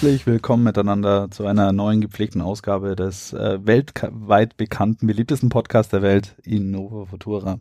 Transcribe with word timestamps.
Herzlich 0.00 0.26
willkommen 0.26 0.64
miteinander 0.64 1.30
zu 1.30 1.44
einer 1.44 1.72
neuen 1.72 2.00
gepflegten 2.00 2.40
Ausgabe 2.40 2.96
des 2.96 3.34
äh, 3.34 3.58
weltweit 3.66 4.56
bekannten, 4.56 5.06
beliebtesten 5.06 5.50
Podcasts 5.50 5.90
der 5.90 6.00
Welt, 6.00 6.36
Innova 6.42 7.04
Futura. 7.04 7.60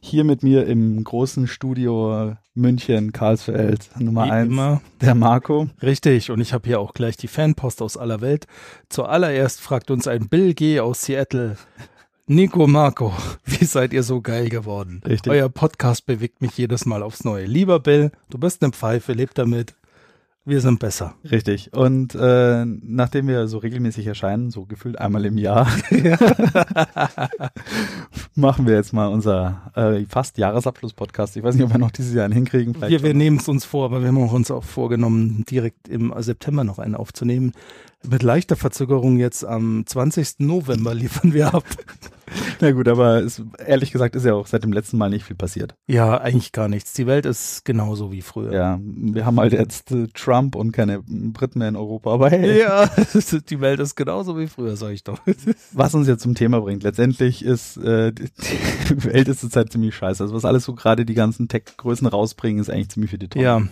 Hier 0.00 0.24
mit 0.24 0.42
mir 0.42 0.66
im 0.66 1.04
großen 1.04 1.46
Studio 1.46 2.34
München, 2.54 3.12
Karlsfeld, 3.12 3.90
Nummer 3.98 4.24
Wie 4.24 4.30
eins, 4.30 4.48
immer. 4.50 4.80
der 5.02 5.14
Marco. 5.14 5.68
Richtig, 5.82 6.30
und 6.30 6.40
ich 6.40 6.54
habe 6.54 6.66
hier 6.66 6.80
auch 6.80 6.94
gleich 6.94 7.18
die 7.18 7.28
Fanpost 7.28 7.82
aus 7.82 7.98
aller 7.98 8.22
Welt. 8.22 8.46
Zuallererst 8.88 9.60
fragt 9.60 9.90
uns 9.90 10.08
ein 10.08 10.30
Bill 10.30 10.54
G. 10.54 10.80
aus 10.80 11.02
Seattle. 11.02 11.58
Nico 12.26 12.66
Marco, 12.66 13.12
wie 13.44 13.66
seid 13.66 13.92
ihr 13.92 14.02
so 14.02 14.22
geil 14.22 14.48
geworden? 14.48 15.02
Richtig. 15.06 15.30
Euer 15.30 15.50
Podcast 15.50 16.06
bewegt 16.06 16.40
mich 16.40 16.56
jedes 16.56 16.86
Mal 16.86 17.02
aufs 17.02 17.24
Neue. 17.24 17.44
Lieber 17.44 17.80
Bill, 17.80 18.12
du 18.30 18.38
bist 18.38 18.62
eine 18.62 18.72
Pfeife, 18.72 19.12
leb 19.12 19.34
damit. 19.34 19.74
Wir 20.48 20.60
sind 20.60 20.78
besser. 20.78 21.16
Richtig. 21.28 21.72
Und 21.72 22.14
äh, 22.14 22.64
nachdem 22.64 23.26
wir 23.26 23.48
so 23.48 23.58
regelmäßig 23.58 24.06
erscheinen, 24.06 24.52
so 24.52 24.64
gefühlt 24.64 24.96
einmal 24.96 25.24
im 25.24 25.38
Jahr, 25.38 25.66
machen 28.36 28.68
wir 28.68 28.76
jetzt 28.76 28.92
mal 28.92 29.08
unser 29.08 29.72
äh, 29.74 30.04
fast 30.08 30.38
Jahresabschluss-Podcast. 30.38 31.36
Ich 31.36 31.42
weiß 31.42 31.56
nicht, 31.56 31.64
ob 31.64 31.72
wir 31.72 31.78
noch 31.78 31.90
dieses 31.90 32.14
Jahr 32.14 32.26
einen 32.26 32.34
hinkriegen. 32.34 32.74
Vielleicht 32.74 32.92
Wir, 32.92 33.02
wir 33.02 33.12
nehmen 33.12 33.38
es 33.38 33.48
uns 33.48 33.64
vor, 33.64 33.86
aber 33.86 34.02
wir 34.02 34.08
haben 34.08 34.22
auch 34.22 34.32
uns 34.32 34.52
auch 34.52 34.62
vorgenommen, 34.62 35.44
direkt 35.50 35.88
im 35.88 36.14
September 36.16 36.62
noch 36.62 36.78
einen 36.78 36.94
aufzunehmen. 36.94 37.50
Mit 38.08 38.22
leichter 38.22 38.54
Verzögerung 38.54 39.16
jetzt 39.16 39.44
am 39.44 39.82
20. 39.84 40.38
November 40.38 40.94
liefern 40.94 41.34
wir 41.34 41.54
ab. 41.54 41.64
Na 42.60 42.72
gut, 42.72 42.88
aber 42.88 43.22
es, 43.22 43.42
ehrlich 43.64 43.92
gesagt 43.92 44.16
ist 44.16 44.24
ja 44.24 44.34
auch 44.34 44.46
seit 44.46 44.62
dem 44.62 44.72
letzten 44.72 44.98
Mal 44.98 45.10
nicht 45.10 45.24
viel 45.24 45.36
passiert. 45.36 45.74
Ja, 45.86 46.18
eigentlich 46.20 46.52
gar 46.52 46.68
nichts. 46.68 46.92
Die 46.92 47.06
Welt 47.06 47.26
ist 47.26 47.64
genauso 47.64 48.12
wie 48.12 48.22
früher. 48.22 48.52
Ja, 48.52 48.80
wir 48.82 49.26
haben 49.26 49.38
halt 49.38 49.52
jetzt 49.52 49.92
äh, 49.92 50.06
Trump 50.14 50.56
und 50.56 50.72
keine 50.72 51.02
Briten 51.02 51.58
mehr 51.58 51.68
in 51.68 51.76
Europa, 51.76 52.12
aber 52.12 52.30
hey, 52.30 52.60
Ja, 52.60 52.88
die 53.50 53.60
Welt 53.60 53.80
ist 53.80 53.96
genauso 53.96 54.38
wie 54.38 54.46
früher, 54.46 54.76
sag 54.76 54.92
ich 54.92 55.04
doch. 55.04 55.18
was 55.72 55.94
uns 55.94 56.08
jetzt 56.08 56.22
zum 56.22 56.34
Thema 56.34 56.60
bringt, 56.60 56.82
letztendlich 56.82 57.44
ist, 57.44 57.76
äh, 57.78 58.12
die 58.12 59.04
Welt 59.04 59.28
ist 59.28 59.40
zurzeit 59.40 59.72
ziemlich 59.72 59.94
scheiße. 59.94 60.22
Also 60.22 60.34
was 60.34 60.44
alles 60.44 60.64
so 60.64 60.74
gerade 60.74 61.04
die 61.04 61.14
ganzen 61.14 61.48
Tech-Größen 61.48 62.06
rausbringen, 62.06 62.60
ist 62.60 62.70
eigentlich 62.70 62.90
ziemlich 62.90 63.10
für 63.10 63.18
die 63.18 63.28
Tonne. 63.28 63.44
Ja, 63.44 63.62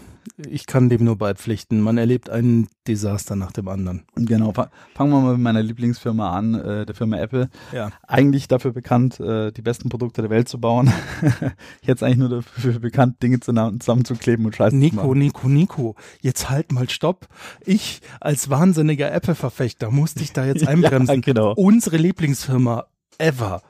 ich 0.48 0.66
kann 0.66 0.88
dem 0.88 1.04
nur 1.04 1.16
beipflichten. 1.16 1.80
Man 1.80 1.98
erlebt 1.98 2.30
ein 2.30 2.68
Desaster 2.86 3.36
nach 3.36 3.52
dem 3.52 3.68
anderen. 3.68 4.04
Genau, 4.14 4.52
fa- 4.52 4.70
fangen 4.94 5.10
wir 5.12 5.20
mal 5.20 5.32
mit 5.32 5.40
meiner 5.42 5.62
Lieblingsfirma 5.62 6.30
an, 6.36 6.54
äh, 6.54 6.86
der 6.86 6.94
Firma 6.94 7.18
Apple. 7.18 7.48
Ja. 7.72 7.90
Eigentlich 8.06 8.48
dafür 8.48 8.72
bekannt, 8.72 9.20
äh, 9.20 9.52
die 9.52 9.62
besten 9.62 9.88
Produkte 9.88 10.22
der 10.22 10.30
Welt 10.30 10.48
zu 10.48 10.58
bauen. 10.60 10.92
Jetzt 11.82 12.02
eigentlich 12.02 12.18
nur 12.18 12.28
dafür 12.28 12.78
bekannt, 12.78 13.22
Dinge 13.22 13.40
zusammen- 13.40 13.80
zusammenzukleben 13.80 14.46
und 14.46 14.56
Scheiße 14.56 14.70
zu 14.70 14.76
Nico, 14.76 14.96
machen. 14.96 15.18
Nico, 15.18 15.48
Nico, 15.48 15.94
jetzt 16.20 16.50
halt 16.50 16.72
mal 16.72 16.88
Stopp. 16.88 17.28
Ich 17.64 18.00
als 18.20 18.50
wahnsinniger 18.50 19.12
Apple-Verfechter 19.12 19.90
musste 19.90 20.22
ich 20.22 20.32
da 20.32 20.44
jetzt 20.46 20.66
einbremsen. 20.68 21.16
Ja, 21.16 21.20
genau. 21.20 21.52
Unsere 21.54 21.96
Lieblingsfirma 21.96 22.86
ever, 23.18 23.62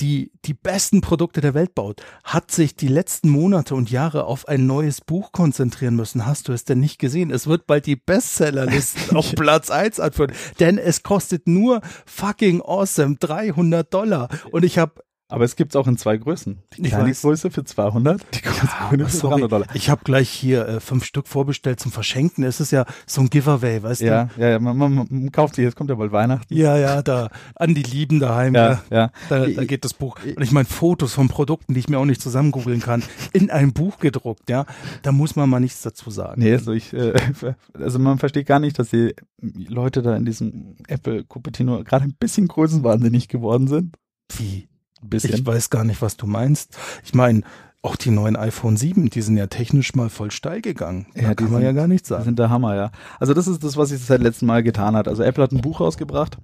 die 0.00 0.32
die 0.44 0.54
besten 0.54 1.00
Produkte 1.00 1.40
der 1.40 1.54
Welt 1.54 1.74
baut, 1.74 2.02
hat 2.24 2.50
sich 2.50 2.74
die 2.74 2.88
letzten 2.88 3.28
Monate 3.28 3.74
und 3.74 3.90
Jahre 3.90 4.24
auf 4.24 4.48
ein 4.48 4.66
neues 4.66 5.00
Buch 5.00 5.32
konzentrieren 5.32 5.94
müssen. 5.94 6.26
Hast 6.26 6.48
du 6.48 6.52
es 6.52 6.64
denn 6.64 6.80
nicht 6.80 6.98
gesehen? 6.98 7.30
Es 7.30 7.46
wird 7.46 7.66
bald 7.66 7.86
die 7.86 7.96
Bestsellerlisten 7.96 9.16
auf 9.16 9.34
Platz 9.34 9.70
1 9.70 10.00
anführen, 10.00 10.32
denn 10.60 10.78
es 10.78 11.02
kostet 11.02 11.46
nur 11.46 11.80
fucking 12.06 12.62
awesome 12.62 13.16
300 13.20 13.92
Dollar. 13.92 14.28
Und 14.50 14.64
ich 14.64 14.78
habe 14.78 15.02
Aber 15.32 15.44
es 15.44 15.56
gibt's 15.56 15.76
auch 15.76 15.88
in 15.88 15.96
zwei 15.96 16.18
Größen. 16.18 16.58
Die 16.76 16.82
kleine. 16.82 17.10
Größe 17.10 17.50
für 17.50 17.64
200, 17.64 18.20
die 18.34 18.42
große 18.42 18.66
Größe 18.90 19.04
für 19.06 19.16
Sorry, 19.16 19.40
300 19.40 19.52
Dollar. 19.52 19.66
Ich 19.72 19.88
habe 19.88 20.02
gleich 20.04 20.28
hier 20.28 20.68
äh, 20.68 20.80
fünf 20.80 21.06
Stück 21.06 21.26
vorbestellt 21.26 21.80
zum 21.80 21.90
Verschenken. 21.90 22.44
Es 22.44 22.60
ist 22.60 22.70
ja 22.70 22.84
so 23.06 23.22
ein 23.22 23.30
Giveaway, 23.30 23.82
weißt 23.82 24.02
Ja, 24.02 24.28
ja, 24.36 24.50
ja 24.50 24.58
man, 24.58 24.76
man, 24.76 25.06
man 25.08 25.32
kauft 25.32 25.54
sich, 25.54 25.64
jetzt 25.64 25.74
kommt 25.74 25.88
ja 25.88 25.96
bald 25.96 26.12
Weihnachten. 26.12 26.54
du? 26.54 26.60
Ja, 26.60 26.76
ja, 26.76 27.00
da 27.00 27.30
an 27.56 27.74
die 27.74 27.82
Lieben 27.82 28.20
daheim. 28.20 28.54
Ja, 28.54 28.82
ja. 28.90 29.10
Da, 29.30 29.46
da 29.46 29.64
geht 29.64 29.86
das 29.86 29.94
Buch. 29.94 30.18
Und 30.22 30.42
ich 30.42 30.52
meine, 30.52 30.66
Fotos 30.66 31.14
von 31.14 31.28
Produkten, 31.28 31.72
die 31.72 31.80
ich 31.80 31.88
mir 31.88 31.98
auch 31.98 32.04
nicht 32.04 32.20
zusammen 32.20 32.50
googeln 32.50 32.80
kann, 32.80 33.02
in 33.32 33.50
ein 33.50 33.72
Buch 33.72 34.00
gedruckt, 34.00 34.50
ja. 34.50 34.66
Da 35.00 35.12
muss 35.12 35.34
man 35.34 35.48
mal 35.48 35.60
nichts 35.60 35.80
dazu 35.80 36.10
sagen. 36.10 36.42
Nee, 36.42 36.52
also 36.52 36.72
ich, 36.72 36.92
äh, 36.92 37.14
also 37.72 37.98
man 37.98 38.18
versteht 38.18 38.46
gar 38.46 38.58
nicht, 38.58 38.78
dass 38.78 38.90
die 38.90 39.14
Leute 39.40 40.02
da 40.02 40.14
in 40.14 40.26
diesem 40.26 40.76
Apple 40.88 41.24
Cupertino 41.24 41.82
gerade 41.84 42.04
ein 42.04 42.14
bisschen 42.20 42.48
größenwahnsinnig 42.48 43.28
geworden 43.28 43.66
sind. 43.66 43.96
Wie? 44.36 44.68
Bisschen. 45.02 45.34
Ich 45.34 45.44
weiß 45.46 45.70
gar 45.70 45.84
nicht, 45.84 46.00
was 46.02 46.16
du 46.16 46.26
meinst. 46.26 46.76
Ich 47.04 47.14
meine, 47.14 47.42
auch 47.82 47.96
die 47.96 48.10
neuen 48.10 48.36
iPhone 48.36 48.76
7, 48.76 49.10
die 49.10 49.22
sind 49.22 49.36
ja 49.36 49.48
technisch 49.48 49.94
mal 49.94 50.08
voll 50.08 50.30
steil 50.30 50.60
gegangen. 50.62 51.06
Da 51.14 51.22
Ja, 51.22 51.28
die 51.30 51.34
kann 51.36 51.46
man 51.52 51.54
sind- 51.62 51.64
ja 51.66 51.72
gar 51.72 51.88
nichts 51.88 52.08
Das 52.08 52.16
sagen. 52.18 52.24
sind 52.26 52.38
der 52.38 52.48
Hammer, 52.50 52.76
ja. 52.76 52.92
Also 53.18 53.34
das 53.34 53.48
ist 53.48 53.64
das, 53.64 53.76
was 53.76 53.88
sich 53.88 54.00
seit 54.00 54.20
letztem 54.22 54.46
Mal 54.46 54.62
getan 54.62 54.94
hat. 54.94 55.08
Also 55.08 55.22
Apple 55.24 55.42
hat 55.42 55.52
ein 55.52 55.60
Buch 55.60 55.80
rausgebracht 55.80 56.38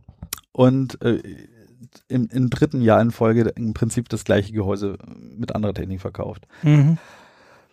und 0.52 1.00
äh, 1.02 1.22
im, 2.08 2.28
im 2.32 2.50
dritten 2.50 2.82
Jahr 2.82 3.00
in 3.00 3.10
Folge 3.12 3.42
im 3.56 3.72
Prinzip 3.72 4.08
das 4.08 4.24
gleiche 4.24 4.52
Gehäuse 4.52 4.98
mit 5.36 5.54
anderer 5.54 5.74
Technik 5.74 6.00
verkauft. 6.00 6.46
Mhm. 6.62 6.98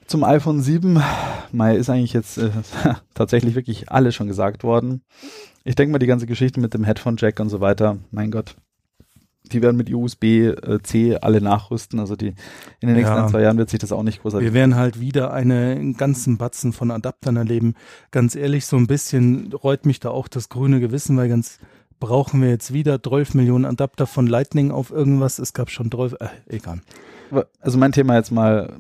Zum 0.08 0.24
iPhone 0.24 0.62
7, 0.62 1.02
Mai 1.52 1.76
ist 1.76 1.90
eigentlich 1.90 2.14
jetzt 2.14 2.38
äh, 2.38 2.52
tatsächlich 3.16 3.56
wirklich 3.56 3.90
alles 3.92 4.14
schon 4.14 4.28
gesagt 4.28 4.64
worden. 4.64 5.02
Ich 5.64 5.74
denke 5.74 5.92
mal, 5.92 5.98
die 5.98 6.06
ganze 6.06 6.28
Geschichte 6.28 6.60
mit 6.60 6.76
dem 6.76 6.84
Headphone-Jack 6.84 7.40
und 7.40 7.50
so 7.50 7.60
weiter, 7.62 7.98
mein 8.12 8.30
Gott, 8.30 8.56
die 9.52 9.62
werden 9.62 9.78
mit 9.78 9.92
USB-C 9.94 11.18
alle 11.18 11.42
nachrüsten. 11.42 12.00
Also 12.00 12.16
die 12.16 12.34
in 12.80 12.88
den 12.88 12.94
nächsten 12.96 13.16
Ja. 13.16 13.28
zwei 13.28 13.42
Jahren 13.42 13.58
wird 13.58 13.70
sich 13.70 13.80
das 13.80 13.92
auch 13.92 14.04
nicht 14.04 14.22
großartig 14.22 14.46
Wir 14.48 14.54
werden 14.54 14.76
halt 14.76 15.00
wieder 15.00 15.34
eine, 15.34 15.72
einen 15.72 15.98
ganzen 15.98 16.38
Batzen 16.38 16.74
von 16.74 16.92
Adaptern 16.92 17.36
erleben. 17.38 17.76
Ganz 18.12 18.36
ehrlich, 18.36 18.66
so 18.66 18.78
ein 18.78 18.88
bisschen 18.88 19.54
reut 19.54 19.86
mich 19.86 20.00
da 20.00 20.10
auch 20.10 20.28
das 20.28 20.50
grüne 20.50 20.80
Gewissen, 20.80 21.18
weil 21.18 21.30
ganz 21.30 21.60
brauchen 22.00 22.42
wir 22.42 22.50
jetzt 22.50 22.74
wieder 22.74 23.02
12 23.02 23.34
Millionen 23.36 23.66
Adapter 23.66 24.06
von 24.06 24.28
Lightning 24.28 24.72
auf 24.72 24.92
irgendwas. 24.92 25.40
Es 25.40 25.54
gab 25.54 25.70
schon 25.70 25.90
12, 25.90 26.16
äh, 26.20 26.28
egal. 26.48 26.82
Also 27.60 27.78
mein 27.78 27.92
Thema 27.92 28.16
jetzt 28.16 28.32
mal 28.32 28.74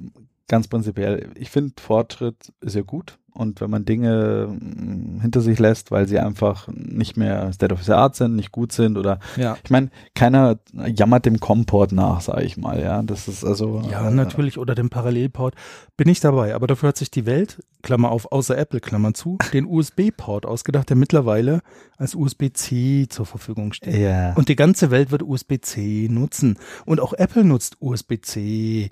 ganz 0.47 0.67
prinzipiell. 0.67 1.29
Ich 1.35 1.49
finde 1.49 1.73
Fortschritt 1.81 2.53
ist 2.61 2.75
ja 2.75 2.81
gut 2.81 3.17
und 3.35 3.61
wenn 3.61 3.69
man 3.69 3.85
Dinge 3.85 4.47
mh, 4.49 5.21
hinter 5.21 5.41
sich 5.41 5.59
lässt, 5.59 5.91
weil 5.91 6.07
sie 6.07 6.19
einfach 6.19 6.67
nicht 6.73 7.17
mehr 7.17 7.51
State 7.53 7.73
of 7.73 7.83
the 7.83 7.91
Art 7.93 8.15
sind, 8.15 8.35
nicht 8.35 8.51
gut 8.51 8.71
sind 8.71 8.97
oder 8.97 9.19
Ja. 9.37 9.57
ich 9.63 9.69
meine, 9.69 9.89
keiner 10.15 10.57
jammert 10.73 11.25
dem 11.25 11.39
Comport 11.39 11.91
nach, 11.91 12.21
sage 12.21 12.43
ich 12.43 12.57
mal, 12.57 12.81
ja. 12.81 13.01
Das 13.03 13.27
ist 13.27 13.43
also 13.43 13.81
Ja, 13.91 14.07
äh, 14.07 14.11
natürlich, 14.11 14.57
oder 14.57 14.75
den 14.75 14.89
Parallelport. 14.89 15.55
Bin 15.97 16.07
ich 16.09 16.19
dabei, 16.19 16.55
aber 16.55 16.67
dafür 16.67 16.89
hat 16.89 16.97
sich 16.97 17.11
die 17.11 17.25
Welt, 17.25 17.61
Klammer 17.81 18.09
auf, 18.11 18.31
außer 18.31 18.57
Apple, 18.57 18.79
Klammer 18.79 19.13
zu, 19.13 19.37
den 19.53 19.65
USB-Port 19.65 20.45
ausgedacht, 20.45 20.89
der 20.89 20.97
mittlerweile 20.97 21.61
als 21.97 22.15
USB-C 22.15 23.07
zur 23.09 23.25
Verfügung 23.25 23.73
steht. 23.73 23.95
Ja. 23.95 24.33
Und 24.33 24.49
die 24.49 24.55
ganze 24.55 24.91
Welt 24.91 25.11
wird 25.11 25.23
USB-C 25.23 26.07
nutzen. 26.09 26.57
Und 26.85 26.99
auch 26.99 27.13
Apple 27.13 27.43
nutzt 27.45 27.77
USB-C, 27.79 28.89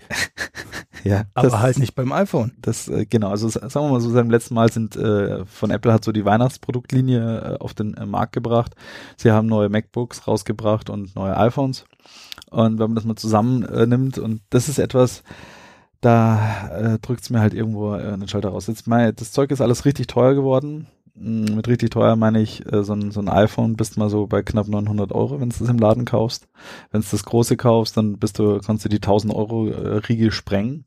ja, 1.03 1.23
aber 1.33 1.49
das, 1.49 1.59
halt 1.59 1.79
nicht 1.79 1.95
beim 1.95 2.11
iPhone. 2.11 2.53
Das, 2.61 2.87
äh, 2.87 3.05
genau, 3.05 3.29
also 3.29 3.49
sagen 3.49 3.73
wir 3.73 3.89
mal 3.89 3.99
so, 3.99 4.13
dem 4.13 4.29
letzten 4.33 4.55
Mal 4.55 4.71
sind 4.71 4.95
äh, 4.95 5.45
von 5.45 5.71
Apple 5.71 5.93
hat 5.93 6.03
so 6.03 6.11
die 6.11 6.25
Weihnachtsproduktlinie 6.25 7.55
äh, 7.55 7.57
auf 7.59 7.73
den 7.73 7.93
äh, 7.95 8.05
Markt 8.05 8.33
gebracht. 8.33 8.75
Sie 9.17 9.31
haben 9.31 9.47
neue 9.47 9.69
MacBooks 9.69 10.27
rausgebracht 10.27 10.89
und 10.89 11.15
neue 11.15 11.37
iPhones. 11.37 11.85
Und 12.49 12.79
wenn 12.79 12.87
man 12.87 12.95
das 12.95 13.05
mal 13.05 13.15
zusammen 13.15 13.63
äh, 13.63 13.87
nimmt, 13.87 14.17
und 14.17 14.41
das 14.49 14.69
ist 14.69 14.79
etwas, 14.79 15.23
da 16.01 16.67
äh, 16.69 16.99
drückt 16.99 17.23
es 17.23 17.29
mir 17.29 17.39
halt 17.39 17.53
irgendwo 17.53 17.95
äh, 17.95 18.01
einen 18.01 18.27
Schalter 18.27 18.49
raus. 18.49 18.67
Jetzt 18.67 18.87
mal, 18.87 19.13
das 19.13 19.31
Zeug 19.31 19.51
ist 19.51 19.61
alles 19.61 19.85
richtig 19.85 20.07
teuer 20.07 20.35
geworden. 20.35 20.87
Mm, 21.15 21.55
Mit 21.55 21.67
richtig 21.67 21.91
teuer 21.91 22.15
meine 22.15 22.41
ich, 22.41 22.65
äh, 22.71 22.83
so, 22.83 22.93
ein, 22.93 23.11
so 23.11 23.19
ein 23.19 23.29
iPhone 23.29 23.75
bist 23.75 23.97
mal 23.97 24.09
so 24.09 24.25
bei 24.25 24.41
knapp 24.41 24.67
900 24.67 25.11
Euro, 25.11 25.39
wenn 25.39 25.49
du 25.49 25.55
das 25.59 25.69
im 25.69 25.77
Laden 25.77 26.05
kaufst. 26.05 26.47
Wenn 26.91 27.01
du 27.01 27.07
das 27.11 27.23
große 27.23 27.55
kaufst, 27.55 27.95
dann 27.97 28.17
bist 28.17 28.39
du, 28.39 28.59
kannst 28.59 28.83
du 28.83 28.89
die 28.89 28.97
1000 28.97 29.33
Euro 29.33 29.67
äh, 29.67 29.97
Riegel 29.97 30.31
sprengen. 30.31 30.85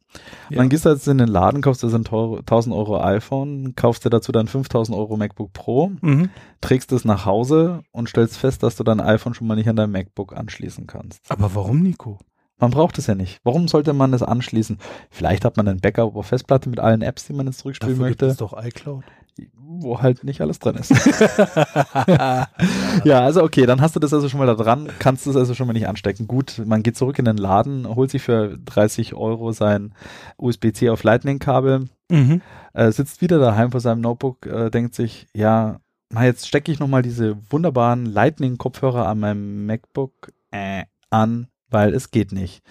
Und 0.50 0.56
dann 0.56 0.68
gehst 0.68 0.84
du 0.84 0.88
jetzt 0.88 1.06
in 1.06 1.18
den 1.18 1.28
Laden, 1.28 1.60
kaufst 1.62 1.82
dir 1.84 1.90
so 1.90 1.96
ein 1.96 2.04
teure, 2.04 2.38
1000 2.40 2.74
Euro 2.74 3.00
iPhone, 3.00 3.74
kaufst 3.76 4.04
dir 4.04 4.10
dazu 4.10 4.32
dann 4.32 4.48
5000 4.48 4.96
Euro 4.98 5.16
MacBook 5.16 5.52
Pro, 5.52 5.92
Mhm. 6.00 6.30
trägst 6.60 6.90
es 6.92 7.04
nach 7.04 7.24
Hause 7.24 7.82
und 7.92 8.08
stellst 8.08 8.36
fest, 8.38 8.62
dass 8.64 8.74
du 8.76 8.82
dein 8.82 9.00
iPhone 9.00 9.34
schon 9.34 9.46
mal 9.46 9.54
nicht 9.56 9.68
an 9.68 9.76
dein 9.76 9.90
MacBook 9.92 10.36
anschließen 10.36 10.86
kannst. 10.88 11.20
Aber 11.30 11.54
warum, 11.54 11.82
Nico? 11.82 12.18
Man 12.58 12.70
braucht 12.70 12.96
es 12.98 13.06
ja 13.06 13.14
nicht. 13.14 13.38
Warum 13.44 13.68
sollte 13.68 13.92
man 13.92 14.14
es 14.14 14.22
anschließen? 14.22 14.78
Vielleicht 15.10 15.44
hat 15.44 15.58
man 15.58 15.68
ein 15.68 15.80
Backup 15.80 16.16
auf 16.16 16.26
Festplatte 16.26 16.70
mit 16.70 16.80
allen 16.80 17.02
Apps, 17.02 17.26
die 17.26 17.34
man 17.34 17.46
jetzt 17.46 17.58
zurückspielen 17.58 17.94
Dafür 17.98 18.08
gibt 18.08 18.22
es 18.22 18.28
möchte. 18.40 18.44
doch 18.44 18.64
iCloud. 18.64 19.04
Wo 19.54 20.00
halt 20.00 20.24
nicht 20.24 20.40
alles 20.40 20.58
drin 20.58 20.76
ist. 20.76 20.90
ja, 22.06 23.20
also 23.20 23.42
okay, 23.42 23.66
dann 23.66 23.80
hast 23.80 23.96
du 23.96 24.00
das 24.00 24.12
also 24.12 24.28
schon 24.28 24.38
mal 24.38 24.46
da 24.46 24.54
dran, 24.54 24.88
kannst 24.98 25.26
es 25.26 25.36
also 25.36 25.54
schon 25.54 25.66
mal 25.66 25.72
nicht 25.72 25.88
anstecken. 25.88 26.26
Gut, 26.26 26.62
man 26.64 26.82
geht 26.82 26.96
zurück 26.96 27.18
in 27.18 27.24
den 27.24 27.36
Laden, 27.36 27.86
holt 27.94 28.10
sich 28.10 28.22
für 28.22 28.56
30 28.58 29.14
Euro 29.14 29.52
sein 29.52 29.94
USB-C 30.38 30.90
auf 30.90 31.02
Lightning-Kabel, 31.02 31.88
Mhm. 32.10 32.40
äh, 32.72 32.92
sitzt 32.92 33.20
wieder 33.20 33.38
daheim 33.40 33.72
vor 33.72 33.80
seinem 33.80 34.00
Notebook, 34.00 34.46
äh, 34.46 34.70
denkt 34.70 34.94
sich, 34.94 35.26
ja, 35.34 35.80
na, 36.10 36.24
jetzt 36.24 36.46
stecke 36.46 36.70
ich 36.70 36.78
nochmal 36.78 37.02
diese 37.02 37.36
wunderbaren 37.50 38.06
Lightning-Kopfhörer 38.06 39.08
an 39.08 39.18
meinem 39.18 39.66
MacBook 39.66 40.32
äh, 40.52 40.84
an, 41.10 41.48
weil 41.68 41.94
es 41.94 42.12
geht 42.12 42.30
nicht. 42.30 42.62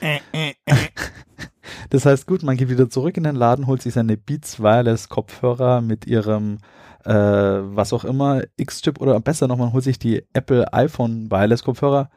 Das 1.90 2.06
heißt, 2.06 2.28
gut, 2.28 2.44
man 2.44 2.58
geht 2.58 2.70
wieder 2.70 2.90
zurück 2.90 3.18
in 3.18 3.24
den 3.24 3.36
Laden, 3.36 3.68
holt 3.68 3.82
sich 3.82 3.94
seine 3.94 4.18
Beats 4.18 4.60
Wireless 4.60 5.10
Kopfhörer 5.10 5.82
mit 5.82 6.08
ihrem 6.08 6.58
äh, 7.06 7.14
was 7.14 7.94
auch 7.94 8.04
immer, 8.04 8.42
X-Chip 8.58 9.00
oder 9.00 9.20
besser 9.20 9.48
noch, 9.48 9.58
man 9.58 9.74
holt 9.74 9.84
sich 9.84 10.00
die 10.00 10.24
Apple 10.34 10.74
iPhone 10.74 11.30
Wireless 11.30 11.64
Kopfhörer. 11.64 12.10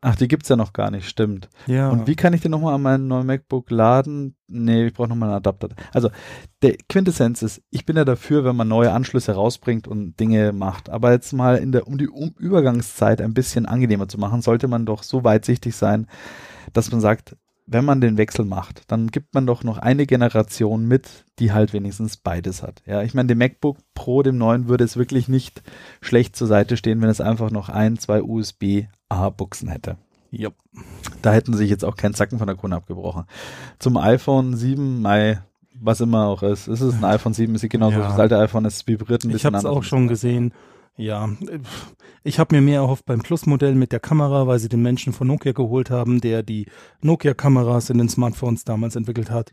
Ach, 0.00 0.14
die 0.14 0.28
gibt's 0.28 0.48
ja 0.48 0.54
noch 0.54 0.72
gar 0.72 0.92
nicht, 0.92 1.08
stimmt. 1.08 1.48
Ja. 1.66 1.90
Und 1.90 2.06
wie 2.06 2.14
kann 2.14 2.32
ich 2.32 2.40
den 2.40 2.52
nochmal 2.52 2.74
an 2.74 2.82
meinen 2.82 3.08
neuen 3.08 3.26
MacBook 3.26 3.68
laden? 3.72 4.36
Nee, 4.46 4.86
ich 4.86 4.92
brauche 4.92 5.08
nochmal 5.08 5.30
einen 5.30 5.38
Adapter. 5.38 5.70
Also, 5.92 6.10
der 6.62 6.76
Quintessenz 6.88 7.42
ist, 7.42 7.62
ich 7.70 7.84
bin 7.84 7.96
ja 7.96 8.04
dafür, 8.04 8.44
wenn 8.44 8.54
man 8.54 8.68
neue 8.68 8.92
Anschlüsse 8.92 9.32
rausbringt 9.32 9.88
und 9.88 10.20
Dinge 10.20 10.52
macht. 10.52 10.88
Aber 10.88 11.10
jetzt 11.10 11.32
mal 11.32 11.56
in 11.56 11.72
der, 11.72 11.88
um 11.88 11.98
die 11.98 12.08
Übergangszeit 12.38 13.20
ein 13.20 13.34
bisschen 13.34 13.66
angenehmer 13.66 14.06
zu 14.06 14.18
machen, 14.18 14.40
sollte 14.40 14.68
man 14.68 14.86
doch 14.86 15.02
so 15.02 15.24
weitsichtig 15.24 15.74
sein, 15.74 16.06
dass 16.72 16.92
man 16.92 17.00
sagt, 17.00 17.36
wenn 17.70 17.84
man 17.84 18.00
den 18.00 18.16
Wechsel 18.16 18.46
macht, 18.46 18.82
dann 18.88 19.08
gibt 19.08 19.34
man 19.34 19.46
doch 19.46 19.62
noch 19.62 19.76
eine 19.76 20.06
Generation 20.06 20.86
mit, 20.86 21.26
die 21.38 21.52
halt 21.52 21.74
wenigstens 21.74 22.16
beides 22.16 22.62
hat. 22.62 22.82
Ja, 22.86 23.02
ich 23.02 23.12
meine, 23.12 23.28
dem 23.28 23.38
MacBook 23.38 23.76
Pro, 23.94 24.22
dem 24.22 24.38
neuen, 24.38 24.68
würde 24.68 24.84
es 24.84 24.96
wirklich 24.96 25.28
nicht 25.28 25.62
schlecht 26.00 26.34
zur 26.34 26.46
Seite 26.46 26.78
stehen, 26.78 27.02
wenn 27.02 27.10
es 27.10 27.20
einfach 27.20 27.50
noch 27.50 27.68
ein, 27.68 27.98
zwei 27.98 28.22
USB-A-Buchsen 28.22 29.68
hätte. 29.68 29.96
ja. 30.30 30.50
Da 31.22 31.32
hätten 31.32 31.54
sich 31.54 31.68
jetzt 31.68 31.84
auch 31.84 31.96
kein 31.96 32.14
Zacken 32.14 32.38
von 32.38 32.46
der 32.46 32.56
Krone 32.56 32.76
abgebrochen. 32.76 33.24
Zum 33.78 33.96
iPhone 33.96 34.54
7, 34.54 35.02
Mai, 35.02 35.42
was 35.74 36.00
immer 36.00 36.26
auch 36.26 36.42
ist. 36.42 36.68
Es 36.68 36.80
ist 36.80 36.94
ein 36.94 37.04
iPhone 37.04 37.34
7, 37.34 37.54
es 37.54 37.62
sieht 37.62 37.72
genauso 37.72 37.98
Ja. 37.98 38.08
Das 38.08 38.18
alte 38.18 38.38
iPhone, 38.38 38.64
es 38.64 38.86
vibriert 38.86 39.24
ein 39.24 39.30
Ich 39.30 39.34
bisschen 39.34 39.48
habe 39.48 39.58
es 39.58 39.64
auch 39.64 39.82
schon 39.82 40.06
gesehen. 40.06 40.52
Ja, 40.98 41.30
ich 42.24 42.38
habe 42.38 42.56
mir 42.56 42.60
mehr 42.60 42.80
erhofft 42.80 43.06
beim 43.06 43.20
Plus-Modell 43.20 43.74
mit 43.76 43.92
der 43.92 44.00
Kamera, 44.00 44.48
weil 44.48 44.58
sie 44.58 44.68
den 44.68 44.82
Menschen 44.82 45.12
von 45.12 45.28
Nokia 45.28 45.52
geholt 45.52 45.90
haben, 45.90 46.20
der 46.20 46.42
die 46.42 46.66
Nokia-Kameras 47.00 47.88
in 47.88 47.98
den 47.98 48.08
Smartphones 48.08 48.64
damals 48.64 48.96
entwickelt 48.96 49.30
hat. 49.30 49.52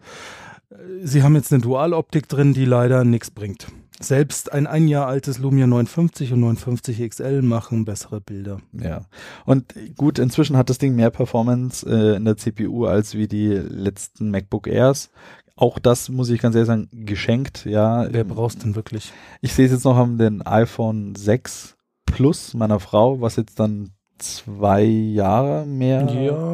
Sie 1.04 1.22
haben 1.22 1.36
jetzt 1.36 1.54
eine 1.54 1.62
Dualoptik 1.62 2.28
drin, 2.28 2.54
die 2.54 2.66
leider 2.66 3.04
nichts 3.04 3.30
bringt. 3.30 3.68
Selbst 4.00 4.52
ein 4.52 4.68
ein 4.68 4.90
Jahr 4.90 5.08
altes 5.08 5.38
Lumia 5.38 5.68
950 5.68 6.34
und 6.34 6.42
950 6.42 7.10
XL 7.10 7.42
machen 7.44 7.86
bessere 7.86 8.20
Bilder. 8.20 8.60
Ja. 8.74 9.06
Und 9.46 9.74
gut, 9.96 10.20
inzwischen 10.20 10.58
hat 10.58 10.70
das 10.70 10.80
Ding 10.80 10.96
mehr 10.96 11.12
Performance 11.12 11.88
äh, 11.88 12.18
in 12.18 12.26
der 12.26 12.36
CPU 12.36 12.86
als 12.86 13.14
wie 13.14 13.28
die 13.28 13.48
letzten 13.48 14.32
MacBook 14.32 14.68
Airs. 14.68 15.12
Auch 15.58 15.80
das 15.80 16.10
muss 16.10 16.30
ich 16.30 16.42
ganz 16.42 16.56
ehrlich 16.56 16.68
sagen, 16.68 16.90
geschenkt, 16.92 17.66
ja. 17.66 18.08
Wer 18.12 18.24
brauchst 18.26 18.64
denn 18.64 18.76
wirklich? 18.76 19.14
Ich 19.42 19.54
sehe 19.54 19.66
es 19.66 19.72
jetzt 19.72 19.86
noch 19.86 19.96
am 19.98 20.18
den 20.18 20.46
iPhone 20.46 21.16
6 21.16 21.76
Plus 22.06 22.54
meiner 22.54 22.80
Frau, 22.80 23.20
was 23.22 23.36
jetzt 23.38 23.60
dann 23.60 23.92
zwei 24.20 24.84
Jahre 24.84 25.66
mehr 25.66 26.08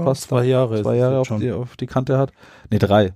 fast 0.03 0.24
zwei 0.24 0.45
Jahre. 0.45 0.81
zwei 0.81 0.95
ist 0.95 1.01
Jahre 1.01 1.19
auf 1.19 1.27
schon. 1.27 1.39
die, 1.42 1.51
auf 1.51 1.75
die 1.77 1.88
Kante 1.88 2.18
hat. 2.18 2.31
Nee, 2.71 2.80
drei. 2.80 3.13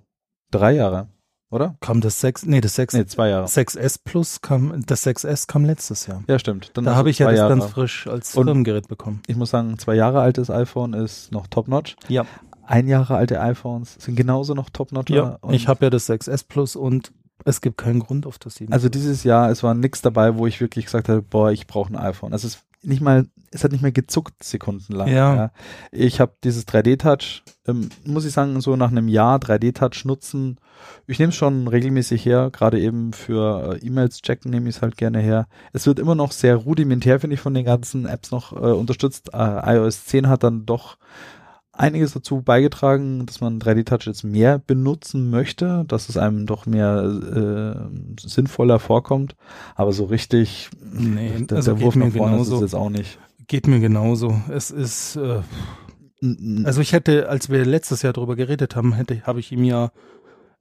Drei 0.51 0.73
Jahre, 0.73 1.07
oder? 1.49 1.75
Kam 1.79 2.01
das 2.01 2.19
6, 2.21 2.45
nee, 2.45 2.61
das 2.61 2.75
6, 2.75 2.93
Nee, 2.93 3.05
zwei 3.05 3.29
Jahre. 3.29 3.45
6S 3.47 3.99
Plus 4.03 4.41
kam, 4.41 4.83
das 4.85 5.05
6S 5.05 5.47
kam 5.47 5.65
letztes 5.65 6.05
Jahr. 6.07 6.23
Ja, 6.27 6.37
stimmt. 6.37 6.71
Dann 6.75 6.85
Da 6.85 6.95
habe 6.95 7.09
ich 7.09 7.19
ja 7.19 7.29
das 7.29 7.37
Jahre. 7.39 7.57
ganz 7.57 7.65
frisch 7.71 8.07
als 8.07 8.31
Firmengerät 8.31 8.87
bekommen. 8.87 9.21
Ich 9.27 9.35
muss 9.35 9.49
sagen, 9.49 9.77
zwei 9.79 9.95
Jahre 9.95 10.21
altes 10.21 10.49
iPhone 10.51 10.93
ist 10.93 11.31
noch 11.31 11.47
top-notch. 11.47 11.95
Ja. 12.07 12.25
Ein 12.67 12.87
Jahre 12.87 13.15
alte 13.15 13.39
iPhones 13.41 13.95
sind 13.99 14.15
genauso 14.15 14.53
noch 14.53 14.69
top-notch. 14.69 15.11
Ja, 15.11 15.39
ich 15.49 15.67
habe 15.67 15.85
ja 15.85 15.89
das 15.89 16.09
6S 16.09 16.45
Plus 16.47 16.75
und 16.75 17.11
es 17.43 17.61
gibt 17.61 17.77
keinen 17.77 17.99
Grund 17.99 18.25
auf 18.25 18.39
das 18.39 18.55
7. 18.55 18.73
Also 18.73 18.89
dieses 18.89 19.23
Jahr, 19.23 19.49
es 19.49 19.61
war 19.61 19.73
nix 19.73 20.01
dabei, 20.01 20.37
wo 20.37 20.47
ich 20.47 20.61
wirklich 20.61 20.85
gesagt 20.85 21.09
habe, 21.09 21.21
boah, 21.21 21.51
ich 21.51 21.67
brauche 21.67 21.93
ein 21.93 21.97
iPhone. 21.97 22.33
Es 22.33 22.43
ist 22.43 22.63
nicht 22.81 23.01
mal, 23.01 23.27
es 23.51 23.63
hat 23.63 23.71
nicht 23.71 23.81
mehr 23.81 23.91
gezuckt 23.91 24.43
sekundenlang. 24.43 25.07
Ja. 25.07 25.51
Ich 25.91 26.19
habe 26.19 26.33
dieses 26.43 26.67
3D-Touch, 26.67 27.43
ähm, 27.67 27.89
muss 28.05 28.25
ich 28.25 28.33
sagen, 28.33 28.59
so 28.61 28.75
nach 28.75 28.91
einem 28.91 29.07
Jahr 29.07 29.37
3D-Touch 29.39 30.05
nutzen. 30.05 30.57
Ich 31.07 31.19
nehme 31.19 31.29
es 31.29 31.35
schon 31.35 31.67
regelmäßig 31.67 32.25
her, 32.25 32.49
gerade 32.51 32.79
eben 32.79 33.13
für 33.13 33.75
äh, 33.75 33.85
E-Mails 33.85 34.21
checken 34.21 34.51
nehme 34.51 34.69
ich 34.69 34.77
es 34.77 34.81
halt 34.81 34.97
gerne 34.97 35.19
her. 35.19 35.47
Es 35.73 35.87
wird 35.87 35.99
immer 35.99 36.15
noch 36.15 36.31
sehr 36.31 36.55
rudimentär, 36.55 37.19
finde 37.19 37.35
ich, 37.35 37.41
von 37.41 37.53
den 37.53 37.65
ganzen 37.65 38.05
Apps 38.05 38.31
noch 38.31 38.53
äh, 38.53 38.71
unterstützt. 38.71 39.33
Äh, 39.33 39.75
iOS 39.75 40.05
10 40.05 40.27
hat 40.27 40.43
dann 40.43 40.65
doch 40.65 40.97
einiges 41.77 42.13
dazu 42.13 42.41
beigetragen, 42.41 43.25
dass 43.25 43.41
man 43.41 43.59
3D-Touch 43.59 44.05
jetzt 44.05 44.23
mehr 44.23 44.59
benutzen 44.59 45.29
möchte, 45.29 45.85
dass 45.87 46.09
es 46.09 46.17
einem 46.17 46.45
doch 46.45 46.65
mehr 46.65 47.03
äh, 47.03 48.19
sinnvoller 48.19 48.79
vorkommt. 48.79 49.35
Aber 49.75 49.91
so 49.91 50.05
richtig, 50.05 50.69
Nee, 50.81 51.31
der, 51.41 51.57
also 51.57 51.71
der 51.71 51.75
geht 51.75 51.85
Wurf 51.85 51.95
mir 51.95 52.05
nach 52.07 52.13
vorne 52.15 52.35
ist 52.35 52.41
es 52.41 52.47
genauso. 52.47 52.65
jetzt 52.65 52.75
auch 52.75 52.89
nicht. 52.89 53.19
Geht 53.47 53.67
mir 53.67 53.79
genauso. 53.79 54.41
Es 54.49 54.71
ist, 54.71 55.17
äh, 55.17 55.41
also 56.63 56.81
ich 56.81 56.93
hätte, 56.93 57.29
als 57.29 57.49
wir 57.49 57.65
letztes 57.65 58.01
Jahr 58.01 58.13
drüber 58.13 58.35
geredet 58.35 58.75
haben, 58.75 58.93
hätte, 58.93 59.21
habe 59.23 59.39
ich 59.39 59.51
ihm 59.51 59.63
ja 59.63 59.91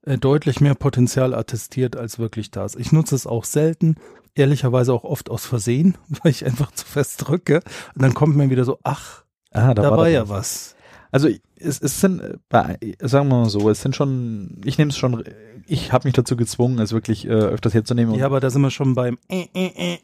äh, 0.03 0.17
deutlich 0.17 0.61
mehr 0.61 0.75
Potenzial 0.75 1.33
attestiert, 1.33 1.95
als 1.95 2.19
wirklich 2.19 2.51
da 2.51 2.65
ist. 2.65 2.79
Ich 2.79 2.91
nutze 2.91 3.15
es 3.15 3.25
auch 3.25 3.45
selten, 3.45 3.95
ehrlicherweise 4.35 4.93
auch 4.93 5.03
oft 5.03 5.29
aus 5.31 5.45
Versehen, 5.45 5.97
weil 6.23 6.31
ich 6.31 6.45
einfach 6.45 6.71
zu 6.71 6.85
fest 6.85 7.27
drücke. 7.27 7.61
Und 7.95 8.01
dann 8.01 8.13
kommt 8.13 8.35
mir 8.35 8.49
wieder 8.49 8.65
so, 8.65 8.79
ach, 8.83 9.23
ah, 9.51 9.73
da, 9.73 9.83
war 9.83 9.97
doch 9.97 10.07
ja 10.07 10.29
was. 10.29 10.74
Also 11.11 11.29
es, 11.57 11.79
es 11.79 12.01
sind, 12.01 12.19
äh, 12.21 12.37
bei, 12.49 12.77
sagen 13.01 13.29
wir 13.29 13.35
mal 13.41 13.49
so, 13.49 13.69
es 13.69 13.81
sind 13.81 13.95
schon, 13.95 14.61
ich 14.65 14.77
nehme 14.77 14.89
es 14.91 14.97
schon, 14.97 15.23
ich 15.67 15.91
habe 15.91 16.07
mich 16.07 16.13
dazu 16.13 16.35
gezwungen, 16.35 16.79
es 16.79 16.91
wirklich 16.93 17.25
äh, 17.25 17.29
öfters 17.31 17.73
herzunehmen. 17.73 18.15
Ja, 18.15 18.25
aber 18.25 18.39
da 18.39 18.49
sind 18.49 18.61
wir 18.61 18.71
schon 18.71 18.95
beim 18.95 19.17
äh, 19.29 19.45
äh, 19.53 19.97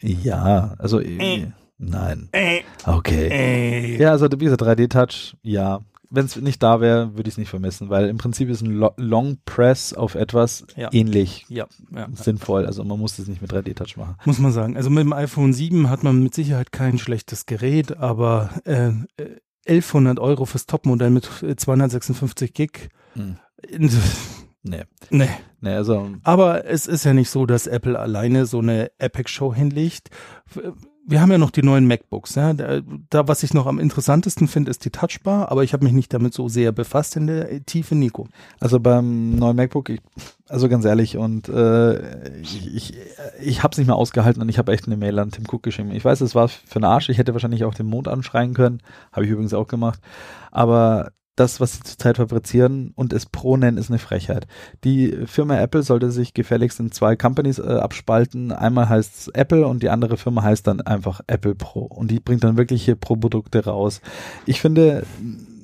ja 0.00 0.74
also 0.78 1.00
Äh. 1.00 1.16
äh, 1.42 1.46
nein. 1.78 2.28
äh, 2.32 2.60
Okay. 2.84 3.28
äh, 3.28 3.94
äh. 3.96 4.00
Ja, 4.02 4.10
also 4.12 4.26
wie 4.32 4.44
gesagt, 4.44 4.62
3D-Touch, 4.62 5.36
ja. 5.42 5.80
Wenn 6.10 6.24
es 6.24 6.36
nicht 6.36 6.62
da 6.62 6.80
wäre, 6.80 7.16
würde 7.18 7.28
ich 7.28 7.34
es 7.34 7.38
nicht 7.38 7.50
vermissen, 7.50 7.90
weil 7.90 8.08
im 8.08 8.16
Prinzip 8.16 8.48
ist 8.48 8.62
ein 8.62 8.70
Lo 8.70 8.92
Long 8.96 9.36
Press 9.44 9.92
auf 9.92 10.14
etwas 10.14 10.64
Ja. 10.74 10.88
ähnlich 10.90 11.44
Ja, 11.50 11.66
ja. 11.94 12.08
sinnvoll. 12.14 12.64
Also 12.64 12.82
man 12.82 12.98
muss 12.98 13.18
es 13.18 13.28
nicht 13.28 13.42
mit 13.42 13.52
3D-Touch 13.52 13.98
machen. 13.98 14.16
Muss 14.24 14.38
man 14.38 14.50
sagen. 14.52 14.74
Also 14.74 14.88
mit 14.88 15.02
dem 15.04 15.12
iPhone 15.12 15.52
7 15.52 15.90
hat 15.90 16.04
man 16.04 16.22
mit 16.22 16.32
Sicherheit 16.32 16.72
kein 16.72 16.96
schlechtes 16.98 17.44
Gerät, 17.44 17.98
aber 17.98 18.48
äh, 18.64 18.88
äh, 19.18 19.36
1100 19.68 20.18
Euro 20.18 20.44
fürs 20.44 20.66
Topmodell 20.66 21.10
mit 21.10 21.42
äh, 21.42 21.56
256 21.56 22.54
Gig. 22.54 22.88
Hm. 23.14 23.36
Nee. 24.62 24.84
Nee. 25.10 25.28
Nee, 25.60 25.74
also 25.74 26.10
Aber 26.22 26.66
es 26.66 26.86
ist 26.86 27.04
ja 27.04 27.14
nicht 27.14 27.30
so, 27.30 27.46
dass 27.46 27.66
Apple 27.66 27.98
alleine 27.98 28.46
so 28.46 28.58
eine 28.58 28.90
Epic-Show 28.98 29.54
hinlegt. 29.54 30.10
Wir 31.10 31.22
haben 31.22 31.32
ja 31.32 31.38
noch 31.38 31.50
die 31.50 31.62
neuen 31.62 31.86
MacBooks. 31.86 32.34
Ja? 32.34 32.52
Da, 32.52 32.80
da, 33.08 33.26
was 33.26 33.42
ich 33.42 33.54
noch 33.54 33.66
am 33.66 33.78
interessantesten 33.78 34.46
finde, 34.46 34.70
ist 34.70 34.84
die 34.84 34.90
Touchbar, 34.90 35.50
aber 35.50 35.64
ich 35.64 35.72
habe 35.72 35.84
mich 35.84 35.94
nicht 35.94 36.12
damit 36.12 36.34
so 36.34 36.48
sehr 36.48 36.70
befasst 36.70 37.16
in 37.16 37.26
der 37.26 37.64
Tiefe, 37.64 37.94
Nico. 37.94 38.28
Also 38.60 38.78
beim 38.78 39.36
neuen 39.36 39.56
MacBook, 39.56 39.88
ich, 39.88 40.00
also 40.48 40.68
ganz 40.68 40.84
ehrlich, 40.84 41.16
und 41.16 41.48
äh, 41.48 42.38
ich, 42.40 42.74
ich, 42.74 42.94
ich 43.40 43.62
habe 43.62 43.72
es 43.72 43.78
nicht 43.78 43.86
mehr 43.86 43.96
ausgehalten 43.96 44.42
und 44.42 44.50
ich 44.50 44.58
habe 44.58 44.70
echt 44.70 44.86
eine 44.86 44.98
Mail 44.98 45.18
an 45.18 45.30
Tim 45.30 45.44
Cook 45.50 45.62
geschrieben. 45.62 45.92
Ich 45.92 46.04
weiß, 46.04 46.20
es 46.20 46.34
war 46.34 46.48
für 46.48 46.76
einen 46.76 46.84
Arsch, 46.84 47.08
ich 47.08 47.16
hätte 47.16 47.32
wahrscheinlich 47.32 47.64
auch 47.64 47.74
den 47.74 47.86
Mond 47.86 48.06
anschreien 48.06 48.52
können, 48.52 48.82
habe 49.10 49.24
ich 49.24 49.30
übrigens 49.30 49.54
auch 49.54 49.66
gemacht, 49.66 50.00
aber 50.50 51.12
das, 51.38 51.60
was 51.60 51.74
sie 51.74 51.80
zurzeit 51.82 52.16
fabrizieren 52.16 52.92
und 52.94 53.12
es 53.12 53.26
Pro 53.26 53.56
nennen, 53.56 53.78
ist 53.78 53.90
eine 53.90 53.98
Frechheit. 53.98 54.46
Die 54.84 55.16
Firma 55.26 55.58
Apple 55.58 55.82
sollte 55.82 56.10
sich 56.10 56.34
gefälligst 56.34 56.80
in 56.80 56.92
zwei 56.92 57.16
Companies 57.16 57.58
äh, 57.58 57.62
abspalten. 57.62 58.52
Einmal 58.52 58.88
heißt 58.88 59.16
es 59.16 59.28
Apple 59.28 59.66
und 59.66 59.82
die 59.82 59.90
andere 59.90 60.16
Firma 60.16 60.42
heißt 60.42 60.66
dann 60.66 60.80
einfach 60.80 61.20
Apple 61.26 61.54
Pro. 61.54 61.80
Und 61.80 62.10
die 62.10 62.20
bringt 62.20 62.44
dann 62.44 62.56
wirkliche 62.56 62.96
Pro-Produkte 62.96 63.64
raus. 63.64 64.00
Ich 64.46 64.60
finde, 64.60 65.04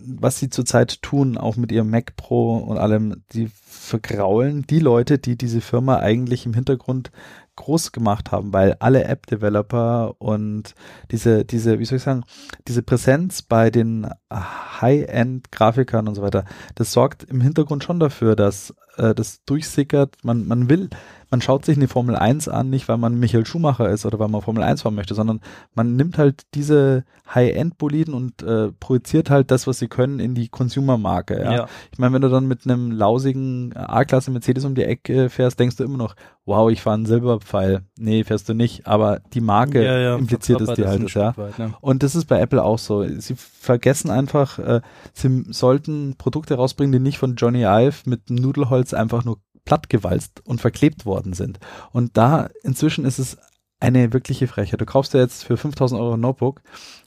was 0.07 0.38
sie 0.38 0.50
zurzeit 0.50 1.02
tun, 1.02 1.38
auch 1.38 1.57
mit 1.57 1.73
ihrem 1.73 1.90
Mac 1.90 2.16
Pro 2.16 2.57
und 2.57 2.78
allem, 2.78 3.23
die 3.33 3.50
vergraulen 3.64 4.66
die 4.69 4.78
Leute, 4.78 5.19
die 5.19 5.37
diese 5.37 5.61
Firma 5.61 5.99
eigentlich 5.99 6.47
im 6.47 6.54
Hintergrund 6.54 7.11
groß 7.56 7.92
gemacht 7.92 8.32
haben, 8.32 8.52
weil 8.52 8.76
alle 8.80 9.04
App-Developer 9.04 10.14
und 10.18 10.75
diese, 11.11 11.44
diese, 11.44 11.78
wie 11.78 11.84
soll 11.84 11.96
ich 11.96 12.02
sagen, 12.02 12.25
diese 12.66 12.82
Präsenz 12.82 13.42
bei 13.42 13.70
den 13.70 14.08
High-End-Grafikern 14.32 16.08
und 16.08 16.14
so 16.14 16.23
weiter, 16.23 16.44
das 16.75 16.92
sorgt 16.92 17.25
im 17.25 17.40
Hintergrund 17.40 17.84
schon 17.84 18.00
dafür, 18.00 18.37
dass 18.37 18.75
äh, 18.96 19.14
das 19.14 19.44
durchsickert. 19.44 20.16
Man, 20.22 20.46
man 20.46 20.68
will, 20.68 20.90
man 21.30 21.40
schaut 21.40 21.64
sich 21.64 21.76
eine 21.76 21.88
Formel 21.88 22.16
1 22.16 22.48
an, 22.48 22.70
nicht 22.70 22.88
weil 22.88 22.96
man 22.96 23.18
Michael 23.18 23.46
Schumacher 23.46 23.88
ist 23.90 24.06
oder 24.06 24.18
weil 24.18 24.28
man 24.28 24.42
Formel 24.42 24.62
1 24.62 24.82
fahren 24.82 24.94
möchte, 24.94 25.14
sondern 25.14 25.40
man 25.74 25.96
nimmt 25.96 26.18
halt 26.18 26.42
diese 26.54 27.04
High-End-Boliden 27.34 28.14
und 28.14 28.42
äh, 28.42 28.70
projiziert 28.78 29.30
halt 29.30 29.50
das, 29.50 29.66
was 29.66 29.78
sie 29.78 29.88
können, 29.88 30.20
in 30.20 30.34
die 30.34 30.48
Consumer-Marke. 30.48 31.40
Ja? 31.42 31.52
Ja. 31.52 31.68
Ich 31.90 31.98
meine, 31.98 32.14
wenn 32.14 32.22
du 32.22 32.28
dann 32.28 32.46
mit 32.46 32.64
einem 32.64 32.92
lausigen 32.92 33.74
A-Klasse 33.76 34.30
Mercedes 34.30 34.64
um 34.64 34.74
die 34.74 34.84
Ecke 34.84 35.30
fährst, 35.30 35.58
denkst 35.58 35.76
du 35.76 35.84
immer 35.84 35.96
noch, 35.96 36.14
wow, 36.46 36.70
ich 36.70 36.82
fahre 36.82 36.94
einen 36.94 37.06
Silberpfeil. 37.06 37.82
Nee, 37.96 38.24
fährst 38.24 38.48
du 38.48 38.54
nicht, 38.54 38.86
aber 38.86 39.20
die 39.32 39.40
Marke 39.40 40.14
impliziert 40.18 40.60
es 40.60 40.74
dir 40.74 40.86
halt, 40.86 41.10
ja. 41.14 41.36
Weit, 41.36 41.58
ne? 41.58 41.74
Und 41.80 42.02
das 42.02 42.14
ist 42.14 42.26
bei 42.26 42.38
Apple 42.38 42.62
auch 42.62 42.78
so. 42.78 43.04
Sie 43.18 43.34
vergessen 43.34 44.10
einfach, 44.10 44.58
äh, 44.58 44.80
sie 45.14 45.44
sollten 45.48 46.16
Produkte 46.18 46.54
rausbringen, 46.54 46.92
die 46.92 46.98
nicht 46.98 47.18
von 47.18 47.36
Johnny 47.36 47.62
Ive 47.62 47.94
mit 48.04 48.28
Nudelholz 48.28 48.84
einfach 48.93 49.25
nur 49.25 49.38
plattgewalzt 49.64 50.43
und 50.45 50.61
verklebt 50.61 51.07
worden 51.07 51.33
sind. 51.33 51.59
Und 51.93 52.17
da 52.17 52.50
inzwischen 52.62 53.05
ist 53.05 53.19
es 53.19 53.38
eine 53.81 54.12
wirkliche 54.12 54.47
Frechheit. 54.47 54.81
Du 54.81 54.87
kaufst 54.87 55.14
dir 55.14 55.19
jetzt 55.19 55.45
für 55.45 55.57
5000 55.57 56.00
Euro 56.00 56.14
ein 56.14 56.21
Notebook 56.21 56.62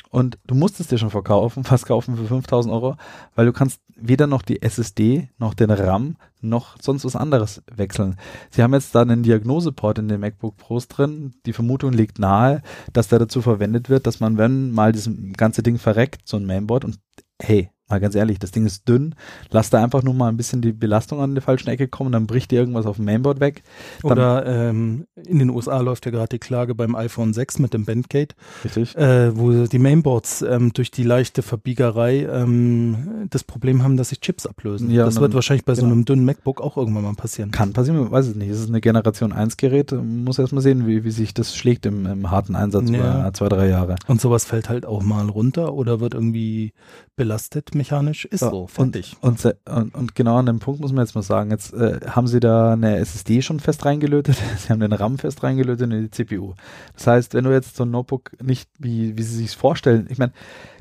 und 0.10 0.38
du 0.46 0.56
musst 0.56 0.80
es 0.80 0.88
dir 0.88 0.98
schon 0.98 1.10
verkaufen, 1.10 1.64
fast 1.66 1.86
kaufen 1.86 2.16
für 2.16 2.26
5000 2.26 2.74
Euro, 2.74 2.96
weil 3.36 3.46
du 3.46 3.54
kannst 3.54 3.82
weder 3.96 4.28
noch 4.28 4.44
die 4.44 4.62
SSD, 4.62 5.30
noch 5.38 5.54
den 5.54 5.72
RAM, 5.72 6.18
noch 6.40 6.78
sonst 6.80 7.04
was 7.04 7.16
anderes 7.16 7.64
wechseln. 7.72 8.18
Sie 8.52 8.62
haben 8.62 8.74
jetzt 8.74 8.94
da 8.94 9.02
einen 9.02 9.24
Diagnoseport 9.24 9.98
in 10.00 10.08
den 10.08 10.20
MacBook 10.20 10.56
Pros 10.58 10.88
drin. 10.88 11.34
Die 11.46 11.54
Vermutung 11.54 11.94
liegt 11.94 12.20
nahe, 12.20 12.62
dass 12.94 13.08
der 13.08 13.20
dazu 13.20 13.42
verwendet 13.42 13.90
wird, 13.90 14.06
dass 14.06 14.20
man, 14.20 14.38
wenn 14.38 14.72
mal 14.72 14.92
dieses 14.92 15.10
ganze 15.36 15.64
Ding 15.64 15.80
verreckt, 15.80 16.28
so 16.28 16.38
ein 16.38 16.46
Mainboard 16.46 16.86
und 16.86 17.00
hey, 17.42 17.72
mal 17.90 18.00
ganz 18.00 18.16
ehrlich, 18.16 18.40
das 18.40 18.52
Ding 18.52 18.66
ist 18.66 18.88
dünn, 18.88 19.16
lass 19.52 19.70
da 19.70 19.84
einfach 19.84 20.04
nur 20.04 20.14
mal 20.14 20.30
ein 20.30 20.38
bisschen 20.38 20.62
die 20.62 20.74
Belastung 20.74 21.22
an 21.22 21.36
der 21.36 21.42
falschen 21.42 21.70
Ecke 21.70 21.88
kommen, 21.88 22.12
dann 22.12 22.28
bricht 22.28 22.52
dir 22.52 22.60
irgendwas 22.60 22.86
auf 22.86 22.98
dem 22.98 23.06
Mainboard 23.06 23.40
weg. 23.40 23.64
Dann, 24.02 24.12
Oder 24.12 24.46
ähm, 24.46 25.08
in 25.26 25.40
den 25.40 25.50
USA 25.50 25.80
läuft 25.80 26.06
ja 26.06 26.12
gerade 26.12 26.30
die 26.30 26.40
Klage 26.40 26.76
beim 26.76 26.96
iPhone 26.96 27.34
6 27.34 27.60
mit 27.60 27.74
dem 27.74 27.86
Bandgate, 27.86 28.36
richtig. 28.64 28.96
äh, 28.98 29.38
wo 29.38 29.66
die 29.66 29.80
Mainboards 29.80 30.42
ähm, 30.42 30.74
durch 30.74 30.92
die 30.92 31.04
leichte 31.04 31.42
Verbiegerei 31.42 32.28
ähm, 32.30 33.28
das 33.30 33.44
Problem 33.44 33.84
haben, 33.84 33.98
dass 33.98 34.10
sich 34.10 34.20
Chips 34.20 34.46
ablösen. 34.46 34.90
Ja, 34.92 35.06
das 35.06 35.20
wird 35.20 35.34
wahrscheinlich 35.34 35.66
bei 35.66 35.76
so 35.76 35.82
genau. 35.82 35.94
einem 35.94 36.06
dünnen 36.06 36.26
MacBook 36.26 36.62
auch 36.62 36.78
irgendwann 36.78 37.04
mal 37.04 37.14
passieren. 37.14 37.52
Kann 37.52 37.74
passieren, 37.74 38.00
man 38.00 38.12
weiß 38.12 38.28
es 38.28 38.36
nicht. 38.36 38.50
Es 38.50 38.60
ist 38.60 38.70
eine 38.70 38.82
Generation 38.82 39.32
1 39.32 39.58
Gerät, 39.58 39.92
muss 39.92 40.40
erst 40.40 40.54
mal 40.54 40.62
sehen, 40.62 40.88
wie, 40.88 41.04
wie 41.04 41.12
sich 41.12 41.34
das 41.34 41.56
schlägt 41.56 41.86
im, 41.86 42.06
im 42.06 42.32
harten 42.32 42.56
Einsatz 42.56 42.90
Ja. 42.90 42.98
über 42.98 43.34
zwei, 43.34 43.50
drei 43.50 43.68
Jahre. 43.70 43.96
Und 44.08 44.20
sowas 44.22 44.46
fällt 44.46 44.70
halt 44.70 44.86
auch 44.86 45.04
mal 45.04 45.28
runter 45.30 45.74
oder 45.74 46.00
wird 46.00 46.14
irgendwie 46.14 46.74
belastet 47.16 47.74
mechanisch. 47.78 48.26
Ist 48.26 48.42
Ja, 48.42 48.50
so, 48.50 48.68
fertig. 48.68 49.16
und, 49.22 49.44
und, 49.66 49.96
und 49.96 50.16
genau 50.16 50.38
an 50.38 50.46
dem 50.46 50.60
Punkt 50.60 50.82
muss 50.82 50.92
man 50.92 51.06
jetzt 51.06 51.16
mal 51.16 51.22
sagen, 51.22 51.52
jetzt 51.52 51.74
äh, 51.74 52.00
haben 52.08 52.28
sie 52.28 52.40
da 52.40 52.74
eine 52.74 52.98
SSD 52.98 53.42
schon 53.42 53.60
fest 53.60 53.86
reingelötet, 53.86 54.36
sie 54.58 54.70
haben 54.70 54.80
den 54.80 54.94
RAM 54.94 55.18
fest 55.18 55.44
reingelötet 55.44 55.92
und 55.92 56.02
die 56.02 56.12
CPU. 56.12 56.54
Das 56.96 57.08
heißt, 57.08 57.34
wenn 57.34 57.44
du 57.44 57.52
jetzt 57.52 57.76
so 57.76 57.84
ein 57.84 57.92
Notebook 57.92 58.32
nicht, 58.44 58.70
wie, 58.80 59.18
wie 59.18 59.24
sie 59.24 59.38
sich 59.38 59.56
vorstellen, 59.56 60.08
ich 60.10 60.18
meine, 60.18 60.34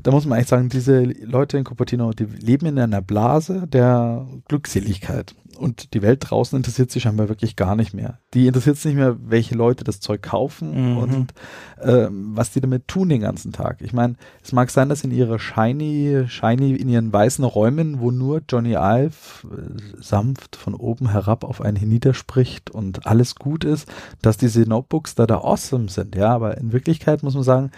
da 0.03 0.11
muss 0.11 0.27
man 0.27 0.37
eigentlich 0.37 0.49
sagen, 0.49 0.69
diese 0.69 1.03
Leute 1.03 1.59
in 1.59 1.65
Cupertino, 1.65 2.13
die 2.13 2.25
leben 2.25 2.67
in 2.67 2.79
einer 2.79 3.03
Blase 3.03 3.67
der 3.67 4.27
Glückseligkeit. 4.49 5.35
Und 5.57 5.95
die 5.95 6.03
Welt 6.03 6.25
draußen 6.29 6.57
interessiert 6.57 6.91
sie 6.91 7.01
scheinbar 7.01 7.29
wirklich 7.29 7.57
gar 7.57 7.77
nicht 7.77 7.95
mehr. 7.95 8.19
Die 8.35 8.47
interessiert 8.47 8.77
es 8.77 8.85
nicht 8.85 8.97
mehr, 8.97 9.17
welche 9.21 9.55
Leute 9.55 9.85
das 9.85 10.01
Zeug 10.01 10.23
kaufen 10.23 10.93
Mhm. 10.93 10.97
und 10.99 11.35
ähm, 11.83 12.33
was 12.37 12.51
die 12.51 12.61
damit 12.61 12.89
tun 12.89 13.09
den 13.09 13.21
ganzen 13.23 13.53
Tag. 13.53 13.81
Ich 13.81 13.93
meine, 13.93 14.17
es 14.43 14.53
mag 14.53 14.71
sein, 14.71 14.89
dass 14.89 15.05
in 15.05 15.11
ihrer 15.11 15.39
shiny, 15.39 16.25
shiny, 16.29 16.75
in 16.77 16.89
ihren 16.89 17.13
weißen 17.13 17.45
Räumen, 17.45 18.01
wo 18.01 18.11
nur 18.11 18.43
Johnny 18.49 18.75
Ive 18.75 19.11
äh, 19.45 20.03
sanft 20.03 20.57
von 20.57 20.75
oben 20.75 21.11
herab 21.11 21.45
auf 21.45 21.61
einen 21.61 21.77
hinniederspricht 21.77 22.71
und 22.71 23.07
alles 23.07 23.35
gut 23.35 23.65
ist, 23.65 23.89
dass 24.23 24.37
diese 24.37 24.63
Notebooks 24.63 25.15
da 25.15 25.27
da 25.27 25.39
awesome 25.39 25.89
sind. 25.89 26.17
Ja, 26.17 26.35
aber 26.35 26.59
in 26.59 26.73
Wirklichkeit 26.73 27.23
muss 27.23 27.35
man 27.35 27.43
sagen, 27.43 27.71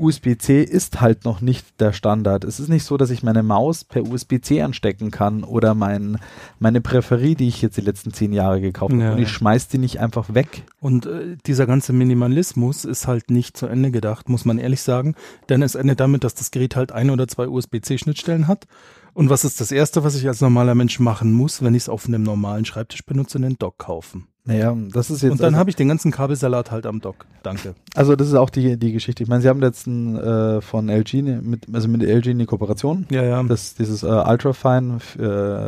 USB-C 0.00 0.62
ist 0.62 1.00
halt 1.00 1.24
noch 1.24 1.40
nicht 1.40 1.80
der 1.80 1.92
Standard. 1.92 2.44
Es 2.44 2.60
ist 2.60 2.68
nicht 2.68 2.84
so, 2.84 2.96
dass 2.96 3.10
ich 3.10 3.22
meine 3.22 3.42
Maus 3.42 3.84
per 3.84 4.02
USB-C 4.06 4.62
anstecken 4.62 5.10
kann 5.10 5.44
oder 5.44 5.74
mein, 5.74 6.18
meine 6.58 6.80
Präferie, 6.80 7.34
die 7.34 7.48
ich 7.48 7.62
jetzt 7.62 7.76
die 7.76 7.82
letzten 7.82 8.12
zehn 8.12 8.32
Jahre 8.32 8.60
gekauft 8.60 8.92
habe 8.92 9.02
Ja. 9.02 9.12
und 9.12 9.18
ich 9.18 9.28
schmeiß 9.30 9.68
die 9.68 9.78
nicht 9.78 10.00
einfach 10.00 10.34
weg. 10.34 10.62
Und 10.80 11.06
äh, 11.06 11.36
dieser 11.46 11.66
ganze 11.66 11.92
Minimalismus 11.92 12.84
ist 12.84 13.06
halt 13.06 13.30
nicht 13.30 13.56
zu 13.56 13.66
Ende 13.66 13.90
gedacht, 13.90 14.28
muss 14.28 14.44
man 14.44 14.58
ehrlich 14.58 14.82
sagen. 14.82 15.14
Denn 15.48 15.62
es 15.62 15.74
endet 15.74 16.00
damit, 16.00 16.24
dass 16.24 16.34
das 16.34 16.50
Gerät 16.50 16.76
halt 16.76 16.92
ein 16.92 17.10
oder 17.10 17.28
zwei 17.28 17.48
USB-C-Schnittstellen 17.48 18.48
hat. 18.48 18.66
Und 19.14 19.30
was 19.30 19.44
ist 19.44 19.60
das 19.60 19.72
Erste, 19.72 20.04
was 20.04 20.14
ich 20.14 20.28
als 20.28 20.40
normaler 20.40 20.74
Mensch 20.74 21.00
machen 21.00 21.32
muss, 21.32 21.62
wenn 21.62 21.74
ich 21.74 21.84
es 21.84 21.88
auf 21.88 22.06
einem 22.06 22.22
normalen 22.22 22.64
Schreibtisch 22.64 23.04
benutze, 23.04 23.38
einen 23.38 23.58
Dock 23.58 23.78
kaufen? 23.78 24.28
Naja, 24.48 24.74
das 24.92 25.10
ist 25.10 25.20
jetzt. 25.20 25.32
Und 25.32 25.40
dann 25.40 25.48
also, 25.48 25.58
habe 25.58 25.68
ich 25.68 25.76
den 25.76 25.88
ganzen 25.88 26.10
Kabelsalat 26.10 26.70
halt 26.70 26.86
am 26.86 27.00
Dock. 27.00 27.26
Danke. 27.42 27.74
also 27.94 28.16
das 28.16 28.28
ist 28.28 28.34
auch 28.34 28.48
die, 28.48 28.78
die 28.78 28.92
Geschichte. 28.92 29.22
Ich 29.22 29.28
meine, 29.28 29.42
sie 29.42 29.48
haben 29.48 29.60
jetzt 29.60 29.86
ein, 29.86 30.16
äh, 30.16 30.62
von 30.62 30.88
LG, 30.88 31.22
ne- 31.22 31.42
mit, 31.42 31.66
also 31.70 31.86
mit 31.86 32.02
LG 32.02 32.30
eine 32.30 32.46
Kooperation. 32.46 33.06
Ja, 33.10 33.22
ja. 33.22 33.42
Das, 33.42 33.74
dieses 33.74 34.02
äh, 34.02 34.06
Ultrafine 34.06 35.00
äh, 35.18 35.22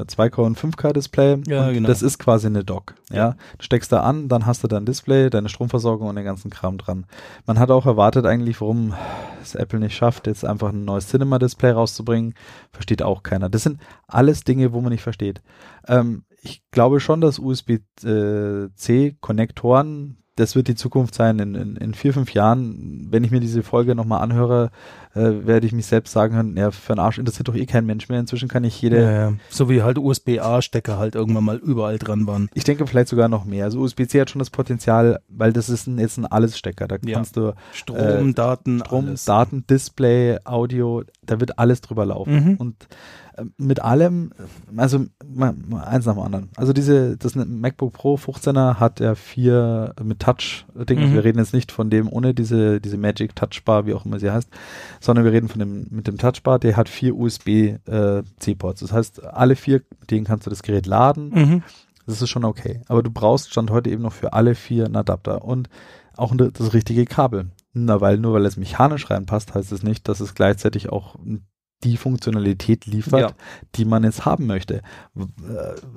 2K 0.07 0.41
und 0.41 0.59
5K 0.59 0.95
Display. 0.95 1.43
Ja, 1.47 1.69
und 1.69 1.75
genau. 1.75 1.89
Das 1.89 2.01
ist 2.01 2.19
quasi 2.19 2.47
eine 2.47 2.65
Dock. 2.65 2.95
Ja. 3.13 3.37
Du 3.59 3.65
steckst 3.65 3.93
da 3.93 4.01
an, 4.01 4.29
dann 4.29 4.47
hast 4.47 4.65
du 4.65 4.69
dein 4.69 4.87
Display, 4.87 5.29
deine 5.29 5.51
Stromversorgung 5.51 6.09
und 6.09 6.17
den 6.17 6.25
ganzen 6.25 6.51
Kram 6.51 6.79
dran. 6.79 7.05
Man 7.45 7.59
hat 7.59 7.71
auch 7.71 7.85
erwartet 7.85 8.25
eigentlich, 8.25 8.63
warum 8.63 8.95
es 9.43 9.55
Apple 9.55 9.79
nicht 9.79 9.95
schafft, 9.95 10.27
jetzt 10.27 10.45
einfach 10.45 10.71
ein 10.71 10.87
neues 10.87 11.09
Cinema-Display 11.09 11.73
rauszubringen. 11.73 12.33
Versteht 12.73 13.03
auch 13.03 13.23
keiner. 13.23 13.51
Das 13.51 13.63
sind 13.63 13.79
alles 14.09 14.43
Dinge, 14.45 14.73
wo 14.73 14.81
man 14.81 14.91
nicht 14.91 15.03
versteht. 15.03 15.43
Ähm, 15.87 16.23
ich 16.43 16.63
glaube 16.71 17.01
schon, 17.01 17.21
dass 17.21 17.39
USB-C-Konnektoren, 17.39 20.17
das 20.37 20.55
wird 20.57 20.69
die 20.69 20.75
Zukunft 20.75 21.15
sein. 21.15 21.39
In, 21.39 21.55
in, 21.55 21.77
in 21.77 21.95
vier, 21.95 22.15
fünf 22.15 22.33
Jahren, 22.33 23.09
wenn 23.11 23.25
ich 23.25 23.31
mir 23.31 23.41
diese 23.41 23.63
Folge 23.63 23.95
nochmal 23.95 24.23
anhöre, 24.23 24.71
äh, 25.15 25.45
werde 25.47 25.67
ich 25.67 25.73
mich 25.73 25.87
selbst 25.87 26.13
sagen 26.13 26.35
können, 26.37 26.57
ja, 26.57 26.71
für 26.71 26.93
einen 26.93 27.01
Arsch 27.01 27.19
interessiert 27.19 27.49
doch 27.49 27.55
eh 27.57 27.67
kein 27.67 27.85
Mensch 27.85 28.09
mehr. 28.09 28.21
Inzwischen 28.21 28.49
kann 28.49 28.63
ich 28.65 28.81
jede, 28.81 29.03
ja, 29.03 29.11
ja. 29.11 29.33
So 29.51 29.69
wie 29.69 29.83
halt 29.83 29.99
USB-A-Stecker 29.99 30.99
halt 30.99 31.15
irgendwann 31.17 31.45
mal 31.45 31.57
überall 31.57 31.99
dran 31.99 32.27
waren. 32.27 32.49
ich 32.55 32.65
denke 32.65 32.87
vielleicht 32.87 33.09
sogar 33.09 33.29
noch 33.29 33.45
mehr. 33.45 33.65
Also 33.65 33.81
USB-C 33.81 34.21
hat 34.21 34.31
schon 34.31 34.39
das 34.39 34.51
Potenzial, 34.51 35.21
weil 35.29 35.53
das 35.53 35.69
ist 35.69 35.87
ein, 35.89 35.99
jetzt 35.99 36.17
ein 36.17 36.27
Alles-Stecker. 36.27 36.87
Da 36.87 36.97
Ja. 37.05 37.17
kannst 37.17 37.37
du 37.37 37.55
Strom, 37.73 37.97
Äh, 38.31 38.33
Daten, 38.33 38.79
Strom, 38.81 39.07
alles. 39.09 39.25
Daten, 39.25 39.67
Display, 39.69 40.39
Audio, 40.45 41.03
da 41.27 41.41
wird 41.41 41.59
alles 41.59 41.81
drüber 41.81 42.07
laufen. 42.07 42.33
Mhm. 42.53 42.57
Und 42.57 42.77
äh, 43.37 43.45
mit 43.57 43.83
allem, 43.83 44.31
also 44.77 45.07
mal, 45.27 45.55
mal 45.67 45.83
eins 45.85 46.07
nach 46.07 46.15
dem 46.15 46.23
anderen. 46.23 46.51
Also 46.57 46.73
diese, 46.73 47.17
das 47.17 47.35
MacBook 47.35 47.93
Pro 47.95 48.15
15er 48.15 48.77
hat 48.79 49.01
ja 49.01 49.15
vier 49.17 49.95
mit 50.03 50.20
Touch-Ding. 50.21 50.99
Also 50.99 51.11
Mhm. 51.11 51.15
wir 51.15 51.25
reden 51.25 51.39
jetzt 51.41 51.53
nicht 51.53 51.73
von 51.73 51.91
dem 51.91 52.09
ohne 52.09 52.33
diese, 52.35 52.81
diese 52.81 52.97
Magic 52.97 53.35
Touchbar, 53.35 53.87
wie 53.87 53.95
auch 53.95 54.05
immer 54.07 54.21
sie 54.21 54.31
heißt, 54.31 54.49
sondern 55.01 55.25
wir 55.25 55.33
reden 55.33 55.49
von 55.49 55.59
dem 55.59 55.87
mit 55.91 56.07
dem 56.07 56.17
Touchbar, 56.19 56.61
der 56.61 56.77
hat 56.77 56.89
vier 56.89 57.17
USB-C-Ports. 57.17 58.81
das 58.81 58.93
heißt, 58.93 59.25
alle 59.25 59.57
vier, 59.57 59.83
mit 59.99 60.11
denen 60.13 60.25
kannst 60.25 60.47
du 60.47 60.51
das 60.51 60.63
Gerät 60.63 60.87
laden. 60.87 61.31
Mhm. 61.31 61.63
Das 62.07 62.23
ist 62.23 62.29
schon 62.31 62.45
okay. 62.45 62.81
Aber 62.89 63.03
du 63.03 63.11
brauchst 63.11 63.51
Stand 63.51 63.71
heute 63.71 63.91
eben 63.91 64.03
noch 64.03 64.13
für 64.13 64.33
alle 64.33 64.55
vier 64.55 64.87
einen 64.87 64.97
Adapter 64.97 65.45
und 65.45 65.69
auch 66.17 66.35
das 66.37 66.73
richtige 66.75 67.05
Kabel. 67.05 67.51
Na, 67.73 68.01
weil 68.01 68.19
nur 68.19 68.33
weil 68.35 68.45
es 68.47 68.57
mechanisch 68.57 69.11
reinpasst, 69.11 69.55
heißt 69.55 69.71
es 69.73 69.83
nicht, 69.83 70.09
dass 70.09 70.21
es 70.21 70.35
gleichzeitig 70.35 70.91
auch 70.91 71.17
die 71.85 71.97
Funktionalität 71.97 72.87
liefert, 72.87 73.21
Ja. 73.21 73.31
die 73.77 73.85
man 73.85 74.05
jetzt 74.05 74.25
haben 74.27 74.47
möchte. 74.47 74.83
Äh, 75.17 75.23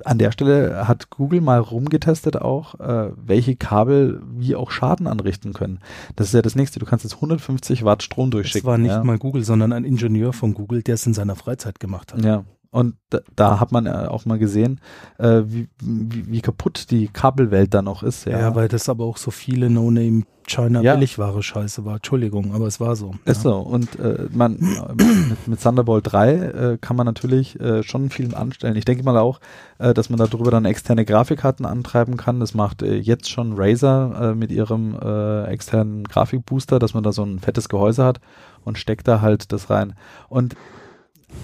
an 0.04 0.18
der 0.18 0.32
Stelle 0.32 0.88
hat 0.88 1.10
Google 1.10 1.40
mal 1.40 1.58
rumgetestet 1.60 2.36
auch, 2.40 2.80
äh, 2.80 3.10
welche 3.16 3.56
Kabel 3.56 4.22
wie 4.34 4.56
auch 4.56 4.70
Schaden 4.70 5.06
anrichten 5.06 5.52
können. 5.52 5.80
Das 6.16 6.28
ist 6.28 6.32
ja 6.34 6.42
das 6.42 6.54
nächste. 6.56 6.78
Du 6.80 6.86
kannst 6.86 7.04
jetzt 7.04 7.16
150 7.16 7.84
Watt 7.84 8.02
Strom 8.02 8.30
Das 8.30 8.38
durchschicken. 8.38 8.66
war 8.66 8.78
nicht 8.78 8.92
ja. 8.92 9.04
mal 9.04 9.18
Google, 9.18 9.44
sondern 9.44 9.72
ein 9.72 9.84
Ingenieur 9.84 10.32
von 10.32 10.54
Google, 10.54 10.82
der 10.82 10.94
es 10.94 11.06
in 11.06 11.14
seiner 11.14 11.36
Freizeit 11.36 11.80
gemacht 11.80 12.14
hat. 12.14 12.24
Ja, 12.24 12.44
und 12.74 12.96
da, 13.10 13.20
da 13.36 13.60
hat 13.60 13.70
man 13.70 13.86
äh, 13.86 13.90
auch 13.90 14.26
mal 14.26 14.36
gesehen, 14.36 14.80
äh, 15.18 15.42
wie, 15.44 15.68
wie, 15.80 16.32
wie 16.32 16.40
kaputt 16.40 16.90
die 16.90 17.06
Kabelwelt 17.06 17.72
da 17.72 17.82
noch 17.82 18.02
ist. 18.02 18.26
Ja, 18.26 18.40
Ja, 18.40 18.54
weil 18.56 18.66
das 18.66 18.88
aber 18.88 19.04
auch 19.04 19.16
so 19.16 19.30
viele 19.30 19.70
No-Name 19.70 20.24
China 20.48 20.80
Ja. 20.80 20.94
Billigware 20.94 21.40
Scheiße 21.40 21.84
war. 21.84 21.94
Entschuldigung, 21.94 22.52
aber 22.52 22.66
es 22.66 22.80
war 22.80 22.96
so. 22.96 23.12
Ist 23.26 23.44
ja. 23.44 23.50
so. 23.52 23.58
Und 23.58 23.96
äh, 24.00 24.26
man 24.32 24.58
mit, 24.58 25.46
mit 25.46 25.62
Thunderbolt 25.62 26.12
3 26.12 26.32
äh, 26.32 26.78
kann 26.80 26.96
man 26.96 27.06
natürlich 27.06 27.60
äh, 27.60 27.84
schon 27.84 28.10
viel 28.10 28.34
anstellen. 28.34 28.74
Ich 28.74 28.84
denke 28.84 29.04
mal 29.04 29.18
auch, 29.18 29.38
äh, 29.78 29.94
dass 29.94 30.10
man 30.10 30.18
darüber 30.18 30.50
dann 30.50 30.64
externe 30.64 31.04
Grafikkarten 31.04 31.66
antreiben 31.66 32.16
kann. 32.16 32.40
Das 32.40 32.54
macht 32.54 32.82
jetzt 32.82 33.30
schon 33.30 33.52
Razer 33.56 34.34
mit 34.34 34.50
ihrem 34.50 34.98
externen 35.46 36.02
Grafikbooster, 36.02 36.80
dass 36.80 36.92
man 36.92 37.04
da 37.04 37.12
so 37.12 37.22
ein 37.22 37.38
fettes 37.38 37.68
Gehäuse 37.68 38.04
hat 38.04 38.20
und 38.64 38.78
steckt 38.78 39.06
da 39.06 39.20
halt 39.20 39.52
das 39.52 39.70
rein. 39.70 39.94
Und 40.28 40.56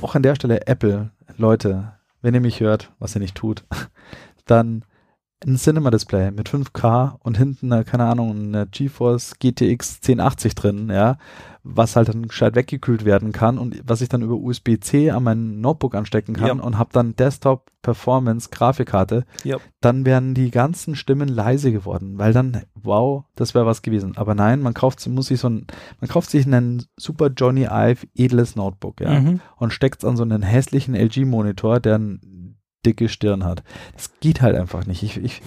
auch 0.02 0.14
an 0.14 0.22
der 0.22 0.34
Stelle 0.34 0.66
Apple, 0.66 1.10
Leute, 1.37 1.94
wenn 2.22 2.34
ihr 2.34 2.40
mich 2.40 2.60
hört, 2.60 2.92
was 2.99 3.14
ihr 3.14 3.20
nicht 3.20 3.34
tut, 3.34 3.64
dann 4.46 4.84
ein 5.44 5.56
Cinema-Display 5.56 6.32
mit 6.32 6.50
5K 6.50 7.16
und 7.20 7.38
hinten, 7.38 7.72
eine, 7.72 7.84
keine 7.84 8.04
Ahnung, 8.04 8.30
eine 8.30 8.66
GeForce 8.66 9.38
GTX 9.38 9.96
1080 10.02 10.54
drin, 10.54 10.90
ja, 10.90 11.16
was 11.62 11.95
halt 11.97 12.09
dann 12.09 12.29
gescheit 12.29 12.55
weggekühlt 12.55 13.05
werden 13.05 13.33
kann 13.33 13.59
und 13.59 13.83
was 13.87 14.00
ich 14.00 14.09
dann 14.09 14.23
über 14.23 14.35
USB-C 14.35 15.11
an 15.11 15.23
mein 15.23 15.61
Notebook 15.61 15.95
anstecken 15.95 16.35
kann 16.35 16.59
Ja. 16.59 16.64
und 16.64 16.79
habe 16.79 16.90
dann 16.93 17.14
Desktop 17.17 17.71
Performance 17.83 18.49
Grafikkarte, 18.50 19.25
Ja. 19.45 19.57
dann 19.81 20.05
wären 20.05 20.35
die 20.35 20.50
ganzen 20.50 20.95
Stimmen 20.97 21.29
leise 21.29 21.73
geworden, 21.73 22.19
weil 22.19 22.33
dann, 22.33 22.62
wow, 22.75 23.25
das 23.37 23.55
wäre 23.55 23.67
was 23.67 23.83
gewesen. 23.83 24.17
Aber 24.17 24.35
nein, 24.35 24.61
man 24.61 24.75
kauft, 24.75 25.07
muss 25.09 25.26
sich 25.29 25.40
so 25.40 25.49
ein, 25.49 25.67
man 26.00 26.09
kauft 26.09 26.31
sich 26.31 26.47
einen 26.47 26.85
super 26.99 27.31
Johnny 27.35 27.67
Ive 27.71 28.07
edles 28.14 28.57
Notebook, 28.57 29.00
ja, 29.00 29.19
Mhm. 29.21 29.40
und 29.57 29.73
steckt 29.73 30.05
an 30.05 30.17
so 30.17 30.23
einen 30.23 30.43
hässlichen 30.43 30.95
LG-Monitor, 30.95 31.81
der 31.81 31.95
eine 31.97 32.19
dicke 32.84 33.08
Stirn 33.08 33.44
hat. 33.44 33.62
Das 33.94 34.18
geht 34.20 34.40
halt 34.42 34.56
einfach 34.56 34.87
nicht. 34.87 35.02
Ich, 35.02 35.16
ich, 35.16 35.42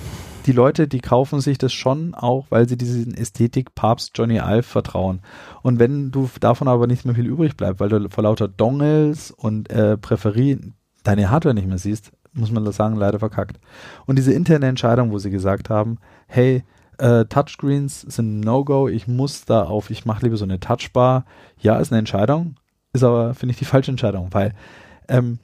die 0.46 0.52
Leute, 0.52 0.88
die 0.88 1.00
kaufen 1.00 1.42
sich 1.42 1.58
das 1.58 1.74
schon 1.74 2.14
auch, 2.14 2.46
weil 2.50 2.68
sie 2.68 2.78
diesen 2.78 3.16
Ästhetik-Papst 3.16 4.12
Johnny 4.16 4.38
Ive 4.38 4.64
vertrauen. 4.64 5.22
Und 5.62 5.80
wenn 5.80 6.12
du 6.12 6.30
davon 6.40 6.68
aber 6.68 6.88
nicht 6.88 7.06
mehr 7.06 7.16
viel 7.16 7.28
übrig 7.28 7.58
bleibt, 7.58 7.80
weil 7.80 7.90
du 7.90 8.10
vor 8.10 8.24
lauter 8.24 8.48
Dongles 8.48 9.32
und 9.32 9.70
äh, 9.70 9.98
Präferien 9.98 10.76
deine 11.04 11.30
Hardware 11.30 11.56
nicht 11.56 11.68
mehr 11.68 11.78
siehst, 11.78 12.12
muss 12.34 12.52
man 12.52 12.66
das 12.66 12.76
sagen, 12.76 12.96
leider 12.96 13.20
verkackt. 13.20 13.60
Und 14.06 14.18
diese 14.18 14.34
interne 14.34 14.68
Entscheidung, 14.68 15.12
wo 15.12 15.20
sie 15.20 15.30
gesagt 15.30 15.70
haben, 15.70 16.00
hey, 16.28 16.64
äh, 16.98 17.26
Touchscreens 17.26 18.02
sind 18.02 18.40
No-Go, 18.40 18.88
ich 18.88 19.08
muss 19.08 19.46
da 19.46 19.64
auf, 19.64 19.90
ich 19.90 20.06
mache 20.06 20.24
lieber 20.24 20.38
so 20.38 20.46
eine 20.46 20.60
Touchbar. 20.60 21.26
Ja, 21.60 21.78
ist 21.78 21.92
eine 21.92 22.00
Entscheidung, 22.00 22.56
ist 22.94 23.04
aber, 23.04 23.34
finde 23.34 23.52
ich, 23.52 23.60
die 23.60 23.66
falsche 23.66 23.92
Entscheidung, 23.92 24.30
weil 24.32 24.54
ähm, 25.08 25.40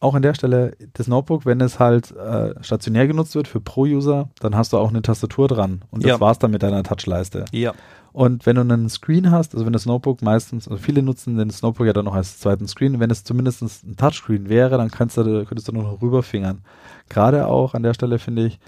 auch 0.00 0.14
an 0.14 0.22
der 0.22 0.34
Stelle, 0.34 0.72
das 0.94 1.08
Notebook, 1.08 1.46
wenn 1.46 1.60
es 1.60 1.78
halt 1.78 2.14
äh, 2.16 2.54
stationär 2.62 3.06
genutzt 3.06 3.34
wird 3.34 3.48
für 3.48 3.60
Pro-User, 3.60 4.28
dann 4.40 4.54
hast 4.54 4.72
du 4.72 4.78
auch 4.78 4.90
eine 4.90 5.02
Tastatur 5.02 5.48
dran. 5.48 5.82
Und 5.90 6.04
das 6.04 6.10
Ja. 6.10 6.20
war's 6.20 6.38
dann 6.38 6.50
mit 6.50 6.62
deiner 6.62 6.82
Touchleiste. 6.82 7.44
Ja. 7.52 7.72
Und 8.12 8.46
wenn 8.46 8.56
du 8.56 8.62
einen 8.62 8.88
Screen 8.88 9.30
hast, 9.30 9.54
also 9.54 9.66
wenn 9.66 9.72
das 9.74 9.84
Notebook 9.84 10.22
meistens, 10.22 10.68
also 10.68 10.82
viele 10.82 11.02
nutzen 11.02 11.36
den 11.36 11.52
Notebook 11.62 11.86
ja 11.86 11.92
dann 11.92 12.06
noch 12.06 12.14
als 12.14 12.38
zweiten 12.38 12.66
Screen, 12.66 12.98
wenn 12.98 13.10
es 13.10 13.24
zumindest 13.24 13.62
ein 13.84 13.96
Touchscreen 13.96 14.48
wäre, 14.48 14.78
dann 14.78 14.90
kannst 14.90 15.16
du, 15.18 15.44
könntest 15.44 15.68
du 15.68 15.72
nur 15.72 15.82
noch 15.82 16.00
rüberfingern. 16.00 16.62
Gerade 17.10 17.46
auch 17.46 17.74
an 17.74 17.82
der 17.82 17.92
Stelle 17.94 18.18
finde 18.18 18.46
ich 18.46 18.58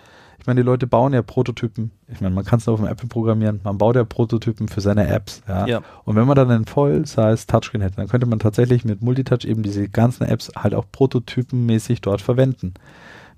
meine, 0.49 0.62
die 0.62 0.67
Leute 0.67 0.88
bauen 0.88 1.12
ja 1.12 1.23
Prototypen. 1.23 1.93
Ich 2.09 2.21
meine, 2.21 2.35
man 2.35 2.45
kann 2.45 2.59
es 2.59 2.67
auf 2.67 2.81
dem 2.81 2.88
Apple 2.88 3.09
programmieren. 3.09 3.61
Man 3.62 3.78
baut 3.78 3.95
ja 3.95 4.05
Prototypen 4.05 4.67
für 4.67 4.81
seine 4.81 5.07
Apps. 5.07 5.43
Ja. 5.47 5.67
Ja. 5.67 5.83
Und 6.05 6.17
wenn 6.17 6.26
man 6.26 6.35
dann 6.35 6.50
einen 6.50 6.64
Voll-Size 6.64 7.47
Touchscreen 7.47 7.83
hätte, 7.83 7.97
dann 7.97 8.09
könnte 8.09 8.26
man 8.26 8.40
tatsächlich 8.40 8.85
mit 8.85 9.02
Multitouch 9.02 9.45
eben 9.45 9.62
diese 9.62 9.88
ganzen 9.88 10.25
Apps 10.25 10.50
halt 10.57 10.75
auch 10.75 10.87
prototypenmäßig 10.90 12.00
dort 12.00 12.21
verwenden. 12.21 12.75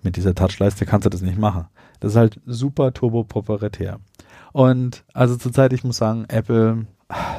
Mit 0.03 0.17
dieser 0.17 0.35
Touchleiste 0.35 0.87
kannst 0.87 1.05
du 1.05 1.11
das 1.11 1.21
nicht 1.21 1.39
machen. 1.39 1.67
Das 1.99 2.13
ist 2.13 2.17
halt 2.17 2.41
super 2.47 2.95
turbo-proprietär. 2.95 3.99
Und 4.53 5.05
also 5.13 5.37
zurzeit, 5.37 5.73
ich 5.73 5.85
muss 5.85 5.99
sagen, 5.99 6.25
Apple, 6.29 6.87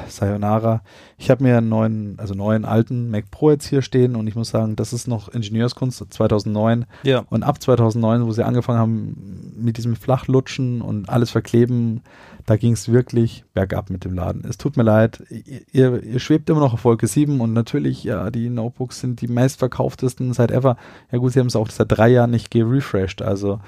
Sayonara. 0.08 0.82
Ich 1.18 1.30
habe 1.30 1.42
mir 1.44 1.58
einen 1.58 1.68
neuen, 1.68 2.18
also 2.18 2.34
neuen 2.34 2.64
alten 2.64 3.10
Mac 3.10 3.30
Pro 3.30 3.50
jetzt 3.50 3.66
hier 3.66 3.82
stehen 3.82 4.16
und 4.16 4.26
ich 4.26 4.34
muss 4.36 4.50
sagen, 4.50 4.76
das 4.76 4.92
ist 4.92 5.08
noch 5.08 5.28
Ingenieurskunst 5.28 6.04
2009. 6.12 6.84
Ja. 7.04 7.24
Und 7.30 7.42
ab 7.42 7.62
2009, 7.62 8.26
wo 8.26 8.32
sie 8.32 8.44
angefangen 8.44 8.78
haben 8.78 9.52
mit 9.56 9.76
diesem 9.76 9.96
Flachlutschen 9.96 10.82
und 10.82 11.08
alles 11.08 11.30
verkleben, 11.30 12.02
da 12.46 12.56
ging 12.56 12.72
es 12.72 12.90
wirklich 12.90 13.44
bergab 13.54 13.88
mit 13.90 14.04
dem 14.04 14.14
Laden. 14.14 14.44
Es 14.48 14.58
tut 14.58 14.76
mir 14.76 14.82
leid, 14.82 15.22
ihr, 15.30 16.02
ihr 16.02 16.18
schwebt 16.18 16.50
immer 16.50 16.60
noch 16.60 16.74
auf 16.74 16.84
Wolke 16.84 17.06
7 17.06 17.40
und 17.40 17.52
natürlich, 17.52 18.02
ja, 18.04 18.30
die 18.30 18.50
Notebooks 18.50 19.00
sind 19.00 19.20
die 19.20 19.28
meistverkauftesten 19.28 20.32
seit 20.32 20.50
ever. 20.50 20.76
Ja 21.12 21.18
gut, 21.18 21.32
sie 21.32 21.40
haben 21.40 21.46
es 21.46 21.56
auch 21.56 21.70
seit 21.70 21.92
drei 21.92 22.08
Jahren 22.08 22.32
nicht 22.32 22.50
gerefreshed. 22.50 23.22
Also 23.22 23.60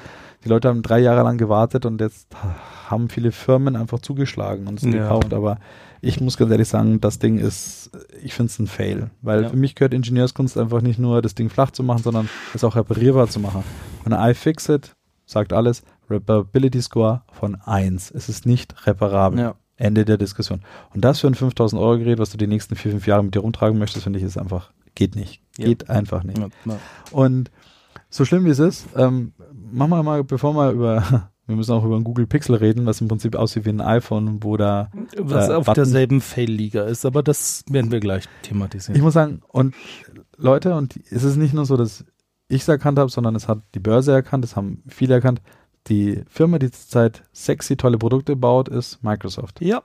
die 0.45 0.49
Leute 0.49 0.69
haben 0.69 0.83
drei 0.83 0.99
Jahre 0.99 1.23
lang 1.23 1.39
gewartet 1.39 1.87
und 1.87 2.01
jetzt 2.01 2.29
haben 2.91 3.09
viele 3.09 3.33
Firmen 3.33 3.77
einfach 3.77 4.01
zugeschlagen 4.01 4.67
und 4.67 4.79
es 4.79 4.85
Ja. 4.85 4.91
gekauft. 5.03 5.33
Aber 5.33 5.59
ich 6.05 6.21
muss 6.21 6.37
ganz 6.37 6.51
ehrlich 6.51 6.69
sagen, 6.69 7.01
das 7.01 7.19
Ding 7.19 7.39
ist, 7.39 7.91
ich 8.23 8.35
finde 8.35 8.51
es 8.51 8.59
ein 8.59 8.67
Fail. 8.67 9.11
Weil 9.23 9.43
Ja. 9.45 9.49
für 9.49 9.57
mich 9.57 9.75
gehört 9.75 9.95
Ingenieurskunst 9.95 10.57
einfach 10.59 10.81
nicht 10.83 10.99
nur 10.99 11.23
das 11.23 11.35
Ding 11.35 11.51
flach 11.51 11.71
zu 11.71 11.83
machen, 11.83 12.03
sondern 12.03 12.29
es 12.55 12.65
auch 12.65 12.77
reparierbar 12.77 13.29
zu 13.29 13.41
machen. 13.41 13.65
Und 14.05 14.13
iFixit 14.13 14.95
sagt 15.27 15.53
alles, 15.53 15.83
Reparability 16.11 16.83
Score 16.83 17.23
von 17.33 17.57
1. 17.65 18.11
Es 18.11 18.29
ist 18.29 18.47
nicht 18.47 18.87
reparabel. 18.87 19.39
Ja. 19.41 19.55
Ende 19.77 20.05
der 20.05 20.19
Diskussion. 20.19 20.61
Und 20.95 21.05
das 21.05 21.19
für 21.21 21.27
ein 21.27 21.35
5000 21.35 21.81
Euro 21.83 21.99
Gerät, 21.99 22.19
was 22.19 22.31
du 22.31 22.37
die 22.37 22.47
nächsten 22.47 22.77
vier, 22.77 22.93
fünf 22.93 23.07
Jahre 23.09 23.25
mit 23.25 23.35
dir 23.35 23.41
rumtragen 23.41 23.77
möchtest, 23.79 24.05
finde 24.05 24.21
ich, 24.21 24.25
ist 24.25 24.39
einfach, 24.39 24.71
geht 24.95 25.17
nicht. 25.17 25.41
Ja. 25.59 25.65
Geht 25.67 25.91
einfach 25.91 26.23
nicht. 26.23 26.41
Und 27.11 27.51
so 28.09 28.25
schlimm 28.25 28.45
wie 28.45 28.51
es 28.51 28.61
ist, 28.61 28.87
ähm, 28.97 29.33
machen 29.73 29.91
wir 29.91 30.03
mal, 30.05 30.23
bevor 30.23 30.55
wir 30.55 30.71
über, 30.71 31.31
wir 31.47 31.57
müssen 31.57 31.73
auch 31.73 31.85
über 31.85 31.97
ein 31.97 32.05
Google 32.05 32.27
Pixel 32.27 32.55
reden, 32.57 32.87
was 32.87 33.01
im 33.01 33.09
Prinzip 33.09 33.37
aussieht 33.37 33.65
wie 33.67 33.71
ein 33.71 33.81
iPhone, 33.81 34.43
wo 34.43 34.57
da, 34.57 34.91
Was 35.19 35.49
Äh, 35.49 35.53
auf 35.55 35.67
Button- 35.67 35.75
derselben 35.75 36.21
Fail-Liga 36.21 36.85
ist, 36.85 37.05
aber 37.05 37.23
das 37.23 37.65
werden 37.69 37.91
wir 37.91 38.01
gleich 38.01 38.25
thematisieren. 38.43 38.97
ich 38.97 39.03
muss 39.03 39.15
sagen, 39.15 39.43
und 39.49 39.75
Leute, 40.37 40.75
und 40.75 40.97
es 41.11 41.23
ist 41.25 41.37
nicht 41.37 41.53
nur 41.55 41.67
so, 41.67 41.77
dass 41.77 42.05
ich 42.49 42.63
es 42.63 42.69
erkannt 42.69 42.99
habe, 42.99 43.11
sondern 43.11 43.35
es 43.35 43.49
hat 43.49 43.61
die 43.75 43.81
Börse 43.81 44.13
erkannt, 44.13 44.45
es 44.45 44.57
haben 44.57 44.83
viele 44.89 45.15
erkannt. 45.15 45.41
Die 45.89 46.23
Firma, 46.29 46.59
die 46.59 46.71
zurzeit 46.71 47.23
sexy 47.33 47.77
tolle 47.77 47.99
Produkte 47.99 48.37
baut, 48.37 48.69
ist 48.69 49.03
Microsoft. 49.03 49.61
ja. 49.61 49.83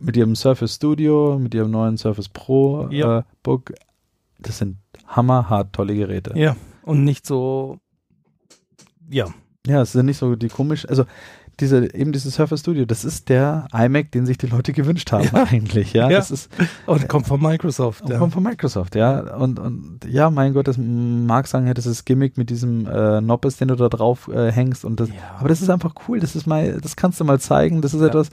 Mit 0.00 0.16
ihrem 0.16 0.34
Surface 0.34 0.76
Studio, 0.76 1.38
mit 1.38 1.52
ihrem 1.54 1.70
neuen 1.70 1.98
Surface 1.98 2.30
Pro 2.30 2.88
Ja. 2.90 3.18
äh, 3.18 3.22
Book. 3.42 3.72
Das 4.38 4.56
sind 4.56 4.78
hammerhart 5.06 5.74
tolle 5.74 5.94
Geräte. 5.94 6.32
Ja. 6.34 6.56
Und 6.82 7.04
nicht 7.04 7.26
so, 7.26 7.78
ja. 9.10 9.26
Ja, 9.66 9.82
es 9.82 9.92
sind 9.92 10.06
nicht 10.06 10.16
so 10.18 10.34
die 10.34 10.48
komisch, 10.48 10.88
also 10.88 11.04
diese, 11.60 11.94
eben 11.94 12.12
dieses 12.12 12.34
Surface 12.34 12.60
Studio, 12.60 12.84
das 12.86 13.04
ist 13.04 13.28
der 13.28 13.68
iMac, 13.72 14.10
den 14.10 14.26
sich 14.26 14.38
die 14.38 14.46
Leute 14.46 14.72
gewünscht 14.72 15.12
haben 15.12 15.28
Ja. 15.32 15.44
eigentlich, 15.44 15.92
ja. 15.92 16.10
Ja. 16.10 16.16
Das 16.16 16.30
ist, 16.32 16.50
Und 16.86 17.08
kommt 17.08 17.26
von 17.28 17.40
Microsoft. 17.40 18.02
und 18.02 18.10
Ja. 18.10 18.18
kommt 18.18 18.32
von 18.32 18.42
Microsoft, 18.42 18.94
ja. 18.96 19.36
Und, 19.36 19.60
und 19.60 20.00
ja, 20.08 20.30
mein 20.30 20.54
Gott, 20.54 20.66
das 20.66 20.78
mag 20.78 21.46
sagen, 21.46 21.66
ja, 21.66 21.74
das 21.74 21.86
ist 21.86 22.04
Gimmick 22.06 22.38
mit 22.38 22.50
diesem 22.50 22.86
äh, 22.86 23.20
Noppes, 23.20 23.58
den 23.58 23.68
du 23.68 23.76
da 23.76 23.88
drauf 23.88 24.28
äh, 24.28 24.50
hängst 24.50 24.84
und 24.84 24.98
das, 24.98 25.10
Ja. 25.10 25.14
aber 25.38 25.48
das 25.48 25.60
ist 25.62 25.70
einfach 25.70 25.94
cool, 26.08 26.18
das 26.18 26.34
ist 26.34 26.46
mal, 26.46 26.80
das 26.80 26.96
kannst 26.96 27.20
du 27.20 27.24
mal 27.24 27.38
zeigen, 27.38 27.82
das 27.82 27.94
ist 27.94 28.00
etwas, 28.00 28.30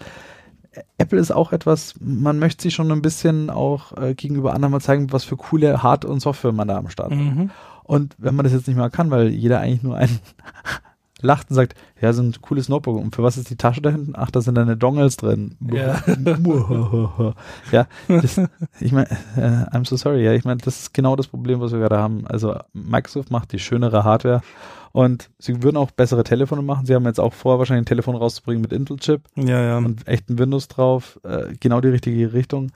Apple 0.98 1.20
ist 1.20 1.32
auch 1.32 1.52
etwas, 1.52 1.96
man 2.00 2.40
möchte 2.40 2.64
sich 2.64 2.74
schon 2.74 2.92
ein 2.92 3.02
bisschen 3.02 3.50
auch 3.50 3.96
äh, 4.02 4.14
gegenüber 4.16 4.54
anderen 4.54 4.72
mal 4.72 4.80
zeigen, 4.82 5.12
was 5.12 5.26
für 5.26 5.36
coole 5.36 5.84
Hard- 5.84 6.06
und 6.06 6.22
Software 6.22 6.54
man 6.54 6.68
da 6.70 6.78
am 6.78 6.90
Start 6.90 7.12
hat. 7.12 7.18
Mhm. 7.20 7.50
Und 7.84 8.16
wenn 8.18 8.34
man 8.36 8.46
das 8.46 8.54
jetzt 8.54 8.68
nicht 8.68 8.78
mehr 8.78 8.90
kann, 8.90 9.12
weil 9.12 9.28
jeder 9.30 9.60
eigentlich 9.60 9.84
nur 9.84 9.98
ein 9.98 10.10
lacht 11.22 11.50
und 11.50 11.56
sagt, 11.56 11.76
ja, 12.02 12.14
so 12.14 12.22
ein 12.22 12.34
cooles 12.42 12.70
Notebook. 12.70 12.98
Und 12.98 13.16
für 13.16 13.24
was 13.24 13.38
ist 13.38 13.50
die 13.50 13.56
Tasche 13.58 13.82
da 13.82 13.90
hinten? 13.90 14.14
Ach, 14.16 14.32
da 14.32 14.42
sind 14.42 14.56
deine 14.56 14.78
Dongles 14.78 15.18
drin. 15.18 15.58
Ja. 15.72 16.02
ja, 17.72 17.88
das, 18.08 18.42
ich 18.80 18.92
meine, 18.92 19.10
äh, 19.36 19.76
I'm 19.76 19.88
so 19.88 19.96
sorry. 19.96 20.24
Ja, 20.24 20.34
ich 20.34 20.46
meine, 20.46 20.62
das 20.64 20.80
ist 20.80 20.94
genau 20.94 21.16
das 21.16 21.28
Problem, 21.28 21.60
was 21.60 21.72
wir 21.72 21.80
gerade 21.80 21.98
haben. 21.98 22.26
Also 22.28 22.58
Microsoft 22.74 23.32
macht 23.32 23.52
die 23.52 23.60
schönere 23.60 24.04
Hardware 24.04 24.42
und 24.92 25.30
sie 25.38 25.62
würden 25.62 25.78
auch 25.78 25.92
bessere 25.92 26.24
Telefone 26.24 26.62
machen. 26.62 26.86
Sie 26.86 26.96
haben 26.96 27.06
jetzt 27.06 27.20
auch 27.20 27.34
vor, 27.34 27.60
wahrscheinlich 27.60 27.84
ein 27.84 27.86
Telefon 27.86 28.16
rauszubringen 28.16 28.62
mit 28.62 28.74
Intel-Chip 28.74 29.22
Ja, 29.36 29.62
ja. 29.62 29.78
und 29.78 30.08
echten 30.08 30.40
Windows 30.40 30.68
drauf. 30.68 31.20
Äh, 31.24 31.54
genau 31.60 31.82
die 31.82 31.90
richtige 31.90 32.34
Richtung. 32.34 32.72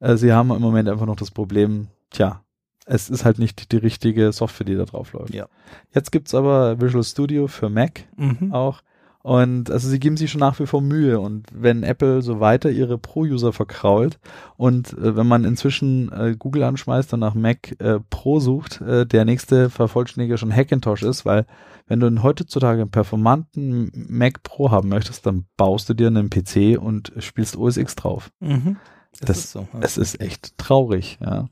Äh, 0.00 0.16
sie 0.16 0.32
haben 0.32 0.50
im 0.50 0.62
Moment 0.62 0.88
einfach 0.88 1.06
noch 1.06 1.16
das 1.16 1.30
Problem, 1.30 1.88
tja, 2.10 2.40
es 2.88 3.10
ist 3.10 3.24
halt 3.24 3.38
nicht 3.38 3.70
die 3.72 3.76
richtige 3.76 4.32
Software, 4.32 4.64
die 4.66 4.74
da 4.76 4.84
drauf 4.84 5.12
läuft. 5.12 5.34
Ja. 5.34 5.46
Jetzt 5.94 6.10
gibt's 6.12 6.34
aber 6.34 6.80
Visual 6.80 7.04
Studio 7.04 7.46
für 7.46 7.68
Mac 7.68 8.04
Mhm. 8.16 8.52
auch. 8.52 8.82
Und 9.22 9.70
also 9.70 9.88
sie 9.88 9.98
geben 9.98 10.16
sich 10.16 10.30
schon 10.30 10.38
nach 10.38 10.58
wie 10.58 10.64
vor 10.66 10.80
Mühe. 10.80 11.20
Und 11.20 11.46
wenn 11.52 11.82
Apple 11.82 12.22
so 12.22 12.40
weiter 12.40 12.70
ihre 12.70 12.96
Pro-User 12.96 13.52
verkrault 13.52 14.18
und 14.56 14.92
äh, 14.96 15.16
wenn 15.16 15.26
man 15.26 15.44
inzwischen 15.44 16.10
äh, 16.12 16.34
Google 16.38 16.62
anschmeißt 16.62 17.12
und 17.12 17.20
nach 17.20 17.34
Mac 17.34 17.74
äh, 17.80 17.98
Pro 18.08 18.40
sucht, 18.40 18.80
äh, 18.80 19.04
der 19.04 19.24
nächste 19.26 19.68
Vervollständiger 19.70 20.38
schon 20.38 20.54
Hackintosh 20.54 21.02
ist, 21.02 21.26
weil 21.26 21.44
wenn 21.88 22.00
du 22.00 22.06
einen 22.06 22.22
heutzutage 22.22 22.80
einen 22.82 22.90
performanten 22.90 23.90
Mac 24.08 24.42
Pro 24.44 24.70
haben 24.70 24.88
möchtest, 24.88 25.26
dann 25.26 25.44
baust 25.58 25.88
du 25.90 25.94
dir 25.94 26.06
einen 26.06 26.30
PC 26.30 26.78
und 26.80 27.12
spielst 27.18 27.56
OS 27.56 27.76
X 27.76 27.96
drauf. 27.96 28.30
Mhm. 28.40 28.76
Das- 29.20 29.38
ist 29.38 29.50
so. 29.52 29.66
Es 29.80 29.98
ist 29.98 30.20
echt 30.20 30.56
traurig, 30.58 31.18
ja. 31.20 31.48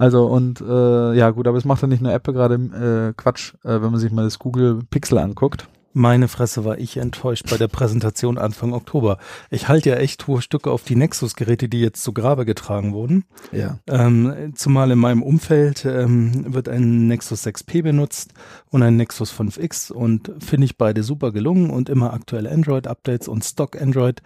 Also 0.00 0.24
und 0.24 0.62
äh, 0.62 1.12
ja 1.12 1.28
gut, 1.28 1.46
aber 1.46 1.58
es 1.58 1.66
macht 1.66 1.82
ja 1.82 1.86
nicht 1.86 2.00
nur 2.00 2.10
Apple 2.10 2.32
gerade 2.32 2.54
äh, 2.54 3.12
Quatsch, 3.20 3.52
äh, 3.64 3.82
wenn 3.82 3.90
man 3.90 3.98
sich 3.98 4.10
mal 4.10 4.24
das 4.24 4.38
Google 4.38 4.80
Pixel 4.88 5.18
anguckt. 5.18 5.68
Meine 5.92 6.28
Fresse 6.28 6.64
war 6.64 6.78
ich 6.78 6.96
enttäuscht 6.96 7.50
bei 7.50 7.58
der 7.58 7.68
Präsentation 7.68 8.38
Anfang 8.38 8.72
Oktober. 8.72 9.18
Ich 9.50 9.68
halte 9.68 9.90
ja 9.90 9.96
echt 9.96 10.26
hohe 10.26 10.40
Stücke 10.40 10.70
auf 10.70 10.84
die 10.84 10.96
Nexus-Geräte, 10.96 11.68
die 11.68 11.80
jetzt 11.80 12.02
zu 12.02 12.14
Grabe 12.14 12.46
getragen 12.46 12.94
wurden. 12.94 13.24
Ja. 13.52 13.78
Ähm, 13.88 14.54
zumal 14.54 14.90
in 14.90 14.98
meinem 14.98 15.22
Umfeld 15.22 15.84
ähm, 15.84 16.54
wird 16.54 16.70
ein 16.70 17.06
Nexus 17.06 17.46
6P 17.46 17.82
benutzt 17.82 18.32
und 18.70 18.82
ein 18.82 18.96
Nexus 18.96 19.34
5X 19.34 19.92
und 19.92 20.32
finde 20.38 20.64
ich 20.64 20.78
beide 20.78 21.02
super 21.02 21.30
gelungen 21.30 21.68
und 21.68 21.90
immer 21.90 22.14
aktuelle 22.14 22.50
Android-Updates 22.50 23.28
und 23.28 23.44
Stock 23.44 23.78
Android 23.78 24.22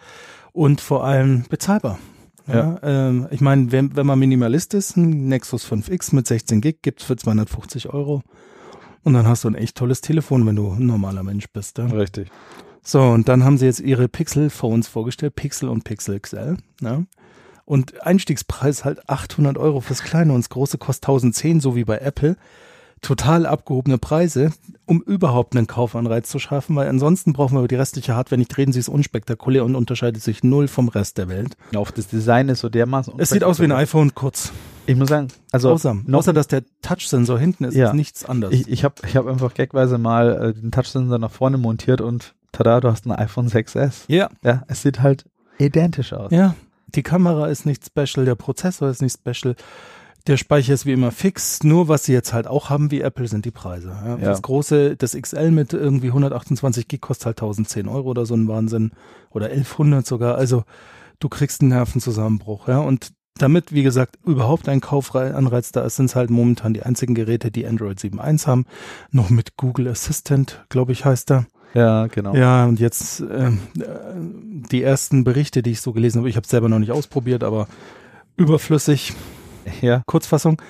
und 0.53 0.81
vor 0.81 1.03
allem 1.03 1.47
bezahlbar. 1.49 1.99
Ja, 2.47 2.79
ähm, 2.83 3.27
ich 3.31 3.41
meine, 3.41 3.73
wenn, 3.73 3.97
wenn 3.97 4.07
man 4.07 4.19
Minimalist 4.19 4.75
ist, 4.75 4.97
ein 4.97 5.29
Nexus 5.29 5.67
5X 5.71 6.15
mit 6.15 6.27
16 6.27 6.61
Gig 6.61 6.83
gibt's 6.83 7.05
für 7.05 7.17
250 7.17 7.89
Euro. 7.91 8.23
Und 9.03 9.15
dann 9.15 9.27
hast 9.27 9.45
du 9.45 9.49
ein 9.49 9.55
echt 9.55 9.77
tolles 9.77 10.01
Telefon, 10.01 10.47
wenn 10.47 10.57
du 10.57 10.73
ein 10.73 10.87
normaler 10.87 11.23
Mensch 11.23 11.47
bist. 11.53 11.79
Ja? 11.79 11.87
Richtig. 11.87 12.31
So, 12.83 13.01
und 13.01 13.29
dann 13.29 13.45
haben 13.45 13.57
sie 13.57 13.67
jetzt 13.67 13.81
ihre 13.81 14.09
Pixel-Phones 14.09 14.89
vorgestellt, 14.89 15.37
Pixel 15.37 15.69
und 15.69 15.85
Pixel 15.85 16.21
XL. 16.21 16.59
Ne? 16.81 17.07
Und 17.65 18.03
Einstiegspreis 18.07 18.85
halt 18.85 19.09
800 19.09 19.57
Euro 19.57 19.81
fürs 19.81 20.03
Kleine 20.03 20.35
und 20.35 20.41
das 20.41 20.51
Große 20.51 20.77
kostet 20.77 21.09
1010, 21.09 21.61
so 21.61 21.77
wie 21.77 21.85
bei 21.85 21.99
Apple. 21.99 22.37
Total 23.05 23.45
abgehobene 23.45 23.99
Preise, 23.99 24.51
um 24.87 25.03
überhaupt 25.03 25.55
einen 25.55 25.67
Kaufanreiz 25.67 26.29
zu 26.31 26.39
schaffen, 26.39 26.75
weil 26.75 26.89
ansonsten 26.89 27.35
brauchen 27.35 27.55
wir 27.55 27.59
über 27.61 27.69
die 27.69 27.75
restliche 27.75 28.15
Hardware 28.17 28.39
nicht 28.39 28.57
reden. 28.57 28.73
Sie 28.73 28.79
ist 28.81 28.89
unspektakulär 28.89 29.65
und 29.65 29.77
unterscheidet 29.77 30.23
sich 30.23 30.43
null 30.43 30.69
vom 30.69 30.89
Rest 30.89 31.19
der 31.19 31.29
Welt. 31.29 31.57
Auch 31.77 31.91
das 31.91 32.09
Design 32.09 32.49
ist 32.49 32.61
so 32.61 32.69
dermaßen. 32.71 33.13
Es 33.19 33.29
sieht 33.31 33.45
aus 33.45 33.61
wie 33.61 33.65
ein 33.65 33.73
iPhone 33.73 34.15
kurz. 34.15 34.53
Ich 34.87 34.97
muss 34.97 35.09
sagen, 35.11 35.29
also 35.53 35.71
Außer, 35.71 35.97
außer 36.11 36.33
dass 36.33 36.49
der 36.49 36.63
Touchsensor 36.83 37.39
hinten 37.39 37.65
ist, 37.65 37.75
Ja. 37.75 37.89
ist 37.89 37.95
nichts 37.95 38.25
anderes. 38.25 38.55
ich, 38.55 38.69
ich 38.69 38.85
habe 38.85 38.95
ich 39.07 39.17
hab 39.17 39.27
einfach 39.27 39.53
gagweise 39.55 39.99
mal 39.99 40.51
äh, 40.57 40.61
den 40.61 40.71
Touchsensor 40.73 41.19
nach 41.19 41.31
vorne 41.31 41.59
montiert 41.59 42.01
und 42.01 42.35
tada, 42.53 42.81
du 42.81 42.89
hast 42.91 43.07
ein 43.07 43.13
iPhone 43.13 43.49
6S. 43.49 44.05
ja, 44.09 44.31
Ja, 44.43 44.63
es 44.69 44.81
sieht 44.83 45.01
halt 45.03 45.25
identisch 45.59 46.13
aus. 46.15 46.31
ja. 46.33 46.55
Die 46.95 47.03
Kamera 47.03 47.49
ist 47.49 47.67
nicht 47.67 47.85
special, 47.85 48.25
der 48.25 48.37
Prozessor 48.37 48.89
ist 48.89 49.03
nicht 49.03 49.19
special. 49.19 49.57
Der 50.27 50.39
Speicher 50.39 50.73
ist 50.73 50.87
wie 50.87 50.93
immer 50.93 51.11
fix. 51.11 51.63
Nur 51.63 51.89
was 51.89 52.05
sie 52.05 52.13
jetzt 52.13 52.33
halt 52.33 52.47
auch 52.47 52.71
haben 52.71 52.91
wie 52.91 53.03
Apple 53.03 53.29
sind 53.29 53.45
die 53.45 53.51
Preise. 53.51 53.89
Ja. 54.05 54.17
Das 54.17 54.41
große, 54.41 54.97
das 54.97 55.13
XL 55.13 55.51
mit 55.51 55.73
irgendwie 55.73 56.09
128 56.09 56.89
Gig 56.89 57.01
kostet 57.01 57.27
halt 57.27 57.39
1010 57.39 57.89
Euro 57.89 58.09
oder 58.11 58.25
so 58.25 58.35
ein 58.35 58.49
Wahnsinn. 58.49 58.93
Oder 59.31 59.47
1100 59.47 60.07
sogar. 60.07 60.37
Also 60.37 60.65
du 61.19 61.29
kriegst 61.29 61.61
einen 61.61 61.71
Nervenzusammenbruch. 61.71 62.69
Ja. 62.69 62.79
Und 62.79 63.13
damit, 63.37 63.73
wie 63.73 63.83
gesagt, 63.83 64.19
überhaupt 64.25 64.69
ein 64.69 64.81
Kaufanreiz 64.81 65.73
da 65.73 65.83
ist, 65.83 65.97
sind 65.97 66.07
es 66.07 66.17
halt 66.17 66.31
momentan 66.31 66.73
die 66.73 66.85
einzigen 66.85 67.15
Geräte, 67.15 67.51
die 67.51 67.67
Android 67.67 67.99
7.1 67.99 68.47
haben. 68.47 68.65
Noch 69.11 69.29
mit 69.29 69.57
Google 69.57 69.89
Assistant, 69.89 70.65
glaube 70.69 70.93
ich, 70.93 71.05
heißt 71.05 71.33
er. 71.33 71.47
Ja, 71.75 72.07
genau. 72.07 72.35
Ja, 72.35 72.67
und 72.67 72.79
jetzt 72.79 73.21
äh, 73.21 73.51
die 73.75 74.83
ersten 74.83 75.25
Berichte, 75.25 75.63
die 75.63 75.73
ich 75.73 75.81
so 75.81 75.93
gelesen 75.93 76.19
habe, 76.19 76.29
ich 76.29 76.37
habe 76.37 76.45
es 76.45 76.51
selber 76.51 76.69
noch 76.69 76.79
nicht 76.79 76.93
ausprobiert, 76.93 77.43
aber 77.43 77.67
überflüssig. 78.37 79.13
Ja. 79.81 80.03
Kurzfassung. 80.07 80.61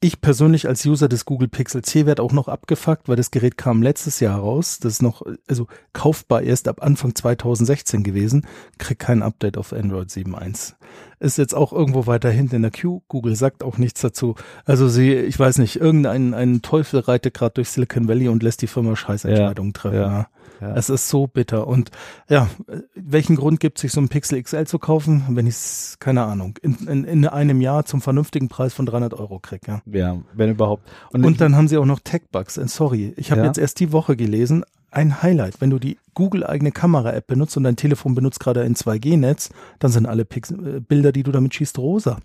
Ich 0.00 0.20
persönlich 0.20 0.68
als 0.68 0.86
User 0.86 1.08
des 1.08 1.24
Google 1.24 1.48
Pixel 1.48 1.82
C 1.82 2.06
werde 2.06 2.22
auch 2.22 2.30
noch 2.30 2.46
abgefuckt, 2.46 3.08
weil 3.08 3.16
das 3.16 3.32
Gerät 3.32 3.56
kam 3.56 3.82
letztes 3.82 4.20
Jahr 4.20 4.38
raus. 4.38 4.78
Das 4.78 4.92
ist 4.94 5.02
noch, 5.02 5.22
also 5.48 5.66
kaufbar 5.92 6.42
erst 6.42 6.68
ab 6.68 6.84
Anfang 6.84 7.16
2016 7.16 8.04
gewesen. 8.04 8.46
Krieg 8.78 9.00
kein 9.00 9.24
Update 9.24 9.58
auf 9.58 9.72
Android 9.72 10.08
7.1. 10.08 10.74
Ist 11.20 11.38
jetzt 11.38 11.54
auch 11.54 11.72
irgendwo 11.72 12.06
weiter 12.06 12.30
hinten 12.30 12.56
in 12.56 12.62
der 12.62 12.70
Queue. 12.70 13.00
Google 13.08 13.34
sagt 13.36 13.62
auch 13.64 13.78
nichts 13.78 14.00
dazu. 14.00 14.34
Also 14.64 14.88
sie, 14.88 15.12
ich 15.14 15.38
weiß 15.38 15.58
nicht, 15.58 15.76
irgendein 15.76 16.34
ein 16.34 16.62
Teufel 16.62 17.00
reitet 17.00 17.34
gerade 17.34 17.54
durch 17.54 17.70
Silicon 17.70 18.08
Valley 18.08 18.28
und 18.28 18.42
lässt 18.42 18.62
die 18.62 18.66
Firma 18.68 18.94
Scheißentscheidungen 18.96 19.72
treffen. 19.72 19.96
ja. 19.96 20.12
Ja. 20.12 20.28
Ja. 20.60 20.74
Es 20.74 20.90
ist 20.90 21.08
so 21.08 21.28
bitter. 21.28 21.68
Und 21.68 21.92
ja, 22.28 22.48
welchen 22.96 23.36
Grund 23.36 23.60
gibt 23.60 23.78
es, 23.78 23.82
sich 23.82 23.92
so 23.92 24.00
ein 24.00 24.08
Pixel 24.08 24.42
XL 24.42 24.66
zu 24.66 24.80
kaufen, 24.80 25.22
wenn 25.28 25.46
ich 25.46 25.54
es, 25.54 25.96
keine 26.00 26.24
Ahnung, 26.24 26.58
in, 26.62 26.74
in, 26.88 27.04
in 27.04 27.26
einem 27.28 27.60
Jahr 27.60 27.84
zum 27.84 28.00
vernünftigen 28.00 28.48
Preis 28.48 28.74
von 28.74 28.84
300 28.84 29.14
Euro 29.14 29.38
krieg, 29.38 29.68
ja. 29.68 29.82
Ja, 29.86 30.16
wenn 30.34 30.50
überhaupt. 30.50 30.82
Und 31.12 31.40
dann 31.40 31.54
haben 31.54 31.68
sie 31.68 31.78
auch 31.78 31.84
noch 31.84 32.00
Tech-Bugs. 32.00 32.56
Äh, 32.56 32.66
Sorry, 32.66 33.14
ich 33.16 33.30
habe 33.30 33.42
Ja. 33.42 33.46
jetzt 33.46 33.58
erst 33.58 33.78
die 33.78 33.92
Woche 33.92 34.16
gelesen, 34.16 34.64
ein 34.90 35.22
Highlight. 35.22 35.60
Wenn 35.60 35.70
du 35.70 35.78
die 35.78 35.98
Google-eigene 36.14 36.72
Kamera-App 36.72 37.26
benutzt 37.26 37.56
und 37.56 37.64
dein 37.64 37.76
Telefon 37.76 38.14
benutzt 38.14 38.40
gerade 38.40 38.62
ein 38.62 38.74
2G-Netz, 38.74 39.50
dann 39.78 39.90
sind 39.90 40.06
alle 40.06 40.24
Pix 40.24 40.50
äh, 40.50 40.80
Bilder, 40.80 41.12
die 41.12 41.22
du 41.22 41.32
damit 41.32 41.54
schießt, 41.54 41.78
rosa. 41.78 42.18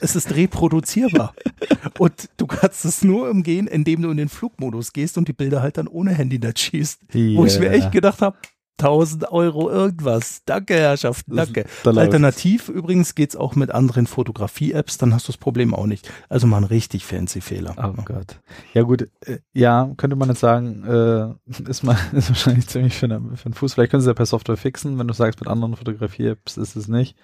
Es 0.00 0.14
ist 0.14 0.34
reproduzierbar. 0.34 1.34
und 1.98 2.28
du 2.36 2.46
kannst 2.46 2.84
es 2.84 3.02
nur 3.02 3.28
umgehen, 3.30 3.66
indem 3.66 4.02
du 4.02 4.10
in 4.10 4.16
den 4.16 4.28
Flugmodus 4.28 4.92
gehst 4.92 5.18
und 5.18 5.28
die 5.28 5.32
Bilder 5.32 5.62
halt 5.62 5.78
dann 5.78 5.88
ohne 5.88 6.12
Handy-Netz 6.12 6.60
schießt. 6.60 7.00
Wo 7.12 7.44
ich 7.44 7.58
mir 7.58 7.66
Yeah. 7.66 7.74
echt 7.74 7.92
gedacht 7.92 8.22
habe, 8.22 8.36
1000 8.78 9.30
Euro 9.32 9.68
irgendwas. 9.70 10.42
Danke, 10.46 10.74
Herrschaften, 10.74 11.36
danke. 11.36 11.64
Alternativ 11.84 12.68
übrigens 12.68 13.14
geht's 13.14 13.36
auch 13.36 13.56
mit 13.56 13.70
anderen 13.70 14.06
Fotografie-Apps, 14.06 14.98
dann 14.98 15.12
hast 15.14 15.28
du 15.28 15.32
das 15.32 15.36
Problem 15.38 15.74
auch 15.74 15.86
nicht. 15.86 16.10
Also 16.28 16.46
mal 16.46 16.58
ein 16.58 16.64
richtig 16.64 17.04
fancy 17.04 17.40
Fehler. 17.40 17.74
Oh 17.76 18.02
Gott. 18.04 18.40
Ja 18.74 18.82
gut, 18.82 19.08
äh, 19.26 19.38
ja, 19.52 19.90
könnte 19.96 20.16
man 20.16 20.28
jetzt 20.28 20.40
sagen, 20.40 20.84
äh, 20.84 21.68
ist, 21.68 21.82
mal, 21.82 21.96
ist 22.12 22.28
wahrscheinlich 22.30 22.68
ziemlich 22.68 22.96
für, 22.96 23.06
eine, 23.06 23.20
für 23.36 23.46
einen 23.46 23.54
Fuß. 23.54 23.74
Vielleicht 23.74 23.90
können 23.90 24.02
sie 24.02 24.08
ja 24.08 24.14
per 24.14 24.26
Software 24.26 24.56
fixen, 24.56 24.98
wenn 24.98 25.08
du 25.08 25.14
sagst, 25.14 25.40
mit 25.40 25.48
anderen 25.48 25.76
Fotografie-Apps 25.76 26.56
ist 26.56 26.76
es 26.76 26.88
nicht. 26.88 27.16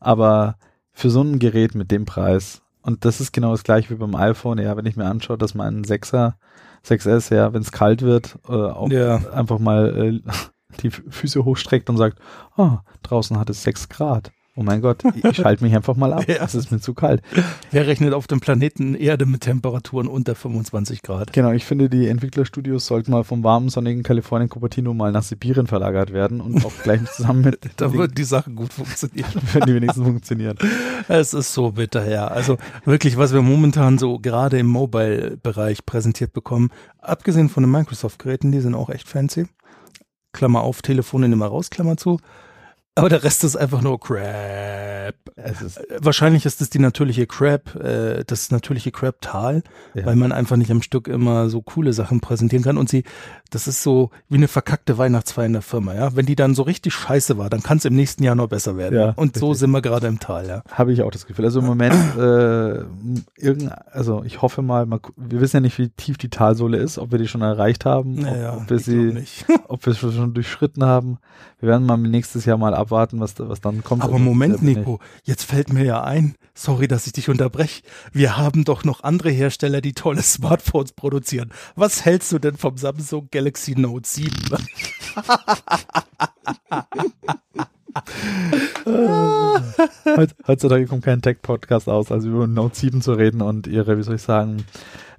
Aber 0.00 0.56
für 0.92 1.10
so 1.10 1.22
ein 1.22 1.38
Gerät 1.38 1.74
mit 1.74 1.90
dem 1.90 2.04
Preis, 2.04 2.62
und 2.82 3.04
das 3.04 3.20
ist 3.20 3.32
genau 3.32 3.50
das 3.50 3.64
gleiche 3.64 3.90
wie 3.90 3.94
beim 3.98 4.14
iPhone, 4.14 4.58
ja, 4.58 4.76
wenn 4.76 4.86
ich 4.86 4.96
mir 4.96 5.06
anschaue, 5.06 5.36
dass 5.36 5.54
mein 5.54 5.84
6er, 5.84 6.34
6S, 6.86 7.34
ja, 7.34 7.52
wenn 7.52 7.62
es 7.62 7.72
kalt 7.72 8.02
wird, 8.02 8.38
äh, 8.48 8.52
auch 8.52 8.88
Ja. 8.90 9.16
einfach 9.32 9.58
mal 9.58 10.22
äh, 10.24 10.30
die 10.76 10.90
Füße 10.90 11.44
hochstreckt 11.44 11.88
und 11.90 11.96
sagt, 11.96 12.18
oh, 12.56 12.78
draußen 13.02 13.38
hat 13.38 13.50
es 13.50 13.62
6 13.62 13.88
Grad. 13.88 14.32
Oh 14.58 14.62
mein 14.62 14.80
Gott, 14.80 15.02
ich 15.14 15.36
schalte 15.36 15.62
mich 15.62 15.76
einfach 15.76 15.96
mal 15.96 16.14
ab. 16.14 16.24
Ja. 16.28 16.42
Es 16.42 16.54
ist 16.54 16.72
mir 16.72 16.80
zu 16.80 16.94
kalt. 16.94 17.20
Wer 17.72 17.86
rechnet 17.86 18.14
auf 18.14 18.26
dem 18.26 18.40
Planeten 18.40 18.94
Erde 18.94 19.26
mit 19.26 19.42
Temperaturen 19.42 20.08
unter 20.08 20.34
25 20.34 21.02
Grad? 21.02 21.34
Genau, 21.34 21.52
ich 21.52 21.66
finde, 21.66 21.90
die 21.90 22.08
Entwicklerstudios 22.08 22.86
sollten 22.86 23.10
mal 23.10 23.22
vom 23.22 23.44
warmen, 23.44 23.68
sonnigen 23.68 24.02
Kalifornien 24.02 24.48
Cupertino 24.48 24.94
mal 24.94 25.12
nach 25.12 25.24
Sibirien 25.24 25.66
verlagert 25.66 26.14
werden 26.14 26.40
und 26.40 26.64
auch 26.64 26.72
gleich 26.82 27.04
zusammen 27.12 27.42
mit 27.42 27.68
Da 27.76 27.88
den- 27.88 27.98
würden 27.98 28.14
die 28.14 28.24
Sachen 28.24 28.56
gut 28.56 28.72
funktionieren. 28.72 29.28
würden 29.52 29.66
die 29.66 29.74
wenigstens 29.74 30.02
funktionieren. 30.06 30.56
Es 31.06 31.34
ist 31.34 31.52
so 31.52 31.72
bitter, 31.72 32.08
ja. 32.08 32.26
Also 32.26 32.56
wirklich, 32.86 33.18
was 33.18 33.34
wir 33.34 33.42
momentan 33.42 33.98
so 33.98 34.18
gerade 34.18 34.58
im 34.58 34.68
Mobile-Bereich 34.68 35.84
präsentiert 35.84 36.32
bekommen, 36.32 36.70
abgesehen 37.02 37.50
von 37.50 37.62
den 37.62 37.70
Microsoft-Geräten, 37.72 38.52
die 38.52 38.60
sind 38.60 38.74
auch 38.74 38.88
echt 38.88 39.06
fancy. 39.06 39.48
Klammer 40.36 40.60
auf, 40.60 40.82
Telefone 40.82 41.28
mal 41.34 41.48
raus, 41.48 41.70
Klammer 41.70 41.96
zu. 41.96 42.18
Aber 42.98 43.10
der 43.10 43.22
Rest 43.22 43.44
ist 43.44 43.56
einfach 43.56 43.82
nur 43.82 44.00
Crap. 44.00 45.14
Ist, 45.36 45.76
Äh, 45.76 45.98
Wahrscheinlich 46.00 46.46
ist 46.46 46.60
es 46.62 46.70
die 46.70 46.78
natürliche 46.78 47.26
Crap, 47.26 47.74
äh, 47.76 48.24
das 48.26 48.50
natürliche 48.50 48.90
Crap-Tal, 48.90 49.62
Ja. 49.94 50.06
weil 50.06 50.16
man 50.16 50.32
einfach 50.32 50.56
nicht 50.56 50.70
am 50.70 50.80
Stück 50.82 51.06
immer 51.06 51.48
so 51.50 51.60
coole 51.62 51.92
Sachen 51.92 52.20
präsentieren 52.20 52.64
kann. 52.64 52.78
Und 52.78 52.88
sie, 52.88 53.04
das 53.50 53.68
ist 53.68 53.82
so 53.82 54.10
wie 54.30 54.36
eine 54.36 54.48
verkackte 54.48 54.96
Weihnachtsfeier 54.98 55.44
in 55.46 55.52
der 55.52 55.62
Firma, 55.62 55.94
ja. 55.94 56.16
Wenn 56.16 56.24
die 56.26 56.36
dann 56.36 56.54
so 56.54 56.62
richtig 56.62 56.94
scheiße 56.94 57.36
war, 57.38 57.50
dann 57.50 57.62
kann 57.62 57.76
es 57.78 57.84
im 57.84 57.94
nächsten 57.94 58.22
Jahr 58.24 58.34
noch 58.34 58.48
besser 58.48 58.76
werden. 58.78 58.98
Ja, 58.98 59.12
Und 59.16 59.36
so 59.36 59.48
richtig. 59.48 59.60
sind 59.60 59.70
wir 59.72 59.82
gerade 59.82 60.06
im 60.06 60.18
Tal, 60.18 60.48
ja. 60.48 60.62
habe 60.72 60.92
ich 60.92 61.02
auch 61.02 61.10
das 61.10 61.26
Gefühl. 61.26 61.44
Also 61.44 61.60
im 61.60 61.66
Moment, 61.66 61.94
äh, 62.16 62.84
irgend, 63.36 63.70
also 63.92 64.22
ich 64.24 64.40
hoffe 64.40 64.62
mal, 64.62 64.86
mal, 64.86 65.00
wir 65.16 65.40
wissen 65.42 65.58
ja 65.58 65.60
nicht, 65.60 65.76
wie 65.78 65.90
tief 65.90 66.16
die 66.16 66.30
Talsohle 66.30 66.78
ist, 66.78 66.98
ob 66.98 67.12
wir 67.12 67.18
die 67.18 67.28
schon 67.28 67.42
erreicht 67.42 67.84
haben, 67.84 68.14
Naja, 68.14 68.54
ob, 68.54 68.62
ob 68.62 68.70
wir 68.70 68.78
sie, 68.78 69.22
ob 69.68 69.84
wir 69.84 69.92
es 69.92 69.98
schon 69.98 70.32
durchschritten 70.34 70.82
haben. 70.84 71.18
Wir 71.60 71.68
werden 71.70 71.86
mal 71.86 71.96
nächstes 71.98 72.44
Jahr 72.46 72.58
mal 72.58 72.74
abwarten, 72.86 73.20
was, 73.20 73.34
was 73.38 73.60
dann 73.60 73.82
kommt. 73.84 74.02
Aber 74.02 74.14
Also, 74.14 74.24
Moment, 74.24 74.62
Nico, 74.62 75.00
jetzt 75.24 75.44
fällt 75.44 75.72
mir 75.72 75.84
ja 75.84 76.02
ein, 76.04 76.34
sorry, 76.54 76.88
dass 76.88 77.06
ich 77.06 77.12
dich 77.12 77.28
unterbreche. 77.28 77.82
Wir 78.12 78.36
haben 78.36 78.64
doch 78.64 78.84
noch 78.84 79.02
andere 79.02 79.30
Hersteller, 79.30 79.80
die 79.80 79.92
tolle 79.92 80.22
Smartphones 80.22 80.92
produzieren. 80.92 81.50
Was 81.74 82.04
hältst 82.04 82.32
du 82.32 82.38
denn 82.38 82.56
vom 82.56 82.76
Samsung 82.76 83.28
Galaxy 83.30 83.74
Note 83.78 84.08
7? 84.08 84.32
Heut- 90.16 90.34
Heutzutage 90.46 90.86
kommt 90.86 91.04
kein 91.04 91.22
Tech-Podcast 91.22 91.88
aus, 91.88 92.10
also 92.12 92.28
über 92.28 92.46
Note 92.46 92.76
7 92.76 93.02
zu 93.02 93.12
reden 93.12 93.42
und 93.42 93.66
ihre, 93.66 93.98
wie 93.98 94.02
soll 94.02 94.16
ich 94.16 94.22
sagen, 94.22 94.64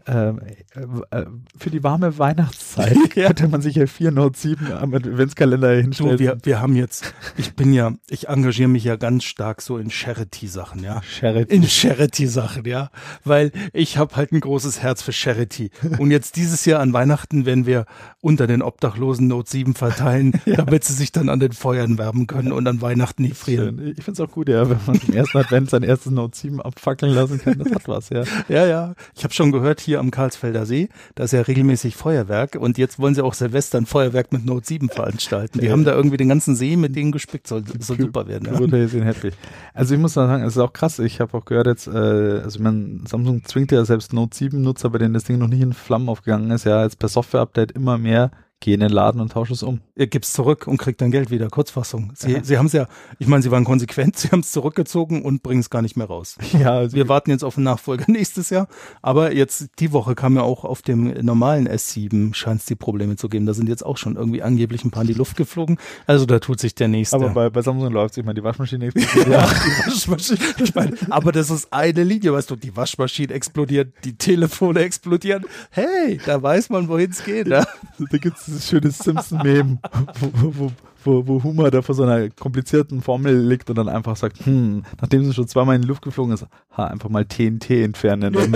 für 0.07 1.69
die 1.69 1.83
warme 1.83 2.17
Weihnachtszeit 2.17 2.95
Ja. 3.15 3.27
könnte 3.27 3.47
man 3.47 3.61
sich 3.61 3.75
ja 3.75 3.87
vier 3.87 4.11
Note 4.11 4.37
7 4.39 4.71
am 4.71 4.93
Adventskalender 4.93 5.75
Du, 5.75 5.81
hinstellen. 5.81 6.19
wir, 6.19 6.37
wir 6.43 6.61
haben 6.61 6.75
jetzt, 6.75 7.13
ich 7.35 7.55
bin 7.55 7.73
ja, 7.73 7.93
ich 8.09 8.27
engagiere 8.29 8.69
mich 8.69 8.83
ja 8.83 8.95
ganz 8.95 9.23
stark 9.23 9.61
so 9.61 9.77
in 9.77 9.89
Charity-Sachen, 9.89 10.83
ja. 10.83 11.01
Charity. 11.03 11.55
In 11.55 11.63
Charity-Sachen, 11.67 12.65
ja. 12.65 12.89
Weil 13.23 13.51
ich 13.73 13.97
habe 13.97 14.15
halt 14.15 14.31
ein 14.31 14.39
großes 14.39 14.81
Herz 14.81 15.01
für 15.01 15.11
Charity. 15.13 15.71
Und 15.97 16.11
jetzt 16.11 16.35
dieses 16.35 16.63
Jahr 16.65 16.79
an 16.79 16.93
Weihnachten 16.93 17.45
werden 17.45 17.65
wir 17.65 17.85
unter 18.21 18.47
den 18.47 18.61
Obdachlosen 18.61 19.27
Note 19.27 19.49
7 19.49 19.73
verteilen, 19.73 20.33
damit 20.45 20.83
sie 20.83 20.93
sich 20.93 21.11
dann 21.11 21.29
an 21.29 21.39
den 21.39 21.51
Feuern 21.53 21.97
wärmen 21.97 22.27
können 22.27 22.51
und 22.51 22.67
an 22.67 22.81
Weihnachten 22.81 23.23
nicht 23.23 23.37
frieren. 23.37 23.77
Schön. 23.79 23.87
Ich 23.97 24.03
finde 24.03 24.23
es 24.23 24.29
auch 24.29 24.31
gut, 24.33 24.47
ja, 24.49 24.69
wenn 24.69 24.79
man 24.85 24.99
im 25.07 25.13
ersten 25.13 25.37
Advent 25.37 25.69
sein 25.69 25.83
erstes 25.83 26.11
Note 26.11 26.37
7 26.37 26.61
abfackeln 26.61 27.13
lassen 27.13 27.39
kann. 27.39 27.57
Das 27.59 27.71
hat 27.71 27.87
was, 27.87 28.09
ja. 28.09 28.23
Ja, 28.47 28.65
ja. 28.65 28.93
Ich 29.15 29.23
habe 29.23 29.33
schon 29.33 29.51
gehört, 29.51 29.79
hier 29.81 29.96
am 29.97 30.11
Karlsfelder 30.11 30.65
See, 30.65 30.89
da 31.15 31.23
ist 31.23 31.33
ja 31.33 31.41
regelmäßig 31.41 31.95
Feuerwerk 31.95 32.55
und 32.55 32.77
jetzt 32.77 32.99
wollen 32.99 33.15
sie 33.15 33.23
auch 33.23 33.33
Silvester 33.33 33.77
ein 33.77 33.85
Feuerwerk 33.85 34.31
mit 34.31 34.45
Note 34.45 34.65
7 34.65 34.89
veranstalten. 34.89 35.59
Die 35.59 35.71
haben 35.71 35.83
da 35.83 35.93
irgendwie 35.93 36.17
den 36.17 36.29
ganzen 36.29 36.55
See 36.55 36.75
mit 36.75 36.95
denen 36.95 37.11
gespickt, 37.11 37.47
soll, 37.47 37.63
soll 37.79 37.97
super 37.97 38.27
werden. 38.27 38.47
Ja. 38.47 39.03
Happy. 39.03 39.31
Also 39.73 39.95
ich 39.95 39.99
muss 39.99 40.13
sagen, 40.13 40.43
es 40.43 40.55
ist 40.55 40.61
auch 40.61 40.73
krass. 40.73 40.99
Ich 40.99 41.19
habe 41.19 41.37
auch 41.37 41.45
gehört 41.45 41.67
jetzt, 41.67 41.87
äh, 41.87 41.91
also 41.91 42.61
man, 42.61 43.03
Samsung 43.07 43.43
zwingt 43.45 43.71
ja 43.71 43.85
selbst 43.85 44.13
Note 44.13 44.35
7 44.35 44.61
Nutzer, 44.61 44.89
bei 44.89 44.97
denen 44.97 45.13
das 45.13 45.23
Ding 45.25 45.37
noch 45.37 45.47
nicht 45.47 45.61
in 45.61 45.73
Flammen 45.73 46.09
aufgegangen 46.09 46.51
ist, 46.51 46.65
ja, 46.65 46.83
jetzt 46.83 46.99
per 46.99 47.09
Software-Update 47.09 47.71
immer 47.71 47.97
mehr 47.97 48.31
geh 48.59 48.73
in 48.73 48.79
den 48.79 48.89
Laden 48.89 49.21
und 49.21 49.31
tausche 49.31 49.53
es 49.53 49.63
um. 49.63 49.81
Ihr 49.95 50.07
gibt's 50.07 50.33
zurück 50.33 50.67
und 50.67 50.77
kriegt 50.77 51.01
dann 51.01 51.11
Geld 51.11 51.29
wieder. 51.29 51.47
Kurzfassung. 51.49 52.11
Sie. 52.15 52.39
Sie 52.43 52.57
haben 52.57 52.65
es 52.65 52.73
ja, 52.73 52.87
ich 53.19 53.27
meine, 53.27 53.43
Sie 53.43 53.51
waren 53.51 53.63
konsequent, 53.63 54.17
Sie 54.17 54.29
haben 54.29 54.39
es 54.39 54.51
zurückgezogen 54.51 55.21
und 55.23 55.43
bringen 55.43 55.61
es 55.61 55.69
gar 55.69 55.81
nicht 55.81 55.95
mehr 55.95 56.07
raus. 56.07 56.37
Ja, 56.57 56.71
also 56.71 56.95
Wir 56.95 57.07
warten 57.07 57.29
jetzt 57.29 57.43
auf 57.43 57.55
den 57.55 57.65
Nachfolger 57.65 58.05
nächstes 58.11 58.49
Jahr. 58.49 58.67
Aber 59.01 59.33
jetzt 59.33 59.67
die 59.79 59.91
Woche 59.91 60.15
kam 60.15 60.35
ja 60.35 60.41
auch 60.41 60.63
auf 60.63 60.81
dem 60.81 61.09
normalen 61.23 61.67
S7 61.67 62.33
scheint 62.33 62.61
es 62.61 62.65
die 62.65 62.75
Probleme 62.75 63.15
zu 63.15 63.29
geben. 63.29 63.45
Da 63.45 63.53
sind 63.53 63.69
jetzt 63.69 63.85
auch 63.85 63.97
schon 63.97 64.15
irgendwie 64.15 64.41
angeblich 64.41 64.83
ein 64.83 64.91
paar 64.91 65.01
in 65.01 65.07
die 65.07 65.13
Luft 65.13 65.37
geflogen. 65.37 65.77
Also 66.07 66.25
da 66.25 66.39
tut 66.39 66.59
sich 66.59 66.73
der 66.73 66.87
nächste. 66.87 67.15
aber 67.15 67.29
bei, 67.29 67.49
bei 67.49 67.61
Samsung 67.61 67.91
läuft 67.91 68.17
Ich 68.17 68.25
meine, 68.25 68.35
die 68.35 68.43
Waschmaschine 68.43 68.85
ja, 68.89 68.91
die 68.91 69.91
Waschmaschine. 69.91 70.39
Ich 70.63 70.73
meine, 70.73 70.97
aber 71.09 71.31
das 71.31 71.51
ist 71.51 71.71
eine 71.71 72.03
Linie, 72.03 72.33
weißt 72.33 72.49
du, 72.49 72.55
die 72.55 72.75
Waschmaschine 72.75 73.33
explodiert, 73.33 73.93
die 74.03 74.17
Telefone 74.17 74.79
explodieren. 74.79 75.45
Hey, 75.69 76.19
da 76.25 76.41
weiß 76.41 76.69
man, 76.69 76.87
wohin 76.87 77.11
es 77.11 77.23
geht. 77.23 77.47
Ne? 77.47 77.65
Da 77.99 78.17
gibt 78.17 78.37
es 78.37 78.46
dieses 78.47 78.67
schöne 78.67 78.89
Simpson-Meme, 78.91 79.79
wo, 80.19 80.31
wo, 80.57 80.71
wo, 81.03 81.27
wo 81.27 81.43
Homer 81.43 81.69
da 81.71 81.81
vor 81.81 81.95
so 81.95 82.03
einer 82.03 82.29
komplizierten 82.29 83.01
Formel 83.01 83.37
liegt 83.37 83.69
und 83.69 83.77
dann 83.77 83.89
einfach 83.89 84.15
sagt, 84.15 84.45
hm, 84.45 84.83
nachdem 84.99 85.25
sie 85.25 85.33
schon 85.33 85.47
zweimal 85.47 85.75
in 85.75 85.81
die 85.83 85.87
Luft 85.87 86.01
geflogen 86.01 86.33
ist, 86.33 86.45
ha, 86.71 86.85
einfach 86.87 87.09
mal 87.09 87.25
TNT 87.25 87.69
entfernen 87.71 88.33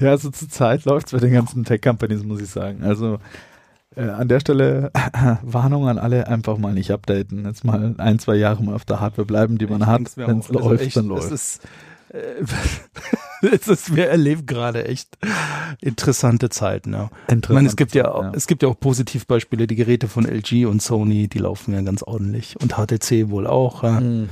ja, 0.00 0.10
also 0.10 0.30
zur 0.30 0.48
Zeit 0.48 0.84
läuft 0.84 1.06
es 1.08 1.12
bei 1.12 1.18
den 1.18 1.32
ganzen 1.32 1.64
Tech-Companies, 1.64 2.24
muss 2.24 2.40
ich 2.40 2.48
sagen. 2.48 2.82
Also 2.82 3.18
äh, 3.94 4.08
an 4.08 4.28
der 4.28 4.40
Stelle 4.40 4.90
Warnung 5.42 5.88
an 5.88 5.98
alle, 5.98 6.26
einfach 6.28 6.56
mal 6.58 6.72
nicht 6.72 6.90
updaten. 6.90 7.44
Jetzt 7.44 7.64
mal 7.64 7.94
ein, 7.98 8.18
zwei 8.18 8.36
Jahre 8.36 8.62
mal 8.62 8.74
auf 8.74 8.84
der 8.84 9.00
Hardware 9.00 9.26
bleiben, 9.26 9.58
die 9.58 9.66
man 9.66 9.86
hat. 9.86 9.98
denk's 9.98 10.16
mir 10.16 10.26
Wenn 10.26 10.38
es. 10.38 10.50
Also 10.50 10.68
läuft, 10.68 10.82
echt, 10.82 10.96
dann 10.96 11.04
Es 11.04 11.08
läuft. 11.10 11.32
ist, 11.32 11.64
äh, 12.10 12.44
es 13.42 13.68
ist, 13.68 13.96
wir 13.96 14.08
erleben 14.08 14.46
gerade 14.46 14.84
echt 14.86 15.18
interessante 15.80 16.48
Zeiten. 16.48 16.92
Ja. 16.92 17.10
Ich 17.28 17.48
meine, 17.48 17.68
es 17.68 17.76
gibt 17.76 17.94
ja, 17.94 18.12
auch, 18.12 18.32
es 18.32 18.46
gibt 18.46 18.62
ja 18.62 18.68
auch 18.68 18.78
Positivbeispiele, 18.78 19.66
die 19.66 19.74
Geräte 19.76 20.08
von 20.08 20.24
LG 20.24 20.66
und 20.66 20.80
Sony, 20.80 21.28
die 21.28 21.38
laufen 21.38 21.74
ja 21.74 21.82
ganz 21.82 22.02
ordentlich 22.02 22.56
und 22.60 22.74
HTC 22.74 23.30
wohl 23.30 23.46
auch. 23.46 23.82
Ja. 23.82 24.00
Mhm. 24.00 24.28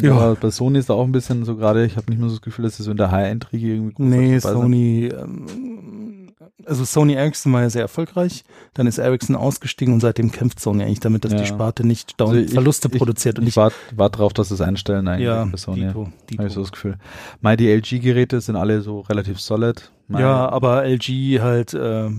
Ja. 0.00 0.30
Ja, 0.30 0.34
bei 0.34 0.50
Sony 0.50 0.78
ist 0.78 0.88
da 0.88 0.94
auch 0.94 1.04
ein 1.04 1.12
bisschen 1.12 1.44
so 1.44 1.56
gerade, 1.56 1.84
ich 1.84 1.96
habe 1.96 2.10
nicht 2.10 2.18
mehr 2.18 2.28
so 2.28 2.36
das 2.36 2.42
Gefühl, 2.42 2.64
dass 2.64 2.78
sie 2.78 2.82
so 2.82 2.90
in 2.92 2.96
der 2.96 3.10
High-End-Riege 3.10 3.74
irgendwie 3.74 3.92
groß 3.92 4.06
Nee. 4.06 4.38
Sony, 4.38 5.06
ähm, 5.06 6.21
also 6.64 6.84
Sony 6.84 7.14
Ericsson 7.14 7.52
war 7.52 7.62
ja 7.62 7.70
sehr 7.70 7.82
erfolgreich, 7.82 8.44
dann 8.74 8.86
ist 8.86 8.98
Ericsson 8.98 9.36
ausgestiegen 9.36 9.92
und 9.94 10.00
seitdem 10.00 10.30
kämpft 10.32 10.60
Sony 10.60 10.82
eigentlich 10.84 11.00
damit, 11.00 11.24
dass 11.24 11.32
Ja. 11.32 11.38
die 11.40 11.46
Sparte 11.46 11.86
nicht 11.86 12.20
dauernd 12.20 12.34
Also 12.36 12.46
ich- 12.46 12.52
Verluste 12.54 12.88
ich- 12.92 12.98
produziert 12.98 13.38
und 13.38 13.46
Ich 13.46 13.56
warte 13.56 13.76
wart 13.94 14.18
drauf, 14.18 14.32
dass 14.32 14.48
sie 14.48 14.54
es 14.54 14.60
einstellen 14.60 15.08
eigentlich 15.08 15.26
ja, 15.26 15.44
bei 15.44 15.56
Sony. 15.56 15.80
Dito, 15.86 16.00
Habe 16.06 16.12
Dito. 16.30 16.42
ich 16.46 16.52
so 16.52 16.60
das 16.60 16.72
Gefühl. 16.72 16.96
Mal 17.40 17.56
die 17.56 17.68
LG-Geräte 17.70 18.40
sind 18.40 18.56
alle 18.56 18.82
so 18.82 19.00
relativ 19.00 19.40
solid. 19.40 19.90
Mal 20.08 20.20
Ja, 20.20 20.48
aber 20.48 20.84
LG 20.84 21.40
halt 21.40 21.74
äh, 21.74 22.10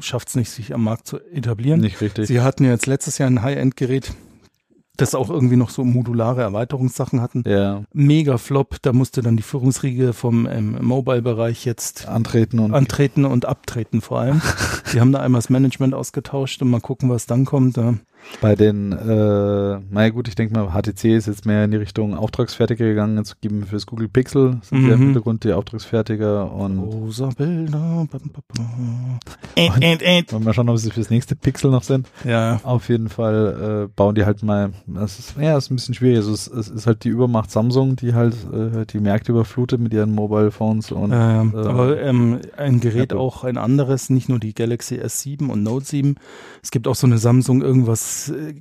schafft 0.00 0.28
es 0.28 0.34
nicht, 0.36 0.50
sich 0.50 0.74
am 0.74 0.84
Markt 0.84 1.06
zu 1.06 1.18
etablieren. 1.32 1.80
nicht 1.80 2.00
richtig. 2.00 2.26
Sie 2.28 2.40
hatten 2.40 2.64
ja 2.64 2.70
jetzt 2.70 2.86
letztes 2.86 3.18
Jahr 3.18 3.30
ein 3.30 3.42
High-End-Gerät, 3.42 4.12
das 4.98 5.14
auch 5.14 5.30
irgendwie 5.30 5.56
noch 5.56 5.70
so 5.70 5.84
modulare 5.84 6.42
Erweiterungssachen 6.42 7.22
hatten. 7.22 7.44
ja, 7.46 7.82
Mega 7.92 8.36
Flop, 8.36 8.76
da 8.82 8.92
musste 8.92 9.22
dann 9.22 9.36
die 9.36 9.42
Führungsriege 9.42 10.12
vom 10.12 10.46
ähm, 10.46 10.76
Mobile-Bereich 10.80 11.64
jetzt 11.64 12.06
antreten 12.08 12.58
und 12.58 12.74
antreten 12.74 13.24
und 13.24 13.46
abtreten 13.46 14.00
vor 14.00 14.20
allem. 14.20 14.42
Die 14.92 15.00
haben 15.00 15.12
da 15.12 15.20
einmal 15.20 15.40
das 15.40 15.50
Management 15.50 15.94
ausgetauscht 15.94 16.60
und 16.62 16.70
mal 16.70 16.80
gucken, 16.80 17.08
was 17.10 17.26
dann 17.26 17.44
kommt. 17.44 17.76
Ja. 17.76 17.94
Bei 18.40 18.54
den, 18.54 18.92
äh, 18.92 19.80
naja 19.90 20.10
gut, 20.10 20.28
ich 20.28 20.34
denke 20.36 20.54
mal, 20.54 20.70
HTC 20.72 21.16
ist 21.16 21.26
jetzt 21.26 21.44
mehr 21.46 21.64
in 21.64 21.70
die 21.72 21.76
Richtung 21.76 22.14
Auftragsfertiger 22.14 22.84
gegangen, 22.84 23.16
jetzt 23.18 23.40
geben 23.40 23.64
fürs 23.66 23.86
Google 23.86 24.08
Pixel 24.08 24.58
sind 24.62 24.80
sie 24.82 24.86
Mhm. 24.86 24.92
im 24.92 24.98
Hintergrund 25.00 25.44
die 25.44 25.52
Auftragsfertiger 25.52 26.52
und 26.52 26.78
Rosa 26.78 27.30
Bilder. 27.36 28.06
Ent, 29.56 30.02
ent. 30.02 30.32
wollen 30.32 30.42
wir 30.42 30.46
mal 30.46 30.54
schauen, 30.54 30.68
ob 30.68 30.78
sie 30.78 30.90
fürs 30.90 31.10
nächste 31.10 31.34
Pixel 31.34 31.70
noch 31.70 31.82
sind. 31.82 32.08
Ja, 32.24 32.60
Auf 32.62 32.88
jeden 32.88 33.08
Fall 33.08 33.86
äh, 33.86 33.92
bauen 33.94 34.14
die 34.14 34.24
halt 34.24 34.42
mal, 34.42 34.70
das 34.86 35.18
ist, 35.18 35.34
ja, 35.40 35.56
ist 35.56 35.70
ein 35.70 35.76
bisschen 35.76 35.94
schwierig. 35.94 36.18
Also 36.18 36.32
es, 36.32 36.46
es 36.46 36.68
ist 36.68 36.86
halt 36.86 37.04
die 37.04 37.08
Übermacht 37.08 37.50
Samsung, 37.50 37.96
die 37.96 38.14
halt 38.14 38.34
äh, 38.52 38.86
die 38.86 39.00
Märkte 39.00 39.32
überflutet 39.32 39.80
mit 39.80 39.92
ihren 39.92 40.14
Mobile 40.14 40.50
Phones 40.50 40.92
und 40.92 41.10
ähm, 41.12 41.54
äh, 41.56 41.58
aber 41.66 42.00
ähm, 42.00 42.38
ein 42.56 42.80
Gerät 42.80 43.12
Apple. 43.12 43.18
auch 43.18 43.42
ein 43.44 43.56
anderes, 43.56 44.10
nicht 44.10 44.28
nur 44.28 44.38
die 44.38 44.54
Galaxy 44.54 44.96
S7 45.00 45.48
und 45.48 45.62
Note 45.62 45.84
7. 45.86 46.14
Es 46.62 46.70
gibt 46.70 46.86
auch 46.86 46.94
so 46.94 47.06
eine 47.06 47.18
Samsung 47.18 47.62
irgendwas 47.62 48.17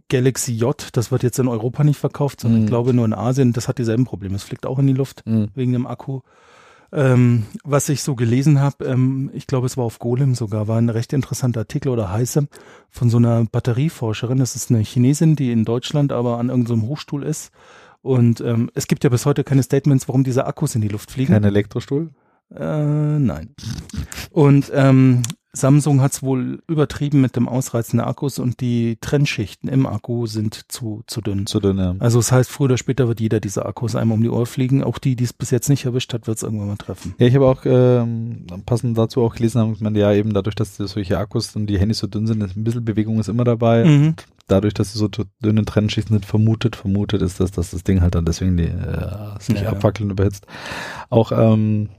Galaxy 0.10 0.54
J, 0.54 0.90
das 0.94 1.12
wird 1.12 1.24
jetzt 1.24 1.40
in 1.40 1.48
Europa 1.48 1.84
nicht 1.84 2.00
verkauft, 2.00 2.42
sondern 2.42 2.60
Mhm. 2.62 2.66
ich 2.66 2.70
glaube 2.70 2.94
nur 2.94 3.06
in 3.06 3.14
Asien. 3.14 3.54
Das 3.54 3.68
hat 3.68 3.78
dieselben 3.78 4.06
Probleme. 4.06 4.36
Es 4.36 4.44
fliegt 4.44 4.66
auch 4.66 4.80
in 4.80 4.88
die 4.88 4.94
Luft. 4.94 5.24
mh, 5.26 5.48
wegen 5.56 5.74
dem 5.74 5.88
Akku. 5.88 6.22
Ähm, 6.94 7.44
was 7.66 7.90
ich 7.90 8.02
so 8.02 8.16
gelesen 8.16 8.62
habe, 8.62 8.86
ähm, 8.86 9.30
ich 9.34 9.46
glaube, 9.46 9.66
es 9.66 9.76
war 9.76 9.84
auf 9.84 10.00
Golem 10.00 10.36
sogar, 10.36 10.70
war 10.70 10.78
ein 10.78 10.88
recht 10.90 11.12
interessanter 11.12 11.60
Artikel 11.62 11.90
oder 11.90 12.10
heiße 12.12 12.48
von 12.90 13.10
so 13.10 13.18
einer 13.18 13.44
Batterieforscherin. 13.44 14.38
Das 14.40 14.56
ist 14.56 14.70
eine 14.72 14.80
Chinesin, 14.80 15.36
die 15.36 15.52
in 15.52 15.66
Deutschland 15.66 16.14
aber 16.14 16.38
an 16.40 16.48
irgendeinem 16.48 16.84
Hochstuhl 16.88 17.24
ist. 17.24 17.52
Und 18.02 18.40
ähm, 18.40 18.72
es 18.74 18.88
gibt 18.88 19.04
ja 19.04 19.10
bis 19.10 19.26
heute 19.26 19.44
keine 19.44 19.64
Statements, 19.64 20.08
warum 20.08 20.24
diese 20.24 20.46
Akkus 20.46 20.76
in 20.76 20.82
die 20.82 20.88
Luft 20.88 21.12
fliegen. 21.12 21.34
kein 21.34 21.44
Elektrostuhl. 21.44 22.12
Äh, 22.56 23.20
nein. 23.20 23.50
Und 24.32 24.72
ähm, 24.74 25.24
Samsung 25.58 26.02
hat 26.02 26.14
es 26.14 26.24
wohl 26.24 26.62
übertrieben 26.68 27.22
mit 27.22 27.36
dem 27.36 27.50
Ausreizen 27.50 27.98
der 27.98 28.08
Akkus 28.08 28.40
und 28.40 28.62
die 28.62 28.98
Trennschichten 29.02 29.70
im 29.70 29.86
Akku 29.86 30.26
sind 30.26 30.72
zu, 30.72 31.04
zu 31.08 31.22
dünn. 31.22 31.46
Zu 31.46 31.60
dünn, 31.60 31.78
ja. 31.78 31.96
Also 32.00 32.20
das 32.20 32.32
heißt, 32.32 32.50
früher 32.50 32.66
oder 32.66 32.78
später 32.78 33.08
wird 33.08 33.20
jeder 33.20 33.40
dieser 33.40 33.66
Akkus 33.66 33.96
einmal 33.96 34.16
um 34.18 34.24
die 34.24 34.30
Ohr 34.30 34.46
fliegen. 34.46 34.84
Auch 34.84 34.98
die, 34.98 35.16
die 35.16 35.24
es 35.26 35.34
bis 35.34 35.52
jetzt 35.52 35.70
nicht 35.70 35.86
erwischt 35.86 36.14
hat, 36.14 36.28
wird 36.28 36.38
es 36.38 36.44
irgendwann 36.44 36.68
mal 36.68 36.78
treffen. 36.78 37.16
Ja, 37.18 37.28
ich 37.28 37.36
habe 37.36 37.46
auch 37.46 37.62
ähm, 37.66 38.46
passend 38.66 38.98
dazu 38.98 39.22
auch 39.22 39.36
gelesen, 39.36 39.62
haben 39.62 39.76
man 39.80 39.96
ja 39.96 40.14
eben 40.14 40.34
dadurch, 40.34 40.56
dass 40.56 40.78
solche 40.78 41.18
Akkus 41.18 41.56
und 41.56 41.68
die 41.68 41.80
Handys 41.80 42.00
so 42.00 42.08
dünn 42.08 42.28
sind, 42.28 42.42
ist 42.44 42.56
ein 42.56 42.64
bisschen 42.64 42.86
Bewegung 42.86 43.20
ist 43.20 43.30
immer 43.30 43.44
dabei. 43.44 43.84
Mhm. 43.84 44.16
Dadurch, 44.48 44.74
dass 44.74 44.94
sie 44.94 45.00
so 45.00 45.10
dünne 45.44 45.66
Trennschichten 45.66 46.16
sind, 46.16 46.26
vermutet, 46.26 46.78
vermutet 46.78 47.22
ist 47.22 47.40
das, 47.40 47.52
dass 47.52 47.72
das 47.72 47.84
Ding 47.84 48.02
halt 48.02 48.16
dann 48.16 48.24
deswegen 48.26 48.56
die, 48.56 48.64
äh, 48.64 49.40
sich 49.40 49.56
Ja, 49.58 49.64
ja. 49.64 49.70
abfackeln 49.72 50.08
und 50.08 50.12
überhitzt. 50.12 50.46
Auch 51.10 51.32
ähm, 51.34 51.90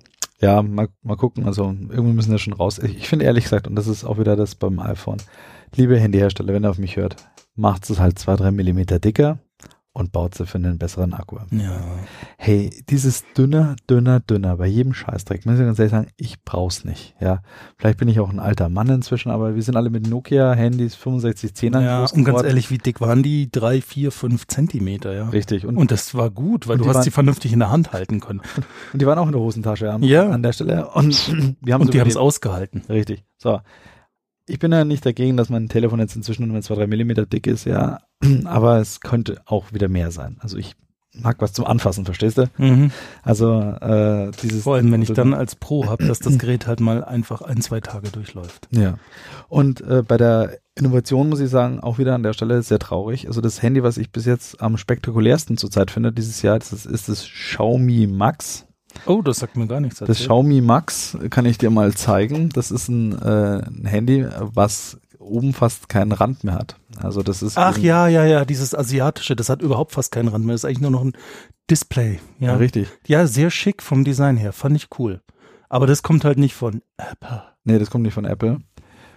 ja, 0.40 0.62
mal, 0.62 0.88
mal 1.02 1.16
gucken. 1.16 1.46
Also 1.46 1.64
irgendwie 1.64 2.12
müssen 2.12 2.30
wir 2.30 2.38
schon 2.38 2.52
raus. 2.52 2.78
Ich, 2.78 3.08
finde 3.08 3.24
ehrlich 3.24 3.44
gesagt, 3.44 3.66
und 3.66 3.76
das 3.76 3.86
ist 3.86 4.04
auch 4.04 4.18
wieder 4.18 4.36
das 4.36 4.54
beim 4.54 4.78
iPhone, 4.78 5.18
liebe 5.74 5.98
Handyhersteller, 5.98 6.52
wenn 6.52 6.64
ihr 6.64 6.70
auf 6.70 6.78
mich 6.78 6.96
hört, 6.96 7.16
macht 7.54 7.88
es 7.90 7.98
halt 7.98 8.18
zwei, 8.18 8.36
drei 8.36 8.50
Millimeter 8.50 8.98
dicker 8.98 9.38
und 9.98 10.12
baut 10.12 10.34
sie 10.34 10.46
für 10.46 10.58
einen 10.58 10.78
besseren 10.78 11.12
Akku. 11.12 11.38
Ja. 11.50 11.80
Hey, 12.36 12.70
dieses 12.88 13.24
dünner, 13.36 13.74
dünner, 13.90 14.20
dünner, 14.20 14.56
bei 14.56 14.66
jedem 14.66 14.94
Scheißdreck, 14.94 15.44
muss 15.44 15.56
ich 15.58 15.60
ganz 15.64 15.78
ehrlich 15.78 15.90
sagen, 15.90 16.06
ich 16.16 16.42
brauch's 16.44 16.84
nicht, 16.84 17.14
ja. 17.20 17.42
Vielleicht 17.76 17.98
bin 17.98 18.08
ich 18.08 18.20
auch 18.20 18.30
ein 18.30 18.38
alter 18.38 18.68
Mann 18.68 18.88
inzwischen, 18.88 19.30
aber 19.30 19.54
wir 19.56 19.62
sind 19.62 19.76
alle 19.76 19.90
mit 19.90 20.08
Nokia-Handys 20.08 20.94
6510 20.94 21.72
ja, 21.74 22.04
und 22.04 22.24
ganz 22.24 22.42
ehrlich, 22.42 22.70
wie 22.70 22.78
dick 22.78 23.00
waren 23.00 23.22
die? 23.22 23.50
Drei, 23.50 23.80
vier, 23.80 24.12
fünf 24.12 24.46
Zentimeter, 24.46 25.12
ja. 25.14 25.28
Richtig. 25.28 25.66
Und, 25.66 25.76
Und 25.76 25.90
das 25.90 26.14
war 26.14 26.30
gut, 26.30 26.68
weil 26.68 26.78
du 26.78 26.86
hast 26.86 26.94
waren- 26.96 27.02
sie 27.02 27.10
vernünftig 27.10 27.52
in 27.52 27.58
der 27.58 27.70
Hand 27.70 27.92
halten 27.92 28.20
können. 28.20 28.40
und 28.92 29.02
die 29.02 29.06
waren 29.06 29.18
auch 29.18 29.26
in 29.26 29.32
der 29.32 29.40
Hosentasche 29.40 29.86
ja, 29.86 29.98
Ja. 29.98 30.30
an 30.30 30.42
der 30.42 30.52
Stelle. 30.52 30.88
Und 30.90 31.56
wir 31.60 31.74
haben 31.74 31.82
Und 31.82 31.92
die 31.92 32.00
haben 32.00 32.08
es 32.08 32.16
ausgehalten. 32.16 32.82
Richtig. 32.88 33.24
So. 33.36 33.60
Ich 34.48 34.58
bin 34.58 34.72
ja 34.72 34.84
nicht 34.84 35.04
dagegen, 35.04 35.36
dass 35.36 35.48
mein 35.48 35.68
Telefon 35.68 35.98
jetzt 36.00 36.16
inzwischen 36.16 36.48
nur 36.48 36.60
zwei, 36.62 36.74
drei 36.74 36.86
Millimeter 36.86 37.26
dick 37.26 37.46
ist, 37.46 37.64
ja. 37.64 38.00
Aber 38.44 38.78
es 38.78 39.00
könnte 39.00 39.40
auch 39.44 39.72
wieder 39.72 39.88
mehr 39.88 40.10
sein. 40.10 40.36
Also 40.40 40.56
ich 40.56 40.74
mag 41.22 41.36
was 41.40 41.52
zum 41.52 41.64
Anfassen, 41.64 42.04
verstehst 42.04 42.38
du? 42.38 42.46
Mhm. 42.58 42.90
Also 43.22 43.60
äh, 43.60 44.30
dieses 44.42 44.62
Vor 44.62 44.76
allem, 44.76 44.92
wenn 44.92 45.02
ich 45.02 45.12
dann 45.12 45.34
als 45.34 45.56
Pro 45.56 45.86
habe, 45.86 46.06
dass 46.06 46.18
das 46.18 46.38
Gerät 46.38 46.66
halt 46.66 46.80
mal 46.80 47.04
einfach 47.04 47.42
ein, 47.42 47.60
zwei 47.60 47.80
Tage 47.80 48.10
durchläuft. 48.10 48.68
Ja. 48.70 48.98
Und 49.48 49.80
äh, 49.80 50.02
bei 50.06 50.16
der 50.16 50.58
Innovation 50.74 51.28
muss 51.28 51.40
ich 51.40 51.50
sagen, 51.50 51.80
auch 51.80 51.98
wieder 51.98 52.14
an 52.14 52.22
der 52.22 52.32
Stelle 52.32 52.62
sehr 52.62 52.78
traurig. 52.78 53.26
Also 53.26 53.40
das 53.40 53.62
Handy, 53.62 53.82
was 53.82 53.98
ich 53.98 54.12
bis 54.12 54.26
jetzt 54.26 54.60
am 54.62 54.76
spektakulärsten 54.76 55.56
zurzeit 55.56 55.90
finde 55.90 56.12
dieses 56.12 56.42
Jahr, 56.42 56.58
das 56.58 56.72
ist, 56.72 56.86
ist 56.86 57.08
das 57.08 57.24
Xiaomi 57.24 58.06
Max. 58.06 58.67
Oh, 59.08 59.22
das 59.22 59.38
sagt 59.38 59.56
mir 59.56 59.66
gar 59.66 59.80
nichts. 59.80 59.98
Das 60.00 60.08
erzähl. 60.08 60.26
Xiaomi 60.26 60.60
Max 60.60 61.16
kann 61.30 61.46
ich 61.46 61.58
dir 61.58 61.70
mal 61.70 61.94
zeigen. 61.94 62.50
Das 62.50 62.70
ist 62.70 62.88
ein, 62.88 63.12
äh, 63.20 63.62
ein 63.66 63.84
Handy, 63.86 64.26
was 64.38 64.98
oben 65.18 65.52
fast 65.54 65.88
keinen 65.88 66.12
Rand 66.12 66.44
mehr 66.44 66.54
hat. 66.54 66.76
Also 66.98 67.22
das 67.22 67.42
ist 67.42 67.58
Ach 67.58 67.76
ja, 67.78 68.08
ja, 68.08 68.24
ja, 68.24 68.44
dieses 68.44 68.74
asiatische, 68.74 69.36
das 69.36 69.48
hat 69.48 69.62
überhaupt 69.62 69.92
fast 69.92 70.12
keinen 70.12 70.28
Rand 70.28 70.44
mehr. 70.44 70.54
Das 70.54 70.60
ist 70.62 70.64
eigentlich 70.66 70.80
nur 70.80 70.90
noch 70.90 71.04
ein 71.04 71.12
Display. 71.70 72.18
ja, 72.38 72.48
Ja, 72.48 72.56
richtig. 72.56 72.88
ja 73.06 73.26
sehr 73.26 73.50
schick 73.50 73.82
vom 73.82 74.04
Design 74.04 74.36
her. 74.36 74.52
Fand 74.52 74.76
ich 74.76 74.88
cool. 74.98 75.20
Aber 75.68 75.86
das 75.86 76.02
kommt 76.02 76.24
halt 76.24 76.38
nicht 76.38 76.54
von 76.54 76.80
Apple, 76.96 77.42
Nee, 77.64 77.78
das 77.78 77.90
kommt 77.90 78.04
nicht 78.04 78.14
von 78.14 78.24
Apple. 78.24 78.58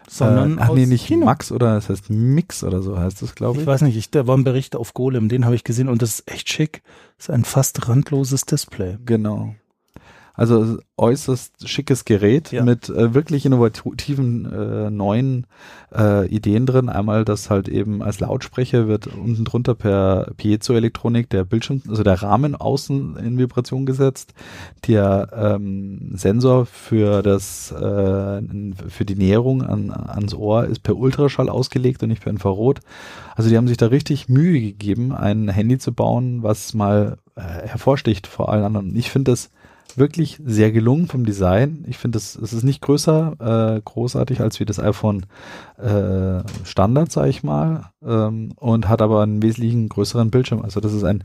sondern 0.10 0.58
äh, 0.58 0.62
ach 0.62 0.73
nee, 0.73 0.86
nicht 0.86 1.06
China. 1.06 1.25
Max 1.25 1.51
oder 1.51 1.75
das 1.75 1.88
heißt 1.88 2.10
Mix 2.10 2.63
oder 2.65 2.82
so 2.82 2.99
heißt 2.99 3.21
das, 3.21 3.36
glaube 3.36 3.56
Ich 3.58 3.62
ich. 3.62 3.67
weiß 3.67 3.82
nicht, 3.84 3.95
ich, 3.95 4.12
da 4.12 4.27
war 4.27 4.36
ein 4.38 4.43
Bericht 4.43 4.75
auf 4.75 4.93
Golem, 4.93 5.30
den 5.30 5.45
habe 5.45 5.56
ich 5.56 5.63
gesehen 5.63 5.88
und 5.88 6.01
das 6.01 6.19
ist 6.19 6.30
echt 6.32 6.49
schick. 6.49 6.82
Das 7.17 7.27
ist 7.30 7.34
ein 7.34 7.45
fast 7.45 7.88
randloses 7.88 8.41
Display. 8.45 8.97
Genau. 9.06 9.56
Also 10.41 10.80
äußerst 10.97 11.69
schickes 11.69 12.04
Gerät 12.04 12.51
Ja. 12.51 12.63
mit 12.63 12.89
äh, 12.89 13.13
wirklich 13.13 13.45
innovativen 13.45 14.51
äh, 14.51 14.89
neuen 14.89 15.45
äh, 15.95 16.25
Ideen 16.30 16.65
drin. 16.65 16.89
Einmal, 16.89 17.25
dass 17.25 17.51
halt 17.51 17.67
eben 17.67 18.01
als 18.01 18.21
Lautsprecher 18.21 18.88
wird 18.88 19.06
unten 19.06 19.45
drunter 19.45 19.75
per 19.75 20.32
Piezoelektronik 20.38 21.30
der 21.30 21.43
Bildschirm, 21.43 21.84
also 21.88 22.01
der 22.01 22.23
Rahmen 22.23 22.56
außen 22.56 23.17
in 23.17 23.38
Vibration 23.38 23.86
gesetzt. 23.86 24.34
Der 24.88 25.30
ähm, 25.32 26.13
Sensor 26.15 26.65
für 26.65 27.21
das 27.21 27.71
äh, 27.71 28.41
für 28.88 29.06
die 29.06 29.15
Näherung 29.15 29.62
an, 29.62 29.91
ans 29.91 30.34
Ohr 30.34 30.65
ist 30.65 30.82
per 30.82 30.97
Ultraschall 30.97 31.49
ausgelegt 31.49 32.01
und 32.01 32.10
nicht 32.10 32.23
per 32.23 32.32
Infrarot. 32.32 32.80
Also 33.36 33.47
die 33.51 33.58
haben 33.58 33.67
sich 33.67 33.77
da 33.77 33.86
richtig 33.86 34.27
Mühe 34.27 34.60
gegeben, 34.60 35.12
ein 35.12 35.49
Handy 35.49 35.77
zu 35.77 35.93
bauen, 35.93 36.41
was 36.41 36.73
mal 36.73 37.19
äh, 37.36 37.41
hervorsticht 37.67 38.25
vor 38.25 38.51
allen 38.51 38.63
anderen. 38.63 38.95
Ich 38.95 39.12
finde 39.12 39.34
das 39.34 39.51
wirklich 39.97 40.39
sehr 40.43 40.71
gelungen 40.71 41.08
vom 41.08 41.25
Design. 41.25 41.86
Ich 41.88 41.97
finde, 41.97 42.17
es 42.17 42.36
ist 42.36 42.63
nicht 42.63 42.82
größer, 42.82 43.77
äh, 43.77 43.82
großartig 43.84 44.41
als 44.41 44.60
wie 44.60 44.65
das 44.65 44.80
iPhone 44.80 45.25
äh, 45.77 46.43
Standard, 46.63 47.12
sage 47.12 47.30
ich 47.30 47.43
mal, 47.43 47.91
ähm, 48.06 48.54
und 48.56 48.89
hat 48.89 49.01
aber 49.01 49.21
einen 49.23 49.41
wesentlichen 49.41 49.89
größeren 49.89 50.32
Bildschirm. 50.32 50.62
Also 50.62 50.80
das 50.80 50.93
ist 50.93 51.04
ein 51.04 51.23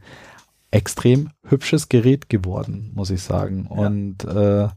extrem 0.70 1.30
hübsches 1.44 1.88
Gerät 1.88 2.28
geworden, 2.28 2.92
muss 2.94 3.10
ich 3.10 3.22
sagen. 3.22 3.68
Ja. 3.70 3.86
Und 3.86 4.24
äh, 4.24 4.68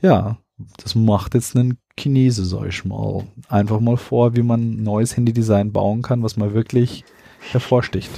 ja, 0.00 0.38
das 0.82 0.94
macht 0.94 1.34
jetzt 1.34 1.56
einen 1.56 1.78
Chinese, 1.98 2.44
sag 2.44 2.66
ich 2.66 2.84
mal, 2.84 3.24
einfach 3.48 3.80
mal 3.80 3.96
vor, 3.96 4.36
wie 4.36 4.42
man 4.42 4.60
ein 4.60 4.82
neues 4.82 5.16
Handydesign 5.16 5.72
bauen 5.72 6.02
kann, 6.02 6.22
was 6.22 6.36
mal 6.36 6.54
wirklich 6.54 7.04
hervorsticht. 7.50 8.10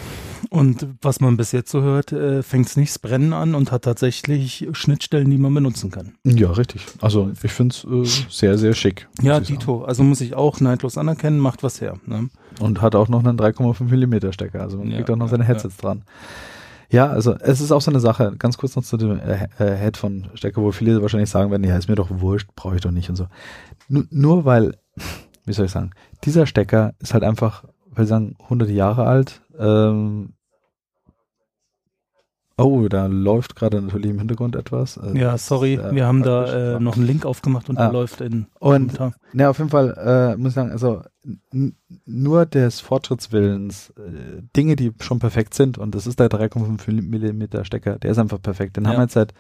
Und 0.49 0.87
was 1.03 1.21
man 1.21 1.37
bis 1.37 1.53
jetzt 1.53 1.71
so 1.71 1.83
hört, 1.83 2.13
äh, 2.13 2.43
fängt 2.43 2.67
es 2.67 2.77
nicht 2.77 2.91
das 2.91 2.99
Brennen 2.99 3.33
an 3.33 3.55
und 3.55 3.73
hat 3.73 3.83
tatsächlich 3.83 4.69
Schnittstellen, 4.73 5.31
die 5.31 5.39
man 5.39 5.53
benutzen 5.53 5.91
kann. 5.91 6.15
Ja, 6.25 6.51
richtig. 6.53 6.87
Also 7.01 7.31
ich 7.43 7.53
finde 7.53 7.75
es 7.75 7.85
äh, 7.85 8.25
sehr, 8.31 8.57
sehr 8.59 8.73
schick. 8.75 9.09
Ja, 9.21 9.39
ich 9.39 9.49
sagen. 9.49 9.59
Dito. 9.59 9.85
Also 9.85 10.03
muss 10.03 10.21
ich 10.21 10.35
auch 10.35 10.61
neidlos 10.61 10.97
anerkennen, 10.97 11.39
macht 11.39 11.63
was 11.63 11.81
her. 11.81 11.99
Ne? 12.07 12.31
Und 12.59 12.81
hat 12.81 12.95
auch 12.95 13.09
noch 13.09 13.25
einen 13.25 13.39
3,5 13.39 13.85
Millimeter 13.85 14.33
Stecker. 14.33 14.61
Also 14.63 14.79
man 14.79 14.89
Ja, 14.89 14.97
kriegt 14.97 15.11
auch 15.11 15.17
noch 15.17 15.27
ja, 15.27 15.33
seine 15.33 15.45
Headsets 15.45 15.77
dran. 15.77 16.05
Ja, 16.91 17.07
also 17.07 17.35
es 17.39 17.61
ist 17.61 17.71
auch 17.71 17.81
so 17.81 17.91
eine 17.91 18.01
Sache, 18.01 18.35
ganz 18.37 18.59
kurz 18.59 18.75
noch 18.75 18.83
zu 18.83 18.97
dem 18.97 19.21
äh, 19.21 19.47
äh, 19.59 19.77
Headphone-Stecker, 19.77 20.61
wo 20.61 20.73
viele 20.73 21.01
wahrscheinlich 21.01 21.31
sagen 21.31 21.51
werden, 21.53 21.63
ja, 21.63 21.77
ist 21.77 21.89
mir 21.89 21.95
doch 21.95 22.09
wurscht, 22.11 22.49
brauche 22.57 22.75
ich 22.75 22.81
doch 22.81 22.91
nicht 22.91 23.09
und 23.09 23.17
so. 23.17 23.27
Nur, 23.89 24.07
nur 24.11 24.45
weil, 24.45 24.77
wie 25.45 25.53
soll 25.53 25.67
ich 25.67 25.71
sagen, 25.73 25.93
dieser 26.25 26.47
Stecker 26.47 26.95
ist 26.99 27.15
halt 27.15 27.23
einfach, 27.23 27.65
will 27.95 28.07
sagen, 28.07 28.37
100 28.43 28.69
Jahre 28.71 29.07
alt. 29.07 29.41
Ähm, 29.61 30.33
oh, 32.57 32.89
da 32.89 33.07
läuft 33.07 33.57
gerade 33.57 33.81
natürlich 33.81 34.11
im 34.11 34.19
Hintergrund 34.19 34.57
etwas. 34.57 34.97
Äh, 34.97 35.19
Ja, 35.19 35.37
sorry, 35.39 35.75
äh, 35.75 35.95
wir 35.95 36.07
haben 36.07 36.23
da 36.23 36.77
äh, 36.77 36.81
noch 36.81 36.97
einen 36.97 37.07
Link 37.07 37.25
aufgemacht 37.27 37.69
und 37.69 37.79
Ah. 37.79 37.85
der 37.85 37.93
läuft 37.93 38.21
in 38.21 38.47
Und. 38.59 38.99
Ne, 39.33 39.49
auf 39.49 39.59
jeden 39.59 39.71
Fall 39.71 39.97
äh, 39.97 40.37
muss 40.37 40.51
ich 40.51 40.55
sagen, 40.55 40.71
also 40.73 41.03
nur 42.07 42.47
des 42.47 42.81
Fortschrittswillens, 42.81 43.91
äh, 43.91 44.43
Dinge, 44.57 44.77
die 44.77 44.93
schon 45.01 45.19
perfekt 45.19 45.55
sind, 45.55 45.79
und 45.79 45.95
das 45.95 46.07
ist 46.07 46.19
der 46.21 46.29
3,5 46.31 46.91
Millimeter 47.03 47.65
Stecker, 47.65 47.99
der 47.99 48.11
ist 48.11 48.19
einfach 48.19 48.41
perfekt. 48.43 48.77
Den 48.77 48.85
Ja. 48.85 48.91
haben 48.91 48.97
wir 48.99 49.03
jetzt 49.03 49.15
seit, 49.15 49.33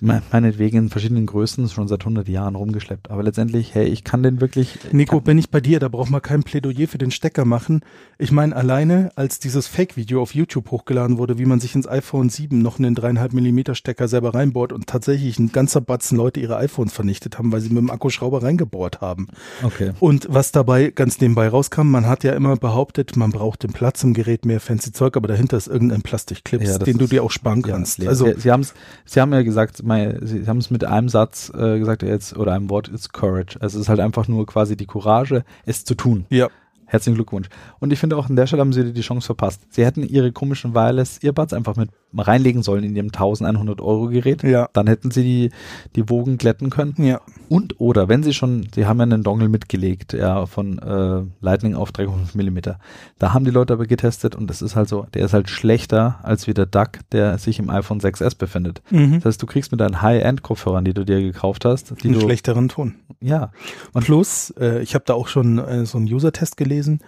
meinetwegen 0.00 0.76
in 0.78 0.88
verschiedenen 0.88 1.26
Größen, 1.26 1.68
schon 1.68 1.88
seit 1.88 2.00
100 2.02 2.28
Jahren 2.28 2.54
rumgeschleppt. 2.54 3.10
Aber 3.10 3.22
letztendlich, 3.22 3.74
hey, 3.74 3.86
ich 3.86 4.04
kann 4.04 4.22
den 4.22 4.40
wirklich. 4.40 4.78
Nico, 4.92 5.20
bin 5.20 5.38
ich 5.38 5.50
bei 5.50 5.60
dir, 5.60 5.80
da 5.80 5.88
braucht 5.88 6.10
man 6.10 6.22
kein 6.22 6.42
Plädoyer 6.42 6.88
für 6.88 6.98
den 6.98 7.10
Stecker 7.10 7.44
machen. 7.44 7.80
Ich 8.18 8.32
meine, 8.32 8.54
alleine 8.54 9.10
als 9.16 9.38
dieses 9.38 9.66
Fake-Video 9.66 10.20
auf 10.22 10.34
YouTube 10.34 10.70
hochgeladen 10.70 11.18
wurde, 11.18 11.38
wie 11.38 11.44
man 11.46 11.60
sich 11.60 11.74
ins 11.74 11.88
iPhone 11.88 12.28
7 12.30 12.60
noch 12.60 12.78
einen 12.78 12.96
3,5 12.96 13.34
Millimeter 13.34 13.74
Stecker 13.74 14.08
selber 14.08 14.34
reinbohrt 14.34 14.72
und 14.72 14.86
tatsächlich 14.86 15.38
ein 15.38 15.52
ganzer 15.52 15.80
Batzen 15.80 16.16
Leute 16.16 16.40
ihre 16.40 16.56
iPhones 16.56 16.92
vernichtet 16.92 17.38
haben, 17.38 17.52
weil 17.52 17.60
sie 17.60 17.68
mit 17.68 17.78
dem 17.78 17.90
Akkuschrauber 17.90 18.42
reingebohrt 18.42 19.00
haben. 19.00 19.28
Okay. 19.62 19.92
Und 20.00 20.26
was 20.30 20.52
dabei 20.52 20.90
ganz 20.90 21.20
nebenbei 21.20 21.48
rauskam, 21.48 21.90
man 21.90 22.06
hat 22.06 22.24
ja 22.24 22.32
immer 22.32 22.56
behauptet, 22.56 23.16
man 23.16 23.30
braucht 23.30 23.62
den 23.62 23.72
Platz 23.72 24.02
im 24.02 24.14
Gerät, 24.14 24.44
mehr 24.44 24.60
fancy 24.60 24.92
Zeug, 24.92 25.16
aber 25.16 25.28
dahinter 25.28 25.56
ist 25.56 25.68
irgendein 25.68 26.02
Plastikclips, 26.02 26.68
Ja, 26.68 26.78
den 26.78 26.98
du 26.98 27.06
dir 27.06 27.22
auch 27.22 27.30
sparen 27.30 27.62
Ja, 27.66 27.72
kannst. 27.74 28.04
also, 28.06 28.26
sie, 28.26 28.40
sie, 28.40 28.72
sie 29.04 29.20
haben 29.20 29.32
ja 29.32 29.42
gesagt, 29.42 29.77
mein, 29.82 30.18
sie 30.22 30.46
haben 30.46 30.58
es 30.58 30.70
mit 30.70 30.84
einem 30.84 31.08
Satz 31.08 31.52
äh, 31.54 31.78
gesagt, 31.78 32.02
jetzt, 32.02 32.36
oder 32.36 32.52
einem 32.52 32.70
Wort, 32.70 32.88
it's 32.88 33.10
courage. 33.10 33.58
Also 33.60 33.78
es 33.78 33.82
ist 33.82 33.88
halt 33.88 34.00
einfach 34.00 34.28
nur 34.28 34.46
quasi 34.46 34.76
die 34.76 34.86
Courage, 34.86 35.44
es 35.66 35.84
zu 35.84 35.94
tun. 35.94 36.26
ja, 36.30 36.48
Herzlichen 36.90 37.16
Glückwunsch. 37.16 37.48
Und 37.80 37.92
ich 37.92 37.98
finde 37.98 38.16
auch 38.16 38.30
an 38.30 38.36
der 38.36 38.46
Stelle 38.46 38.60
haben 38.60 38.72
sie 38.72 38.94
die 38.94 39.00
Chance 39.02 39.26
verpasst. 39.26 39.60
Sie 39.68 39.84
hätten 39.84 40.02
ihre 40.02 40.32
komischen 40.32 40.74
Wireless 40.74 41.22
Earbuds 41.22 41.52
einfach 41.52 41.76
mit 41.76 41.90
reinlegen 42.16 42.62
sollen 42.62 42.84
in 42.84 42.96
ihrem 42.96 43.08
1100 43.08 43.80
Euro 43.80 44.06
Gerät. 44.08 44.42
ja, 44.42 44.68
Dann 44.72 44.86
hätten 44.86 45.10
sie 45.10 45.22
die, 45.22 45.50
die 45.96 46.08
Wogen 46.08 46.38
glätten 46.38 46.70
können. 46.70 46.94
ja. 46.98 47.20
Und 47.48 47.80
oder 47.80 48.08
wenn 48.08 48.22
sie 48.22 48.34
schon, 48.34 48.68
sie 48.74 48.84
haben 48.86 48.98
ja 48.98 49.04
einen 49.04 49.22
Dongle 49.22 49.48
mitgelegt, 49.48 50.12
ja, 50.12 50.44
von 50.46 50.78
äh, 50.78 51.22
Lightning 51.40 51.74
auf 51.74 51.90
3,5 51.92 52.34
Millimeter. 52.36 52.78
Da 53.18 53.32
haben 53.32 53.44
die 53.46 53.50
Leute 53.50 53.72
aber 53.72 53.86
getestet 53.86 54.34
und 54.36 54.48
das 54.50 54.60
ist 54.62 54.76
halt 54.76 54.88
so, 54.88 55.06
der 55.14 55.24
ist 55.24 55.32
halt 55.32 55.48
schlechter 55.48 56.18
als 56.22 56.46
wie 56.46 56.54
der 56.54 56.66
DUC, 56.66 57.00
der 57.12 57.38
sich 57.38 57.58
im 57.58 57.70
iPhone 57.70 58.00
6S 58.00 58.36
befindet. 58.36 58.82
Mhm. 58.90 59.14
Das 59.16 59.24
heißt, 59.24 59.42
du 59.42 59.46
kriegst 59.46 59.70
mit 59.72 59.80
deinen 59.80 60.02
High-End-Kopfhörern, 60.02 60.84
die 60.84 60.92
du 60.94 61.04
dir 61.04 61.20
gekauft 61.22 61.64
hast, 61.64 61.94
die 62.02 62.08
einen 62.08 62.14
du, 62.18 62.20
schlechteren 62.20 62.68
Ton. 62.68 62.96
ja, 63.20 63.50
Und 63.92 64.04
Plus, 64.04 64.50
äh, 64.60 64.82
ich 64.82 64.94
habe 64.94 65.04
da 65.06 65.14
auch 65.14 65.28
schon 65.28 65.58
äh, 65.58 65.86
so 65.86 65.98
einen 65.98 66.06
User-Test 66.06 66.56
gelesen. 66.56 67.00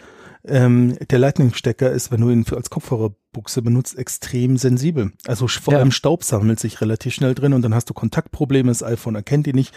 Ähm, 0.44 0.96
der 1.11 1.18
Lightning-Stecker 1.18 1.90
ist, 1.90 2.11
wenn 2.11 2.20
du 2.22 2.31
ihn 2.31 2.44
für, 2.44 2.57
als 2.57 2.70
Kopfhörerbuchse 2.70 3.62
benutzt, 3.62 3.98
extrem 3.98 4.57
sensibel. 4.57 5.12
Also 5.26 5.46
vor 5.48 5.74
Ja. 5.74 5.79
allem 5.81 5.90
Staub 5.90 6.24
sammelt 6.24 6.59
sich 6.61 6.81
relativ 6.81 7.14
schnell 7.14 7.35
drin 7.35 7.53
und 7.53 7.62
dann 7.62 7.74
hast 7.74 7.90
du 7.90 7.94
Kontaktprobleme, 7.94 8.68
das 8.70 8.83
iPhone 8.83 9.14
erkennt 9.16 9.46
ihn 9.46 9.55
nicht. 9.57 9.74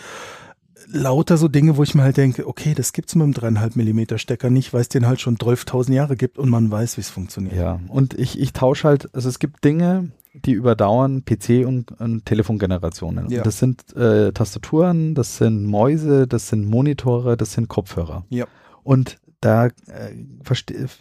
Lauter 0.88 1.38
so 1.38 1.48
Dinge, 1.48 1.78
wo 1.78 1.84
ich 1.84 1.96
mir 1.96 2.04
halt 2.04 2.18
denke, 2.18 2.46
okay, 2.48 2.74
das 2.76 2.92
gibt's 2.94 3.16
mit 3.16 3.26
dem 3.26 3.34
3,5 3.34 3.72
Millimeter 3.78 4.18
Stecker 4.18 4.50
nicht, 4.50 4.74
weil 4.74 4.82
es 4.82 4.90
den 4.90 5.06
halt 5.08 5.22
schon 5.22 5.38
12.000 5.38 5.94
Jahre 5.94 6.16
gibt 6.18 6.38
und 6.38 6.50
man 6.50 6.70
weiß, 6.70 6.98
wie 6.98 7.02
es 7.02 7.10
funktioniert. 7.10 7.56
Ja, 7.56 7.80
und 7.88 8.14
ich, 8.14 8.40
ich 8.40 8.52
tausche 8.54 8.88
halt, 8.88 9.10
also 9.16 9.30
es 9.30 9.40
gibt 9.40 9.64
Dinge, 9.64 10.12
die 10.34 10.52
überdauern 10.52 11.24
PC 11.24 11.66
und, 11.66 11.92
und 12.02 12.26
Telefongenerationen. 12.26 13.30
Ja. 13.30 13.44
Das 13.44 13.60
sind 13.60 13.96
äh, 13.96 14.34
Tastaturen, 14.34 15.16
das 15.16 15.38
sind 15.38 15.66
Mäuse, 15.66 16.28
das 16.28 16.50
sind 16.50 16.66
Monitore, 16.66 17.38
das 17.38 17.54
sind 17.54 17.70
Kopfhörer. 17.70 18.26
Ja. 18.30 18.46
Und 18.84 19.20
da 19.44 19.66
äh, 19.66 19.72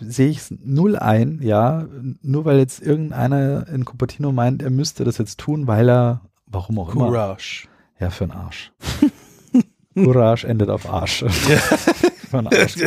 sehe 0.01 0.29
ich 0.29 0.39
es 0.39 0.55
null 0.65 0.97
ein, 0.97 1.39
ja, 1.43 1.87
nur 2.23 2.45
weil 2.45 2.59
jetzt 2.59 2.83
irgendeiner 2.83 3.69
in 3.69 3.85
Cupertino 3.85 4.33
meint, 4.33 4.63
er 4.63 4.71
müsste 4.71 5.05
das 5.05 5.19
jetzt 5.19 5.39
tun, 5.39 5.69
weil 5.69 5.89
er, 5.89 6.23
warum 6.47 6.81
auch 6.81 6.93
immer. 6.93 7.07
Courage. 7.07 7.69
Ja, 8.01 8.11
für 8.11 8.25
einen 8.25 8.33
Arsch. 8.33 8.73
Courage 9.95 10.49
endet 10.49 10.71
auf 10.71 10.91
Arsch. 10.91 11.25
Arsch. 12.33 12.77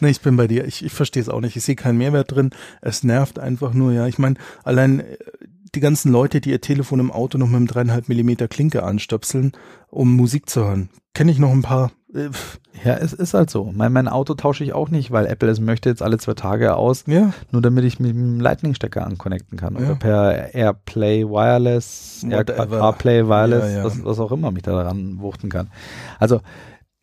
Nee, 0.00 0.10
ich 0.10 0.20
bin 0.20 0.36
bei 0.36 0.46
dir. 0.46 0.66
Ich, 0.66 0.84
ich 0.84 0.92
verstehe 0.92 1.22
es 1.22 1.30
auch 1.30 1.40
nicht. 1.40 1.56
Ich 1.56 1.64
sehe 1.64 1.74
keinen 1.76 1.96
Mehrwert 1.96 2.30
drin. 2.30 2.50
Es 2.82 3.02
nervt 3.02 3.38
einfach 3.38 3.72
nur, 3.72 3.92
ja. 3.92 4.06
Ich 4.06 4.18
meine, 4.18 4.36
allein 4.64 5.00
äh, 5.00 5.16
die 5.74 5.80
ganzen 5.80 6.12
Leute, 6.12 6.42
die 6.42 6.50
ihr 6.50 6.60
Telefon 6.60 7.00
im 7.00 7.10
Auto 7.10 7.38
noch 7.38 7.46
mit 7.46 7.56
einem 7.56 7.66
dreieinhalb 7.66 8.08
Millimeter 8.08 8.46
Klinke 8.46 8.82
anstöpseln, 8.82 9.52
um 9.88 10.14
Musik 10.14 10.48
zu 10.48 10.64
hören. 10.64 10.90
Kenne 11.14 11.32
ich 11.32 11.38
noch 11.38 11.50
ein 11.50 11.62
paar. 11.62 11.90
Äh, 12.14 12.30
Ja, 12.84 12.94
es 12.94 13.12
ist 13.12 13.34
halt 13.34 13.50
so. 13.50 13.72
Mein, 13.74 13.92
mein 13.92 14.08
Auto 14.08 14.34
tausche 14.34 14.64
ich 14.64 14.72
auch 14.72 14.88
nicht, 14.88 15.10
weil 15.10 15.26
Apple 15.26 15.48
es 15.50 15.60
möchte 15.60 15.88
jetzt 15.88 16.02
alle 16.02 16.18
zwei 16.18 16.34
Tage 16.34 16.76
aus, 16.76 17.04
ja, 17.06 17.32
nur 17.50 17.62
damit 17.62 17.84
ich 17.84 17.98
mit 17.98 18.10
dem 18.10 18.40
Lightning-Stecker 18.40 19.04
anconnecten 19.04 19.58
kann. 19.58 19.74
Ja. 19.74 19.80
Oder 19.80 19.94
per 19.96 20.54
AirPlay 20.54 21.24
Wireless, 21.24 22.24
Whatever. 22.26 22.78
CarPlay 22.78 23.26
Wireless, 23.26 23.74
ja. 23.74 23.84
Was, 23.84 24.04
was 24.04 24.20
auch 24.20 24.32
immer 24.32 24.50
mich 24.50 24.62
da 24.62 24.72
daran 24.72 25.18
wuchten 25.20 25.48
kann. 25.48 25.70
Also 26.18 26.40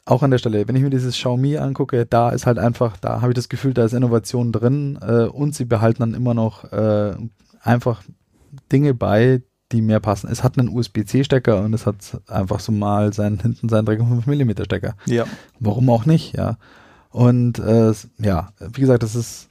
auch 0.05 0.21
an 0.23 0.31
der 0.31 0.37
Stelle, 0.37 0.67
wenn 0.67 0.75
ich 0.75 0.83
mir 0.83 0.89
dieses 0.91 1.15
Xiaomi 1.15 1.57
angucke, 1.57 2.05
da 2.05 2.29
ist 2.29 2.45
halt 2.45 2.59
einfach, 2.59 2.95
da 2.97 3.21
habe 3.21 3.31
ich 3.31 3.35
das 3.35 3.49
Gefühl, 3.49 3.73
da 3.73 3.85
ist 3.85 3.93
Innovation 3.93 4.51
drin 4.51 4.99
äh, 5.01 5.23
und 5.25 5.55
sie 5.55 5.65
behalten 5.65 5.99
dann 6.01 6.13
immer 6.13 6.33
noch 6.33 6.71
äh, 6.71 7.15
einfach 7.61 8.03
Dinge 8.71 8.93
bei, 8.93 9.41
die 9.71 9.81
mehr 9.81 9.99
passen. 9.99 10.29
Es 10.31 10.43
hat 10.43 10.57
einen 10.57 10.69
USB-C-Stecker 10.69 11.61
und 11.63 11.73
es 11.73 11.85
hat 11.85 12.21
einfach 12.27 12.59
so 12.59 12.71
mal 12.71 13.13
seinen, 13.13 13.39
hinten 13.39 13.69
seinen 13.69 13.87
3,5 13.87 14.27
mm 14.27 14.63
Stecker. 14.63 14.95
ja. 15.05 15.25
Warum 15.59 15.89
auch 15.89 16.05
nicht, 16.05 16.35
ja. 16.37 16.57
Und 17.09 17.59
äh, 17.59 17.93
ja, 18.19 18.49
wie 18.59 18.81
gesagt, 18.81 19.01
das 19.03 19.15
ist, 19.15 19.47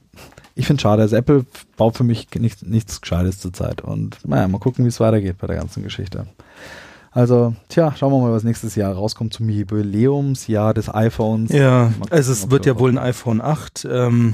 ich 0.53 0.67
finde 0.67 0.81
schade. 0.81 1.01
Also 1.01 1.15
Apple 1.15 1.45
baut 1.77 1.97
für 1.97 2.03
mich 2.03 2.27
nichts, 2.37 2.61
nichts 2.61 3.01
Gescheites 3.01 3.39
zurzeit. 3.39 3.81
Und 3.81 4.17
naja, 4.25 4.47
mal 4.47 4.59
gucken, 4.59 4.85
wie 4.85 4.89
es 4.89 4.99
weitergeht 4.99 5.37
bei 5.39 5.47
der 5.47 5.57
ganzen 5.57 5.83
Geschichte. 5.83 6.27
Also, 7.11 7.55
tja, 7.69 7.93
schauen 7.95 8.11
wir 8.11 8.19
mal, 8.19 8.33
was 8.33 8.43
nächstes 8.43 8.75
Jahr 8.75 8.93
rauskommt 8.93 9.33
zum 9.33 9.49
Jubiläumsjahr 9.49 10.73
des 10.73 10.93
iPhones. 10.93 11.49
Ja, 11.51 11.93
also 12.09 12.31
es 12.33 12.51
wird 12.51 12.65
ja 12.65 12.77
wohl 12.77 12.91
ein 12.91 12.97
iPhone 12.97 13.39
8. 13.39 13.87
Ähm, 13.89 14.33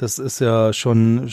Das 0.00 0.18
ist 0.18 0.40
ja 0.40 0.72
schon, 0.72 1.26
äh, 1.28 1.30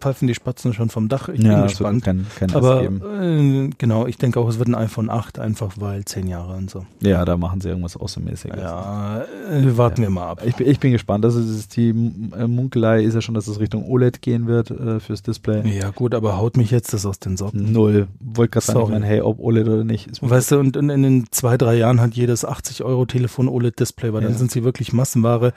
pfeifen 0.00 0.26
die 0.26 0.34
Spatzen 0.34 0.72
schon 0.72 0.88
vom 0.88 1.10
Dach. 1.10 1.28
Ich 1.28 1.36
bin 1.38 1.50
ja, 1.50 1.58
wird 1.58 1.68
gespannt. 1.68 2.02
kein, 2.02 2.26
kein 2.38 2.54
Aber 2.54 2.82
äh, 2.82 3.68
genau, 3.76 4.06
ich 4.06 4.16
denke 4.16 4.40
auch, 4.40 4.48
es 4.48 4.58
wird 4.58 4.68
ein 4.68 4.74
iPhone 4.74 5.10
8, 5.10 5.38
einfach 5.38 5.74
weil 5.76 6.02
zehn 6.06 6.26
Jahre 6.26 6.54
und 6.54 6.70
so. 6.70 6.86
Ja, 7.00 7.26
da 7.26 7.36
machen 7.36 7.60
sie 7.60 7.68
irgendwas 7.68 7.98
Außermäßiges. 7.98 8.58
Ja, 8.58 9.24
äh, 9.50 9.76
warten 9.76 10.00
wir 10.00 10.08
mal 10.08 10.28
ab. 10.30 10.40
Ich, 10.46 10.56
bin- 10.56 10.66
ich 10.66 10.80
bin 10.80 10.92
gespannt. 10.92 11.26
Also 11.26 11.42
die 11.76 11.90
äh, 11.90 12.46
Munkelei 12.46 13.02
ist 13.04 13.12
ja 13.14 13.20
schon, 13.20 13.34
dass 13.34 13.48
es 13.48 13.60
Richtung 13.60 13.84
OLED 13.86 14.22
gehen 14.22 14.46
wird 14.46 14.70
äh, 14.70 14.98
fürs 14.98 15.22
Display. 15.22 15.62
Ja 15.78 15.90
gut, 15.90 16.14
aber 16.14 16.38
haut 16.38 16.56
mich 16.56 16.70
jetzt 16.70 16.94
das 16.94 17.04
aus 17.04 17.18
den 17.18 17.36
Socken. 17.36 17.70
Null. 17.70 18.08
Wollte 18.18 18.52
gerade 18.52 18.64
sagen, 18.66 18.78
ich 18.78 18.82
Sorry. 18.86 18.92
meine, 18.94 19.06
hey, 19.06 19.20
ob 19.20 19.38
OLED 19.40 19.68
oder 19.68 19.84
nicht. 19.84 20.08
Weißt 20.22 20.52
du, 20.52 20.58
und 20.58 20.76
in, 20.78 20.88
in 20.88 21.02
den 21.02 21.26
zwei, 21.32 21.58
drei 21.58 21.74
Jahren 21.76 22.00
hat 22.00 22.14
jedes 22.14 22.46
80-Euro-Telefon 22.46 23.46
OLED-Display, 23.48 24.14
weil 24.14 24.22
dann 24.22 24.32
Ja. 24.32 24.38
sind 24.38 24.50
sie 24.50 24.64
wirklich 24.64 24.94
Massenware. 24.94 25.52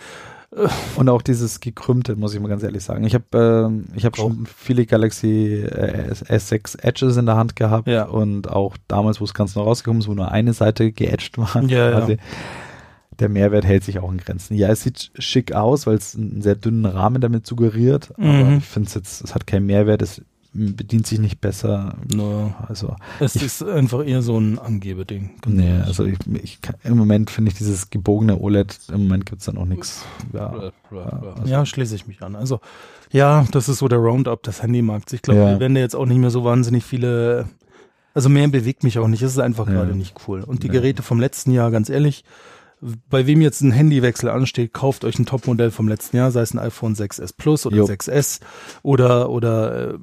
Und 0.96 1.10
auch 1.10 1.22
dieses 1.22 1.60
gekrümmte, 1.60 2.16
muss 2.16 2.34
ich 2.34 2.40
mal 2.40 2.48
ganz 2.48 2.64
ehrlich 2.64 2.84
sagen. 2.84 3.04
Ich 3.04 3.14
habe 3.14 3.72
ich 3.96 4.06
habe 4.06 4.18
schon 4.18 4.46
viele 4.48 4.86
Galaxy 4.86 5.64
äh, 5.64 6.10
S- 6.10 6.26
S6 6.26 6.80
Edges 6.82 7.18
in 7.18 7.26
der 7.26 7.36
Hand 7.36 7.56
gehabt 7.56 7.88
Ja. 7.88 8.06
und 8.06 8.50
auch 8.50 8.76
damals, 8.88 9.20
wo 9.22 9.26
es 9.26 9.34
ganz 9.34 9.56
neu 9.56 9.64
rausgekommen 9.64 10.02
ist, 10.02 10.08
wo 10.08 10.14
nur 10.14 10.32
eine 10.32 10.54
Seite 10.54 10.92
geedged 10.92 11.38
war. 11.38 11.62
Ja, 11.64 11.90
ja. 11.92 12.00
quasi. 12.00 12.18
Der 13.20 13.30
Mehrwert 13.30 13.66
hält 13.66 13.84
sich 13.84 13.98
auch 14.00 14.12
in 14.12 14.18
Grenzen. 14.20 14.56
Ja, 14.56 14.68
es 14.70 14.84
sieht 14.84 15.12
schick 15.18 15.52
aus, 15.54 15.88
weil 15.88 15.96
es 15.96 16.16
einen 16.16 16.42
sehr 16.44 16.56
dünnen 16.56 16.86
Rahmen 16.86 17.20
damit 17.20 17.48
suggeriert, 17.48 18.12
aber 18.18 18.28
Mhm. 18.28 18.58
ich 18.60 18.66
finde 18.66 18.88
es 18.90 18.94
jetzt, 18.94 19.24
es 19.24 19.34
hat 19.34 19.48
keinen 19.48 19.66
Mehrwert, 19.66 20.02
es 20.04 20.22
bedient 20.58 21.06
sich 21.08 21.20
nicht 21.20 21.40
besser. 21.40 21.96
No. 22.14 22.54
Also, 22.68 22.96
Es 23.20 23.36
Ich- 23.36 23.44
ist 23.44 23.64
einfach 23.64 24.06
eher 24.06 24.22
so 24.22 24.38
ein 24.40 24.58
Angebeding. 24.60 25.32
nee, 25.46 25.80
also 25.86 26.04
ich, 26.06 26.18
ich 26.42 26.62
kann, 26.62 26.76
im 26.84 26.98
Moment 26.98 27.30
finde 27.30 27.52
ich 27.52 27.58
dieses 27.58 27.90
gebogene 27.90 28.40
OLED, 28.40 28.78
im 28.92 29.04
Moment 29.04 29.26
gibt's 29.28 29.46
da 29.46 29.54
noch 29.54 29.66
nichts. 29.66 30.04
Ja, 30.34 30.48
also- 30.50 30.72
Ja, 31.46 31.66
schließe 31.66 31.96
ich 31.96 32.08
mich 32.08 32.22
an. 32.24 32.36
Also, 32.36 32.60
ja, 33.12 33.46
das 33.52 33.70
ist 33.70 33.78
so 33.80 33.88
der 33.88 34.00
Roundup 34.00 34.42
des 34.44 34.62
Handymarkts. 34.64 35.14
Ich 35.14 35.22
glaube, 35.22 35.40
Ja. 35.42 35.50
wir 35.52 35.60
werden 35.60 35.76
da 35.76 35.82
jetzt 35.82 35.96
auch 35.96 36.06
nicht 36.06 36.18
mehr 36.18 36.32
so 36.32 36.44
wahnsinnig 36.44 36.84
viele. 36.84 37.48
Also 38.14 38.30
mehr 38.30 38.48
bewegt 38.48 38.84
mich 38.84 38.98
auch 38.98 39.08
nicht. 39.08 39.22
Es 39.22 39.34
ist 39.34 39.40
einfach 39.40 39.68
Ja. 39.68 39.74
gerade 39.76 39.96
nicht 39.96 40.16
cool. 40.28 40.42
Und 40.42 40.64
die 40.64 40.68
Ja. 40.68 40.74
Geräte 40.74 41.04
vom 41.04 41.20
letzten 41.20 41.52
Jahr, 41.52 41.70
ganz 41.70 41.90
ehrlich, 41.90 42.24
bei 43.10 43.26
wem 43.26 43.42
jetzt 43.42 43.62
ein 43.62 43.72
Handywechsel 43.72 44.30
ansteht, 44.30 44.72
kauft 44.74 45.04
euch 45.04 45.18
ein 45.18 45.26
Topmodell 45.26 45.72
vom 45.72 45.88
letzten 45.88 46.18
Jahr, 46.18 46.32
sei 46.32 46.42
es 46.42 46.54
ein 46.54 46.60
iPhone 46.60 46.94
6s 46.96 47.34
Plus 47.36 47.66
oder 47.66 47.78
Jo. 47.78 47.86
6s 47.86 48.40
oder 48.84 49.30
oder 49.30 49.94
äh, 49.94 49.98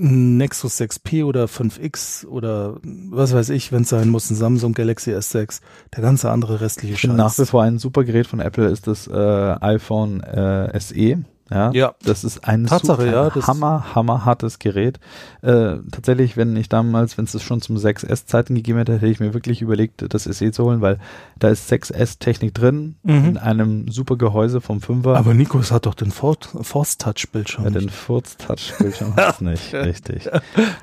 ein 0.00 0.36
Nexus 0.38 0.80
6P 0.80 1.24
oder 1.24 1.44
5X 1.44 2.26
oder 2.26 2.78
was 2.82 3.34
weiß 3.34 3.50
ich, 3.50 3.72
wenn 3.72 3.82
es 3.82 3.90
sein 3.90 4.08
muss, 4.08 4.30
ein 4.30 4.36
Samsung 4.36 4.72
Galaxy 4.72 5.12
S6, 5.12 5.60
der 5.94 6.02
ganze 6.02 6.30
andere 6.30 6.60
restliche 6.62 6.94
Ich 6.94 7.00
finde 7.00 7.16
nach 7.16 7.32
wie 7.32 7.42
Scheiß. 7.42 7.50
vor 7.50 7.62
ein 7.62 7.78
super 7.78 8.04
Gerät 8.04 8.26
von 8.26 8.40
Apple 8.40 8.68
ist 8.68 8.86
das 8.86 9.06
äh, 9.06 9.12
iPhone 9.60 10.22
äh, 10.22 10.80
SE. 10.80 11.24
Ja, 11.52 11.70
Ja. 11.72 11.94
das 12.04 12.24
ist 12.24 12.46
ein 12.48 12.66
Tatsache, 12.66 13.02
super, 13.02 13.12
ja, 13.12 13.30
das- 13.30 13.46
hammer, 13.46 13.94
hammer 13.94 14.24
hartes 14.24 14.58
Gerät. 14.58 14.98
Äh, 15.42 15.76
tatsächlich, 15.90 16.36
wenn 16.36 16.56
ich 16.56 16.68
damals, 16.68 17.18
wenn 17.18 17.24
es 17.26 17.32
das 17.32 17.42
schon 17.42 17.60
zum 17.60 17.76
6S-Zeiten 17.76 18.54
gegeben 18.54 18.78
hätte, 18.78 18.94
hätte 18.94 19.06
ich 19.06 19.20
mir 19.20 19.34
wirklich 19.34 19.60
überlegt, 19.62 20.04
das 20.14 20.24
SE 20.24 20.50
zu 20.52 20.64
holen, 20.64 20.80
weil 20.80 20.98
da 21.38 21.48
ist 21.48 21.68
6S-Technik 21.68 22.54
drin, 22.54 22.96
Mhm. 23.02 23.24
in 23.24 23.38
einem 23.38 23.88
super 23.90 24.16
Gehäuse 24.16 24.60
vom 24.60 24.80
5er. 24.80 25.16
Aber 25.16 25.34
Nikos 25.34 25.70
hat 25.72 25.86
doch 25.86 25.94
den 25.94 26.10
For- 26.10 26.36
Force-Touch-Bildschirm. 26.82 27.64
ja, 27.64 27.70
den 27.70 27.84
nicht. 27.84 27.94
Furz-Touch-Bildschirm 27.94 29.14
hat's 29.16 29.40
nicht, 29.40 29.74
richtig. 29.74 30.28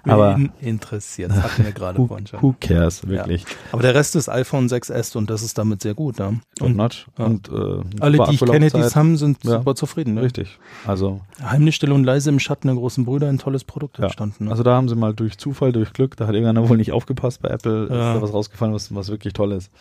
Aber 0.03 0.35
Wen 0.37 0.51
interessiert, 0.61 1.31
das 1.31 1.43
hatten 1.43 1.63
wir 1.65 1.71
gerade 1.71 1.97
who, 1.97 2.07
vorhin 2.07 2.27
schon. 2.27 2.41
who 2.41 2.55
cares, 2.59 3.07
wirklich. 3.07 3.45
Aber 3.71 3.81
der 3.81 3.95
Rest 3.95 4.15
ist 4.15 4.29
iPhone 4.29 4.67
6S 4.69 5.15
und 5.15 5.29
das 5.29 5.41
ist 5.41 5.57
damit 5.57 5.81
sehr 5.81 5.93
gut. 5.93 6.19
Ja. 6.19 6.33
Und 6.61 6.75
notch. 6.75 7.07
ja. 7.17 7.25
Und, 7.25 7.49
äh, 7.49 7.51
alle, 7.99 8.17
die 8.29 8.33
ich 8.35 8.39
kenne, 8.41 8.69
die 8.69 8.77
es 8.77 8.95
haben, 8.95 9.17
sind 9.17 9.43
Ja. 9.43 9.57
super 9.57 9.75
zufrieden. 9.75 10.15
Ne? 10.15 10.21
Richtig. 10.23 10.58
Also, 10.85 11.21
Heimlich 11.41 11.75
still 11.75 11.91
und 11.91 12.03
leise 12.03 12.29
im 12.29 12.39
Schatten 12.39 12.67
der 12.67 12.75
großen 12.75 13.05
Brüder 13.05 13.27
ein 13.27 13.37
tolles 13.37 13.63
Produkt 13.63 13.97
Ja. 13.97 14.05
entstanden. 14.05 14.45
Ne? 14.45 14.51
Also 14.51 14.63
da 14.63 14.75
haben 14.75 14.87
sie 14.89 14.95
mal 14.95 15.13
durch 15.13 15.37
Zufall, 15.37 15.71
durch 15.71 15.93
Glück, 15.93 16.15
da 16.17 16.27
hat 16.27 16.33
irgendeiner 16.35 16.67
wohl 16.69 16.77
nicht 16.77 16.91
aufgepasst 16.91 17.41
bei 17.41 17.49
Apple, 17.49 17.85
ist 17.85 17.91
Ja. 17.91 18.13
da 18.15 18.21
was 18.21 18.33
rausgefallen, 18.33 18.73
was, 18.73 18.93
was 18.93 19.09
wirklich 19.09 19.33
toll 19.33 19.51
ist. 19.53 19.71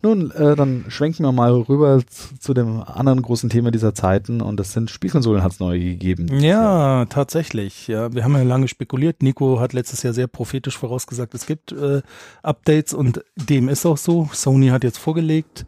Nun, 0.00 0.30
äh, 0.30 0.54
dann 0.54 0.84
schwenken 0.88 1.24
wir 1.24 1.32
mal 1.32 1.50
rüber 1.52 2.00
zu, 2.06 2.38
zu 2.38 2.54
dem 2.54 2.80
anderen 2.82 3.20
großen 3.20 3.50
Thema 3.50 3.72
dieser 3.72 3.94
Zeiten 3.96 4.40
und 4.40 4.56
das 4.60 4.72
sind 4.72 4.90
Spielkonsolen 4.92 5.42
hat 5.42 5.50
es 5.52 5.58
neue 5.58 5.80
gegeben. 5.80 6.38
Ja, 6.40 7.04
tatsächlich. 7.06 7.88
Ja, 7.88 8.12
wir 8.14 8.22
haben 8.22 8.36
ja 8.36 8.44
lange 8.44 8.68
spekuliert. 8.68 9.24
Nico 9.24 9.58
hat 9.58 9.72
letztes 9.72 10.04
Jahr 10.04 10.12
sehr 10.12 10.28
prophetisch 10.28 10.78
vorausgesagt, 10.78 11.34
es 11.34 11.46
gibt 11.46 11.72
äh, 11.72 12.02
Updates 12.44 12.94
und 12.94 13.24
dem 13.34 13.68
ist 13.68 13.84
auch 13.86 13.96
so. 13.96 14.28
Sony 14.32 14.68
hat 14.68 14.84
jetzt 14.84 14.98
vorgelegt 14.98 15.66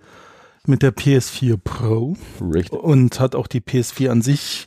mit 0.66 0.82
der 0.82 0.94
PS4 0.94 1.56
Pro 1.56 2.16
Richtig. 2.40 2.72
und 2.78 3.18
hat 3.20 3.34
auch 3.34 3.46
die 3.46 3.60
PS4 3.60 4.10
an 4.10 4.22
sich 4.22 4.66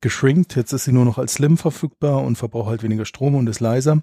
geschrinkt. 0.00 0.56
Jetzt 0.56 0.72
ist 0.72 0.84
sie 0.84 0.92
nur 0.92 1.04
noch 1.04 1.18
als 1.18 1.34
Slim 1.34 1.56
verfügbar 1.56 2.22
und 2.22 2.36
verbraucht 2.36 2.68
halt 2.68 2.82
weniger 2.82 3.04
Strom 3.04 3.34
und 3.34 3.48
ist 3.48 3.60
leiser. 3.60 4.02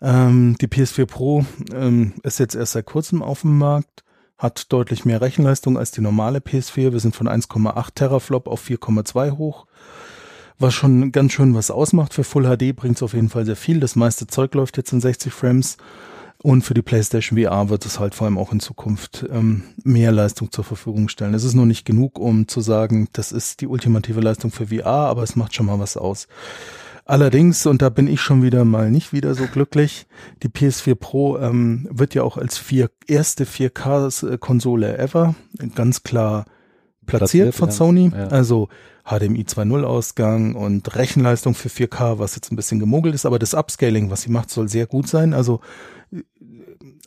Ähm, 0.00 0.56
die 0.60 0.68
PS4 0.68 1.06
Pro 1.06 1.44
ähm, 1.74 2.14
ist 2.22 2.38
jetzt 2.38 2.54
erst 2.54 2.72
seit 2.72 2.86
kurzem 2.86 3.22
auf 3.22 3.42
dem 3.42 3.58
Markt, 3.58 4.04
hat 4.38 4.72
deutlich 4.72 5.04
mehr 5.04 5.20
Rechenleistung 5.20 5.76
als 5.78 5.90
die 5.90 6.00
normale 6.00 6.38
PS4. 6.38 6.92
Wir 6.92 7.00
sind 7.00 7.14
von 7.14 7.28
1,8 7.28 7.94
Teraflop 7.94 8.46
auf 8.46 8.66
4,2 8.66 9.36
hoch. 9.36 9.66
Was 10.58 10.74
schon 10.74 11.10
ganz 11.10 11.32
schön 11.32 11.54
was 11.54 11.70
ausmacht. 11.70 12.12
Für 12.12 12.24
Full 12.24 12.44
HD 12.44 12.76
bringt 12.76 12.96
es 12.96 13.02
auf 13.02 13.14
jeden 13.14 13.30
Fall 13.30 13.46
sehr 13.46 13.56
viel. 13.56 13.80
Das 13.80 13.96
meiste 13.96 14.26
Zeug 14.26 14.54
läuft 14.54 14.76
jetzt 14.76 14.92
in 14.92 15.00
60 15.00 15.32
Frames. 15.32 15.78
Und 16.42 16.62
für 16.62 16.72
die 16.72 16.82
PlayStation 16.82 17.38
VR 17.38 17.68
wird 17.68 17.84
es 17.84 18.00
halt 18.00 18.14
vor 18.14 18.26
allem 18.26 18.38
auch 18.38 18.52
in 18.52 18.60
Zukunft 18.60 19.26
ähm, 19.30 19.62
mehr 19.84 20.10
Leistung 20.10 20.50
zur 20.50 20.64
Verfügung 20.64 21.08
stellen. 21.08 21.34
Es 21.34 21.44
ist 21.44 21.54
nur 21.54 21.66
nicht 21.66 21.84
genug, 21.84 22.18
um 22.18 22.48
zu 22.48 22.62
sagen, 22.62 23.08
das 23.12 23.30
ist 23.30 23.60
die 23.60 23.66
ultimative 23.66 24.20
Leistung 24.20 24.50
für 24.50 24.68
VR, 24.68 24.86
aber 24.86 25.22
es 25.22 25.36
macht 25.36 25.54
schon 25.54 25.66
mal 25.66 25.78
was 25.78 25.98
aus. 25.98 26.28
Allerdings, 27.04 27.66
und 27.66 27.82
da 27.82 27.88
bin 27.88 28.06
ich 28.06 28.20
schon 28.20 28.42
wieder 28.42 28.64
mal 28.64 28.90
nicht 28.90 29.12
wieder 29.12 29.34
so 29.34 29.46
glücklich, 29.52 30.06
die 30.42 30.48
PS4 30.48 30.94
Pro 30.94 31.38
ähm, 31.38 31.88
wird 31.90 32.14
ja 32.14 32.22
auch 32.22 32.38
als 32.38 32.56
vier, 32.56 32.90
erste 33.06 33.44
4K-Konsole 33.44 34.96
ever 34.96 35.34
ganz 35.74 36.04
klar 36.04 36.46
platziert, 37.04 37.52
Platziert, 37.52 37.54
von 37.54 37.68
ja. 37.68 37.74
Sony. 37.74 38.12
Ja. 38.16 38.28
Also 38.28 38.68
HDMI 39.04 39.42
2.0 39.42 39.82
Ausgang 39.82 40.54
und 40.54 40.94
Rechenleistung 40.94 41.54
für 41.54 41.68
4K, 41.68 42.18
was 42.18 42.36
jetzt 42.36 42.52
ein 42.52 42.56
bisschen 42.56 42.78
gemogelt 42.78 43.14
ist, 43.14 43.26
aber 43.26 43.38
das 43.38 43.54
Upscaling, 43.54 44.10
was 44.10 44.22
sie 44.22 44.30
macht, 44.30 44.50
soll 44.50 44.68
sehr 44.68 44.86
gut 44.86 45.08
sein. 45.08 45.34
Also 45.34 45.60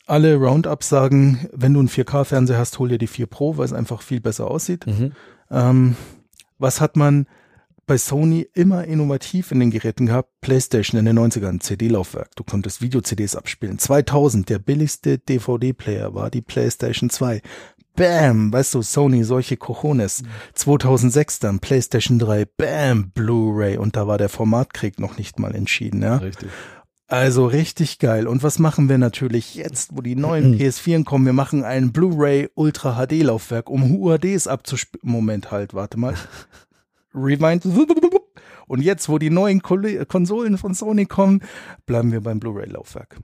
alle 0.05 0.35
Roundups 0.35 0.89
sagen, 0.89 1.47
wenn 1.53 1.73
du 1.73 1.79
einen 1.79 1.89
4K-Fernseher 1.89 2.57
hast, 2.57 2.79
hol 2.79 2.89
dir 2.89 2.97
die 2.97 3.07
4 3.07 3.25
Pro, 3.27 3.57
weil 3.57 3.65
es 3.65 3.73
einfach 3.73 4.01
viel 4.01 4.21
besser 4.21 4.49
aussieht. 4.49 4.85
Mhm. 4.85 5.13
Ähm, 5.49 5.95
was 6.57 6.81
hat 6.81 6.95
man 6.95 7.27
bei 7.85 7.97
Sony 7.97 8.47
immer 8.53 8.85
innovativ 8.85 9.51
in 9.51 9.59
den 9.59 9.71
Geräten 9.71 10.05
gehabt? 10.05 10.29
PlayStation 10.41 10.99
in 10.99 11.05
den 11.05 11.19
90ern, 11.19 11.59
CD-Laufwerk. 11.59 12.35
Du 12.35 12.43
konntest 12.43 12.81
Video-CDs 12.81 13.35
abspielen. 13.35 13.79
2000, 13.79 14.49
der 14.49 14.59
billigste 14.59 15.17
DVD-Player 15.17 16.13
war 16.13 16.29
die 16.29 16.41
PlayStation 16.41 17.09
2. 17.09 17.41
Bam, 17.95 18.51
weißt 18.51 18.73
du, 18.73 18.81
Sony, 18.81 19.23
solche 19.23 19.55
Cojones. 19.57 20.23
2006 20.53 21.39
dann 21.39 21.59
PlayStation 21.59 22.17
3, 22.17 22.45
bam, 22.45 23.11
Blu-ray. 23.11 23.77
Und 23.77 23.95
da 23.95 24.07
war 24.07 24.17
der 24.17 24.29
Formatkrieg 24.29 24.99
noch 24.99 25.17
nicht 25.17 25.37
mal 25.37 25.53
entschieden, 25.53 26.01
ja. 26.01 26.17
Richtig. 26.17 26.49
Also 27.07 27.45
richtig 27.45 27.99
geil. 27.99 28.27
Und 28.27 28.43
was 28.43 28.59
machen 28.59 28.89
wir 28.89 28.97
natürlich 28.97 29.55
jetzt, 29.55 29.95
wo 29.95 30.01
die 30.01 30.15
neuen 30.15 30.57
PS4 30.57 31.03
kommen? 31.03 31.25
Wir 31.25 31.33
machen 31.33 31.63
ein 31.63 31.91
Blu-ray 31.91 32.49
Ultra 32.55 33.05
HD 33.05 33.21
Laufwerk, 33.23 33.69
um 33.69 33.95
UHDs 33.95 34.47
abzuspielen. 34.47 35.01
Moment 35.03 35.51
halt, 35.51 35.73
warte 35.73 35.99
mal. 35.99 36.15
Rewind. 37.13 37.65
Und 38.67 38.81
jetzt, 38.81 39.09
wo 39.09 39.19
die 39.19 39.29
neuen 39.29 39.61
Konsolen 39.61 40.57
von 40.57 40.73
Sony 40.73 41.05
kommen, 41.05 41.41
bleiben 41.85 42.11
wir 42.11 42.21
beim 42.21 42.39
Blu-ray 42.39 42.69
Laufwerk. 42.69 43.17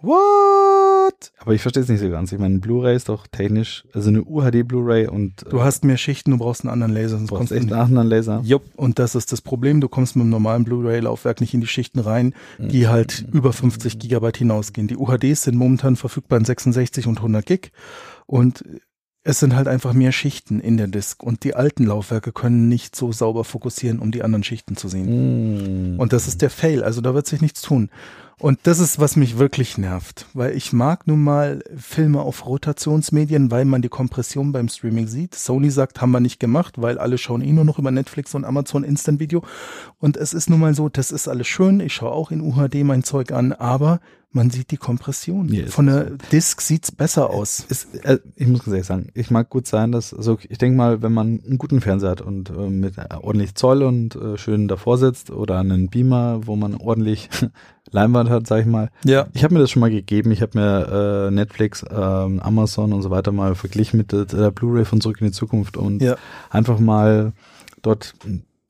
What? 0.00 1.32
Aber 1.38 1.54
ich 1.54 1.62
verstehe 1.62 1.82
es 1.82 1.88
nicht 1.88 2.00
so 2.00 2.10
ganz. 2.10 2.30
Ich 2.30 2.38
meine, 2.38 2.58
Blu-ray 2.58 2.94
ist 2.94 3.08
doch 3.08 3.26
technisch, 3.26 3.84
also 3.94 4.10
eine 4.10 4.22
UHD 4.22 4.66
Blu-ray 4.66 5.06
und 5.06 5.44
Du 5.48 5.62
hast 5.62 5.84
mehr 5.84 5.96
Schichten, 5.96 6.32
du 6.32 6.38
brauchst 6.38 6.62
einen 6.62 6.70
anderen 6.70 6.92
Laser, 6.92 7.16
sonst 7.16 7.30
brauchst 7.30 7.50
du 7.50 7.54
echt 7.54 7.64
nicht. 7.64 7.72
einen 7.72 7.82
anderen 7.82 8.08
Laser. 8.08 8.40
Jupp, 8.44 8.64
und 8.76 8.98
das 8.98 9.14
ist 9.14 9.32
das 9.32 9.40
Problem. 9.40 9.80
Du 9.80 9.88
kommst 9.88 10.16
mit 10.16 10.24
dem 10.24 10.30
normalen 10.30 10.64
Blu-ray-Laufwerk 10.64 11.40
nicht 11.40 11.54
in 11.54 11.60
die 11.62 11.66
Schichten 11.66 12.00
rein, 12.00 12.34
die 12.58 12.88
halt 12.88 13.24
über 13.32 13.52
50 13.52 13.98
Gigabyte 13.98 14.36
hinausgehen. 14.36 14.88
Die 14.88 14.96
UHDs 14.96 15.42
sind 15.42 15.56
momentan 15.56 15.96
verfügbar 15.96 16.38
in 16.38 16.44
66 16.44 17.06
und 17.06 17.18
100 17.18 17.46
Gig 17.46 17.72
und 18.26 18.62
es 19.26 19.40
sind 19.40 19.56
halt 19.56 19.68
einfach 19.68 19.94
mehr 19.94 20.12
Schichten 20.12 20.60
in 20.60 20.76
der 20.76 20.86
Disk 20.86 21.22
und 21.22 21.44
die 21.44 21.54
alten 21.54 21.84
Laufwerke 21.84 22.30
können 22.30 22.68
nicht 22.68 22.94
so 22.94 23.10
sauber 23.10 23.44
fokussieren, 23.44 23.98
um 23.98 24.10
die 24.10 24.22
anderen 24.22 24.44
Schichten 24.44 24.76
zu 24.76 24.88
sehen. 24.88 25.94
Mhm. 25.94 25.98
Und 25.98 26.12
das 26.12 26.28
ist 26.28 26.42
der 26.42 26.50
Fail, 26.50 26.84
also 26.84 27.00
da 27.00 27.14
wird 27.14 27.26
sich 27.26 27.40
nichts 27.40 27.62
tun. 27.62 27.88
Und 28.38 28.60
das 28.64 28.80
ist, 28.80 28.98
was 28.98 29.16
mich 29.16 29.38
wirklich 29.38 29.78
nervt, 29.78 30.26
weil 30.34 30.56
ich 30.56 30.72
mag 30.72 31.06
nun 31.06 31.22
mal 31.22 31.62
Filme 31.76 32.20
auf 32.20 32.46
Rotationsmedien, 32.46 33.50
weil 33.50 33.64
man 33.64 33.80
die 33.80 33.88
Kompression 33.88 34.52
beim 34.52 34.68
Streaming 34.68 35.06
sieht. 35.06 35.34
Sony 35.34 35.70
sagt, 35.70 36.00
haben 36.00 36.10
wir 36.10 36.20
nicht 36.20 36.40
gemacht, 36.40 36.80
weil 36.82 36.98
alle 36.98 37.16
schauen 37.16 37.42
eh 37.42 37.52
nur 37.52 37.64
noch 37.64 37.78
über 37.78 37.90
Netflix 37.90 38.34
und 38.34 38.44
Amazon 38.44 38.82
Instant 38.82 39.20
Video. 39.20 39.42
Und 39.98 40.16
es 40.16 40.34
ist 40.34 40.50
nun 40.50 40.60
mal 40.60 40.74
so, 40.74 40.88
das 40.88 41.12
ist 41.12 41.28
alles 41.28 41.46
schön, 41.46 41.80
ich 41.80 41.94
schaue 41.94 42.10
auch 42.12 42.30
in 42.30 42.40
UHD 42.40 42.82
mein 42.84 43.04
Zeug 43.04 43.30
an, 43.30 43.52
aber 43.52 44.00
Man 44.36 44.50
sieht 44.50 44.72
die 44.72 44.76
Kompression. 44.76 45.48
Ist 45.48 45.72
Von 45.72 45.86
der 45.86 46.10
Disk 46.32 46.60
sieht's 46.60 46.90
besser 46.90 47.30
aus. 47.30 47.60
Ist, 47.68 47.94
äh, 48.04 48.18
ich 48.34 48.48
muss 48.48 48.64
ganz 48.64 48.72
ehrlich 48.72 48.86
sagen, 48.86 49.08
ich 49.14 49.30
mag 49.30 49.48
gut 49.48 49.66
sein, 49.68 49.92
dass, 49.92 50.12
also 50.12 50.38
ich 50.48 50.58
denke 50.58 50.76
mal, 50.76 51.02
wenn 51.02 51.12
man 51.12 51.40
einen 51.46 51.56
guten 51.56 51.80
Fernseher 51.80 52.10
hat 52.10 52.20
und 52.20 52.50
äh, 52.50 52.68
mit 52.68 52.94
ordentlich 53.22 53.54
Zoll 53.54 53.84
und 53.84 54.16
äh, 54.16 54.36
schön 54.36 54.66
davor 54.66 54.98
sitzt 54.98 55.30
oder 55.30 55.60
einen 55.60 55.88
Beamer, 55.88 56.40
wo 56.46 56.56
man 56.56 56.74
ordentlich 56.74 57.30
Leinwand 57.92 58.28
hat, 58.28 58.48
sag 58.48 58.60
ich 58.62 58.66
mal. 58.66 58.90
Ja. 59.04 59.28
Ich 59.34 59.44
habe 59.44 59.54
mir 59.54 59.60
das 59.60 59.70
schon 59.70 59.80
mal 59.80 59.90
gegeben. 59.90 60.32
Ich 60.32 60.42
habe 60.42 60.58
mir 60.58 61.28
äh, 61.28 61.30
Netflix, 61.30 61.84
ähm, 61.88 62.40
Amazon 62.40 62.92
und 62.92 63.02
so 63.02 63.10
weiter 63.10 63.30
mal 63.30 63.54
verglichen 63.54 63.96
mit 63.98 64.10
der, 64.10 64.24
der 64.24 64.50
Blu-ray 64.50 64.84
von 64.84 65.00
Zurück 65.00 65.20
in 65.20 65.28
die 65.28 65.32
Zukunft 65.32 65.76
und 65.76 66.02
Ja. 66.02 66.16
einfach 66.50 66.80
mal 66.80 67.32
dort 67.82 68.14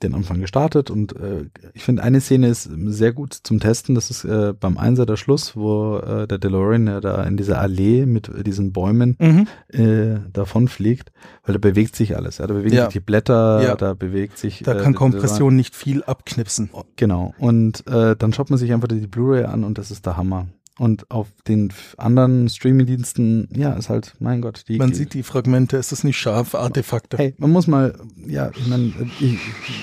den 0.05 0.15
Anfang 0.15 0.41
gestartet 0.41 0.91
und 0.91 1.17
äh, 1.17 1.47
ich 1.73 1.83
finde 1.83 2.03
eine 2.03 2.21
Szene 2.21 2.49
ist 2.49 2.69
sehr 2.87 3.13
gut 3.13 3.35
zum 3.43 3.59
Testen, 3.61 3.95
das 3.95 4.11
ist 4.11 4.25
äh, 4.25 4.53
beim 4.59 4.79
Einser 4.79 5.07
der 5.07 5.17
Schluss, 5.17 5.57
wo 5.57 5.99
äh, 5.99 6.27
der 6.29 6.39
DeLorean 6.39 6.87
ja 6.87 7.01
da 7.01 7.23
in 7.25 7.37
dieser 7.37 7.61
Allee 7.61 8.07
mit 8.07 8.29
äh, 8.29 8.43
diesen 8.45 8.73
Bäumen 8.73 9.17
Mhm. 9.19 9.47
äh, 9.69 10.19
davon 10.33 10.69
fliegt, 10.69 11.11
weil 11.45 11.55
da 11.55 11.59
bewegt 11.59 11.97
sich 11.97 12.17
alles, 12.17 12.39
ja, 12.39 12.47
da 12.47 12.55
bewegen 12.55 12.75
Ja. 12.77 12.85
sich 12.85 12.93
die 12.95 13.01
Blätter, 13.01 13.63
Ja. 13.63 13.75
da 13.75 13.95
bewegt 13.95 14.39
sich 14.39 14.63
Da 14.63 14.73
äh, 14.73 14.83
kann 14.83 14.93
der- 14.93 14.99
Kompression 14.99 15.57
nicht 15.57 15.75
viel 15.75 16.03
abknipsen. 16.05 16.71
Genau. 16.97 17.35
Und 17.39 17.87
äh, 17.87 18.15
dann 18.17 18.33
schaut 18.33 18.51
man 18.51 18.59
sich 18.59 18.73
einfach 18.73 18.89
die 18.89 19.07
Blu-ray 19.07 19.45
an 19.45 19.65
und 19.65 19.79
das 19.79 19.91
ist 19.91 20.07
der 20.07 20.17
Hammer. 20.17 20.47
Und 20.77 21.09
auf 21.09 21.29
den 21.47 21.73
anderen 21.99 22.49
Streaming-Diensten, 22.49 23.49
ja, 23.55 23.75
ist 23.75 23.89
halt, 23.89 24.15
mein 24.19 24.41
Gott, 24.41 24.65
die. 24.67 24.77
Man 24.77 24.93
sieht 24.93 25.15
die 25.15 25.23
Fragmente, 25.23 25.77
es 25.77 25.93
ist 25.93 26.03
nicht 26.03 26.19
scharf, 26.19 26.57
Artefakte. 26.57 27.17
Hey, 27.17 27.35
man 27.39 27.53
muss 27.53 27.69
mal, 27.69 27.97
ja, 28.27 28.51
ich 28.57 28.67
meine, 28.67 28.93
ich, 29.21 29.39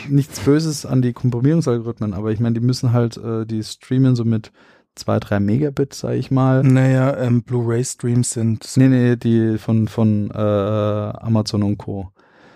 nichts 0.10 0.42
Böses 0.42 0.86
an 0.86 1.02
die 1.02 1.14
Komprimierungsalgorithmen, 1.14 2.14
aber 2.14 2.32
ich 2.32 2.42
meine, 2.42 2.56
die 2.56 2.66
müssen 2.66 2.92
halt, 2.92 3.16
äh, 3.16 3.46
die 3.46 3.64
streamen 3.64 4.18
so 4.18 4.26
mit 4.26 4.52
zwei, 4.96 5.20
drei 5.20 5.40
Megabit, 5.40 5.94
sag 5.94 6.16
ich 6.16 6.30
mal. 6.30 6.62
Naja, 6.64 7.18
ähm, 7.18 7.44
Blu-ray-Streams 7.44 8.32
sind 8.32 8.68
Nee, 8.76 8.90
nee, 8.90 9.16
die 9.16 9.58
von, 9.58 9.88
von 9.88 10.30
äh, 10.32 10.38
Amazon 10.38 11.64
und 11.64 11.78
Co. 11.78 12.12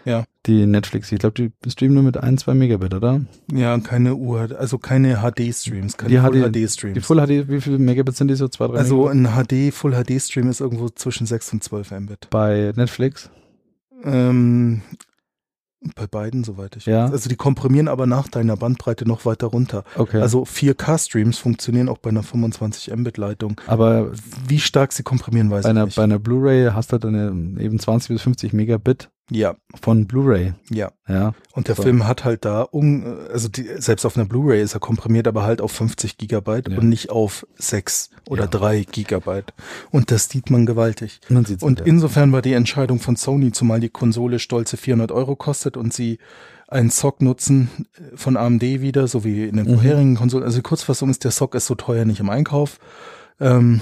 Ja. 0.05 0.25
Die 0.45 0.65
Netflix, 0.67 1.11
ich 1.11 1.17
glaube, 1.19 1.33
die 1.33 1.69
streamen 1.71 1.95
nur 1.95 2.03
mit 2.03 2.17
ein, 2.17 2.37
zwei 2.37 2.53
Megabit, 2.53 2.93
oder? 2.93 3.21
ja 3.51 3.77
keine 3.79 4.15
Uhr, 4.15 4.49
also 4.57 4.77
keine 4.77 5.17
HD-Streams, 5.17 5.97
keine 5.97 6.09
Die 6.11 6.17
Full 6.19 6.41
HD 6.51 6.53
HD-Streams. 6.53 6.93
Die 6.93 7.01
Full 7.01 7.17
HD, 7.25 7.49
wie 7.49 7.59
viele 7.61 7.79
Megabit 7.79 8.15
sind 8.15 8.27
die 8.27 8.35
so? 8.35 8.47
Zwei, 8.47 8.67
drei 8.67 8.77
also 8.77 9.09
Megabit? 9.09 9.35
ein 9.49 9.69
HD, 9.69 9.73
Full 9.73 9.93
HD-Stream 9.93 10.49
ist 10.49 10.61
irgendwo 10.61 10.89
zwischen 10.89 11.25
6 11.25 11.53
und 11.53 11.63
12 11.63 11.91
Mbit. 11.91 12.27
Bei 12.29 12.71
Netflix? 12.75 13.31
Ähm, 14.03 14.81
bei 15.95 16.07
beiden, 16.07 16.43
soweit 16.43 16.75
ich 16.75 16.85
Ja. 16.85 17.05
weiß. 17.05 17.11
Also 17.11 17.29
die 17.29 17.35
komprimieren 17.35 17.87
aber 17.87 18.05
nach 18.07 18.27
deiner 18.27 18.57
Bandbreite 18.57 19.07
noch 19.07 19.25
weiter 19.25 19.47
runter. 19.47 19.83
Okay. 19.95 20.19
Also 20.21 20.43
4K-Streams 20.43 21.37
funktionieren 21.37 21.89
auch 21.89 21.97
bei 21.99 22.09
einer 22.09 22.23
25 22.23 22.95
Mbit-Leitung. 22.95 23.59
aber 23.67 24.11
Wie 24.47 24.59
stark 24.59 24.93
sie 24.93 25.03
komprimieren, 25.03 25.49
weiß 25.51 25.65
ich 25.65 25.69
einer, 25.69 25.85
nicht. 25.85 25.95
bei 25.95 26.03
einer 26.03 26.19
Blu-ray 26.19 26.71
hast 26.73 26.91
du 26.91 26.97
dann 26.97 27.57
eben 27.59 27.79
20 27.79 28.09
bis 28.09 28.21
50 28.23 28.53
Megabit 28.53 29.09
ja, 29.31 29.55
von 29.81 30.05
Blu-ray. 30.07 30.53
ja. 30.69 30.91
Ja. 31.07 31.33
Und 31.53 31.67
der 31.67 31.75
So. 31.75 31.83
Film 31.83 32.05
hat 32.07 32.23
halt 32.25 32.45
da, 32.45 32.67
un, 32.71 33.03
also 33.31 33.47
die, 33.47 33.67
selbst 33.77 34.05
auf 34.05 34.15
einer 34.17 34.25
Blu-ray 34.25 34.61
ist 34.61 34.73
er 34.75 34.79
komprimiert, 34.79 35.27
aber 35.27 35.43
halt 35.43 35.61
auf 35.61 35.71
50 35.71 36.17
Gigabyte 36.17 36.69
Ja. 36.69 36.77
und 36.77 36.89
nicht 36.89 37.09
auf 37.09 37.45
6 37.57 38.09
oder 38.29 38.43
Ja. 38.43 38.49
3 38.49 38.83
Gigabyte. 38.83 39.53
Und 39.91 40.11
das 40.11 40.29
sieht 40.29 40.49
man 40.51 40.65
gewaltig. 40.65 41.21
Man 41.29 41.45
sieht's 41.45 41.63
Und 41.63 41.81
insofern 41.81 42.31
war 42.31 42.41
die 42.41 42.53
Entscheidung 42.53 42.99
von 42.99 43.15
Sony, 43.15 43.51
zumal 43.51 43.79
die 43.79 43.89
Konsole 43.89 44.39
stolze 44.39 44.77
400 44.77 45.11
Euro 45.11 45.35
kostet 45.35 45.75
und 45.77 45.93
sie 45.93 46.19
einen 46.67 46.89
SOC 46.89 47.21
nutzen 47.21 47.69
äh, 47.97 48.17
von 48.17 48.37
AMD 48.37 48.61
wieder, 48.81 49.07
so 49.07 49.23
wie 49.23 49.45
in 49.45 49.57
den 49.57 49.67
Mhm. 49.67 49.73
vorherigen 49.75 50.15
Konsolen. 50.15 50.43
Also 50.43 50.57
die 50.57 50.63
Kurzfassung 50.63 51.09
ist, 51.09 51.23
der 51.23 51.31
SOC 51.31 51.55
ist 51.55 51.67
so 51.67 51.75
teuer 51.75 52.05
nicht 52.05 52.19
im 52.19 52.29
Einkauf. 52.29 52.79
Ähm, 53.39 53.81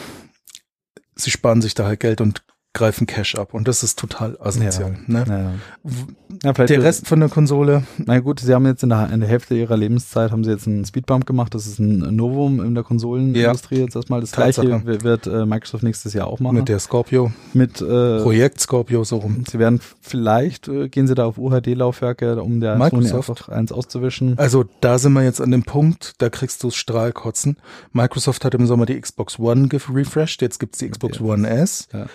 sie 1.16 1.32
sparen 1.32 1.62
sich 1.62 1.74
da 1.76 1.86
halt 1.86 2.00
Geld 2.00 2.22
und 2.22 2.44
greifen 2.74 3.05
Cash 3.07 3.36
ab. 3.36 3.53
Und 3.53 3.67
das 3.67 3.84
ist 3.84 3.99
total 3.99 4.38
asozial. 4.41 4.97
Ne? 5.07 5.24
ja. 5.28 5.51
W- 5.84 6.13
Ja, 6.43 6.53
vielleicht 6.53 6.71
Der 6.71 6.82
Rest 6.82 7.07
von 7.07 7.19
der 7.19 7.30
Konsole, 7.30 7.84
Na 8.05 8.19
gut, 8.19 8.39
sie 8.39 8.51
haben 8.53 8.65
jetzt 8.65 8.82
in 8.82 8.89
der, 8.89 9.11
in 9.13 9.19
der 9.19 9.30
Hälfte 9.30 9.55
ihrer 9.55 9.78
Lebenszeit 9.78 10.32
haben 10.32 10.43
sie 10.43 10.49
jetzt 10.51 10.67
einen 10.67 10.84
Speedbump 10.84 11.26
gemacht. 11.28 11.53
Das 11.53 11.67
ist 11.67 11.78
ein 11.80 11.99
Novum 12.15 12.59
in 12.65 12.74
der 12.74 12.84
Konsolenindustrie 12.84 13.78
jetzt 13.80 13.95
erstmal. 13.95 14.21
Das 14.21 14.32
Tatsache. 14.32 14.67
gleiche 14.67 15.03
wird, 15.03 15.28
äh, 15.28 15.45
Microsoft 15.45 15.84
nächstes 15.84 16.13
Jahr 16.13 16.26
auch 16.28 16.39
machen. 16.39 16.55
mit 16.55 16.67
der 16.69 16.80
Scorpio, 16.80 17.32
mit 17.53 17.80
äh, 17.82 18.21
Projekt 18.21 18.59
Scorpio 18.59 19.03
so 19.03 19.17
rum. 19.17 19.43
Sie 19.49 19.59
werden 19.59 19.80
vielleicht 20.01 20.67
äh, 20.67 20.89
gehen 20.89 21.05
sie 21.07 21.13
da 21.15 21.26
auf 21.26 21.38
UHD-Laufwerke, 21.38 22.41
um 22.41 22.59
der 22.59 22.76
Microsoft. 22.78 23.11
Sony 23.11 23.17
einfach 23.19 23.49
eins 23.49 23.71
auszuwischen. 23.71 24.38
Also 24.39 24.65
da 24.82 24.97
sind 24.97 25.13
wir 25.13 25.24
jetzt 25.24 25.41
an 25.41 25.51
dem 25.51 25.63
Punkt, 25.63 26.13
da 26.17 26.30
kriegst 26.30 26.63
du 26.63 26.71
Strahlkotzen. 26.71 27.57
Microsoft 27.91 28.43
hat 28.45 28.55
im 28.55 28.65
Sommer 28.65 28.86
die 28.88 28.99
Xbox 28.99 29.38
One 29.39 29.69
refreshed, 29.71 30.41
jetzt 30.41 30.59
gibt's 30.59 30.80
die 30.80 30.89
Xbox 30.89 31.19
Ja. 31.19 31.26
One 31.26 31.47
S. 31.49 31.88
Ja. 31.93 32.05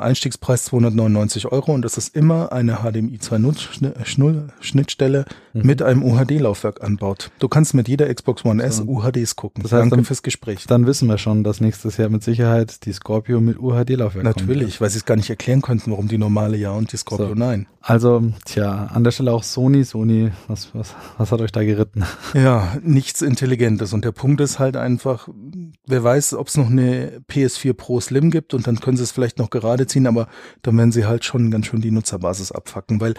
Einstiegspreis 0.00 0.64
299 0.64 1.46
Euro 1.52 1.72
und 1.72 1.82
das 1.82 1.98
ist 1.98 2.14
immer 2.14 2.52
eine 2.52 2.76
HDMI 2.82 3.18
2.0 3.18 4.48
Schnittstelle 4.60 5.24
Mhm. 5.54 5.62
mit 5.66 5.82
einem 5.82 6.02
UHD-Laufwerk 6.02 6.82
anbaut. 6.84 7.30
Du 7.38 7.48
kannst 7.48 7.74
mit 7.74 7.88
jeder 7.88 8.12
Xbox 8.14 8.44
One 8.44 8.62
S 8.62 8.76
So. 8.78 8.84
UHDs 8.84 9.34
gucken. 9.36 9.62
Das 9.62 9.72
heißt, 9.72 9.80
Danke 9.80 9.96
dann- 9.96 10.04
fürs 10.04 10.22
Gespräch. 10.22 10.64
Dann 10.66 10.86
wissen 10.86 11.08
wir 11.08 11.18
schon, 11.18 11.42
dass 11.42 11.60
nächstes 11.60 11.96
Jahr 11.96 12.08
mit 12.10 12.22
Sicherheit 12.22 12.84
die 12.84 12.92
Scorpio 12.92 13.40
mit 13.40 13.58
UHD-Laufwerk 13.58 14.24
kommt. 14.24 14.36
Natürlich, 14.36 14.80
weil 14.80 14.90
sie 14.90 14.98
es 14.98 15.04
gar 15.04 15.16
nicht 15.16 15.30
erklären 15.30 15.62
könnten, 15.62 15.90
warum 15.90 16.06
die 16.08 16.18
normale 16.18 16.56
ja 16.56 16.70
und 16.72 16.92
die 16.92 16.96
Scorpio 16.96 17.28
So. 17.28 17.34
nein. 17.34 17.66
Also, 17.80 18.22
tja, 18.44 18.90
an 18.92 19.02
der 19.04 19.12
Stelle 19.12 19.32
auch 19.32 19.42
Sony. 19.42 19.82
Sony, 19.84 20.30
was, 20.46 20.74
was, 20.74 20.94
was 21.16 21.32
hat 21.32 21.40
euch 21.40 21.52
da 21.52 21.64
geritten? 21.64 22.04
Ja, 22.34 22.76
nichts 22.82 23.22
Intelligentes. 23.22 23.92
Und 23.94 24.04
der 24.04 24.12
Punkt 24.12 24.40
ist 24.42 24.58
halt 24.58 24.76
einfach, 24.76 25.28
wer 25.86 26.04
weiß, 26.04 26.34
ob 26.34 26.48
es 26.48 26.56
noch 26.58 26.68
eine 26.68 27.20
PS4 27.28 27.72
Pro 27.72 27.98
Slim 28.00 28.30
gibt 28.30 28.52
und 28.52 28.66
dann 28.66 28.80
können 28.80 28.96
sie 28.98 29.04
es 29.04 29.12
vielleicht 29.12 29.38
noch 29.38 29.48
gerade 29.48 29.86
ziehen, 29.88 30.06
aber 30.06 30.28
dann 30.62 30.76
werden 30.76 30.92
sie 30.92 31.06
halt 31.06 31.24
schon 31.24 31.50
ganz 31.50 31.66
schön 31.66 31.80
die 31.80 31.90
Nutzerbasis 31.90 32.52
abfacken, 32.52 33.00
weil 33.00 33.14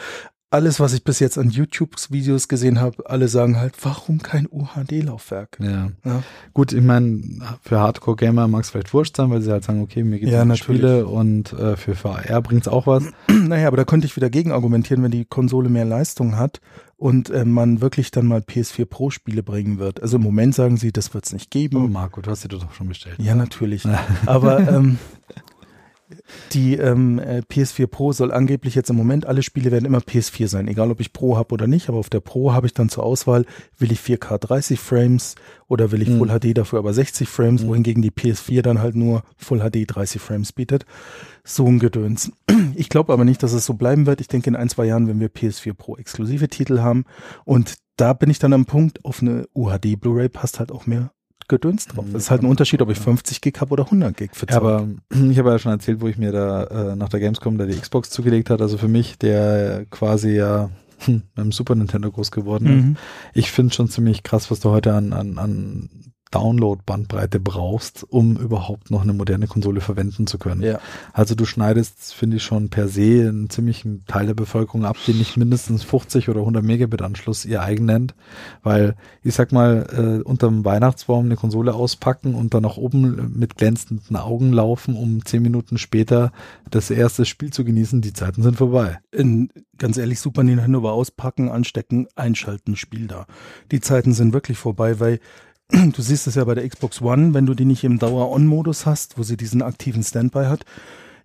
alles, 0.52 0.80
was 0.80 0.94
ich 0.94 1.04
bis 1.04 1.20
jetzt 1.20 1.38
an 1.38 1.52
YouTube-Videos 1.52 2.48
gesehen 2.48 2.82
habe, 2.82 3.08
alle 3.08 3.28
sagen 3.28 3.60
halt, 3.60 3.76
warum 3.84 4.20
kein 4.20 4.48
UHD-Laufwerk? 4.50 5.60
Ja. 5.62 5.92
Ja. 6.04 6.24
Gut, 6.54 6.74
ich 6.74 6.82
meine, 6.82 7.22
für 7.62 7.80
Hardcore-Gamer 7.80 8.48
mag 8.48 8.64
es 8.64 8.72
vielleicht 8.72 8.92
wurscht 8.94 9.16
sein, 9.16 9.30
weil 9.30 9.44
sie 9.44 9.52
halt 9.52 9.64
sagen, 9.64 9.82
okay, 9.84 10.04
mir 10.04 10.18
geht 10.18 10.30
es 10.30 10.34
Ja, 10.34 10.42
um. 10.42 10.56
Spiele 10.56 11.06
und 11.06 11.54
äh, 11.54 11.78
für 11.78 11.94
VR 11.94 12.42
bringt's 12.42 12.68
auch 12.68 12.88
was. 12.88 13.04
Naja, 13.50 13.68
aber 13.68 13.78
da 13.78 13.84
könnte 13.86 14.06
ich 14.06 14.16
wieder 14.16 14.30
gegen 14.30 14.52
argumentieren, 14.52 15.02
wenn 15.04 15.12
die 15.12 15.26
Konsole 15.26 15.70
mehr 15.70 15.86
Leistung 15.86 16.36
hat 16.36 16.62
und 16.98 17.30
äh, 17.30 17.46
man 17.46 17.82
wirklich 17.82 18.12
dann 18.12 18.26
mal 18.28 18.42
PS4 18.42 18.86
Pro 18.86 19.10
Spiele 19.12 19.42
bringen 19.44 19.80
wird. 19.80 20.02
Also 20.04 20.18
im 20.18 20.24
Moment 20.24 20.54
sagen 20.54 20.78
sie, 20.78 20.92
das 20.92 21.14
wird 21.14 21.26
es 21.26 21.34
nicht 21.34 21.50
geben. 21.50 21.78
Oh, 21.78 21.88
Marco, 21.88 22.22
du 22.22 22.30
hast 22.30 22.42
sie 22.42 22.48
doch 22.48 22.72
schon 22.74 22.88
bestellt. 22.90 23.16
Ja, 23.20 23.36
natürlich. 23.36 23.86
Aber 24.26 24.60
ähm, 24.68 25.00
die 26.54 26.76
ähm, 26.76 27.20
äh, 27.20 27.42
PS4 27.50 27.88
Pro 27.88 28.12
soll 28.12 28.32
angeblich 28.32 28.76
jetzt 28.76 28.90
im 28.90 28.96
Moment, 28.96 29.26
alle 29.26 29.44
Spiele 29.44 29.72
werden 29.72 29.86
immer 29.86 30.00
PS4 30.00 30.48
sein, 30.48 30.68
egal 30.68 30.90
ob 30.92 31.00
ich 31.00 31.14
Pro 31.14 31.38
habe 31.38 31.54
oder 31.54 31.68
nicht, 31.68 31.90
aber 31.90 32.00
auf 32.00 32.10
der 32.10 32.20
Pro 32.20 32.52
habe 32.54 32.68
ich 32.68 32.74
dann 32.74 32.90
zur 32.90 33.04
Auswahl, 33.04 33.46
will 33.78 33.92
ich 33.92 34.00
4K 34.00 34.38
30 34.40 34.80
Frames 34.80 35.36
oder 35.68 35.92
will 35.92 36.02
ich 36.02 36.10
Mhm. 36.10 36.18
Full 36.18 36.40
HD 36.40 36.58
dafür 36.58 36.80
aber 36.80 36.94
60 36.94 37.30
Frames, 37.30 37.66
wohingegen 37.66 38.02
die 38.02 38.12
PS4 38.12 38.62
dann 38.62 38.80
halt 38.80 38.96
nur 38.96 39.24
Full 39.38 39.60
HD 39.60 39.86
30 39.86 40.22
Frames 40.22 40.52
bietet. 40.52 40.86
So 41.44 41.66
ein 41.66 41.80
Gedöns. 41.80 42.32
Ich 42.76 42.90
glaube 42.90 43.14
aber 43.14 43.26
nicht, 43.26 43.44
dass 43.44 43.54
es 43.54 43.66
so 43.66 43.74
bleiben 43.74 44.06
wird. 44.06 44.22
Ich 44.22 44.28
denke, 44.28 44.50
in 44.50 44.56
ein, 44.56 44.70
zwei 44.70 44.86
Jahren, 44.86 45.08
wenn 45.08 45.20
wir 45.20 45.30
PS4 45.30 45.74
Pro 45.74 45.98
exklusive 45.98 46.48
Titel 46.48 46.80
haben 46.80 47.06
und 47.46 47.76
da 47.98 48.14
bin 48.14 48.30
ich 48.30 48.40
dann 48.40 48.54
am 48.54 48.66
Punkt, 48.66 49.04
auf 49.04 49.22
eine 49.22 49.48
UHD 49.54 50.00
Blu-ray 50.00 50.30
passt 50.30 50.60
halt 50.60 50.72
auch 50.72 50.86
mehr 50.88 51.12
Gedöns 51.48 51.88
drauf. 51.88 52.06
Es 52.10 52.24
ist 52.24 52.32
halt 52.32 52.44
ein 52.44 52.48
Unterschied, 52.48 52.82
ob 52.82 52.90
ich 52.90 53.00
50 53.00 53.42
Gig 53.42 53.60
habe 53.60 53.72
oder 53.72 53.86
100 53.86 54.16
Gig 54.16 54.32
für 54.34 54.50
aber 54.50 54.88
ich 55.10 55.40
habe 55.40 55.50
ja 55.50 55.60
schon 55.60 55.72
erzählt, 55.72 56.02
wo 56.02 56.08
ich 56.08 56.18
mir 56.18 56.32
da 56.32 56.64
äh, 56.64 56.96
nach 56.96 57.10
der 57.10 57.20
Gamescom 57.20 57.58
da 57.58 57.66
die 57.66 57.78
Xbox 57.78 58.10
zugelegt 58.10 58.50
hat. 58.50 58.62
Also 58.62 58.78
für 58.78 58.88
mich, 58.88 59.18
der 59.18 59.86
quasi 59.90 60.36
ja 60.36 60.70
mit 61.08 61.24
dem 61.38 61.52
Super 61.52 61.76
Nintendo 61.76 62.12
groß 62.12 62.32
geworden 62.32 62.66
ist. 62.66 62.86
Mhm. 62.86 62.98
Ich 63.34 63.52
finde 63.52 63.74
schon 63.74 63.90
ziemlich 63.90 64.24
krass, 64.24 64.52
was 64.52 64.60
du 64.60 64.70
heute 64.70 64.94
an, 64.94 65.14
an, 65.14 65.38
an 65.38 65.90
Download-Bandbreite 66.32 67.40
brauchst, 67.40 68.04
um 68.04 68.38
überhaupt 68.38 68.92
noch 68.92 69.02
eine 69.02 69.14
moderne 69.14 69.48
Konsole 69.48 69.82
verwenden 69.82 70.28
zu 70.28 70.38
können. 70.38 70.62
Ja. 70.62 70.80
Also 71.14 71.36
du 71.36 71.46
schneidest, 71.46 72.14
finde 72.14 72.38
ich 72.38 72.44
schon 72.44 72.70
per 72.70 72.88
se 72.88 73.28
einen 73.28 73.50
ziemlichen 73.50 74.06
Teil 74.06 74.28
der 74.28 74.34
Bevölkerung 74.36 74.86
ab, 74.86 74.98
die 75.08 75.14
nicht 75.14 75.38
mindestens 75.38 75.84
50 75.84 76.30
oder 76.30 76.42
100 76.42 76.64
Megabit 76.64 77.02
Anschluss 77.02 77.46
ihr 77.46 77.62
eigen 77.62 77.86
nennt, 77.86 78.14
weil 78.62 78.96
ich 79.24 79.34
sag 79.34 79.52
mal, 79.52 79.88
äh, 79.92 80.24
unterm 80.24 80.66
Weihnachtsbaum 80.66 81.26
eine 81.26 81.36
Konsole 81.36 81.74
auspacken 81.74 82.36
und 82.36 82.54
dann 82.54 82.64
nach 82.64 82.78
oben 82.78 83.34
mit 83.36 83.58
glänzenden 83.58 84.16
Augen 84.16 84.54
laufen, 84.54 84.96
um 84.96 85.26
zehn 85.26 85.42
Minuten 85.42 85.78
später 85.78 86.32
das 86.70 86.92
erste 86.92 87.26
Spiel 87.26 87.52
zu 87.52 87.66
genießen, 87.66 88.02
die 88.02 88.14
Zeiten 88.14 88.44
sind 88.44 88.58
vorbei. 88.58 89.00
In, 89.12 89.50
ganz 89.78 89.98
ehrlich, 89.98 90.20
Super 90.20 90.44
Nintendo 90.44 90.88
auspacken, 90.90 91.50
anstecken, 91.50 92.08
einschalten, 92.16 92.76
Spiel 92.76 93.08
da. 93.08 93.26
Die 93.72 93.80
Zeiten 93.80 94.14
sind 94.14 94.34
wirklich 94.34 94.58
vorbei, 94.58 95.00
weil 95.00 95.20
du 95.94 96.02
siehst 96.02 96.28
es 96.28 96.36
ja 96.36 96.44
bei 96.44 96.56
der 96.56 96.68
Xbox 96.68 97.02
One, 97.02 97.34
wenn 97.34 97.46
du 97.46 97.54
die 97.54 97.66
nicht 97.66 97.84
im 97.84 98.00
Dauer-On-Modus 98.00 98.86
hast, 98.86 99.18
wo 99.18 99.24
sie 99.24 99.38
diesen 99.38 99.62
aktiven 99.62 100.04
Standby 100.04 100.46
hat, 100.46 100.66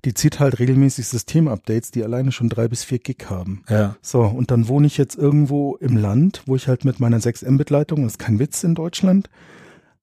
die 0.04 0.12
zieht 0.12 0.38
halt 0.38 0.58
regelmäßig 0.58 1.06
System-Updates, 1.08 1.90
die 1.90 2.04
alleine 2.04 2.30
schon 2.30 2.50
drei 2.50 2.68
bis 2.68 2.84
vier 2.84 2.98
Gig 2.98 3.26
haben. 3.30 3.62
Ja. 3.70 3.96
So, 4.02 4.20
und 4.20 4.50
dann 4.50 4.68
wohne 4.68 4.86
ich 4.86 4.98
jetzt 4.98 5.16
irgendwo 5.16 5.76
im 5.76 5.96
Land, 5.96 6.42
wo 6.46 6.56
ich 6.56 6.68
halt 6.68 6.84
mit 6.84 7.00
meiner 7.00 7.20
6 7.20 7.42
Mbit-Leitung, 7.42 8.02
das 8.02 8.14
ist 8.14 8.18
kein 8.18 8.38
Witz 8.38 8.64
in 8.64 8.74
Deutschland, 8.74 9.30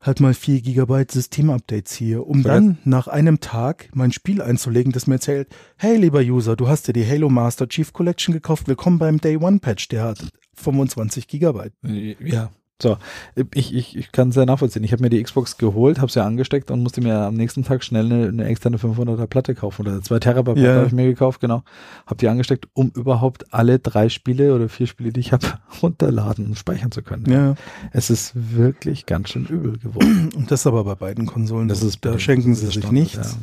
halt 0.01 0.19
mal 0.19 0.33
4 0.33 0.61
Gigabyte 0.61 1.11
Systemupdates 1.11 1.93
hier, 1.93 2.25
um 2.25 2.41
dann 2.41 2.79
nach 2.83 3.07
einem 3.07 3.39
Tag 3.41 3.89
mein 3.93 4.11
Spiel 4.11 4.41
einzulegen, 4.41 4.91
das 4.91 5.05
mir 5.05 5.15
erzählt, 5.15 5.49
hey 5.77 5.97
lieber 5.97 6.21
User, 6.21 6.55
du 6.55 6.67
hast 6.67 6.87
dir 6.87 6.93
die 6.93 7.07
Halo 7.07 7.29
Master 7.29 7.69
Chief 7.69 7.93
Collection 7.93 8.33
gekauft, 8.33 8.67
willkommen 8.67 8.97
beim 8.97 9.21
Day 9.21 9.37
One 9.37 9.59
Patch, 9.59 9.87
der 9.89 10.03
hat 10.03 10.29
25 10.55 11.27
Gigabyte. 11.27 11.73
Ja. 11.83 12.49
So, 12.81 12.97
ich, 13.53 13.73
ich, 13.75 13.95
ich 13.97 14.11
kann 14.11 14.29
es 14.29 14.35
sehr 14.35 14.45
nachvollziehen. 14.45 14.83
Ich 14.83 14.91
habe 14.91 15.03
mir 15.03 15.09
die 15.09 15.21
Xbox 15.21 15.57
geholt, 15.57 15.99
habe 15.99 16.11
sie 16.11 16.19
ja 16.19 16.25
angesteckt 16.25 16.71
und 16.71 16.81
musste 16.81 17.01
mir 17.01 17.15
am 17.19 17.35
nächsten 17.35 17.63
Tag 17.63 17.83
schnell 17.83 18.05
eine, 18.05 18.27
eine 18.29 18.45
externe 18.45 18.77
500er 18.77 19.27
Platte 19.27 19.53
kaufen 19.55 19.83
oder 19.87 20.01
zwei 20.01 20.19
Terabyte 20.19 20.55
Platte 20.55 20.67
Ja. 20.67 20.75
habe 20.77 20.87
ich 20.87 20.93
mir 20.93 21.05
gekauft, 21.05 21.39
genau. 21.41 21.63
Habe 22.05 22.15
die 22.17 22.27
angesteckt, 22.27 22.67
um 22.73 22.91
überhaupt 22.95 23.53
alle 23.53 23.79
drei 23.79 24.09
Spiele 24.09 24.55
oder 24.55 24.67
vier 24.69 24.87
Spiele, 24.87 25.11
die 25.11 25.19
ich 25.19 25.31
habe, 25.31 25.45
runterladen 25.81 26.45
und 26.47 26.57
speichern 26.57 26.91
zu 26.91 27.01
können. 27.03 27.25
Ja, 27.29 27.55
Es 27.91 28.09
ist 28.09 28.33
wirklich 28.35 29.05
ganz 29.05 29.29
schön 29.29 29.45
übel 29.45 29.77
geworden. 29.77 30.29
und 30.35 30.49
das 30.51 30.65
aber 30.65 30.83
bei 30.83 30.95
beiden 30.95 31.25
Konsolen. 31.25 31.67
Das 31.67 31.83
ist 31.83 32.03
da 32.03 32.17
schenken 32.19 32.55
sie 32.55 32.65
sich 32.67 32.91
nichts. 32.91 33.37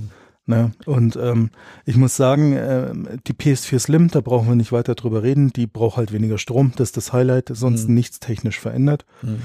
Ne? 0.48 0.72
Und 0.86 1.14
ähm, 1.16 1.50
ich 1.84 1.96
muss 1.96 2.16
sagen, 2.16 2.54
ähm, 2.56 3.06
die 3.26 3.34
PS4 3.34 3.78
Slim, 3.78 4.08
da 4.08 4.20
brauchen 4.22 4.48
wir 4.48 4.54
nicht 4.54 4.72
weiter 4.72 4.94
drüber 4.94 5.22
reden, 5.22 5.52
die 5.52 5.66
braucht 5.66 5.98
halt 5.98 6.10
weniger 6.12 6.38
Strom, 6.38 6.72
das 6.76 6.88
ist 6.88 6.96
das 6.96 7.12
Highlight, 7.12 7.50
sonst 7.52 7.86
Mhm. 7.88 7.94
nichts 7.94 8.18
technisch 8.18 8.58
verändert. 8.58 9.04
Mhm. 9.22 9.42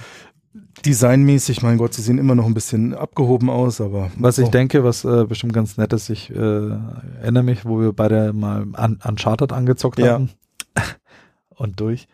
Designmäßig, 0.86 1.62
mein 1.62 1.78
Gott, 1.78 1.94
sie 1.94 2.02
sehen 2.02 2.18
immer 2.18 2.36
noch 2.36 2.46
ein 2.46 2.54
bisschen 2.54 2.94
abgehoben 2.94 3.50
aus, 3.50 3.82
aber 3.82 4.12
Was 4.18 4.38
ich 4.38 4.48
Oh, 4.48 4.52
denke, 4.52 4.84
was 4.84 5.04
äh, 5.04 5.26
bestimmt 5.26 5.54
ganz 5.54 5.78
nett 5.78 5.94
ist, 5.94 6.10
ich 6.10 6.30
äh, 6.30 6.36
erinnere 7.22 7.44
mich, 7.44 7.66
wo 7.66 7.80
wir 7.82 7.92
beide 7.94 8.34
mal 8.34 8.66
an 8.74 9.00
Uncharted 9.04 9.52
angezockt 9.52 10.00
Ja. 10.00 10.14
haben. 10.14 10.30
Und 11.50 11.80
durch. 11.80 12.08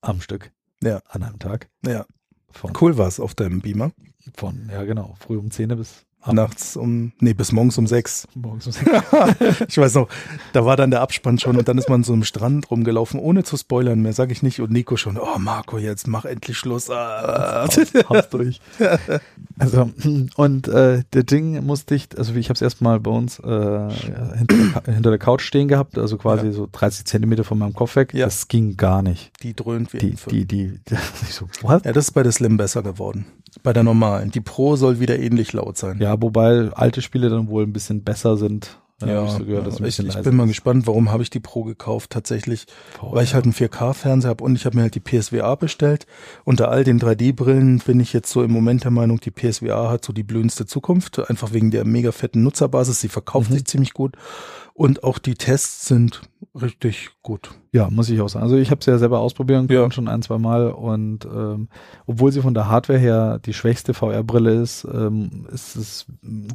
Am 0.00 0.20
Stück. 0.20 0.50
Ja. 0.82 1.00
An 1.08 1.22
einem 1.22 1.38
Tag. 1.38 1.68
Ja, 1.86 2.04
Von, 2.50 2.72
cool 2.80 2.98
war's 2.98 3.18
auf 3.20 3.34
deinem 3.34 3.60
Beamer. 3.60 3.92
von, 4.36 4.68
ja 4.70 4.84
genau, 4.84 5.14
früh 5.18 5.36
um 5.36 5.50
10 5.50 5.68
bis 5.76 6.04
Nachts 6.32 6.76
um, 6.76 7.12
nee, 7.20 7.34
bis 7.34 7.52
morgens 7.52 7.76
um 7.78 7.86
sechs. 7.86 8.26
morgens 8.34 8.66
um 8.66 8.72
6. 8.72 8.88
ich 9.68 9.78
weiß 9.78 9.94
noch, 9.94 10.08
da 10.52 10.64
war 10.64 10.76
dann 10.76 10.90
der 10.90 11.00
Abspann 11.02 11.38
schon 11.38 11.56
und 11.56 11.68
dann 11.68 11.76
ist 11.78 11.88
man 11.88 12.02
so 12.02 12.12
am 12.12 12.24
Strand 12.24 12.70
rumgelaufen, 12.70 13.20
ohne 13.20 13.44
zu 13.44 13.56
spoilern 13.56 14.00
mehr, 14.00 14.12
sag 14.12 14.30
ich 14.30 14.42
nicht. 14.42 14.60
Und 14.60 14.70
Nico 14.72 14.96
schon, 14.96 15.18
oh 15.18 15.38
Marco, 15.38 15.76
jetzt 15.78 16.06
mach 16.08 16.24
endlich 16.24 16.56
Schluss. 16.56 16.88
Ah. 16.90 17.66
Hab's 18.08 18.28
durch. 18.30 18.60
Also, 19.56 19.88
und 20.36 20.66
äh, 20.66 21.04
der 21.12 21.22
Ding 21.22 21.64
musste 21.64 21.94
ich, 21.94 22.08
also 22.18 22.34
ich 22.34 22.48
habe 22.48 22.54
es 22.54 22.62
erstmal 22.62 22.98
bei 22.98 23.12
uns 23.12 23.38
äh, 23.38 23.42
hinter, 24.36 24.80
der, 24.80 24.94
hinter 24.94 25.10
der 25.10 25.18
Couch 25.20 25.42
stehen 25.42 25.68
gehabt, 25.68 25.96
also 25.96 26.16
quasi 26.18 26.46
Ja. 26.46 26.52
so 26.52 26.68
30 26.72 27.04
Zentimeter 27.04 27.44
von 27.44 27.58
meinem 27.58 27.72
Kopf 27.72 27.94
weg. 27.94 28.12
Ja. 28.14 28.24
Das 28.24 28.48
ging 28.48 28.76
gar 28.76 29.02
nicht. 29.02 29.30
Die 29.44 29.54
dröhnt 29.54 29.92
wie 29.92 29.98
Die, 29.98 30.16
die, 30.28 30.44
die, 30.44 30.78
die 30.88 30.96
so, 31.30 31.46
what? 31.62 31.84
Ja, 31.84 31.92
das 31.92 32.06
ist 32.06 32.10
bei 32.12 32.24
der 32.24 32.32
Slim 32.32 32.56
besser 32.56 32.82
geworden. 32.82 33.26
Bei 33.62 33.72
der 33.72 33.84
normalen. 33.84 34.32
Die 34.32 34.40
Pro 34.40 34.74
soll 34.74 34.98
wieder 34.98 35.20
ähnlich 35.20 35.52
laut 35.52 35.78
sein. 35.78 35.98
Ja, 36.00 36.13
wobei 36.22 36.70
alte 36.74 37.02
Spiele 37.02 37.28
dann 37.30 37.48
wohl 37.48 37.62
ein 37.64 37.72
bisschen 37.72 38.02
besser 38.04 38.36
sind. 38.36 38.78
Äh, 39.02 39.08
Ja, 39.08 39.24
ich 39.24 39.30
so 39.32 39.44
gehört, 39.44 39.80
ich, 39.80 39.98
ich 39.98 40.16
bin 40.22 40.36
mal 40.36 40.44
ist. 40.44 40.50
gespannt, 40.50 40.86
warum 40.86 41.10
habe 41.10 41.22
ich 41.24 41.28
die 41.30 41.40
Pro 41.40 41.64
gekauft 41.64 42.10
tatsächlich, 42.10 42.66
Oh, 43.02 43.12
weil 43.14 43.24
ich 43.24 43.34
halt 43.34 43.44
einen 43.44 43.52
4K-Fernseher 43.52 44.30
habe 44.30 44.44
und 44.44 44.54
ich 44.54 44.64
habe 44.66 44.76
mir 44.76 44.82
halt 44.82 44.94
die 44.94 45.00
PSVR 45.00 45.56
bestellt. 45.56 46.06
Unter 46.44 46.70
all 46.70 46.84
den 46.84 47.00
3D-Brillen 47.00 47.78
bin 47.80 47.98
ich 47.98 48.12
jetzt 48.12 48.30
so 48.30 48.42
im 48.44 48.52
Moment 48.52 48.84
der 48.84 48.92
Meinung, 48.92 49.18
die 49.20 49.32
PSVR 49.32 49.90
hat 49.90 50.04
so 50.04 50.12
die 50.12 50.22
blühendste 50.22 50.64
Zukunft, 50.66 51.28
einfach 51.28 51.52
wegen 51.52 51.72
der 51.72 51.84
mega 51.84 52.12
fetten 52.12 52.42
Nutzerbasis. 52.44 53.00
Sie 53.00 53.08
verkauft 53.08 53.50
Mhm. 53.50 53.54
sich 53.54 53.64
ziemlich 53.66 53.94
gut 53.94 54.16
und 54.74 55.04
auch 55.04 55.18
die 55.18 55.34
Tests 55.34 55.86
sind 55.86 56.22
richtig 56.60 57.10
gut. 57.22 57.52
Ja, 57.72 57.88
muss 57.90 58.10
ich 58.10 58.20
auch 58.20 58.28
sagen. 58.28 58.42
Also 58.44 58.56
ich 58.56 58.70
habe 58.70 58.80
es 58.80 58.86
ja 58.86 58.98
selber 58.98 59.20
ausprobieren 59.20 59.66
können, 59.68 59.80
Ja. 59.82 59.90
schon 59.90 60.08
ein, 60.08 60.20
zwei 60.22 60.38
Mal 60.38 60.70
und 60.70 61.24
ähm, 61.24 61.68
obwohl 62.06 62.30
sie 62.32 62.42
von 62.42 62.54
der 62.54 62.68
Hardware 62.68 62.98
her 62.98 63.40
die 63.44 63.52
schwächste 63.52 63.94
VR-Brille 63.94 64.60
ist, 64.60 64.84
ähm, 64.92 65.46
ist 65.52 65.76
es 65.76 66.06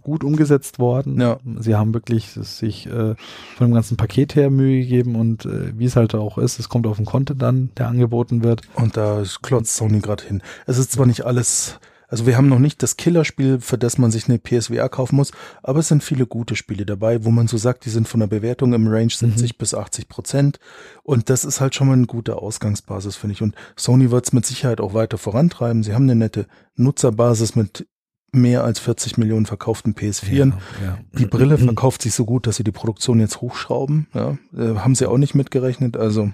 gut 0.02 0.24
umgesetzt 0.24 0.80
worden. 0.80 1.20
Ja. 1.20 1.38
Sie 1.60 1.76
haben 1.76 1.94
wirklich 1.94 2.28
sich 2.32 2.88
äh, 2.88 3.16
von 3.56 3.68
dem 3.68 3.74
ganzen 3.74 3.98
Paket 3.98 4.36
her 4.36 4.50
Mühe 4.50 4.82
gegeben 4.82 5.16
und 5.16 5.46
äh, 5.46 5.78
wie 5.78 5.86
es 5.86 5.96
halt 5.96 6.14
auch 6.14 6.38
ist, 6.38 6.60
es 6.60 6.70
kommt 6.70 6.88
auf 6.88 6.98
den 6.98 7.06
Content 7.06 7.42
an, 7.44 7.72
der 7.78 7.88
angeboten 7.88 8.44
wird. 8.44 8.62
Und 8.76 8.96
da 8.98 9.24
klotzt 9.42 9.76
Sony 9.76 10.00
gerade 10.00 10.24
hin. 10.26 10.42
Es 10.66 10.78
ist 10.78 10.92
zwar 10.92 11.06
nicht 11.06 11.26
alles, 11.26 11.80
also 12.10 12.26
wir 12.26 12.38
haben 12.38 12.50
noch 12.50 12.60
nicht 12.60 12.82
das 12.82 12.98
Killerspiel, 12.98 13.60
für 13.60 13.78
das 13.78 13.98
man 13.98 14.12
sich 14.12 14.28
eine 14.28 14.40
PSVR 14.40 14.90
kaufen 14.90 15.16
muss, 15.16 15.32
aber 15.62 15.80
es 15.80 15.88
sind 15.88 16.04
viele 16.04 16.26
gute 16.26 16.56
Spiele 16.56 16.86
dabei, 16.86 17.24
wo 17.24 17.30
man 17.30 17.48
so 17.48 17.58
sagt, 17.58 17.86
die 17.86 17.90
sind 17.90 18.08
von 18.08 18.20
der 18.20 18.28
Bewertung 18.28 18.74
im 18.74 18.88
Range 18.88 19.12
70 19.12 19.58
bis 19.58 19.74
80 19.74 20.10
Prozent. 20.10 20.60
Und 21.04 21.30
das 21.30 21.46
ist 21.46 21.62
halt 21.62 21.76
schon 21.76 21.88
mal 21.88 21.94
eine 21.94 22.08
gute 22.08 22.38
Ausgangsbasis, 22.38 23.16
finde 23.16 23.34
ich. 23.34 23.42
Und 23.42 23.56
Sony 23.76 24.10
wird 24.10 24.26
es 24.26 24.34
mit 24.34 24.46
Sicherheit 24.46 24.82
auch 24.82 24.94
weiter 24.94 25.18
vorantreiben. 25.18 25.84
Sie 25.84 25.94
haben 25.94 26.04
eine 26.04 26.16
nette 26.16 26.48
Nutzerbasis 26.76 27.56
mit 27.56 27.88
mehr 28.32 28.64
als 28.64 28.80
40 28.80 29.18
Millionen 29.18 29.46
verkauften 29.46 29.94
PS4. 29.94 30.34
Ja, 30.34 30.46
ja. 30.46 31.00
Die 31.14 31.26
Brille 31.26 31.58
verkauft 31.58 32.02
sich 32.02 32.14
so 32.14 32.26
gut, 32.26 32.48
dass 32.48 32.58
sie 32.58 32.64
die 32.64 32.72
Produktion 32.72 33.20
jetzt 33.20 33.42
hochschrauben. 33.42 34.08
Ja, 34.14 34.38
äh, 34.56 34.76
haben 34.76 34.96
sie 34.96 35.08
auch 35.08 35.18
nicht 35.18 35.36
mitgerechnet. 35.36 35.98
Also 35.98 36.32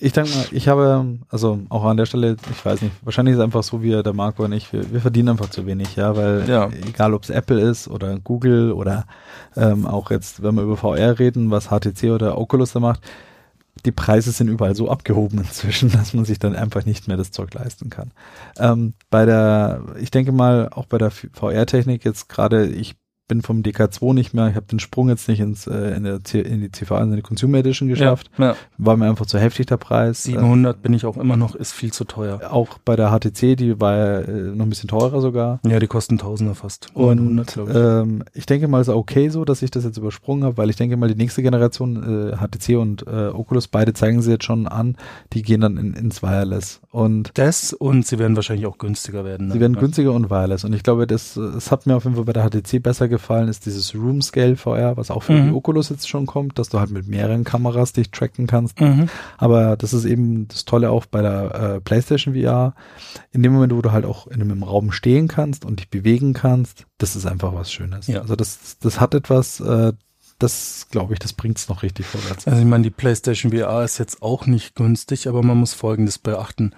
Ich 0.00 0.12
denke 0.12 0.30
mal, 0.34 0.46
ich 0.50 0.68
habe, 0.68 1.18
also 1.28 1.60
auch 1.68 1.84
an 1.84 1.96
der 1.96 2.06
Stelle, 2.06 2.36
ich 2.52 2.64
weiß 2.64 2.82
nicht, 2.82 2.94
wahrscheinlich 3.02 3.32
ist 3.32 3.38
es 3.38 3.44
einfach 3.44 3.62
so 3.62 3.82
wie 3.82 3.90
der 4.02 4.12
Marco 4.12 4.44
und 4.44 4.52
ich, 4.52 4.72
wir, 4.72 4.92
wir 4.92 5.00
verdienen 5.00 5.30
einfach 5.30 5.50
zu 5.50 5.66
wenig, 5.66 5.96
ja, 5.96 6.14
weil 6.16 6.48
Ja. 6.48 6.68
egal 6.86 7.14
ob 7.14 7.22
es 7.24 7.30
Apple 7.30 7.60
ist 7.60 7.88
oder 7.88 8.18
Google 8.18 8.72
oder 8.72 9.06
ähm, 9.56 9.86
auch 9.86 10.10
jetzt, 10.10 10.42
wenn 10.42 10.54
wir 10.54 10.62
über 10.62 10.76
VR 10.76 11.18
reden, 11.18 11.50
was 11.50 11.68
HTC 11.68 12.10
oder 12.10 12.38
Oculus 12.38 12.72
da 12.72 12.80
macht, 12.80 13.00
die 13.84 13.92
Preise 13.92 14.32
sind 14.32 14.48
überall 14.48 14.74
so 14.74 14.90
abgehoben 14.90 15.38
inzwischen, 15.46 15.90
dass 15.90 16.14
man 16.14 16.24
sich 16.24 16.38
dann 16.38 16.56
einfach 16.56 16.84
nicht 16.84 17.08
mehr 17.08 17.16
das 17.16 17.30
Zeug 17.30 17.52
leisten 17.54 17.90
kann. 17.90 18.10
Ähm, 18.58 18.94
bei 19.10 19.24
der, 19.24 19.82
ich 20.00 20.10
denke 20.10 20.32
mal, 20.32 20.68
auch 20.70 20.86
bei 20.86 20.98
der 20.98 21.10
VR-Technik 21.10 22.04
jetzt 22.04 22.28
gerade, 22.28 22.66
ich 22.66 22.96
bin 23.28 23.42
vom 23.42 23.62
DK2 23.62 24.14
nicht 24.14 24.34
mehr, 24.34 24.48
ich 24.48 24.54
habe 24.56 24.66
den 24.66 24.78
Sprung 24.78 25.08
jetzt 25.08 25.28
nicht 25.28 25.40
ins, 25.40 25.66
äh, 25.66 25.96
in, 25.96 26.04
der, 26.04 26.22
C- 26.22 26.40
in 26.40 26.60
die 26.60 26.70
CV, 26.70 26.96
in 27.02 27.16
die 27.16 27.22
Consumer 27.22 27.58
Edition 27.58 27.88
geschafft, 27.88 28.30
Ja, 28.38 28.44
ja. 28.50 28.56
war 28.78 28.96
mir 28.96 29.08
einfach 29.08 29.26
zu 29.26 29.38
heftig 29.38 29.66
der 29.66 29.76
Preis. 29.78 30.22
700 30.24 30.80
bin 30.80 30.94
ich 30.94 31.04
auch 31.04 31.16
immer 31.16 31.36
noch, 31.36 31.54
ist 31.54 31.72
viel 31.72 31.92
zu 31.92 32.04
teuer. 32.04 32.40
auch 32.52 32.78
bei 32.84 32.94
der 32.96 33.10
HTC, 33.10 33.56
die 33.56 33.80
war 33.80 33.96
ja, 33.96 34.20
äh, 34.20 34.30
noch 34.54 34.64
ein 34.66 34.70
bisschen 34.70 34.88
teurer 34.88 35.20
sogar. 35.20 35.60
Ja, 35.66 35.78
die 35.80 35.86
kosten 35.88 36.18
Tausender 36.18 36.54
fast. 36.54 36.86
Und 36.94 37.18
100, 37.18 37.52
glaub 37.54 37.68
ich. 37.68 37.74
ähm, 37.76 38.22
ich 38.32 38.46
denke 38.46 38.68
mal, 38.68 38.80
es 38.80 38.88
ist 38.88 38.94
okay 38.94 39.28
so, 39.28 39.44
dass 39.44 39.62
ich 39.62 39.70
das 39.70 39.84
jetzt 39.84 39.96
übersprungen 39.98 40.44
habe, 40.44 40.56
weil 40.56 40.70
ich 40.70 40.76
denke 40.76 40.96
mal, 40.96 41.08
die 41.08 41.16
nächste 41.16 41.42
Generation, 41.42 42.30
äh, 42.32 42.36
HTC 42.36 42.76
und 42.78 43.06
äh, 43.06 43.28
Oculus, 43.28 43.66
beide 43.68 43.92
zeigen 43.92 44.22
sie 44.22 44.30
jetzt 44.32 44.44
schon 44.44 44.68
an, 44.68 44.96
die 45.32 45.42
gehen 45.42 45.60
dann 45.62 45.76
in, 45.78 45.94
ins 45.94 46.22
Wireless. 46.22 46.80
Und 46.90 47.32
das 47.34 47.72
und 47.72 48.06
sie 48.06 48.18
werden 48.18 48.36
wahrscheinlich 48.36 48.66
auch 48.66 48.78
günstiger 48.78 49.24
werden. 49.24 49.48
Ne? 49.48 49.54
sie 49.54 49.60
werden 49.60 49.76
günstiger 49.76 50.12
und 50.12 50.30
wireless. 50.30 50.64
Und 50.64 50.72
ich 50.74 50.82
glaube, 50.82 51.06
das, 51.06 51.36
es 51.36 51.70
hat 51.72 51.86
mir 51.86 51.96
auf 51.96 52.04
jeden 52.04 52.16
Fall 52.16 52.24
bei 52.24 52.32
der 52.32 52.48
HTC 52.48 52.82
besser 52.82 53.08
gefallen, 53.08 53.15
ist 53.48 53.66
dieses 53.66 53.94
Room 53.94 54.22
Scale 54.22 54.56
VR, 54.56 54.96
was 54.96 55.10
auch 55.10 55.22
für 55.22 55.32
Mhm. 55.32 55.48
die 55.48 55.52
Oculus 55.54 55.88
jetzt 55.88 56.08
schon 56.08 56.26
kommt, 56.26 56.58
dass 56.58 56.68
du 56.68 56.78
halt 56.80 56.90
mit 56.90 57.08
mehreren 57.08 57.44
Kameras 57.44 57.92
dich 57.92 58.10
tracken 58.10 58.46
kannst. 58.46 58.80
Mhm. 58.80 59.08
Aber 59.38 59.76
das 59.76 59.92
ist 59.92 60.04
eben 60.04 60.48
das 60.48 60.64
Tolle 60.64 60.90
auch 60.90 61.06
bei 61.06 61.22
der 61.22 61.54
äh, 61.76 61.80
PlayStation 61.80 62.34
VR. 62.34 62.74
In 63.32 63.42
dem 63.42 63.52
Moment, 63.52 63.74
wo 63.74 63.82
du 63.82 63.92
halt 63.92 64.04
auch 64.04 64.26
in 64.26 64.40
einem 64.40 64.62
Raum 64.62 64.92
stehen 64.92 65.28
kannst 65.28 65.64
und 65.64 65.80
dich 65.80 65.90
bewegen 65.90 66.32
kannst, 66.32 66.86
das 66.98 67.16
ist 67.16 67.26
einfach 67.26 67.54
was 67.54 67.72
Schönes. 67.72 68.06
Ja. 68.06 68.20
Also 68.20 68.36
das, 68.36 68.78
das 68.80 69.00
hat 69.00 69.14
etwas, 69.14 69.60
äh, 69.60 69.92
das 70.38 70.88
glaube 70.90 71.14
ich, 71.14 71.18
das 71.18 71.32
bringt 71.32 71.56
es 71.58 71.68
noch 71.68 71.82
richtig 71.82 72.04
vorwärts. 72.06 72.46
Also 72.46 72.58
ich 72.60 72.66
meine, 72.66 72.84
die 72.84 72.90
PlayStation 72.90 73.52
VR 73.52 73.84
ist 73.84 73.98
jetzt 73.98 74.20
auch 74.22 74.46
nicht 74.46 74.74
günstig, 74.74 75.28
aber 75.28 75.42
man 75.42 75.56
muss 75.56 75.72
Folgendes 75.72 76.18
beachten. 76.18 76.72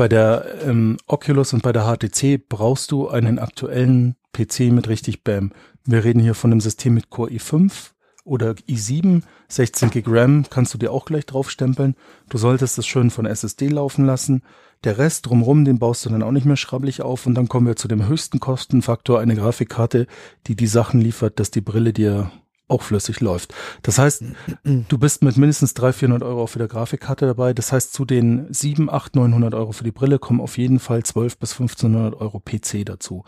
Bei 0.00 0.08
der 0.08 0.46
ähm, 0.64 0.96
Oculus 1.08 1.52
und 1.52 1.62
bei 1.62 1.74
der 1.74 1.82
HTC 1.82 2.48
brauchst 2.48 2.90
du 2.90 3.10
einen 3.10 3.38
aktuellen 3.38 4.16
PC 4.32 4.72
mit 4.72 4.88
richtig 4.88 5.24
BAM. 5.24 5.52
Wir 5.84 6.04
reden 6.04 6.20
hier 6.20 6.34
von 6.34 6.50
einem 6.50 6.62
System 6.62 6.94
mit 6.94 7.10
Core 7.10 7.32
i5 7.32 7.90
oder 8.24 8.52
i7, 8.52 9.20
16 9.48 9.90
GB 9.90 10.10
RAM 10.10 10.46
kannst 10.48 10.72
du 10.72 10.78
dir 10.78 10.90
auch 10.90 11.04
gleich 11.04 11.26
draufstempeln. 11.26 11.96
Du 12.30 12.38
solltest 12.38 12.78
es 12.78 12.86
schön 12.86 13.10
von 13.10 13.26
SSD 13.26 13.68
laufen 13.68 14.06
lassen. 14.06 14.42
Der 14.84 14.96
Rest 14.96 15.26
drumrum, 15.26 15.66
den 15.66 15.78
baust 15.78 16.06
du 16.06 16.08
dann 16.08 16.22
auch 16.22 16.32
nicht 16.32 16.46
mehr 16.46 16.56
schrabbelig 16.56 17.02
auf 17.02 17.26
und 17.26 17.34
dann 17.34 17.48
kommen 17.48 17.66
wir 17.66 17.76
zu 17.76 17.86
dem 17.86 18.08
höchsten 18.08 18.40
Kostenfaktor, 18.40 19.20
eine 19.20 19.36
Grafikkarte, 19.36 20.06
die 20.46 20.56
die 20.56 20.66
Sachen 20.66 21.02
liefert, 21.02 21.38
dass 21.38 21.50
die 21.50 21.60
Brille 21.60 21.92
dir 21.92 22.32
auch 22.70 22.82
flüssig 22.82 23.20
läuft. 23.20 23.54
Das 23.82 23.98
heißt, 23.98 24.24
du 24.64 24.98
bist 24.98 25.22
mit 25.22 25.36
mindestens 25.36 25.74
300, 25.74 25.96
400 25.96 26.22
Euro 26.28 26.46
für 26.46 26.58
der 26.58 26.68
Grafikkarte 26.68 27.26
dabei. 27.26 27.52
Das 27.52 27.72
heißt, 27.72 27.92
zu 27.92 28.04
den 28.04 28.46
7, 28.52 28.90
8, 28.90 29.16
900 29.16 29.54
Euro 29.54 29.72
für 29.72 29.84
die 29.84 29.92
Brille 29.92 30.18
kommen 30.18 30.40
auf 30.40 30.58
jeden 30.58 30.78
Fall 30.78 31.02
12 31.02 31.38
bis 31.38 31.52
1500 31.52 32.20
Euro 32.20 32.40
PC 32.40 32.84
dazu. 32.84 33.24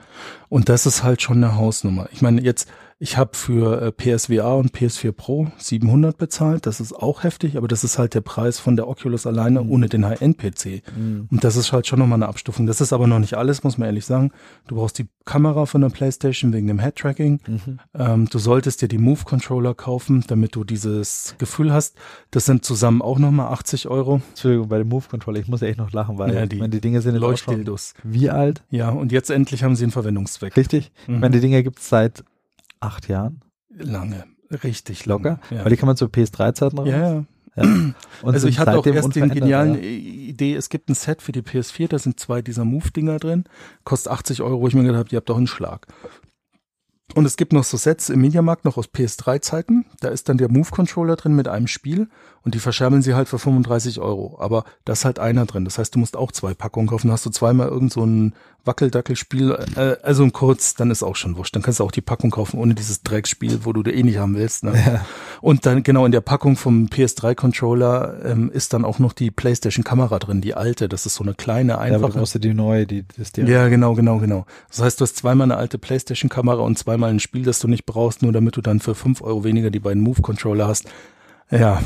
Und 0.49 0.69
das 0.69 0.87
ist 0.87 1.03
halt 1.03 1.23
schon 1.23 1.39
eine 1.39 1.57
Hausnummer. 1.57 2.09
Ich 2.13 2.23
meine, 2.23 2.41
jetzt 2.41 2.69
Ich 3.05 3.17
habe 3.17 3.31
für 3.37 3.83
äh, 3.83 3.91
PSVR 3.91 4.57
und 4.59 4.71
PS4 4.73 5.11
Pro 5.11 5.49
700 5.57 6.17
bezahlt. 6.17 6.67
Das 6.67 6.79
ist 6.79 6.93
auch 6.93 7.25
heftig, 7.25 7.57
aber 7.57 7.67
das 7.67 7.83
ist 7.83 7.99
halt 7.99 8.15
der 8.15 8.21
Preis 8.21 8.61
von 8.61 8.77
der 8.77 8.87
Oculus 8.87 9.27
alleine 9.27 9.61
ohne 9.65 9.89
den 9.89 10.07
High-End-PC. 10.07 10.85
Mhm. 10.97 11.27
Und 11.29 11.43
das 11.43 11.57
ist 11.57 11.73
halt 11.73 11.89
schon 11.89 11.99
nochmal 11.99 12.19
eine 12.19 12.29
Abstufung. 12.29 12.67
Das 12.67 12.81
ist 12.81 12.93
aber 12.93 13.09
noch 13.09 13.19
nicht 13.19 13.35
alles, 13.35 13.65
muss 13.65 13.77
man 13.77 13.87
ehrlich 13.87 14.05
sagen. 14.05 14.31
Du 14.69 14.77
brauchst 14.77 15.01
die 15.01 15.09
Kamera 15.25 15.67
von 15.67 15.81
der 15.81 15.89
PlayStation 15.89 16.53
wegen 16.53 16.69
dem 16.69 16.79
Head-Tracking. 16.79 17.41
Mhm. 17.45 17.81
Ähm, 17.99 18.29
du 18.31 18.39
solltest 18.39 18.83
dir 18.83 18.89
die 18.89 18.99
Move-Controller 18.99 19.75
kaufen, 19.75 20.23
damit 20.29 20.55
du 20.55 20.63
dieses 20.63 21.35
Gefühl 21.39 21.73
hast. 21.73 21.97
Das 22.31 22.45
sind 22.45 22.65
zusammen 22.65 23.03
auch 23.03 23.19
nochmal 23.19 23.53
80 23.53 23.89
Euro. 23.89 24.23
Entschuldigung, 24.29 24.69
bei 24.69 24.79
dem 24.79 24.89
Move-Controller, 24.91 25.41
ich 25.41 25.49
muss 25.49 25.63
echt 25.63 25.79
noch 25.79 25.91
lachen, 25.91 26.19
weil 26.19 26.33
Ja, 26.33 26.47
die, 26.47 26.61
wenn 26.61 26.71
die 26.71 26.81
Dinge 26.81 27.03
sind 27.03 27.15
jetzt 27.15 27.21
Leuchtdildos. 27.23 27.95
wie 28.05 28.31
alt? 28.31 28.63
Ja, 28.71 28.91
und 28.91 29.11
jetzt 29.11 29.29
endlich 29.29 29.65
haben 29.65 29.75
sie 29.75 29.83
einen 29.87 29.91
Verwendungszweck. 29.93 30.57
Richtig? 30.57 30.93
Mhm. 31.09 31.15
Ich 31.17 31.21
meine, 31.21 31.35
die 31.35 31.41
Dinge 31.41 31.65
gibt's 31.65 31.89
seit 31.89 32.23
acht 32.83 33.09
Jahren 33.09 33.41
Lange. 33.75 34.25
Richtig 34.51 35.07
locker, 35.07 35.41
lange. 35.41 35.41
Ja. 35.51 35.65
weil 35.65 35.71
die 35.71 35.77
kann 35.77 35.87
man 35.87 35.97
zur 35.97 36.09
PS3-Zeiten 36.09 36.79
raus. 36.79 36.89
ja, 36.89 37.15
ja. 37.15 37.25
Ja. 37.55 37.65
Und 37.65 37.95
also 38.25 38.49
ich 38.49 38.59
hatte 38.59 38.79
auch 38.79 38.87
erst 38.87 39.15
den 39.15 39.29
genialen 39.29 39.75
ja. 39.75 39.81
Idee, 39.83 40.55
es 40.55 40.71
gibt 40.71 40.89
ein 40.89 40.95
Set 40.95 41.21
für 41.21 41.33
die 41.33 41.43
PS4, 41.43 41.89
da 41.89 41.99
sind 41.99 42.19
zwei 42.19 42.41
dieser 42.41 42.65
Move-Dinger 42.65 43.19
drin, 43.19 43.45
kostet 43.85 44.11
80 44.11 44.41
Euro, 44.41 44.61
wo 44.61 44.69
ich 44.69 44.75
mir 44.75 44.83
gedacht 44.83 45.01
habe, 45.01 45.09
ihr 45.11 45.19
habt 45.19 45.29
doch 45.29 45.37
einen 45.37 45.47
Schlag. 45.47 45.87
Und 47.15 47.27
es 47.27 47.37
gibt 47.37 47.53
noch 47.53 47.65
so 47.65 47.77
Sets 47.77 48.09
im 48.09 48.23
Mediamarkt 48.23 48.65
noch 48.65 48.79
aus 48.79 48.89
PS3-Zeiten. 48.89 49.85
Da 50.01 50.09
ist 50.09 50.31
dann 50.31 50.39
der 50.39 50.51
Move-Controller 50.51 51.17
drin 51.17 51.35
mit 51.35 51.47
einem 51.47 51.67
Spiel 51.67 52.09
und 52.45 52.55
die 52.55 52.59
verscherbeln 52.59 53.03
sie 53.03 53.15
halt 53.15 53.29
für 53.29 53.39
35 53.39 54.01
Euro. 54.01 54.37
Aber 54.41 54.65
da 54.85 54.93
ist 54.95 55.05
halt 55.05 55.19
einer 55.19 55.47
drin. 55.47 55.65
Das 55.65 55.79
heißt, 55.79 55.95
du 55.95 55.99
musst 55.99 56.17
auch 56.17 56.33
zwei 56.33 56.55
Packungen 56.55 56.89
kaufen. 56.89 57.07
Dann 57.09 57.13
hast 57.15 57.25
du 57.27 57.31
zweimal 57.31 57.69
irgend 57.69 57.93
so 57.93 58.05
ein 58.05 58.35
Wackeldackelspiel, 58.65 59.59
äh, 59.77 59.97
also 60.05 60.23
ein 60.23 60.33
Kurz, 60.33 60.75
dann 60.75 60.91
ist 60.93 61.03
auch 61.03 61.17
schon 61.17 61.37
wurscht. 61.37 61.55
Dann 61.57 61.63
kannst 61.63 61.81
du 61.81 61.85
auch 61.85 61.91
die 61.91 62.01
Packung 62.01 62.31
kaufen 62.31 62.59
ohne 62.61 62.75
dieses 62.75 63.03
Dreckspiel, 63.03 63.65
wo 63.65 63.73
du 63.73 63.83
eh 63.91 64.03
nicht 64.05 64.19
haben 64.19 64.37
willst. 64.37 64.63
Ne? 64.65 64.73
Ja. 64.75 65.05
Und 65.41 65.67
dann 65.67 65.83
genau 65.83 66.07
in 66.07 66.13
der 66.13 66.21
Packung 66.21 66.57
vom 66.57 66.87
PS3-Controller 66.87 68.25
ähm, 68.25 68.51
ist 68.53 68.73
dann 68.73 68.85
auch 68.85 68.99
noch 68.99 69.13
die 69.13 69.31
PlayStation-Kamera 69.31 70.19
drin, 70.19 70.41
die 70.41 70.55
alte. 70.55 70.89
Das 70.89 71.07
ist 71.07 71.17
so 71.17 71.25
eine 71.25 71.35
kleine, 71.35 71.73
Ja, 71.73 71.79
einfache. 71.79 72.13
brauchst 72.13 72.35
du 72.35 72.39
die 72.39 72.55
neue, 72.55 72.87
die 72.87 73.05
das 73.19 73.33
dir. 73.33 73.45
Ja, 73.47 73.69
genau, 73.69 73.95
genau, 73.95 74.19
genau. 74.19 74.47
Das 74.69 74.81
heißt, 74.81 75.01
du 75.01 75.05
hast 75.05 75.17
zweimal 75.17 75.47
eine 75.47 75.57
alte 75.57 75.79
PlayStation-Kamera 75.79 76.61
und 76.63 76.79
zweimal 76.79 77.11
ein 77.11 77.21
Spiel, 77.21 77.43
das 77.45 77.59
du 77.59 77.69
nicht 77.69 77.87
brauchst, 77.87 78.23
nur 78.23 78.33
damit 78.33 78.57
du 78.57 78.61
dann 78.61 78.81
für 78.81 78.95
fünf 78.95 79.23
Euro 79.23 79.45
weniger 79.45 79.71
die 79.71 79.81
beiden 79.81 80.03
Move-Controller 80.03 80.67
hast. 80.69 80.85
Ja, 81.51 81.83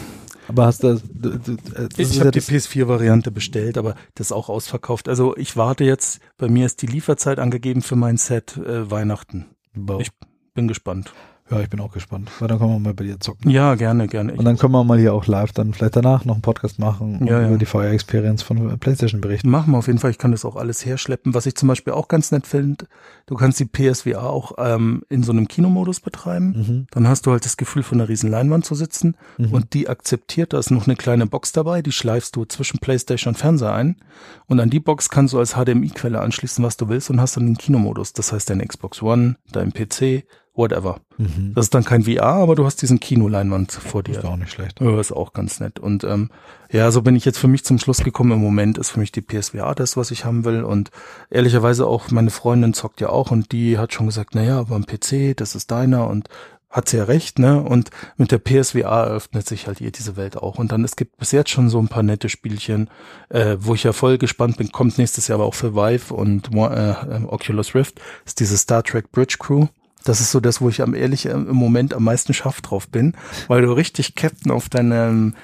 Aber 0.49 0.67
hast 0.67 0.83
du, 0.83 1.01
du, 1.13 1.39
du 1.39 1.53
äh, 1.53 1.89
das 1.89 1.99
ist 1.99 2.11
ich 2.11 2.15
ja 2.17 2.21
habe 2.21 2.31
die 2.31 2.39
das- 2.41 2.49
PS4-Variante 2.49 3.31
bestellt, 3.31 3.79
aber 3.79 3.95
das 4.15 4.29
ist 4.29 4.33
auch 4.33 4.49
ausverkauft. 4.49 5.09
Also 5.09 5.37
ich 5.37 5.57
warte 5.57 5.85
jetzt, 5.85 6.21
bei 6.39 6.49
mir 6.49 6.67
ist 6.67 6.83
die 6.83 6.87
Lieferzeit 6.87 7.39
angegeben 7.39 7.83
für 7.83 7.97
mein 7.97 8.17
Set 8.17 8.57
äh, 8.57 8.91
Weihnachten. 8.91 9.47
Wow. 9.75 10.01
Ich 10.01 10.11
bin 10.55 10.69
gespannt. 10.69 11.13
Ja, 11.51 11.61
ich 11.61 11.69
bin 11.71 11.81
auch 11.81 11.93
gespannt. 11.93 12.31
Weil 12.41 12.49
dann 12.49 12.59
können 12.59 12.71
wir 12.73 12.79
mal 12.81 12.95
bei 12.95 13.05
dir 13.05 13.21
zocken. 13.21 13.51
Ja, 13.51 13.75
gerne, 13.77 14.07
gerne. 14.09 14.35
Und 14.35 14.45
dann 14.45 14.57
können 14.59 14.73
wir 14.73 14.83
mal 14.85 14.99
hier 14.99 15.15
auch 15.15 15.27
live 15.27 15.53
dann 15.53 15.73
vielleicht 15.75 15.97
danach 15.97 16.25
noch 16.25 16.35
einen 16.35 16.43
Podcast 16.43 16.79
machen 16.79 17.19
und 17.21 17.27
Ja, 17.27 17.41
ja. 17.41 17.49
über 17.49 17.59
die 17.59 17.67
VR-Experience 17.67 18.43
von 18.43 18.79
PlayStation 18.79 19.21
berichten. 19.21 19.49
Machen 19.51 19.71
wir 19.73 19.79
auf 19.79 19.87
jeden 19.87 19.99
Fall. 19.99 20.11
Ich 20.11 20.19
kann 20.19 20.33
das 20.33 20.45
auch 20.45 20.57
alles 20.57 20.85
herschleppen. 20.85 21.35
Was 21.35 21.47
ich 21.47 21.55
zum 21.55 21.69
Beispiel 21.69 21.93
auch 21.93 22.09
ganz 22.09 22.33
nett 22.33 22.47
finde, 22.47 22.87
du 23.27 23.35
kannst 23.37 23.61
die 23.61 23.67
PSVR 23.67 24.25
auch 24.29 24.53
ähm, 24.59 25.03
in 25.09 25.23
so 25.23 25.33
einem 25.33 25.47
Kinomodus 25.49 26.01
betreiben. 26.01 26.47
Mhm. 26.57 26.87
Dann 26.91 27.07
hast 27.09 27.27
du 27.27 27.31
halt 27.33 27.45
das 27.45 27.57
Gefühl, 27.57 27.83
von 27.83 28.01
einer 28.01 28.09
riesen 28.09 28.31
Leinwand 28.31 28.65
zu 28.65 28.75
sitzen 28.75 29.17
Mhm. 29.39 29.53
und 29.53 29.75
die 29.75 29.89
akzeptiert, 29.89 30.53
da 30.53 30.59
ist 30.59 30.71
noch 30.71 30.87
eine 30.87 30.97
kleine 30.97 31.27
Box 31.27 31.53
dabei, 31.53 31.83
die 31.83 31.93
schleifst 31.93 32.37
du 32.37 32.45
zwischen 32.45 32.79
Playstation 32.79 33.35
und 33.35 33.39
Fernseher 33.39 33.73
ein 33.73 33.97
und 34.47 34.59
an 34.61 34.71
die 34.71 34.81
Box 34.81 35.09
kannst 35.11 35.35
du 35.35 35.39
als 35.39 35.55
HDMI-Quelle 35.55 36.21
anschließen, 36.21 36.65
was 36.65 36.77
du 36.77 36.89
willst 36.89 37.11
und 37.11 37.21
hast 37.21 37.37
dann 37.37 37.47
den 37.47 37.57
Kinomodus. 37.57 38.13
Das 38.13 38.33
heißt, 38.33 38.51
dein 38.51 38.67
Xbox 38.67 39.03
One, 39.03 39.37
dein 39.53 39.73
PC, 39.73 40.25
whatever. 40.57 41.01
Mhm. 41.19 41.53
Das 41.55 41.67
ist 41.67 41.75
dann 41.75 41.85
kein 41.85 42.05
VR, 42.05 42.25
aber 42.25 42.55
du 42.55 42.65
hast 42.65 42.83
diesen 42.83 42.99
Kinoleinwand 42.99 43.73
vor 43.73 44.03
dir. 44.03 44.19
ist 44.19 44.25
auch 44.25 44.37
nicht 44.37 44.51
schlecht. 44.51 44.81
Ja, 44.81 44.99
ist 44.99 45.13
auch 45.13 45.33
ganz 45.33 45.61
nett. 45.61 45.79
Und 45.79 46.05
ähm, 46.05 46.31
ja, 46.71 46.91
so 46.91 47.03
bin 47.03 47.15
ich 47.15 47.25
jetzt 47.25 47.39
für 47.39 47.49
mich 47.49 47.65
zum 47.65 47.79
Schluss 47.79 47.99
gekommen. 47.99 48.33
Im 48.33 48.41
Moment 48.41 48.79
ist 48.79 48.91
für 48.91 49.01
mich 49.01 49.13
die 49.13 49.23
PSVR 49.23 49.75
das, 49.75 49.97
was 49.97 50.11
ich 50.11 50.25
haben 50.25 50.45
will. 50.45 50.65
Und 50.65 50.91
ehrlicherweise 51.31 51.87
auch 51.87 52.11
meine 52.11 52.31
Freundin 52.31 52.75
zockt 52.75 53.01
ja 53.01 53.11
auch 53.11 53.31
und 53.31 53.53
die 53.53 53.79
hat 53.79 53.93
schon 53.93 54.07
gesagt, 54.07 54.31
na 54.35 54.43
ja, 54.43 54.59
aber 54.59 54.75
am 54.75 54.87
PC, 54.87 55.37
das 55.37 55.55
ist 55.55 55.71
deiner 55.71 56.09
und 56.09 56.29
hat 56.77 56.89
sie 56.89 56.99
ja 56.99 57.05
recht, 57.05 57.39
ne? 57.39 57.63
Und 57.63 57.91
mit 58.17 58.33
der 58.33 58.39
PSVR 58.39 59.07
eröffnet 59.07 59.47
sich 59.47 59.67
halt 59.67 59.81
ihr 59.81 59.91
diese 59.93 60.17
Welt 60.17 60.37
auch. 60.37 60.59
Und 60.59 60.73
dann, 60.73 60.85
es 60.85 60.97
gibt 60.97 61.17
bis 61.17 61.33
jetzt 61.33 61.51
schon 61.51 61.71
so 61.71 61.79
ein 61.79 61.89
paar 61.89 62.03
nette 62.03 62.29
Spielchen, 62.29 62.91
äh, 63.31 63.57
wo 63.59 63.75
ich 63.75 63.85
ja 63.85 63.93
voll 63.93 64.19
gespannt 64.19 64.59
bin, 64.59 64.73
kommt 64.73 64.99
nächstes 64.99 65.29
Jahr 65.29 65.37
aber 65.39 65.47
auch 65.47 65.55
für 65.55 65.75
Vive 65.75 66.13
und 66.13 66.55
äh, 66.55 66.95
Oculus 67.29 67.75
Rift, 67.75 68.01
ist 68.27 68.41
diese 68.41 68.59
Star 68.59 68.83
Trek 68.83 69.11
Bridge 69.11 69.37
Crew. 69.39 69.69
Das 70.07 70.21
ist 70.21 70.31
so 70.31 70.41
das, 70.41 70.61
wo 70.61 70.69
ich 70.69 70.81
am 70.83 70.95
ehrlich 70.95 71.27
äh, 71.27 71.31
im 71.31 71.49
Moment 71.55 71.93
am 71.95 72.05
meisten 72.05 72.33
scharf 72.35 72.61
drauf 72.63 72.89
bin, 72.89 73.13
weil 73.49 73.63
du 73.63 73.73
richtig 73.73 74.15
Captain 74.15 74.51
auf 74.53 74.69
deinem 74.69 75.35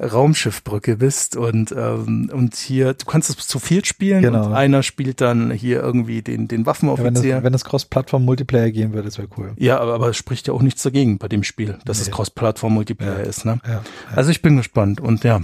Raumschiffbrücke 0.00 0.96
bist 0.96 1.36
und 1.36 1.72
ähm, 1.72 2.30
und 2.32 2.56
hier 2.56 2.94
du 2.94 3.04
kannst 3.06 3.30
es 3.30 3.36
zu 3.46 3.58
viel 3.58 3.84
spielen 3.84 4.22
Genau. 4.22 4.46
und 4.46 4.52
einer 4.54 4.82
spielt 4.82 5.20
dann 5.20 5.50
hier 5.50 5.80
irgendwie 5.80 6.22
den 6.22 6.48
den 6.48 6.60
Ja, 6.60 6.60
wenn, 6.60 6.66
Waffenoffizier. 6.66 7.34
das, 7.36 7.44
wenn 7.44 7.52
das 7.52 7.64
Cross-Plattform-Multiplayer 7.64 8.70
gehen 8.70 8.92
würde, 8.94 9.06
das 9.08 9.18
wäre 9.18 9.28
cool. 9.36 9.52
Ja, 9.58 9.78
aber, 9.78 9.94
aber 9.94 10.08
es 10.08 10.16
spricht 10.16 10.48
ja 10.48 10.54
auch 10.54 10.62
nichts 10.62 10.82
dagegen 10.82 11.18
bei 11.18 11.28
dem 11.28 11.42
Spiel, 11.44 11.78
dass 11.84 12.00
es 12.00 12.06
Nee. 12.08 12.12
Cross-Plattform-Multiplayer 12.14 13.18
Ja. 13.20 13.24
ist. 13.24 13.44
Ne? 13.44 13.60
Ja. 13.64 13.70
Ja. 13.74 13.82
Also 14.16 14.30
ich 14.30 14.42
bin 14.42 14.56
gespannt 14.56 15.00
und 15.00 15.22
ja, 15.24 15.40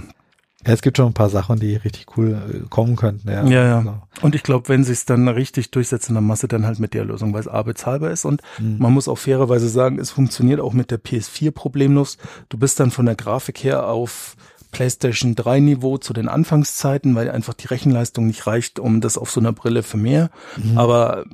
ja, 0.65 0.73
es 0.73 0.81
gibt 0.81 0.97
schon 0.97 1.07
ein 1.07 1.13
paar 1.13 1.29
Sachen, 1.29 1.59
die 1.59 1.75
richtig 1.75 2.17
cool 2.17 2.33
äh, 2.63 2.67
kommen 2.69 2.95
könnten. 2.95 3.29
Ja, 3.29 3.45
ja, 3.45 3.63
ja. 3.65 3.81
So. 3.83 4.25
Und 4.25 4.35
ich 4.35 4.43
glaube, 4.43 4.67
wenn 4.69 4.83
sie 4.83 4.91
es 4.91 5.05
dann 5.05 5.27
richtig 5.27 5.71
durchsetzt 5.71 6.09
in 6.09 6.15
der 6.15 6.21
Masse, 6.21 6.47
dann 6.47 6.65
halt 6.65 6.79
mit 6.79 6.93
der 6.93 7.05
Lösung, 7.05 7.33
weil 7.33 7.41
es 7.41 7.47
A 7.47 7.63
bezahlbar 7.63 8.11
ist 8.11 8.25
und 8.25 8.41
Mhm. 8.59 8.77
man 8.79 8.91
muss 8.93 9.07
auch 9.07 9.17
fairerweise 9.17 9.69
sagen, 9.69 9.99
es 9.99 10.11
funktioniert 10.11 10.59
auch 10.59 10.73
mit 10.73 10.91
der 10.91 10.99
PS4 11.01 11.51
problemlos. 11.51 12.17
Du 12.49 12.57
bist 12.57 12.79
dann 12.79 12.91
von 12.91 13.05
der 13.05 13.15
Grafik 13.15 13.63
her 13.63 13.87
auf 13.87 14.35
PlayStation 14.71 15.33
3 15.33 15.61
Niveau 15.61 15.97
zu 15.97 16.13
den 16.13 16.27
Anfangszeiten, 16.27 17.15
weil 17.15 17.31
einfach 17.31 17.55
die 17.55 17.65
Rechenleistung 17.67 18.27
nicht 18.27 18.45
reicht, 18.45 18.79
um 18.79 19.01
das 19.01 19.17
auf 19.17 19.31
so 19.31 19.39
einer 19.39 19.51
Brille 19.53 19.81
für 19.81 19.97
mehr. 19.97 20.29
Mhm. 20.57 20.77
Aber 20.77 21.25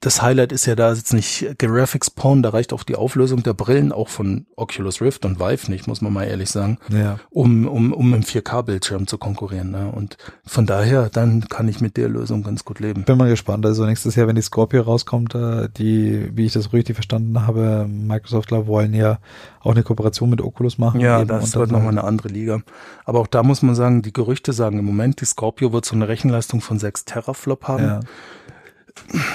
das 0.00 0.22
Highlight 0.22 0.52
ist 0.52 0.66
ja 0.66 0.74
da 0.74 0.92
jetzt 0.92 1.12
nicht 1.12 1.58
Graphics 1.58 2.10
Porn, 2.10 2.42
da 2.42 2.50
reicht 2.50 2.72
auch 2.72 2.82
die 2.82 2.96
Auflösung 2.96 3.42
der 3.42 3.54
Brillen, 3.54 3.92
auch 3.92 4.08
von 4.08 4.46
Oculus 4.56 5.00
Rift 5.00 5.24
und 5.24 5.40
Vive 5.40 5.70
nicht, 5.70 5.86
muss 5.86 6.00
man 6.00 6.12
mal 6.12 6.24
ehrlich 6.24 6.50
sagen 6.50 6.78
Ja. 6.90 7.18
um, 7.30 7.66
um, 7.66 7.92
um 7.92 8.14
im 8.14 8.22
4K-Bildschirm 8.22 9.06
zu 9.06 9.18
konkurrieren. 9.18 9.70
Ne? 9.70 9.90
Und 9.90 10.16
von 10.46 10.66
daher, 10.66 11.08
dann 11.08 11.48
kann 11.48 11.68
ich 11.68 11.80
mit 11.80 11.96
der 11.96 12.08
Lösung 12.08 12.42
ganz 12.42 12.64
gut 12.64 12.80
leben. 12.80 13.04
Bin 13.04 13.18
mal 13.18 13.28
gespannt. 13.28 13.64
Also 13.66 13.84
nächstes 13.86 14.14
Jahr, 14.14 14.26
wenn 14.26 14.36
die 14.36 14.42
Scorpio 14.42 14.82
rauskommt, 14.82 15.34
äh, 15.34 15.68
die, 15.76 16.30
wie 16.34 16.46
ich 16.46 16.52
das 16.52 16.72
richtig 16.72 16.96
verstanden 16.96 17.46
habe, 17.46 17.86
Microsoft 17.88 18.50
wollen 18.52 18.94
ja 18.94 19.18
auch 19.60 19.72
eine 19.72 19.82
Kooperation 19.82 20.30
mit 20.30 20.40
Oculus 20.40 20.78
machen. 20.78 21.00
Ja, 21.00 21.24
das 21.24 21.54
und 21.54 21.60
wird 21.60 21.70
nochmal 21.72 21.88
eine 21.90 22.04
andere 22.04 22.28
Liga. 22.28 22.60
Aber 23.04 23.20
auch 23.20 23.26
da 23.26 23.42
muss 23.42 23.62
man 23.62 23.74
sagen, 23.74 24.02
die 24.02 24.12
Gerüchte 24.12 24.52
sagen 24.52 24.78
im 24.78 24.84
Moment, 24.84 25.20
die 25.20 25.24
Scorpio 25.24 25.72
wird 25.72 25.84
so 25.84 25.94
eine 25.94 26.08
Rechenleistung 26.08 26.60
von 26.60 26.78
6 26.78 27.04
Teraflop 27.04 27.68
haben. 27.68 27.84
Ja. 27.84 28.00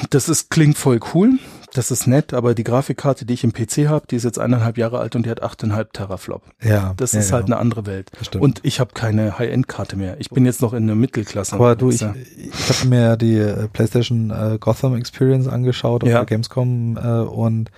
Das 0.09 0.29
ist, 0.29 0.49
klingt 0.49 0.77
voll 0.77 0.99
cool. 1.13 1.33
Das 1.73 1.91
ist 1.91 2.07
nett, 2.07 2.33
aber 2.33 2.55
die 2.55 2.63
Grafikkarte, 2.63 3.25
die 3.25 3.33
ich 3.35 3.43
im 3.43 3.53
PC 3.53 3.87
habe, 3.87 4.07
die 4.09 4.15
ist 4.15 4.23
jetzt 4.23 4.39
eineinhalb 4.39 4.77
Jahre 4.79 4.97
alt 4.99 5.15
und 5.15 5.25
die 5.25 5.29
hat 5.29 5.43
8,5 5.43 5.87
Teraflop. 5.93 6.41
ja. 6.63 6.93
Das 6.97 7.11
ja, 7.11 7.19
ist 7.19 7.31
halt 7.31 7.45
genau. 7.45 7.57
eine 7.57 7.61
andere 7.61 7.85
Welt. 7.85 8.09
Stimmt. 8.23 8.43
Und 8.43 8.59
ich 8.63 8.79
habe 8.79 8.91
keine 8.95 9.37
High-End-Karte 9.37 9.95
mehr. 9.95 10.15
Ich 10.19 10.29
bin 10.31 10.45
jetzt 10.45 10.61
noch 10.63 10.73
in 10.73 10.87
der 10.87 10.95
Mittelklasse. 10.95 11.53
Aber 11.55 11.75
du, 11.75 11.91
ich, 11.91 12.01
Ja. 12.01 12.15
ich 12.37 12.79
habe 12.79 12.89
mir 12.89 13.17
die 13.17 13.35
äh, 13.37 13.67
PlayStation 13.67 14.31
äh, 14.31 14.57
Gotham 14.59 14.95
Experience 14.95 15.47
angeschaut 15.47 16.03
auf 16.03 16.09
Ja. 16.09 16.17
der 16.17 16.25
Gamescom 16.25 16.97
äh, 16.97 17.07
und 17.21 17.69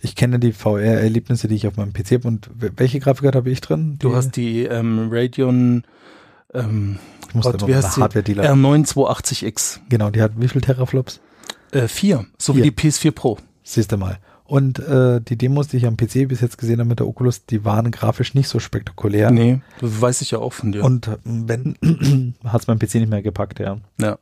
ich 0.00 0.14
kenne 0.14 0.38
die 0.38 0.52
VR-Erlebnisse, 0.52 1.48
die 1.48 1.54
ich 1.54 1.66
auf 1.66 1.76
meinem 1.76 1.94
PC 1.94 2.12
habe. 2.12 2.28
Und 2.28 2.50
welche 2.54 3.00
Grafikkarte 3.00 3.38
habe 3.38 3.50
ich 3.50 3.62
drin? 3.62 3.96
Du 3.98 4.10
Die- 4.10 4.14
hast 4.14 4.32
die 4.36 4.64
ähm, 4.64 5.08
Radeon 5.10 5.84
ähm, 6.52 6.98
ich 7.28 7.34
muss 7.34 7.44
Gott, 7.44 7.66
wie 7.66 7.74
heißt 7.74 7.96
die? 7.96 8.00
Hardware-Dealer. 8.02 8.52
R9280X. 8.52 9.80
Genau, 9.88 10.10
die 10.10 10.20
hat 10.22 10.32
wie 10.36 10.48
viel 10.48 10.60
Teraflops? 10.60 11.20
Äh, 11.72 11.88
vier, 11.88 12.26
so 12.38 12.56
wie 12.56 12.62
Vier. 12.62 12.70
die 12.70 12.90
PS4 12.90 13.10
Pro. 13.12 13.38
Siehst 13.62 13.92
du 13.92 13.96
mal. 13.96 14.18
Und 14.44 14.78
äh, 14.78 15.20
die 15.20 15.36
Demos, 15.36 15.68
die 15.68 15.76
ich 15.76 15.86
am 15.86 15.98
PC 15.98 16.26
bis 16.26 16.40
jetzt 16.40 16.56
gesehen 16.56 16.78
habe 16.78 16.88
mit 16.88 17.00
der 17.00 17.06
Oculus, 17.06 17.44
die 17.44 17.66
waren 17.66 17.90
grafisch 17.90 18.32
nicht 18.32 18.48
so 18.48 18.58
spektakulär. 18.58 19.30
Nee, 19.30 19.60
weiß 19.82 20.22
ich 20.22 20.30
ja 20.30 20.38
auch 20.38 20.54
von 20.54 20.72
dir. 20.72 20.84
Und 20.84 21.06
äh, 21.06 21.18
wenn, 21.24 21.76
hat 22.44 22.62
es 22.62 22.66
mein 22.66 22.78
PC 22.78 22.94
nicht 22.94 23.10
mehr 23.10 23.20
gepackt, 23.20 23.58
ja. 23.58 23.76
ja. 24.00 24.18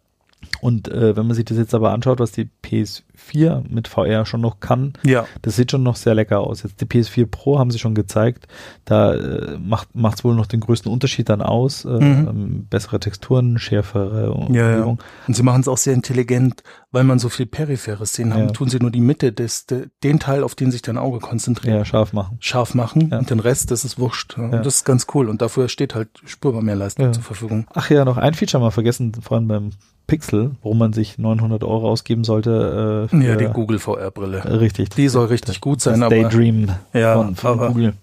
Und 0.60 0.88
äh, 0.88 1.16
wenn 1.16 1.26
man 1.26 1.34
sich 1.36 1.44
das 1.44 1.58
jetzt 1.58 1.74
aber 1.74 1.92
anschaut, 1.92 2.18
was 2.18 2.32
die 2.32 2.48
PS4 2.64 3.62
mit 3.68 3.88
VR 3.88 4.24
schon 4.26 4.40
noch 4.40 4.60
kann, 4.60 4.94
ja, 5.04 5.26
das 5.42 5.56
sieht 5.56 5.70
schon 5.70 5.82
noch 5.82 5.96
sehr 5.96 6.14
lecker 6.14 6.40
aus. 6.40 6.62
Jetzt 6.62 6.80
die 6.80 6.86
PS4 6.86 7.26
Pro 7.26 7.58
haben 7.58 7.70
sie 7.70 7.78
schon 7.78 7.94
gezeigt, 7.94 8.46
da 8.84 9.14
äh, 9.14 9.58
macht 9.58 9.88
es 9.94 10.24
wohl 10.24 10.34
noch 10.34 10.46
den 10.46 10.60
größten 10.60 10.90
Unterschied 10.90 11.28
dann 11.28 11.42
aus. 11.42 11.84
Äh, 11.84 11.88
Mhm. 11.96 12.28
ähm, 12.28 12.66
bessere 12.70 13.00
Texturen, 13.00 13.58
schärfere 13.58 14.34
ja, 14.50 14.70
ja. 14.70 14.76
Umgebung. 14.76 14.98
Und 15.26 15.34
sie 15.34 15.42
machen 15.42 15.60
es 15.62 15.68
auch 15.68 15.78
sehr 15.78 15.94
intelligent, 15.94 16.62
weil 16.90 17.04
man 17.04 17.18
so 17.18 17.28
viel 17.28 17.46
periphere 17.46 18.06
Szenen 18.06 18.32
haben, 18.34 18.46
Ja. 18.46 18.50
tun 18.52 18.68
sie 18.68 18.78
nur 18.78 18.90
die 18.90 19.00
Mitte 19.00 19.32
des, 19.32 19.66
de, 19.66 19.88
den 20.04 20.18
Teil, 20.20 20.42
auf 20.44 20.54
den 20.54 20.70
sich 20.70 20.82
dein 20.82 20.96
Auge 20.98 21.18
konzentriert, 21.18 21.74
Ja, 21.76 21.84
scharf 21.84 22.12
machen. 22.12 22.36
scharf 22.40 22.74
machen 22.74 23.08
Ja. 23.10 23.18
und 23.18 23.30
den 23.30 23.40
Rest, 23.40 23.70
das 23.70 23.84
ist 23.84 23.98
wurscht. 23.98 24.36
Ja. 24.38 24.44
Ja. 24.50 24.56
Und 24.58 24.66
das 24.66 24.76
ist 24.76 24.84
ganz 24.84 25.06
cool 25.14 25.28
und 25.28 25.42
dafür 25.42 25.68
steht 25.68 25.94
halt 25.94 26.08
spürbar 26.24 26.62
mehr 26.62 26.76
Leistung 26.76 27.06
Ja. 27.06 27.12
zur 27.12 27.22
Verfügung. 27.22 27.66
Ach 27.74 27.90
ja, 27.90 28.04
noch 28.04 28.16
ein 28.16 28.34
Feature 28.34 28.62
mal 28.62 28.70
vergessen, 28.70 29.12
vorhin 29.20 29.48
beim 29.48 29.70
Pixel, 30.06 30.52
warum 30.62 30.78
man 30.78 30.92
sich 30.92 31.18
900 31.18 31.64
Euro 31.64 31.90
ausgeben 31.90 32.24
sollte. 32.24 33.08
Äh, 33.12 33.26
ja, 33.26 33.36
die 33.36 33.46
Google 33.46 33.78
VR-Brille. 33.78 34.60
Richtig. 34.60 34.90
Die 34.90 35.08
soll 35.08 35.26
richtig 35.26 35.60
gut 35.60 35.80
sein, 35.80 36.00
das 36.00 36.12
aber. 36.12 36.22
Daydream 36.22 36.70
ja, 36.92 37.14
von, 37.14 37.34
von 37.34 37.58
Google. 37.58 37.94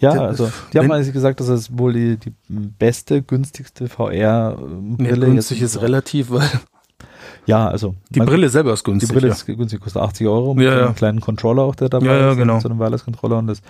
Ja, 0.00 0.10
also 0.10 0.50
die 0.72 0.78
haben 0.78 0.90
eigentlich 0.92 1.12
gesagt, 1.12 1.40
dass 1.40 1.48
es 1.48 1.76
wohl 1.78 1.92
die, 1.92 2.16
die 2.18 2.32
beste, 2.48 3.22
günstigste 3.22 3.88
Nee, 4.98 5.08
VR-Brille 5.08 5.26
günstig 5.26 5.62
ist 5.62 5.80
relativ, 5.80 6.30
weil 6.30 6.48
Ja, 7.46 7.68
also 7.68 7.94
die 8.10 8.18
man- 8.18 8.26
Brille 8.28 8.48
selber 8.48 8.72
ist 8.72 8.86
die 8.86 8.90
günstig. 8.90 9.12
Brille 9.12 9.28
ja. 9.28 9.32
ist 9.34 9.46
günstig, 9.46 9.80
kostet 9.80 10.02
80 10.02 10.26
Euro 10.26 10.52
mit 10.54 10.64
Ja, 10.64 10.72
so 10.72 10.76
einem 10.78 10.86
ja. 10.88 10.92
kleinen 10.94 11.20
Controller 11.20 11.62
auch, 11.62 11.74
der 11.76 11.88
dabei 11.88 12.06
Ja, 12.06 12.16
ja, 12.18 12.30
ist, 12.32 12.36
genau. 12.36 12.58
so 12.60 12.68
einem 12.68 12.78
Wireless-Controller 12.78 13.38
und 13.38 13.46
das 13.46 13.62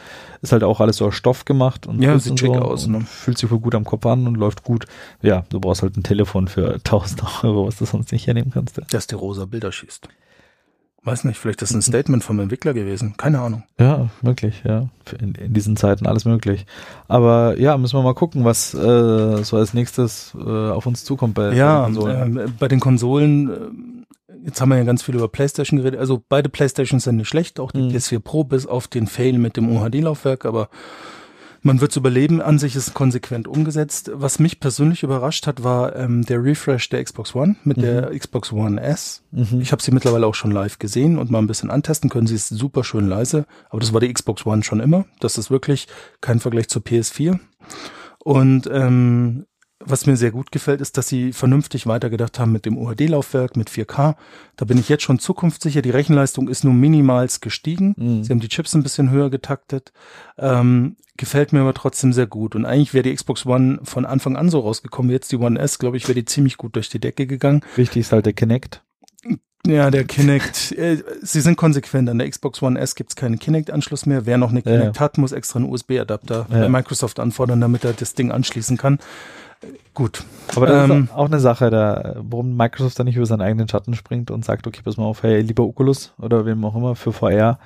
ist 0.42 0.52
halt 0.52 0.64
auch 0.64 0.80
alles 0.80 0.96
so 0.96 1.06
aus 1.06 1.14
Stoff 1.14 1.44
gemacht 1.44 1.86
und 1.86 2.00
Ja, 2.02 2.18
sieht 2.18 2.38
schick 2.40 2.54
so 2.54 2.60
aus, 2.60 2.86
und 2.86 2.92
ne? 2.92 3.00
fühlt 3.02 3.36
sich 3.38 3.50
wohl 3.50 3.60
gut 3.60 3.74
am 3.74 3.84
Kopf 3.84 4.06
an 4.06 4.26
und 4.26 4.36
läuft 4.36 4.64
gut. 4.64 4.86
Ja, 5.22 5.44
du 5.50 5.60
brauchst 5.60 5.82
halt 5.82 5.96
ein 5.96 6.02
Telefon 6.02 6.48
für 6.48 6.74
1000 6.84 7.22
Euro, 7.44 7.66
was 7.66 7.76
du 7.76 7.84
sonst 7.84 8.12
nicht 8.12 8.26
hernehmen 8.26 8.50
kannst. 8.52 8.76
Ja, 8.78 8.84
dass 8.90 9.06
der 9.06 9.18
rosa 9.18 9.44
Bilder 9.44 9.70
schießt. 9.72 10.08
Weiß 11.06 11.24
nicht, 11.24 11.38
vielleicht 11.38 11.62
ist 11.62 11.72
ein 11.72 11.80
Statement 11.82 12.22
vom 12.24 12.38
Entwickler 12.40 12.74
gewesen. 12.74 13.14
Keine 13.16 13.38
Ahnung. 13.40 13.62
ja 13.78 14.08
möglich, 14.22 14.62
ja. 14.64 14.88
In, 15.20 15.34
in 15.36 15.54
diesen 15.54 15.76
Zeiten 15.76 16.06
alles 16.06 16.24
möglich. 16.24 16.66
Aber 17.08 17.56
ja, 17.58 17.78
müssen 17.78 17.96
wir 17.96 18.02
mal 18.02 18.12
gucken, 18.14 18.44
was 18.44 18.74
äh, 18.74 19.42
so 19.44 19.56
als 19.56 19.72
nächstes 19.72 20.34
äh, 20.36 20.42
auf 20.70 20.84
uns 20.84 21.04
zukommt 21.04 21.34
bei 21.34 21.54
Ja, 21.54 21.82
bei 21.82 21.86
den 21.88 21.94
Konsolen. 21.94 22.36
ähm, 22.38 22.54
bei 22.58 22.68
den 22.68 22.80
Konsolen, 22.80 23.48
ähm, 23.48 24.04
jetzt 24.44 24.60
haben 24.60 24.68
wir 24.70 24.78
ja 24.78 24.84
ganz 24.84 25.02
viel 25.04 25.14
über 25.14 25.28
PlayStation 25.28 25.78
geredet. 25.78 26.00
Also 26.00 26.20
beide 26.28 26.48
PlayStations 26.48 27.04
sind 27.04 27.16
nicht 27.16 27.28
schlecht, 27.28 27.60
auch 27.60 27.70
die 27.70 27.82
Mhm. 27.82 27.90
PS4 27.90 28.18
Pro 28.18 28.42
bis 28.44 28.66
auf 28.66 28.88
den 28.88 29.06
Fail 29.06 29.38
mit 29.38 29.56
dem 29.56 29.68
UHD-Laufwerk, 29.70 30.44
aber 30.44 30.68
man 31.66 31.80
wird 31.80 31.90
es 31.90 31.96
überleben. 31.96 32.40
An 32.40 32.58
sich 32.58 32.76
ist 32.76 32.94
konsequent 32.94 33.46
umgesetzt. 33.46 34.10
Was 34.14 34.38
mich 34.38 34.60
persönlich 34.60 35.02
überrascht 35.02 35.46
hat, 35.46 35.62
war 35.62 35.94
ähm, 35.96 36.24
der 36.24 36.42
Refresh 36.42 36.88
der 36.88 37.04
Xbox 37.04 37.34
One 37.34 37.56
mit 37.64 37.76
der 37.76 38.16
Xbox 38.16 38.52
One 38.52 38.80
S. 38.80 39.22
Mhm. 39.32 39.60
Ich 39.60 39.72
habe 39.72 39.82
sie 39.82 39.90
mittlerweile 39.90 40.26
auch 40.26 40.34
schon 40.34 40.52
live 40.52 40.78
gesehen 40.78 41.18
und 41.18 41.30
mal 41.30 41.38
ein 41.38 41.46
bisschen 41.46 41.70
antesten 41.70 42.08
können. 42.08 42.26
Sie 42.26 42.34
ist 42.34 42.48
super 42.48 42.84
schön 42.84 43.08
leise, 43.08 43.44
aber 43.68 43.80
das 43.80 43.92
war 43.92 44.00
die 44.00 44.12
Xbox 44.12 44.46
One 44.46 44.62
schon 44.62 44.80
immer. 44.80 45.04
Das 45.20 45.36
ist 45.36 45.50
wirklich 45.50 45.88
kein 46.20 46.40
Vergleich 46.40 46.68
zur 46.68 46.82
PS4. 46.82 47.38
Und 48.20 48.68
ähm, 48.72 49.46
was 49.86 50.06
mir 50.06 50.16
sehr 50.16 50.30
gut 50.32 50.52
gefällt, 50.52 50.80
ist, 50.80 50.96
dass 50.98 51.08
sie 51.08 51.32
vernünftig 51.32 51.86
weitergedacht 51.86 52.38
haben 52.38 52.52
mit 52.52 52.66
dem 52.66 52.76
UHD-Laufwerk, 52.76 53.56
mit 53.56 53.70
4K. 53.70 54.16
Da 54.56 54.64
bin 54.64 54.78
ich 54.78 54.88
jetzt 54.88 55.02
schon 55.04 55.18
zukunftssicher. 55.18 55.82
Die 55.82 55.90
Rechenleistung 55.90 56.48
ist 56.48 56.64
nur 56.64 56.74
minimals 56.74 57.40
gestiegen. 57.40 57.94
Mhm. 57.96 58.24
Sie 58.24 58.30
haben 58.30 58.40
die 58.40 58.48
Chips 58.48 58.74
ein 58.74 58.82
bisschen 58.82 59.10
höher 59.10 59.30
getaktet. 59.30 59.92
Ähm, 60.38 60.96
gefällt 61.16 61.52
mir 61.52 61.60
aber 61.60 61.74
trotzdem 61.74 62.12
sehr 62.12 62.26
gut. 62.26 62.54
Und 62.54 62.64
eigentlich 62.66 62.92
wäre 62.94 63.04
die 63.04 63.14
Xbox 63.14 63.46
One 63.46 63.80
von 63.84 64.04
Anfang 64.04 64.36
an 64.36 64.50
so 64.50 64.60
rausgekommen. 64.60 65.10
Jetzt 65.10 65.32
die 65.32 65.36
One 65.36 65.58
S, 65.58 65.78
glaube 65.78 65.96
ich, 65.96 66.04
wäre 66.08 66.14
die 66.14 66.24
ziemlich 66.24 66.56
gut 66.56 66.76
durch 66.76 66.88
die 66.88 67.00
Decke 67.00 67.26
gegangen. 67.26 67.62
Wichtig 67.76 68.00
ist 68.00 68.12
halt 68.12 68.26
der 68.26 68.32
Kinect. 68.32 68.82
Ja, 69.66 69.90
der 69.90 70.04
Kinect. 70.04 70.72
äh, 70.78 71.02
Sie 71.22 71.40
sind 71.40 71.56
konsequent. 71.56 72.08
An 72.08 72.18
der 72.18 72.30
Xbox 72.30 72.62
One 72.62 72.78
S 72.78 72.94
gibt's 72.94 73.16
keinen 73.16 73.38
Kinect-Anschluss 73.38 74.06
mehr. 74.06 74.24
Wer 74.26 74.38
noch 74.38 74.50
eine 74.50 74.60
Ja, 74.64 74.70
Kinect 74.78 75.00
hat, 75.00 75.18
muss 75.18 75.32
extra 75.32 75.58
einen 75.58 75.68
USB-Adapter 75.68 76.46
Ja. 76.50 76.60
bei 76.60 76.68
Microsoft 76.68 77.18
anfordern, 77.18 77.60
damit 77.60 77.84
er 77.84 77.92
das 77.92 78.14
Ding 78.14 78.30
anschließen 78.30 78.76
kann. 78.76 78.98
Gut. 79.96 80.24
Aber 80.54 80.66
das 80.66 80.90
Ähm, 80.90 81.04
ist 81.04 81.14
auch 81.14 81.24
eine 81.24 81.40
Sache, 81.40 81.70
da, 81.70 82.16
warum 82.18 82.54
Microsoft 82.54 82.98
da 82.98 83.02
nicht 83.02 83.16
über 83.16 83.24
seinen 83.24 83.40
eigenen 83.40 83.66
Schatten 83.66 83.94
springt 83.94 84.30
und 84.30 84.44
sagt, 84.44 84.66
okay, 84.66 84.82
pass 84.84 84.98
mal 84.98 85.04
auf, 85.06 85.22
hey, 85.22 85.40
lieber 85.40 85.64
Oculus 85.64 86.12
oder 86.18 86.44
wem 86.44 86.62
auch 86.66 86.76
immer 86.76 86.94
für 86.96 87.12
VR, 87.12 87.58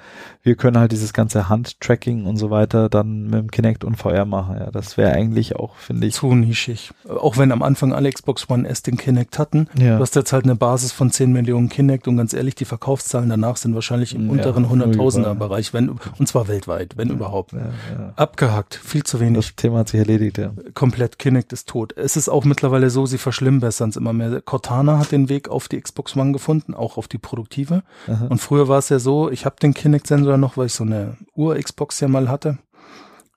wir 0.45 0.55
können 0.55 0.79
halt 0.79 0.93
dieses 0.93 1.13
ganze 1.13 1.49
Handtracking 1.49 2.27
und 2.27 2.37
so 2.37 2.51
weiter 2.51 2.89
dann 2.89 3.25
mit 3.25 3.35
dem 3.35 3.51
Kinect 3.51 3.83
und 3.83 3.97
VR 3.97 4.27
machen. 4.27 4.57
Ja, 4.61 4.71
das 4.71 4.97
wäre 4.97 5.11
eigentlich 5.11 5.57
auch, 5.57 5.75
finde 5.75 6.07
ich, 6.07 6.15
Zu 6.15 6.33
nischig. 6.35 6.93
Auch 7.09 7.37
wenn 7.37 7.51
am 7.51 7.63
Anfang 7.63 7.93
alle 7.93 8.09
Xbox 8.11 8.49
One 8.49 8.67
S 8.69 8.83
den 8.83 8.97
Kinect 8.97 9.41
hatten. 9.41 9.69
Ja. 9.77 9.97
Du 9.97 10.03
hast 10.03 10.15
jetzt 10.15 10.33
halt 10.33 10.45
eine 10.45 10.55
Basis 10.55 10.93
von 10.93 11.11
10 11.11 11.33
Millionen 11.33 11.69
Kinect 11.69 12.07
und 12.07 12.17
ganz 12.17 12.33
ehrlich, 12.33 12.55
die 12.55 12.65
Verkaufszahlen 12.65 13.29
danach 13.29 13.57
sind 13.57 13.75
wahrscheinlich 13.75 14.15
im 14.15 14.31
unteren 14.31 14.63
null 14.63 14.71
Hunderttausender 14.71 15.33
über. 15.33 15.49
Bereich, 15.49 15.75
wenn, 15.75 15.91
und 16.19 16.29
zwar 16.29 16.47
weltweit, 16.47 16.97
wenn 16.97 17.11
überhaupt. 17.11 17.53
ja, 17.55 17.59
ja. 17.59 18.13
Abgehakt, 18.15 18.77
viel 18.77 19.03
zu 19.03 19.19
wenig. 19.19 19.47
das 19.47 19.57
Thema 19.57 19.79
hat 19.81 19.89
sich 19.89 19.99
erledigt, 19.99 20.39
ja. 20.39 20.53
komplett 20.75 21.19
Kinect 21.19 21.53
ist 21.53 21.69
tot. 21.69 21.93
Es 21.97 22.17
ist 22.17 22.20
auch 22.29 22.45
mittlerweile 22.45 22.91
so, 22.91 23.07
sie 23.07 23.19
verschlimmbessern 23.19 23.91
es 23.91 23.97
immer 23.97 24.13
mehr. 24.13 24.41
Cortana 24.41 24.99
hat 24.99 25.13
den 25.13 25.29
Weg 25.29 25.49
auf 25.49 25.69
die 25.69 25.81
Xbox 25.81 26.17
One 26.17 26.33
gefunden, 26.33 26.75
auch 26.75 26.97
auf 26.97 27.09
die 27.09 27.19
produktive. 27.19 27.83
Aha. 28.07 28.27
Und 28.29 28.39
früher 28.39 28.69
war 28.69 28.79
es 28.79 28.89
ja 28.89 28.99
so, 28.99 29.31
ich 29.31 29.45
habe 29.45 29.57
den 29.61 29.75
Kinect-Sensor 29.75 30.37
noch, 30.37 30.57
weil 30.57 30.67
ich 30.67 30.75
so 30.75 30.85
eine 30.85 31.17
Ur-Xbox 31.35 32.01
ja 32.01 32.09
mal 32.09 32.29
hatte. 32.29 32.59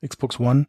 Xbox 0.06 0.40
One. 0.40 0.68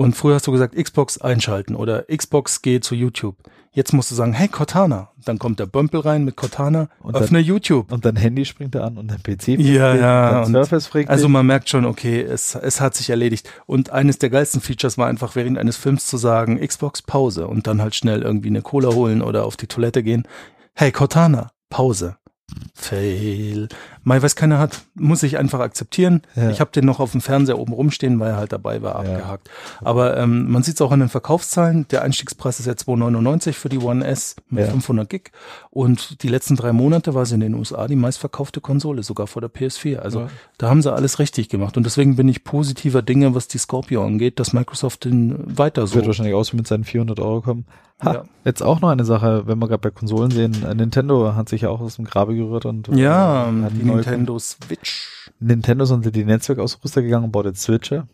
Und 0.00 0.16
früher 0.16 0.36
hast 0.36 0.46
du 0.46 0.52
gesagt, 0.52 0.74
Xbox 0.74 1.18
einschalten 1.18 1.76
oder 1.76 2.04
Xbox 2.04 2.62
geht 2.62 2.84
zu 2.84 2.94
YouTube. 2.94 3.36
Jetzt 3.72 3.92
musst 3.92 4.10
du 4.10 4.14
sagen, 4.14 4.32
hey 4.32 4.48
Cortana. 4.48 5.10
Dann 5.26 5.38
kommt 5.38 5.60
der 5.60 5.66
Bömpel 5.66 6.00
rein 6.00 6.24
mit 6.24 6.36
Cortana, 6.36 6.88
Und 7.02 7.14
dann- 7.14 7.22
öffne 7.22 7.38
YouTube. 7.38 7.92
Und 7.92 8.06
dein 8.06 8.16
Handy 8.16 8.46
springt 8.46 8.74
da 8.74 8.84
an 8.86 8.96
und 8.96 9.08
dein 9.10 9.22
PC 9.22 9.48
Ja, 9.60 9.92
dich, 9.92 10.00
ja, 10.00 10.30
dein 10.30 10.44
und- 10.46 10.52
Surface 10.52 10.86
fragt 10.86 11.10
Also 11.10 11.28
man 11.28 11.44
merkt 11.44 11.68
schon, 11.68 11.84
okay, 11.84 12.22
es, 12.22 12.54
es 12.54 12.80
hat 12.80 12.94
sich 12.94 13.10
erledigt. 13.10 13.50
Und 13.66 13.90
eines 13.90 14.16
der 14.18 14.30
geilsten 14.30 14.62
Features 14.62 14.96
war 14.96 15.06
einfach 15.06 15.36
während 15.36 15.58
eines 15.58 15.76
Films 15.76 16.06
zu 16.06 16.16
sagen, 16.16 16.58
Xbox 16.66 17.02
Pause 17.02 17.46
und 17.46 17.66
dann 17.66 17.82
halt 17.82 17.94
schnell 17.94 18.22
irgendwie 18.22 18.48
eine 18.48 18.62
Cola 18.62 18.94
holen 18.94 19.20
oder 19.20 19.44
auf 19.44 19.58
die 19.58 19.66
Toilette 19.66 20.02
gehen. 20.02 20.26
Hey 20.74 20.92
Cortana, 20.92 21.50
Pause. 21.68 22.16
Fail. 22.74 23.68
Mai, 24.02 24.22
was 24.22 24.34
keiner 24.36 24.58
hat, 24.58 24.80
muss 24.94 25.22
ich 25.22 25.36
einfach 25.38 25.60
akzeptieren. 25.60 26.22
Ja. 26.34 26.50
Ich 26.50 26.60
habe 26.60 26.70
den 26.70 26.86
noch 26.86 27.00
auf 27.00 27.12
dem 27.12 27.20
Fernseher 27.20 27.58
oben 27.58 27.72
rumstehen, 27.74 28.18
weil 28.18 28.30
er 28.30 28.36
halt 28.36 28.52
dabei 28.52 28.80
war, 28.82 29.04
Ja. 29.04 29.12
abgehakt. 29.16 29.50
Aber 29.82 30.16
ähm, 30.16 30.50
man 30.50 30.62
sieht 30.62 30.76
es 30.76 30.80
auch 30.80 30.90
an 30.92 31.00
den 31.00 31.08
Verkaufszahlen. 31.10 31.86
Der 31.90 32.02
Einstiegspreis 32.02 32.60
ist 32.60 32.66
ja 32.66 32.72
2,99 32.72 33.52
für 33.52 33.68
die 33.68 33.78
One 33.78 34.06
S 34.06 34.36
mit 34.48 34.64
Ja. 34.64 34.70
500 34.70 35.08
Gig. 35.08 35.32
Und 35.70 36.22
die 36.22 36.28
letzten 36.28 36.56
drei 36.56 36.72
Monate 36.72 37.14
war 37.14 37.26
sie 37.26 37.34
in 37.34 37.40
den 37.40 37.54
USA 37.54 37.86
die 37.86 37.96
meistverkaufte 37.96 38.60
Konsole, 38.60 39.02
sogar 39.02 39.26
vor 39.26 39.42
der 39.42 39.50
PS4. 39.50 39.98
Also 39.98 40.28
da 40.58 40.68
haben 40.70 40.82
sie 40.82 40.92
alles 40.92 41.18
richtig 41.18 41.48
gemacht. 41.48 41.76
Und 41.76 41.84
deswegen 41.84 42.16
bin 42.16 42.28
ich 42.28 42.42
positiver 42.44 43.02
Dinge, 43.02 43.34
was 43.34 43.48
die 43.48 43.58
Scorpio 43.58 44.04
angeht, 44.04 44.40
dass 44.40 44.52
Microsoft 44.52 45.04
den 45.04 45.36
weiter 45.58 45.86
so. 45.86 45.96
wird 45.96 46.06
wahrscheinlich 46.06 46.34
auch 46.34 46.44
so 46.44 46.56
mit 46.56 46.66
seinen 46.66 46.84
400 46.84 47.20
Euro 47.20 47.42
kommen. 47.42 47.66
Ha, 48.02 48.14
Ja. 48.14 48.22
jetzt 48.46 48.62
auch 48.62 48.80
noch 48.80 48.88
eine 48.88 49.04
Sache, 49.04 49.42
wenn 49.46 49.58
wir 49.58 49.68
gerade 49.68 49.82
bei 49.82 49.90
Konsolen 49.90 50.30
sehen, 50.30 50.64
äh, 50.66 50.74
Nintendo 50.74 51.34
hat 51.34 51.50
sich 51.50 51.60
ja 51.62 51.68
auch 51.68 51.80
aus 51.82 51.96
dem 51.96 52.06
Grabe 52.06 52.34
gerührt 52.34 52.64
und 52.64 52.88
äh, 52.88 52.94
Ja, 52.96 53.46
hat 53.62 53.72
die 53.78 53.84
neue- 53.84 53.99
Nintendo 54.00 54.38
Switch. 54.38 55.30
Nintendo 55.38 55.84
sind 55.84 56.14
die 56.14 56.24
Netzwerkausrüster 56.24 57.02
gegangen 57.02 57.26
und 57.26 57.32
baut 57.32 57.46
jetzt 57.46 57.62
Switcher. 57.62 58.08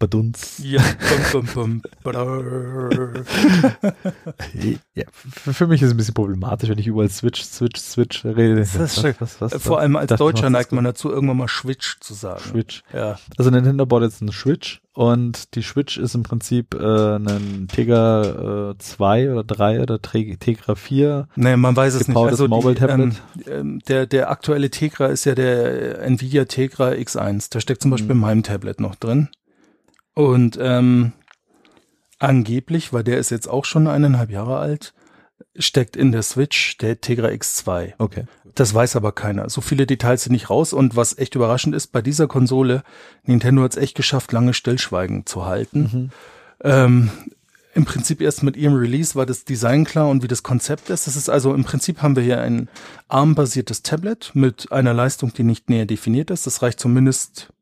Badunz. 0.00 0.60
Ja, 0.64 0.82
bum, 1.32 1.46
bum, 1.54 1.82
bum. 2.02 2.12
Ja, 4.94 5.04
für, 5.12 5.52
für 5.54 5.66
mich 5.66 5.82
ist 5.82 5.88
es 5.88 5.94
ein 5.94 5.96
bisschen 5.98 6.14
problematisch, 6.14 6.68
wenn 6.68 6.78
ich 6.78 6.86
überall 6.86 7.08
Switch, 7.10 7.42
Switch, 7.42 7.78
Switch 7.80 8.24
rede. 8.24 8.56
Das 8.56 8.74
ist 8.74 9.00
schön. 9.00 9.14
was, 9.20 9.40
was, 9.40 9.62
Vor 9.62 9.78
allem 9.78 9.96
als 9.96 10.12
Deutscher 10.16 10.44
was 10.44 10.50
neigt 10.50 10.72
man 10.72 10.84
dazu, 10.84 11.10
irgendwann 11.10 11.36
mal 11.36 11.48
Switch 11.48 12.00
zu 12.00 12.14
sagen. 12.14 12.40
Switch. 12.40 12.82
Ja. 12.92 13.18
Also 13.38 13.50
Nintendo 13.50 13.86
baut 13.86 14.02
jetzt 14.02 14.20
einen 14.22 14.32
Switch 14.32 14.80
und 14.94 15.54
die 15.54 15.62
Switch 15.62 15.98
ist 15.98 16.14
im 16.14 16.22
Prinzip 16.22 16.74
äh, 16.74 17.16
ein 17.16 17.68
Tegra 17.70 18.70
äh, 18.70 18.78
2 18.78 19.32
oder 19.32 19.44
3 19.44 19.82
oder 19.82 20.00
Tegra 20.00 20.74
4. 20.74 21.28
Nee, 21.36 21.56
man 21.56 21.76
weiß 21.76 21.94
es 21.94 22.08
nicht. 22.08 22.16
Also 22.16 22.48
Mobile 22.48 22.74
die, 22.74 22.82
ähm, 22.84 22.88
Tablet. 22.88 23.48
ähm, 23.48 23.78
der, 23.86 24.06
der 24.06 24.30
aktuelle 24.30 24.70
Tegra 24.70 25.06
ist 25.06 25.24
ja 25.26 25.34
der 25.34 26.02
Nvidia 26.02 26.46
Tegra 26.46 26.88
X1. 26.90 27.48
Da 27.50 27.60
steckt 27.60 27.82
zum 27.82 27.90
Beispiel 27.90 28.14
Mhm. 28.14 28.20
mein 28.20 28.42
Tablet 28.42 28.80
noch 28.80 28.96
drin. 28.96 29.28
Und 30.14 30.58
ähm, 30.60 31.12
angeblich, 32.18 32.92
weil 32.92 33.04
der 33.04 33.18
ist 33.18 33.30
jetzt 33.30 33.48
auch 33.48 33.64
schon 33.64 33.86
eineinhalb 33.86 34.30
Jahre 34.30 34.58
alt, 34.58 34.94
steckt 35.56 35.96
in 35.96 36.12
der 36.12 36.22
Switch 36.22 36.76
der 36.78 37.00
Tegra 37.00 37.28
X2. 37.28 37.94
Okay. 37.98 38.24
Das 38.54 38.74
weiß 38.74 38.96
aber 38.96 39.12
keiner. 39.12 39.48
So 39.48 39.60
viele 39.60 39.86
Details 39.86 40.24
sind 40.24 40.32
nicht 40.32 40.50
raus. 40.50 40.72
Und 40.72 40.96
was 40.96 41.18
echt 41.18 41.34
überraschend 41.34 41.74
ist, 41.74 41.88
bei 41.88 42.02
dieser 42.02 42.26
Konsole, 42.26 42.82
Nintendo 43.24 43.62
hat 43.62 43.72
es 43.72 43.78
echt 43.78 43.96
geschafft, 43.96 44.32
lange 44.32 44.54
Stillschweigen 44.54 45.26
zu 45.26 45.46
halten. 45.46 45.80
Mhm. 45.92 46.10
Ähm, 46.62 47.10
Im 47.74 47.84
Prinzip 47.84 48.20
erst 48.20 48.42
mit 48.42 48.56
ihrem 48.56 48.74
Release 48.74 49.14
war 49.14 49.26
das 49.26 49.44
Design 49.44 49.84
klar 49.84 50.08
und 50.08 50.22
wie 50.22 50.28
das 50.28 50.42
Konzept 50.42 50.90
ist. 50.90 51.06
Das 51.06 51.16
ist 51.16 51.30
also 51.30 51.54
im 51.54 51.64
Prinzip 51.64 52.02
haben 52.02 52.16
wir 52.16 52.22
hier 52.22 52.40
ein 52.40 52.68
ARM-basiertes 53.08 53.82
Tablet 53.82 54.32
mit 54.34 54.72
einer 54.72 54.92
Leistung, 54.92 55.32
die 55.32 55.44
nicht 55.44 55.70
näher 55.70 55.86
definiert 55.86 56.30
ist. 56.30 56.46
Das 56.46 56.62
reicht 56.62 56.80
zumindest 56.80 57.52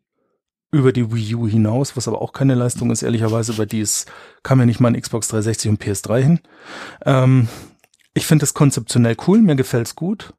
über 0.71 0.93
die 0.93 1.12
Wii 1.12 1.35
U 1.35 1.47
hinaus, 1.49 1.97
was 1.97 2.09
aber 2.09 2.21
auch 2.21 2.33
keine 2.33 2.55
Leistung 2.55 2.91
ist, 2.91 3.03
ehrlicherweise, 3.03 3.53
über 3.53 3.66
die 3.66 3.81
es 3.81 4.05
kam 4.43 4.61
ja 4.61 4.66
nicht 4.66 4.81
mal 4.81 4.89
ein 4.89 5.01
Xbox 5.01 5.29
360 5.29 5.71
und 5.71 5.83
PS3 5.83 6.19
hin. 6.21 6.41
Ähm, 7.05 7.49
ich 8.14 8.27
finde 8.27 8.45
es 8.45 8.53
konzeptionell 8.55 9.16
cool, 9.27 9.41
mir 9.41 9.57
gefällt's 9.57 9.95
gut. 9.97 10.35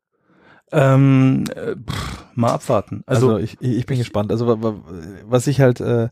Ähm, 0.71 1.45
äh, 1.55 1.75
pff, 1.75 2.25
mal 2.35 2.51
abwarten. 2.51 3.03
Also, 3.07 3.31
Also, 3.31 3.39
ich, 3.43 3.59
ich 3.59 3.85
bin 3.87 3.97
gespannt. 3.97 4.31
Also 4.31 4.45
wa- 4.47 4.61
wa- 4.61 4.83
was 5.25 5.47
ich 5.47 5.61
halt, 5.61 5.79
äh, 5.81 6.09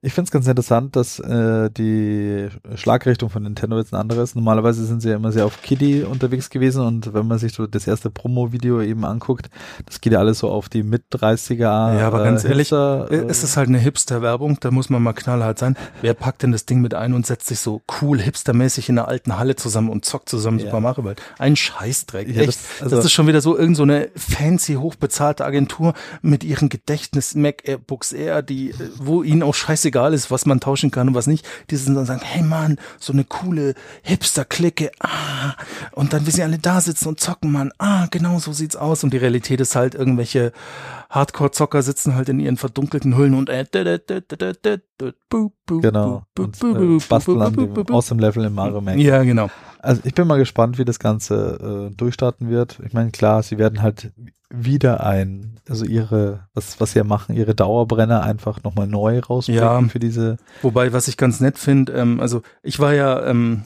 Ich 0.00 0.12
finde 0.12 0.28
es 0.28 0.30
ganz 0.30 0.46
interessant, 0.46 0.94
dass 0.94 1.18
äh, 1.18 1.70
die 1.70 2.46
Schlagrichtung 2.76 3.30
von 3.30 3.42
Nintendo 3.42 3.78
jetzt 3.78 3.92
eine 3.92 4.00
andere 4.00 4.22
ist. 4.22 4.36
Normalerweise 4.36 4.84
sind 4.86 5.02
sie 5.02 5.08
ja 5.10 5.16
immer 5.16 5.32
sehr 5.32 5.44
auf 5.44 5.60
Kiddie 5.60 6.02
unterwegs 6.04 6.50
gewesen 6.50 6.82
und 6.86 7.12
wenn 7.14 7.26
man 7.26 7.38
sich 7.40 7.52
so 7.52 7.66
das 7.66 7.84
erste 7.88 8.08
Promo-Video 8.08 8.80
eben 8.80 9.04
anguckt, 9.04 9.50
das 9.86 10.00
geht 10.00 10.12
ja 10.12 10.20
alles 10.20 10.38
so 10.38 10.50
auf 10.50 10.68
die 10.68 10.84
Mit-30er. 10.84 11.58
Ja, 11.98 12.06
aber 12.06 12.22
ganz 12.22 12.44
äh, 12.44 12.48
ehrlich, 12.50 12.68
Hipster, 12.68 13.08
äh, 13.10 13.24
es 13.28 13.42
ist 13.42 13.56
halt 13.56 13.68
eine 13.68 13.78
Hipster-Werbung, 13.78 14.58
da 14.60 14.70
muss 14.70 14.88
man 14.88 15.02
mal 15.02 15.14
knallhart 15.14 15.58
sein. 15.58 15.76
Wer 16.00 16.14
packt 16.14 16.44
denn 16.44 16.52
das 16.52 16.64
Ding 16.64 16.80
mit 16.80 16.94
ein 16.94 17.12
und 17.12 17.26
setzt 17.26 17.48
sich 17.48 17.58
so 17.58 17.82
cool 18.00 18.20
hipstermäßig 18.20 18.88
in 18.88 19.00
einer 19.00 19.08
alten 19.08 19.36
Halle 19.36 19.56
zusammen 19.56 19.88
und 19.90 20.04
zockt 20.04 20.28
zusammen 20.28 20.60
Ja. 20.60 20.66
Super 20.66 20.78
Mario 20.80 21.02
World? 21.04 21.20
Ein 21.38 21.56
Scheißdreck. 21.56 22.28
Ja, 22.28 22.42
Echt. 22.42 22.48
das- 22.50 22.58
Das, 22.78 22.92
also- 22.92 23.06
ist 23.06 23.12
schon 23.12 23.26
wieder 23.26 23.40
so 23.40 23.58
irgend 23.58 23.76
so 23.76 23.82
eine 23.82 24.10
fancy, 24.14 24.74
hochbezahlte 24.74 25.44
Agentur 25.44 25.94
mit 26.22 26.44
ihren 26.44 26.68
Gedächtnis 26.68 27.34
MacBooks 27.34 28.12
Air, 28.12 28.42
die, 28.42 28.70
äh, 28.70 28.74
wo 28.98 29.24
ihnen 29.24 29.42
auch 29.42 29.54
scheißegal 29.88 30.14
ist, 30.14 30.30
was 30.30 30.46
man 30.46 30.60
tauschen 30.60 30.90
kann 30.90 31.08
und 31.08 31.14
was 31.14 31.26
nicht. 31.26 31.46
Die 31.70 31.76
sind 31.76 31.94
dann 31.94 32.06
sagen, 32.06 32.20
hey 32.22 32.42
Mann, 32.42 32.76
so 32.98 33.12
eine 33.12 33.24
coole 33.24 33.74
Hipster-Clique, 34.02 34.90
ah, 35.00 35.54
und 35.92 36.12
dann, 36.12 36.26
wie 36.26 36.30
sie 36.30 36.42
alle 36.42 36.58
da 36.58 36.80
sitzen 36.80 37.08
und 37.08 37.20
zocken, 37.20 37.52
Mann, 37.52 37.72
ah, 37.78 38.06
genau 38.10 38.38
so 38.38 38.52
sieht's 38.52 38.76
aus. 38.76 39.04
Und 39.04 39.12
die 39.12 39.18
Realität 39.18 39.60
ist 39.60 39.76
halt, 39.76 39.94
irgendwelche 39.94 40.52
Hardcore-Zocker 41.10 41.82
sitzen 41.82 42.14
halt 42.14 42.28
in 42.28 42.40
ihren 42.40 42.56
verdunkelten 42.56 43.16
Hüllen 43.16 43.34
und 43.34 43.48
äh, 43.48 43.64
Genau. 45.68 46.22
Und 46.38 46.62
äh, 46.62 46.98
basteln 47.08 47.42
an 47.42 47.54
dem 47.54 47.86
Awesome 47.90 48.20
Level 48.20 48.44
im 48.44 48.54
Mario 48.54 48.80
Maker. 48.80 48.98
Ja, 48.98 49.22
genau. 49.22 49.50
Also 49.80 50.02
ich 50.04 50.14
bin 50.14 50.26
mal 50.26 50.38
gespannt, 50.38 50.78
wie 50.78 50.84
das 50.84 50.98
Ganze 50.98 51.88
äh, 51.90 51.94
durchstarten 51.94 52.50
wird. 52.50 52.80
Ich 52.84 52.94
meine, 52.94 53.10
klar, 53.10 53.42
sie 53.42 53.58
werden 53.58 53.80
halt 53.80 54.10
wieder 54.50 55.04
ein, 55.04 55.60
also 55.68 55.84
ihre, 55.84 56.46
was, 56.54 56.80
was 56.80 56.92
sie 56.92 56.98
ja 56.98 57.04
machen, 57.04 57.36
ihre 57.36 57.54
Dauerbrenner 57.54 58.22
einfach 58.22 58.62
nochmal 58.62 58.86
neu 58.86 59.18
rausbringen 59.20 59.62
Ja. 59.62 59.82
für 59.88 59.98
diese. 59.98 60.38
Wobei, 60.62 60.92
was 60.92 61.08
ich 61.08 61.16
ganz 61.16 61.40
nett 61.40 61.58
finde, 61.58 61.92
ähm, 61.92 62.20
also 62.20 62.42
ich 62.62 62.80
war 62.80 62.94
ja, 62.94 63.26
ähm, 63.26 63.64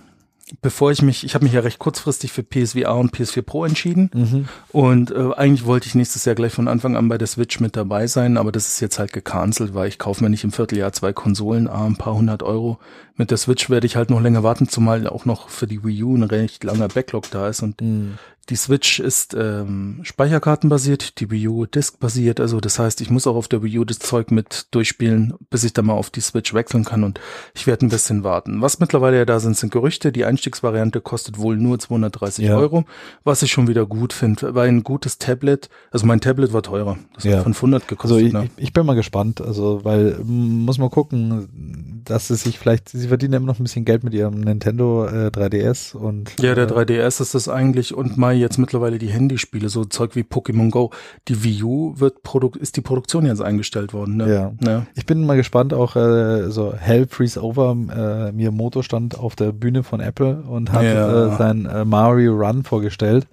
bevor 0.60 0.90
ich 0.90 1.00
mich, 1.00 1.24
ich 1.24 1.34
habe 1.34 1.44
mich 1.44 1.54
ja 1.54 1.60
recht 1.60 1.78
kurzfristig 1.78 2.32
für 2.32 2.42
PSVR 2.42 2.96
und 2.96 3.14
PS4 3.14 3.42
Pro 3.42 3.64
entschieden 3.64 4.10
Mhm. 4.12 4.48
und 4.72 5.10
äh, 5.12 5.32
eigentlich 5.36 5.64
wollte 5.66 5.86
ich 5.86 5.94
nächstes 5.94 6.24
Jahr 6.24 6.34
gleich 6.34 6.52
von 6.52 6.66
Anfang 6.68 6.96
an 6.96 7.08
bei 7.08 7.16
der 7.16 7.28
Switch 7.28 7.60
mit 7.60 7.76
dabei 7.76 8.06
sein, 8.08 8.36
aber 8.36 8.50
das 8.52 8.66
ist 8.66 8.80
jetzt 8.80 8.98
halt 8.98 9.12
gecancelt, 9.12 9.72
weil 9.74 9.88
ich 9.88 9.98
kaufe 10.00 10.22
mir 10.22 10.30
nicht 10.30 10.44
im 10.44 10.52
Vierteljahr 10.52 10.92
zwei 10.92 11.12
Konsolen, 11.12 11.68
ah, 11.68 11.86
ein 11.86 11.96
paar 11.96 12.14
hundert 12.14 12.42
Euro. 12.42 12.78
Mit 13.14 13.30
der 13.30 13.38
Switch 13.38 13.70
werde 13.70 13.86
ich 13.86 13.94
halt 13.96 14.10
noch 14.10 14.20
länger 14.20 14.42
warten, 14.42 14.68
zumal 14.68 15.06
auch 15.06 15.24
noch 15.26 15.48
für 15.48 15.66
die 15.68 15.84
Wii 15.84 16.02
U 16.02 16.16
ein 16.16 16.22
recht 16.24 16.64
langer 16.64 16.88
Backlog 16.88 17.30
da 17.30 17.48
ist 17.48 17.62
und 17.62 17.80
Mhm. 17.80 18.18
Die 18.48 18.56
Switch 18.56 18.98
ist 18.98 19.34
ähm, 19.38 20.00
Speicherkartenbasiert, 20.02 21.20
die 21.20 21.30
Wii 21.30 21.48
U 21.48 21.66
Disk-basiert. 21.66 22.40
Also 22.40 22.60
das 22.60 22.78
heißt, 22.78 23.00
ich 23.00 23.10
muss 23.10 23.26
auch 23.26 23.36
auf 23.36 23.48
der 23.48 23.62
Wii 23.62 23.78
U 23.78 23.84
das 23.84 23.98
Zeug 24.00 24.30
mit 24.30 24.66
durchspielen, 24.72 25.34
bis 25.50 25.62
ich 25.64 25.72
dann 25.72 25.86
mal 25.86 25.92
auf 25.94 26.10
die 26.10 26.20
Switch 26.20 26.52
wechseln 26.52 26.84
kann. 26.84 27.04
Und 27.04 27.20
ich 27.54 27.66
werde 27.66 27.86
ein 27.86 27.88
bisschen 27.88 28.24
warten. 28.24 28.60
Was 28.60 28.80
mittlerweile 28.80 29.18
ja 29.18 29.24
da 29.24 29.38
sind, 29.40 29.56
sind 29.56 29.72
Gerüchte. 29.72 30.10
Die 30.12 30.24
Einstiegsvariante 30.24 31.00
kostet 31.00 31.38
wohl 31.38 31.56
nur 31.56 31.78
230 31.78 32.46
Ja. 32.46 32.56
Euro, 32.56 32.84
was 33.24 33.42
ich 33.42 33.52
schon 33.52 33.68
wieder 33.68 33.86
gut 33.86 34.12
finde. 34.12 34.54
Weil 34.54 34.68
ein 34.68 34.82
gutes 34.82 35.18
Tablet, 35.18 35.68
also 35.90 36.06
mein 36.06 36.20
Tablet 36.20 36.52
war 36.52 36.62
teurer. 36.62 36.98
Das 37.14 37.24
Ja. 37.24 37.36
hat 37.38 37.44
500 37.44 37.82
Also 37.82 37.88
gekostet. 37.94 38.26
ich, 38.26 38.32
ne? 38.32 38.50
ich, 38.56 38.72
bin 38.72 38.84
mal 38.86 38.94
gespannt, 38.94 39.40
also 39.40 39.84
weil 39.84 40.18
muss 40.24 40.78
man 40.78 40.90
gucken, 40.90 42.02
dass 42.04 42.28
sie 42.28 42.34
sich 42.36 42.58
vielleicht, 42.58 42.88
sie 42.88 43.08
verdienen 43.08 43.34
immer 43.34 43.46
noch 43.46 43.60
ein 43.60 43.62
bisschen 43.64 43.84
Geld 43.84 44.02
mit 44.02 44.14
ihrem 44.14 44.40
Nintendo 44.40 45.06
äh, 45.06 45.28
3DS 45.28 45.94
und 45.94 46.32
Ja, 46.40 46.54
der 46.54 46.68
äh, 46.68 46.72
3DS 46.72 47.20
ist 47.22 47.34
das 47.34 47.48
eigentlich 47.48 47.94
und 47.94 48.16
mal 48.32 48.38
jetzt 48.38 48.58
mittlerweile 48.58 48.98
die 48.98 49.10
Handyspiele, 49.10 49.68
so 49.68 49.84
Zeug 49.84 50.16
wie 50.16 50.22
Pokémon 50.22 50.70
Go. 50.70 50.90
Die 51.28 51.44
Wii 51.44 51.62
U 51.62 51.94
wird 51.96 52.22
Produk 52.22 52.56
ist 52.56 52.76
die 52.76 52.80
Produktion 52.80 53.26
jetzt 53.26 53.42
eingestellt 53.42 53.92
worden. 53.92 54.16
Ne? 54.16 54.32
Ja. 54.32 54.52
Ne? 54.60 54.86
Ich 54.94 55.06
bin 55.06 55.24
mal 55.26 55.36
gespannt, 55.36 55.74
auch 55.74 55.96
äh, 55.96 56.50
so 56.50 56.72
Hell 56.74 57.06
Freeze 57.08 57.42
Over, 57.42 57.72
äh, 57.72 58.32
Miyamoto 58.32 58.82
stand 58.82 59.18
auf 59.18 59.36
der 59.36 59.52
Bühne 59.52 59.82
von 59.82 60.00
Apple 60.00 60.42
und 60.42 60.72
hat 60.72 60.82
Ja. 60.84 61.34
äh, 61.34 61.36
sein 61.36 61.66
äh, 61.66 61.84
Mario 61.84 62.34
Run 62.34 62.64
vorgestellt. 62.64 63.26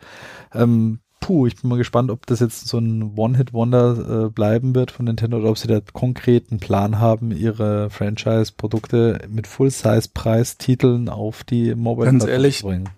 Ähm, 0.53 0.99
puh, 1.19 1.47
ich 1.47 1.61
bin 1.61 1.69
mal 1.69 1.77
gespannt, 1.77 2.11
ob 2.11 2.25
das 2.25 2.39
jetzt 2.39 2.67
so 2.67 2.77
ein 2.77 3.13
One-Hit-Wonder 3.15 4.25
äh, 4.25 4.29
bleiben 4.29 4.75
wird 4.75 4.91
von 4.91 5.05
Nintendo 5.05 5.37
oder 5.37 5.49
ob 5.49 5.57
sie 5.57 5.67
da 5.67 5.79
konkreten 5.93 6.59
Plan 6.59 6.99
haben, 6.99 7.31
ihre 7.31 7.89
Franchise-Produkte 7.89 9.19
mit 9.29 9.47
Full-Size-Preis-Titeln 9.47 11.09
auf 11.09 11.43
die 11.43 11.75
Mobile 11.75 12.05
Ganz 12.11 12.25
ehrlich, 12.25 12.59
zu 12.59 12.67
bringen. 12.67 12.89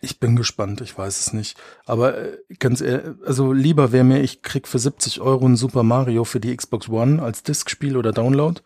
Ich 0.00 0.18
bin 0.18 0.34
gespannt, 0.34 0.80
ich 0.80 0.96
weiß 0.96 1.20
es 1.20 1.32
nicht. 1.32 1.58
Aber 1.84 2.16
äh, 2.16 2.38
ganz 2.58 2.80
ehrlich, 2.80 3.16
also 3.26 3.52
lieber 3.52 3.92
wäre 3.92 4.04
mir, 4.04 4.20
ich 4.20 4.42
krieg 4.42 4.66
für 4.66 4.78
70 4.78 5.20
Euro 5.20 5.46
ein 5.46 5.56
Super 5.56 5.82
Mario 5.82 6.24
für 6.24 6.40
die 6.40 6.56
Xbox 6.56 6.88
One 6.88 7.22
als 7.22 7.42
Diskspiel 7.42 7.96
oder 7.96 8.12
Download 8.12 8.60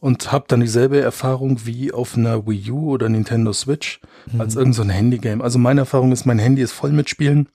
und 0.00 0.32
hab 0.32 0.48
dann 0.48 0.60
dieselbe 0.60 1.00
Erfahrung 1.00 1.64
wie 1.64 1.90
auf 1.90 2.16
einer 2.16 2.46
Wii 2.46 2.70
U 2.72 2.90
oder 2.90 3.08
Nintendo 3.08 3.54
Switch 3.54 4.00
als 4.38 4.54
irgendein 4.54 4.72
so 4.74 4.82
ein 4.82 4.90
Handygame. 4.90 5.42
Also 5.42 5.58
meine 5.58 5.80
Erfahrung 5.80 6.12
ist, 6.12 6.26
mein 6.26 6.38
Handy 6.38 6.60
ist 6.60 6.72
voll 6.72 6.92
mit 6.92 7.08
Spielen. 7.08 7.48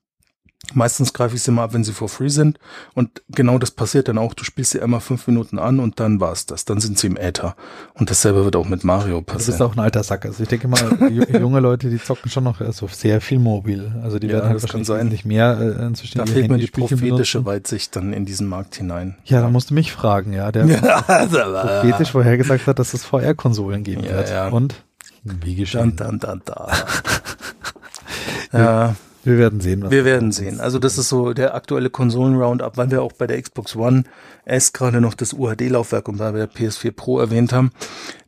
Meistens 0.73 1.13
greife 1.13 1.35
ich 1.35 1.41
sie 1.41 1.49
mal 1.51 1.63
ab, 1.63 1.73
wenn 1.73 1.83
sie 1.83 1.93
for 1.93 2.09
free 2.09 2.27
sind. 2.27 2.59
Und 2.93 3.23
genau 3.29 3.57
das 3.57 3.71
passiert 3.71 4.07
dann 4.07 4.19
auch. 4.19 4.35
Du 4.35 4.43
spielst 4.43 4.71
sie 4.71 4.81
einmal 4.81 4.99
fünf 4.99 5.25
Minuten 5.25 5.57
an 5.57 5.79
und 5.79 5.99
dann 5.99 6.19
war's 6.19 6.45
das. 6.45 6.63
Dann 6.65 6.79
sind 6.79 6.99
sie 6.99 7.07
im 7.07 7.17
Äther. 7.17 7.55
Und 7.95 8.11
dasselbe 8.11 8.43
wird 8.45 8.55
auch 8.55 8.67
mit 8.67 8.83
Mario 8.83 9.21
passieren. 9.21 9.57
bist 9.57 9.61
auch 9.63 9.73
ein 9.75 9.79
alter 9.79 10.03
Sack. 10.03 10.25
Also 10.25 10.43
ich 10.43 10.49
denke 10.49 10.67
mal, 10.67 10.79
ju- 10.79 11.39
junge 11.39 11.59
Leute, 11.59 11.89
die 11.89 11.97
zocken 11.97 12.29
schon 12.29 12.43
noch 12.43 12.61
also 12.61 12.87
sehr 12.87 13.19
viel 13.19 13.39
mobil. 13.39 13.91
Also 14.03 14.19
die 14.19 14.27
Ja, 14.27 14.33
werden 14.33 14.45
halt 14.47 14.55
das 14.57 14.63
wahrscheinlich 14.63 14.87
sein. 14.87 15.07
nicht 15.07 15.25
mehr 15.25 15.57
äh, 15.59 15.85
inzwischen 15.87 16.19
da 16.19 16.25
fehlt 16.27 16.51
mir 16.51 16.57
die 16.59 16.67
prophetische 16.67 17.39
benutzen. 17.39 17.45
Weitsicht 17.45 17.95
dann 17.95 18.13
in 18.13 18.25
diesen 18.25 18.45
Markt 18.47 18.75
hinein. 18.75 19.15
Ja, 19.25 19.41
da 19.41 19.49
musst 19.49 19.71
du 19.71 19.73
mich 19.73 19.91
fragen, 19.91 20.33
ja. 20.33 20.51
Der 20.51 20.65
prophetisch 20.67 22.11
vorhergesagt 22.11 22.67
hat, 22.67 22.77
dass 22.77 22.93
es 22.93 23.05
VR-Konsolen 23.05 23.83
geben 23.83 24.03
Ja, 24.03 24.11
wird. 24.11 24.29
ja. 24.29 24.49
Und 24.49 24.75
wie 25.23 25.55
geschehen. 25.55 25.95
Dann, 25.95 26.19
dann, 26.19 26.41
dann, 26.41 26.41
da. 26.45 26.71
ja, 28.53 28.95
Wir 29.29 29.37
werden 29.37 29.61
sehen, 29.61 29.91
wir 29.91 30.05
werden 30.05 30.31
sehen. 30.31 30.59
Also 30.59 30.79
das 30.79 30.97
ist 30.97 31.09
so 31.09 31.33
der 31.33 31.53
aktuelle 31.53 31.91
Konsolen-Roundup, 31.91 32.77
weil 32.77 32.89
wir 32.89 33.03
auch 33.03 33.13
bei 33.13 33.27
der 33.27 33.39
Xbox 33.39 33.75
One 33.75 34.05
S 34.43 34.73
gerade 34.73 35.01
noch 35.01 35.13
das 35.13 35.33
UHD-Laufwerk 35.33 36.07
und 36.07 36.17
bei 36.17 36.31
der 36.31 36.49
PS4 36.49 36.91
Pro 36.91 37.19
erwähnt 37.19 37.53
haben. 37.53 37.71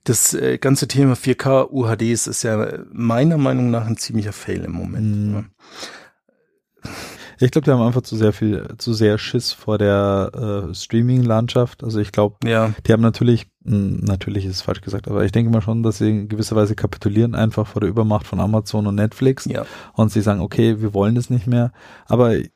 Das 0.03 0.35
äh, 0.35 0.59
ganze 0.59 0.87
Thema 0.87 1.13
4K 1.13 1.71
UHDs 1.71 2.27
ist 2.27 2.43
ja 2.43 2.83
meiner 2.91 3.37
Meinung 3.37 3.71
nach 3.71 3.87
ein 3.87 3.97
ziemlicher 3.97 4.31
Fail 4.31 4.63
im 4.63 4.73
Moment. 4.73 5.31
Ne? 5.31 5.45
Ich 7.39 7.49
glaube, 7.49 7.65
die 7.65 7.71
haben 7.71 7.81
einfach 7.81 8.03
zu 8.03 8.15
sehr 8.15 8.33
viel, 8.33 8.67
zu 8.77 8.93
sehr 8.93 9.17
Schiss 9.17 9.51
vor 9.51 9.79
der 9.79 10.67
äh, 10.69 10.75
Streaming-Landschaft. 10.75 11.83
Also 11.83 11.99
ich 11.99 12.11
glaube, 12.11 12.35
Ja, 12.47 12.73
die 12.85 12.93
haben 12.93 13.01
natürlich, 13.01 13.47
natürlich 13.63 14.45
ist 14.45 14.55
es 14.55 14.61
falsch 14.61 14.81
gesagt, 14.81 15.07
aber 15.07 15.23
ich 15.23 15.31
denke 15.31 15.51
mal 15.51 15.61
schon, 15.61 15.83
dass 15.83 15.99
sie 15.99 16.09
in 16.09 16.29
gewisser 16.29 16.55
Weise 16.55 16.75
kapitulieren 16.75 17.35
einfach 17.35 17.67
vor 17.67 17.79
der 17.81 17.89
Übermacht 17.89 18.25
von 18.27 18.39
Amazon 18.39 18.87
und 18.87 18.95
Netflix. 18.95 19.45
ja. 19.45 19.65
und 19.93 20.11
sie 20.11 20.21
sagen, 20.21 20.41
okay, 20.41 20.81
wir 20.81 20.93
wollen 20.93 21.15
das 21.15 21.29
nicht 21.29 21.45
mehr. 21.47 21.71
Aber 22.07 22.33
sie 22.35 22.47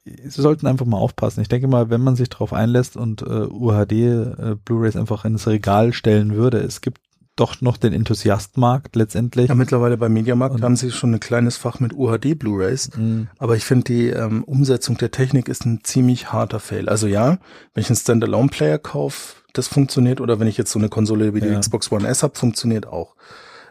sollten 0.42 0.66
einfach 0.68 0.86
mal 0.86 0.98
aufpassen. 0.98 1.42
Ich 1.42 1.48
denke 1.48 1.68
mal, 1.68 1.90
wenn 1.90 2.02
man 2.02 2.16
sich 2.16 2.30
darauf 2.30 2.54
einlässt 2.54 2.98
und 2.98 3.22
äh, 3.22 3.26
UHD 3.26 3.92
äh, 3.92 4.56
Blu-rays 4.66 4.96
einfach 4.96 5.26
ins 5.26 5.48
Regal 5.48 5.94
stellen 5.94 6.34
würde, 6.36 6.58
es 6.58 6.82
gibt 6.82 7.00
doch 7.36 7.60
noch 7.60 7.76
den 7.76 7.92
Enthusiastmarkt 7.92 8.96
letztendlich. 8.96 9.50
Ja, 9.50 9.56
mittlerweile 9.56 9.98
bei 9.98 10.08
Mediamarkt 10.10 10.56
Und- 10.56 10.64
haben 10.64 10.76
sie 10.78 10.90
schon 10.92 11.14
ein 11.14 11.20
kleines 11.20 11.58
Fach 11.58 11.80
mit 11.82 11.94
UHD 11.94 12.34
Blu-rays. 12.40 12.92
Mhm. 12.96 13.28
Aber 13.38 13.56
ich 13.58 13.66
finde, 13.66 13.84
die 13.84 14.08
ähm, 14.08 14.44
Umsetzung 14.46 14.98
der 14.98 15.12
Technik 15.12 15.50
ist 15.50 15.66
ein 15.66 15.82
ziemlich 15.84 16.32
harter 16.32 16.60
Fail. 16.62 16.88
Also 16.90 17.08
ja, 17.08 17.38
wenn 17.74 17.82
ich 17.82 17.90
einen 17.90 17.98
Standalone-Player 17.98 18.80
kaufe, 18.80 19.36
das 19.58 19.68
funktioniert. 19.68 20.22
Oder 20.22 20.40
wenn 20.40 20.48
ich 20.48 20.58
jetzt 20.58 20.72
so 20.72 20.80
eine 20.80 20.90
Konsole 20.90 21.34
wie 21.34 21.42
die 21.42 21.48
Ja. 21.48 21.60
Xbox 21.60 21.92
One 21.92 22.08
S 22.08 22.24
habe, 22.24 22.38
funktioniert 22.38 22.88
auch. 22.88 23.16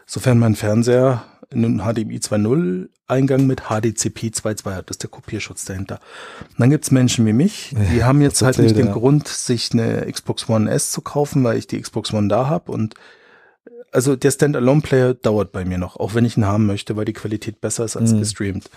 Sofern 0.05 0.37
mein 0.39 0.55
Fernseher 0.55 1.23
einen 1.51 1.79
HDMI 1.79 2.17
2.0 2.19 2.89
Eingang 3.07 3.45
mit 3.45 3.63
HDCP 3.69 4.29
2.2 4.31 4.73
hat, 4.73 4.89
das 4.89 4.95
ist 4.95 5.03
der 5.03 5.09
Kopierschutz 5.11 5.63
dahinter. 5.65 5.99
Und 6.49 6.59
dann 6.59 6.69
gibt's 6.71 6.89
Menschen 6.89 7.25
wie 7.27 7.33
mich, 7.33 7.75
die 7.93 8.03
haben 8.03 8.19
jetzt 8.21 8.41
halt 8.41 8.57
nicht 8.57 8.75
den 8.75 8.87
ja. 8.87 8.93
Grund, 8.93 9.27
sich 9.27 9.71
eine 9.73 10.11
Xbox 10.11 10.49
One 10.49 10.69
S 10.71 10.89
zu 10.89 11.01
kaufen, 11.01 11.43
weil 11.43 11.57
ich 11.57 11.67
die 11.67 11.79
Xbox 11.79 12.13
One 12.13 12.27
da 12.29 12.47
habe 12.49 12.71
und 12.71 12.95
also 13.91 14.15
der 14.15 14.31
Standalone-Player 14.31 15.13
dauert 15.13 15.51
bei 15.51 15.63
mir 15.65 15.77
noch, 15.77 15.97
auch 15.97 16.15
wenn 16.15 16.25
ich 16.25 16.35
ihn 16.35 16.45
haben 16.45 16.65
möchte, 16.65 16.95
weil 16.97 17.05
die 17.05 17.13
Qualität 17.13 17.61
besser 17.61 17.85
ist 17.85 17.95
als 17.95 18.11
Mhm. 18.11 18.19
gestreamt. 18.19 18.69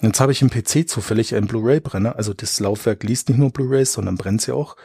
Jetzt 0.00 0.20
habe 0.20 0.32
ich 0.32 0.40
im 0.40 0.50
PC 0.50 0.88
zufällig 0.88 1.34
einen 1.34 1.46
Blu-ray-Brenner, 1.48 2.16
also 2.16 2.32
das 2.32 2.58
Laufwerk 2.60 3.02
liest 3.02 3.28
nicht 3.28 3.38
nur 3.38 3.50
Blu-rays, 3.50 3.92
sondern 3.92 4.16
brennt 4.16 4.40
sie 4.42 4.52
auch. 4.52 4.76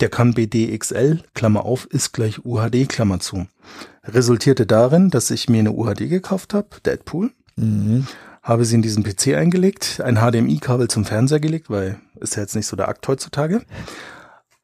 Der 0.00 0.08
kann 0.08 0.34
BDXL, 0.34 1.22
Klammer 1.34 1.64
auf, 1.64 1.86
ist 1.86 2.12
gleich 2.12 2.44
UHD, 2.44 2.88
Klammer 2.88 3.18
zu. 3.20 3.46
Resultierte 4.04 4.64
darin, 4.66 5.10
dass 5.10 5.30
ich 5.30 5.48
mir 5.48 5.58
eine 5.58 5.72
UHD 5.72 6.08
gekauft 6.08 6.54
habe, 6.54 6.68
Deadpool, 6.84 7.30
Mhm. 7.56 8.06
habe 8.42 8.64
sie 8.64 8.76
in 8.76 8.82
diesen 8.82 9.02
PC 9.02 9.34
eingelegt, 9.34 10.00
ein 10.04 10.16
HDMI-Kabel 10.18 10.86
zum 10.88 11.04
Fernseher 11.04 11.40
gelegt, 11.40 11.68
weil 11.70 11.98
ist 12.20 12.36
ja 12.36 12.42
jetzt 12.42 12.54
nicht 12.54 12.66
so 12.66 12.76
der 12.76 12.88
Akt 12.88 13.06
heutzutage, 13.08 13.62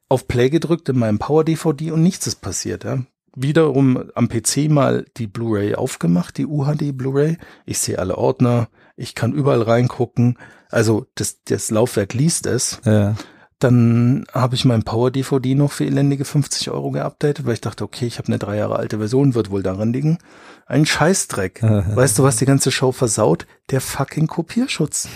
auf 0.07 0.27
Play 0.27 0.49
gedrückt 0.49 0.87
in 0.87 0.97
meinem 0.97 1.19
Power-DVD 1.19 1.91
und 1.91 2.01
nichts 2.01 2.25
ist 2.27 2.41
passiert. 2.41 2.85
Ja. 2.85 2.99
Wiederum 3.35 4.11
am 4.15 4.29
PC 4.29 4.69
mal 4.69 5.05
die 5.17 5.27
Blu-ray 5.27 5.75
aufgemacht, 5.75 6.37
die 6.37 6.45
UHD 6.45 6.93
Blu-ray. 6.93 7.37
Ich 7.65 7.79
sehe 7.79 7.99
alle 7.99 8.17
Ordner, 8.17 8.69
ich 8.95 9.13
kann 9.13 9.33
überall 9.33 9.61
reingucken. 9.61 10.37
Also 10.69 11.05
das, 11.15 11.43
das 11.43 11.69
Laufwerk 11.69 12.13
liest 12.13 12.45
es. 12.45 12.79
Ja. 12.85 13.15
Dann 13.59 14.25
habe 14.33 14.55
ich 14.55 14.65
mein 14.65 14.83
Power-DVD 14.83 15.55
noch 15.55 15.71
für 15.71 15.85
elendige 15.85 16.25
50 16.25 16.71
Euro 16.71 16.91
geupdatet, 16.91 17.45
weil 17.45 17.53
ich 17.53 17.61
dachte, 17.61 17.85
okay, 17.85 18.05
ich 18.05 18.17
habe 18.17 18.27
eine 18.27 18.37
drei 18.37 18.57
Jahre 18.57 18.75
alte 18.75 18.97
Version, 18.97 19.33
wird 19.33 19.49
wohl 19.49 19.63
daran 19.63 19.93
liegen. 19.93 20.17
Ein 20.65 20.85
Scheißdreck. 20.85 21.61
weißt 21.63 22.19
du, 22.19 22.23
was 22.23 22.35
die 22.35 22.45
ganze 22.45 22.71
Show 22.71 22.91
versaut? 22.91 23.47
Der 23.71 23.81
fucking 23.81 24.27
Kopierschutz. 24.27 25.07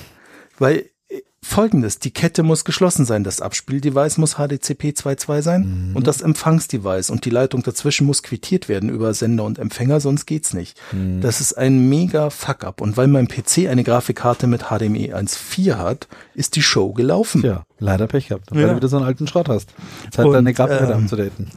Weil 0.58 0.90
folgendes, 1.42 2.00
die 2.00 2.12
Kette 2.12 2.44
muss 2.44 2.66
geschlossen 2.66 3.06
sein, 3.06 3.24
das 3.24 3.40
Abspieldevice 3.42 4.18
muss 4.18 4.36
HDCP 4.36 4.90
2.2 4.90 5.42
sein 5.42 5.92
und 5.94 6.06
das 6.06 6.22
Empfangsdevice 6.22 7.10
und 7.10 7.26
die 7.26 7.30
Leitung 7.30 7.64
dazwischen 7.64 8.06
muss 8.06 8.24
quittiert 8.24 8.68
werden 8.70 8.90
über 8.90 9.14
Sender 9.14 9.46
und 9.46 9.58
Empfänger, 9.58 10.00
sonst 10.00 10.26
geht's 10.26 10.54
nicht. 10.54 10.80
Das 11.22 11.40
ist 11.42 11.54
ein 11.54 11.88
mega 11.90 12.30
Fuck-up 12.30 12.82
und 12.82 12.98
weil 12.98 13.08
mein 13.08 13.28
PC 13.28 13.68
eine 13.70 13.84
Grafikkarte 13.84 14.48
mit 14.48 14.64
HDMI 14.70 15.14
1.4 15.14 15.78
hat, 15.78 16.08
ist 16.36 16.56
die 16.56 16.62
Show 16.62 16.94
gelaufen. 16.94 17.42
Tja, 17.42 17.64
leider 17.80 18.08
Pech 18.08 18.28
gehabt, 18.28 18.52
weil 18.52 18.62
Ja. 18.62 18.68
du 18.70 18.76
wieder 18.76 18.88
so 18.90 18.98
einen 18.98 19.06
alten 19.06 19.28
Schrott 19.28 19.50
hast. 19.50 19.70
Zeit, 20.12 20.26
Und, 20.26 20.34
deine 20.34 20.54
Grafik 20.54 20.82
wieder 20.82 20.96
ähm, 20.96 21.04
abzudaten. 21.04 21.48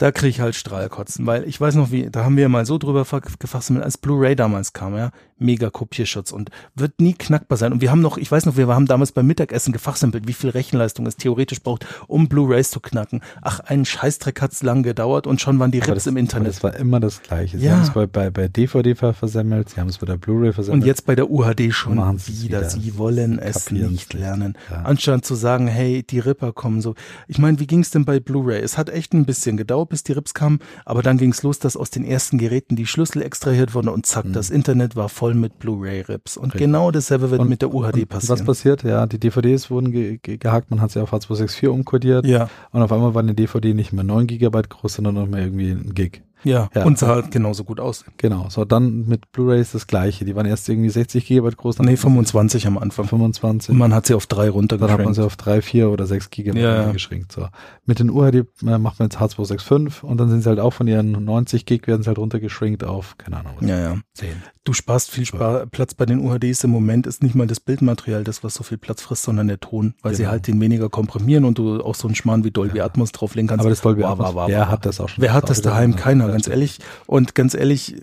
Da 0.00 0.12
kriege 0.12 0.30
ich 0.30 0.40
halt 0.40 0.54
Strahlkotzen, 0.54 1.26
weil 1.26 1.44
ich 1.46 1.60
weiß 1.60 1.74
noch, 1.74 1.90
wie, 1.90 2.08
da 2.10 2.24
haben 2.24 2.36
wir 2.38 2.48
mal 2.48 2.64
so 2.64 2.78
drüber 2.78 3.04
gefasst, 3.38 3.70
als 3.70 3.98
Blu-ray 3.98 4.34
damals 4.34 4.72
kam, 4.72 4.96
ja, 4.96 5.10
mega 5.38 5.68
Kopierschutz 5.68 6.32
und 6.32 6.50
wird 6.74 7.00
nie 7.00 7.12
knackbar 7.12 7.58
sein. 7.58 7.70
Und 7.72 7.82
wir 7.82 7.90
haben 7.90 8.00
noch, 8.00 8.16
ich 8.16 8.30
weiß 8.30 8.46
noch, 8.46 8.56
wir 8.56 8.66
haben 8.68 8.86
damals 8.86 9.12
beim 9.12 9.26
Mittagessen 9.26 9.72
gefachsimpelt, 9.74 10.26
wie 10.26 10.32
viel 10.32 10.48
Rechenleistung 10.50 11.06
es 11.06 11.16
theoretisch 11.16 11.62
braucht, 11.62 11.86
um 12.08 12.28
Blu-rays 12.28 12.70
zu 12.70 12.80
knacken. 12.80 13.20
Ach, 13.42 13.60
einen 13.60 13.84
Scheißdreck 13.84 14.40
hat's 14.40 14.62
lang 14.62 14.82
gedauert 14.82 15.26
und 15.26 15.40
schon 15.40 15.58
waren 15.58 15.70
die 15.70 15.80
Rips 15.80 16.06
im 16.06 16.16
Internet. 16.16 16.48
das 16.48 16.62
war 16.62 16.74
immer 16.76 16.98
das 17.00 17.20
Gleiche. 17.22 17.58
Sie 17.58 17.66
Ja. 17.66 17.72
haben 17.72 17.82
es 17.82 17.90
bei, 17.90 18.06
bei, 18.06 18.30
bei 18.30 18.48
DVD 18.48 18.94
ver- 18.94 19.12
versemmelt, 19.14 19.68
sie 19.68 19.80
haben 19.80 19.88
es 19.88 19.98
bei 19.98 20.06
der 20.06 20.16
Blu-ray 20.16 20.52
versemmelt. 20.54 20.82
Und 20.82 20.86
jetzt 20.86 21.04
bei 21.04 21.14
der 21.14 21.30
UHD 21.30 21.72
schon 21.72 21.98
wieder. 21.98 22.26
wieder. 22.26 22.64
Sie 22.70 22.96
wollen 22.96 23.38
es 23.38 23.70
nicht. 23.70 24.14
lernen. 24.14 24.56
Ja. 24.70 24.82
Anstatt 24.82 25.26
zu 25.26 25.34
sagen, 25.34 25.66
hey, 25.68 26.02
die 26.02 26.20
Ripper 26.20 26.52
kommen 26.54 26.80
so. 26.80 26.94
Ich 27.28 27.38
meine, 27.38 27.60
wie 27.60 27.66
ging's 27.66 27.90
denn 27.90 28.06
bei 28.06 28.18
Blu-ray? 28.18 28.60
Es 28.62 28.78
hat 28.78 28.88
echt 28.88 29.12
ein 29.12 29.26
bisschen 29.26 29.56
gedauert, 29.58 29.89
bis 29.90 30.02
die 30.02 30.12
Rips 30.12 30.32
kamen, 30.32 30.60
aber 30.86 31.02
dann 31.02 31.18
ging's 31.18 31.42
los, 31.42 31.58
dass 31.58 31.76
aus 31.76 31.90
den 31.90 32.04
ersten 32.04 32.38
Geräten 32.38 32.76
die 32.76 32.86
Schlüssel 32.86 33.20
extrahiert 33.20 33.74
wurden 33.74 33.88
und 33.88 34.06
zack, 34.06 34.24
das 34.32 34.48
Internet 34.48 34.96
war 34.96 35.10
voll 35.10 35.34
mit 35.34 35.58
Blu-ray-Rips. 35.58 36.38
Und 36.38 36.44
Mhm. 36.46 36.50
Richtig. 36.52 36.60
genau 36.60 36.90
dasselbe 36.90 37.30
wird 37.30 37.42
Und- 37.42 37.48
mit 37.50 37.60
der 37.60 37.74
UHD 37.74 38.06
passieren. 38.06 38.38
Was 38.38 38.44
passiert? 38.46 38.82
Ja, 38.84 39.04
die 39.06 39.18
DVDs 39.20 39.70
wurden 39.70 39.92
ge 39.92 40.18
ge 40.22 40.38
gehackt, 40.38 40.70
man 40.70 40.80
hat 40.80 40.90
sie 40.92 41.02
auf 41.02 41.12
H264 41.12 41.68
umkodiert 41.68 42.24
ja, 42.24 42.48
und 42.72 42.80
auf 42.82 42.90
einmal 42.92 43.12
war 43.14 43.22
eine 43.22 43.34
DVD 43.34 43.74
nicht 43.74 43.92
mehr 43.92 44.04
9 44.04 44.26
Gigabyte 44.26 44.70
groß, 44.70 44.94
sondern 44.94 45.14
noch 45.16 45.26
mehr 45.26 45.42
irgendwie 45.44 45.70
ein 45.72 45.92
Gig. 45.94 46.22
Ja, 46.44 46.68
Ja. 46.74 46.84
Und 46.84 46.98
sah 46.98 47.08
halt 47.08 47.30
genauso 47.30 47.64
gut 47.64 47.80
aus. 47.80 48.04
Genau. 48.16 48.46
So, 48.48 48.64
dann 48.64 49.06
mit 49.06 49.30
Blu-rays 49.32 49.72
das 49.72 49.86
gleiche. 49.86 50.24
Die 50.24 50.34
waren 50.36 50.46
erst 50.46 50.68
irgendwie 50.68 50.90
60 50.90 51.26
Gigabyte 51.26 51.56
groß, 51.56 51.76
dann 51.76 51.86
Nee, 51.86 51.96
25 51.96 52.66
am 52.66 52.78
Anfang. 52.78 53.06
25. 53.06 53.70
Und 53.70 53.78
man 53.78 53.94
hat 53.94 54.06
sie 54.06 54.14
auf 54.14 54.26
drei 54.26 54.46
Dann 54.46 54.46
hat 54.48 54.54
man 54.54 54.60
runtergeschränkt. 54.78 55.14
sie 55.16 55.22
auf 55.24 55.36
3, 55.36 55.62
4 55.62 55.90
oder 55.90 56.06
6 56.06 56.30
Gigabyte 56.30 56.62
Ja, 56.62 56.82
ja. 56.86 56.92
geschränkt. 56.92 57.32
So. 57.32 57.46
Mit 57.86 57.98
den 57.98 58.10
UHD 58.10 58.34
äh, 58.66 58.78
macht 58.78 58.98
man 58.98 59.08
jetzt 59.08 59.18
H265 59.20 60.02
und 60.02 60.18
dann 60.18 60.28
sind 60.30 60.42
sie 60.42 60.48
halt 60.48 60.60
auch 60.60 60.72
von 60.72 60.86
ihren 60.86 61.12
90 61.24 61.66
Gig 61.66 61.86
werden 61.86 62.02
sie 62.02 62.08
halt 62.08 62.18
runtergeschränkt 62.18 62.84
auf, 62.84 63.16
keine 63.18 63.38
Ahnung, 63.38 63.54
Ja, 63.60 63.78
ja. 63.78 63.96
10. 64.14 64.28
Du 64.64 64.74
sparst 64.74 65.10
viel 65.10 65.24
Spar 65.24 65.66
Platz 65.66 65.94
bei 65.94 66.04
den 66.06 66.20
UHDs. 66.20 66.62
Im 66.64 66.70
Moment 66.70 67.06
ist 67.06 67.22
nicht 67.22 67.34
mal 67.34 67.46
das 67.46 67.60
Bildmaterial 67.60 68.24
das, 68.24 68.44
was 68.44 68.54
so 68.54 68.62
viel 68.62 68.76
Platz 68.78 69.00
frisst, 69.02 69.22
sondern 69.22 69.48
der 69.48 69.58
Ton, 69.58 69.94
weil 70.02 70.14
sie 70.14 70.22
Genau. 70.22 70.32
halt 70.32 70.46
den 70.46 70.60
weniger 70.60 70.90
komprimieren 70.90 71.44
und 71.46 71.56
du 71.58 71.80
auch 71.82 71.94
so 71.94 72.06
einen 72.06 72.14
Schmarrn 72.14 72.44
wie 72.44 72.50
Dolby 72.50 72.80
Atmos 72.82 73.10
drauflegen 73.12 73.48
kannst. 73.48 73.60
Aber 73.60 73.70
das 73.70 73.80
Dolby 73.80 74.02
Wow, 74.02 74.10
Atmos, 74.12 74.26
wow, 74.28 74.34
wow, 74.34 74.48
wer 74.48 74.68
hat 74.70 74.84
das 74.84 75.00
auch 75.00 75.08
schon? 75.08 75.22
Wer 75.22 75.32
hat 75.32 75.48
das 75.48 75.62
daheim? 75.62 75.96
Keiner, 75.96 76.29
Ja, 76.30 76.36
ganz 76.36 76.48
ehrlich. 76.48 76.78
Und 77.06 77.34
ganz 77.34 77.54
ehrlich, 77.54 77.96
äh, 77.96 78.00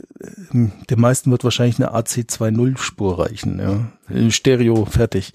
den 0.51 0.99
meisten 0.99 1.31
wird 1.31 1.43
wahrscheinlich 1.43 1.77
eine 1.77 1.93
AC2.0-Spur 1.93 3.19
reichen. 3.19 3.59
Ja. 3.59 4.15
Äh, 4.15 4.31
Stereo, 4.31 4.85
fertig. 4.85 5.33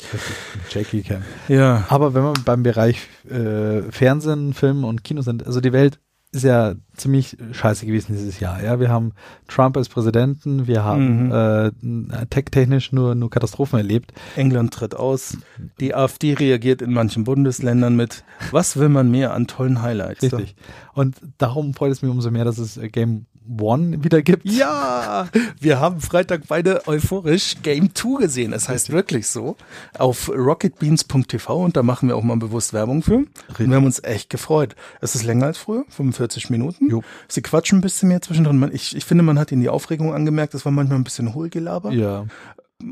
Jackie 0.71 1.03
Cam. 1.03 1.23
Ja. 1.49 1.87
Aber 1.89 2.15
wenn 2.15 2.23
wir 2.23 2.35
beim 2.45 2.63
Bereich 2.63 3.09
äh, 3.29 3.83
Fernsehen, 3.91 4.55
Film 4.55 4.85
und 4.85 5.05
Kino 5.05 5.23
sind, 5.23 5.47
also 5.47 5.61
die 5.61 5.73
Welt 5.73 5.99
ist 6.33 6.45
ja 6.45 6.75
ziemlich 6.97 7.37
scheiße 7.53 7.85
gewesen 7.85 8.15
dieses 8.17 8.41
Jahr. 8.41 8.63
Ja, 8.63 8.81
wir 8.81 8.89
haben 8.89 9.13
Trump 9.49 9.77
als 9.77 9.89
Präsidenten, 9.91 10.67
wir 10.67 10.83
haben 10.83 11.27
Mhm. 11.27 11.33
äh, 12.13 12.27
tech-technisch 12.31 12.91
nur 12.93 13.15
nur 13.15 13.29
Katastrophen 13.31 13.79
erlebt. 13.79 14.13
England 14.37 14.73
tritt 14.73 14.95
aus. 14.95 15.37
Die 15.79 15.95
AfD 15.95 16.33
reagiert 16.35 16.81
in 16.81 16.93
manchen 16.93 17.25
Bundesländern 17.25 17.97
mit, 17.97 18.25
was 18.51 18.79
will 18.79 18.89
man 18.89 19.11
mehr 19.11 19.35
an 19.35 19.47
tollen 19.47 19.83
Highlights? 19.83 20.23
Richtig. 20.23 20.57
Und 20.95 21.17
darum 21.39 21.75
freut 21.75 21.93
es 21.93 22.01
mich 22.03 22.11
umso 22.11 22.31
mehr, 22.31 22.45
dass 22.45 22.59
es 22.59 22.81
Game 22.93 23.27
One 23.61 24.05
wieder 24.05 24.23
gibt. 24.23 24.45
Ja, 24.45 25.29
wir 25.61 25.81
haben 25.81 26.01
Freitag 26.01 26.43
beide 26.49 26.87
euphorisch 26.87 27.57
Game 27.63 27.95
2 27.95 28.23
gesehen. 28.23 28.53
Es 28.53 28.69
heißt 28.69 28.91
wirklich 28.91 29.29
so. 29.29 29.57
Auf 29.99 30.29
rocketbeans.tv 30.29 31.65
und 31.65 31.77
da 31.77 31.83
machen 31.83 32.09
wir 32.09 32.17
auch 32.17 32.23
mal 32.23 32.37
bewusst 32.37 32.73
Werbung 32.73 33.03
für. 33.03 33.17
Und 33.17 33.29
wir 33.59 33.75
haben 33.75 33.85
uns 33.85 34.03
echt 34.03 34.31
gefreut. 34.31 34.77
Es 35.01 35.15
ist 35.15 35.25
länger 35.25 35.47
als 35.47 35.59
früher, 35.59 35.85
45 35.89 36.51
Minuten. 36.51 36.91
Jo. 36.91 37.03
Sie 37.29 37.43
quatschen 37.43 37.79
ein 37.79 37.83
bisschen 37.83 38.09
mehr 38.09 38.23
zwischendrin. 38.23 38.71
Ich, 38.73 38.97
ich 38.97 39.05
finde, 39.05 39.25
man 39.25 39.39
hat 39.39 39.53
ihnen 39.53 39.63
die 39.63 39.69
Aufregung 39.69 40.15
angemerkt. 40.15 40.55
Das 40.55 40.65
war 40.65 40.73
manchmal 40.73 40.99
ein 40.99 41.05
bisschen 41.05 41.35
Hohlgelaber. 41.35 41.93
Ja. 41.93 42.27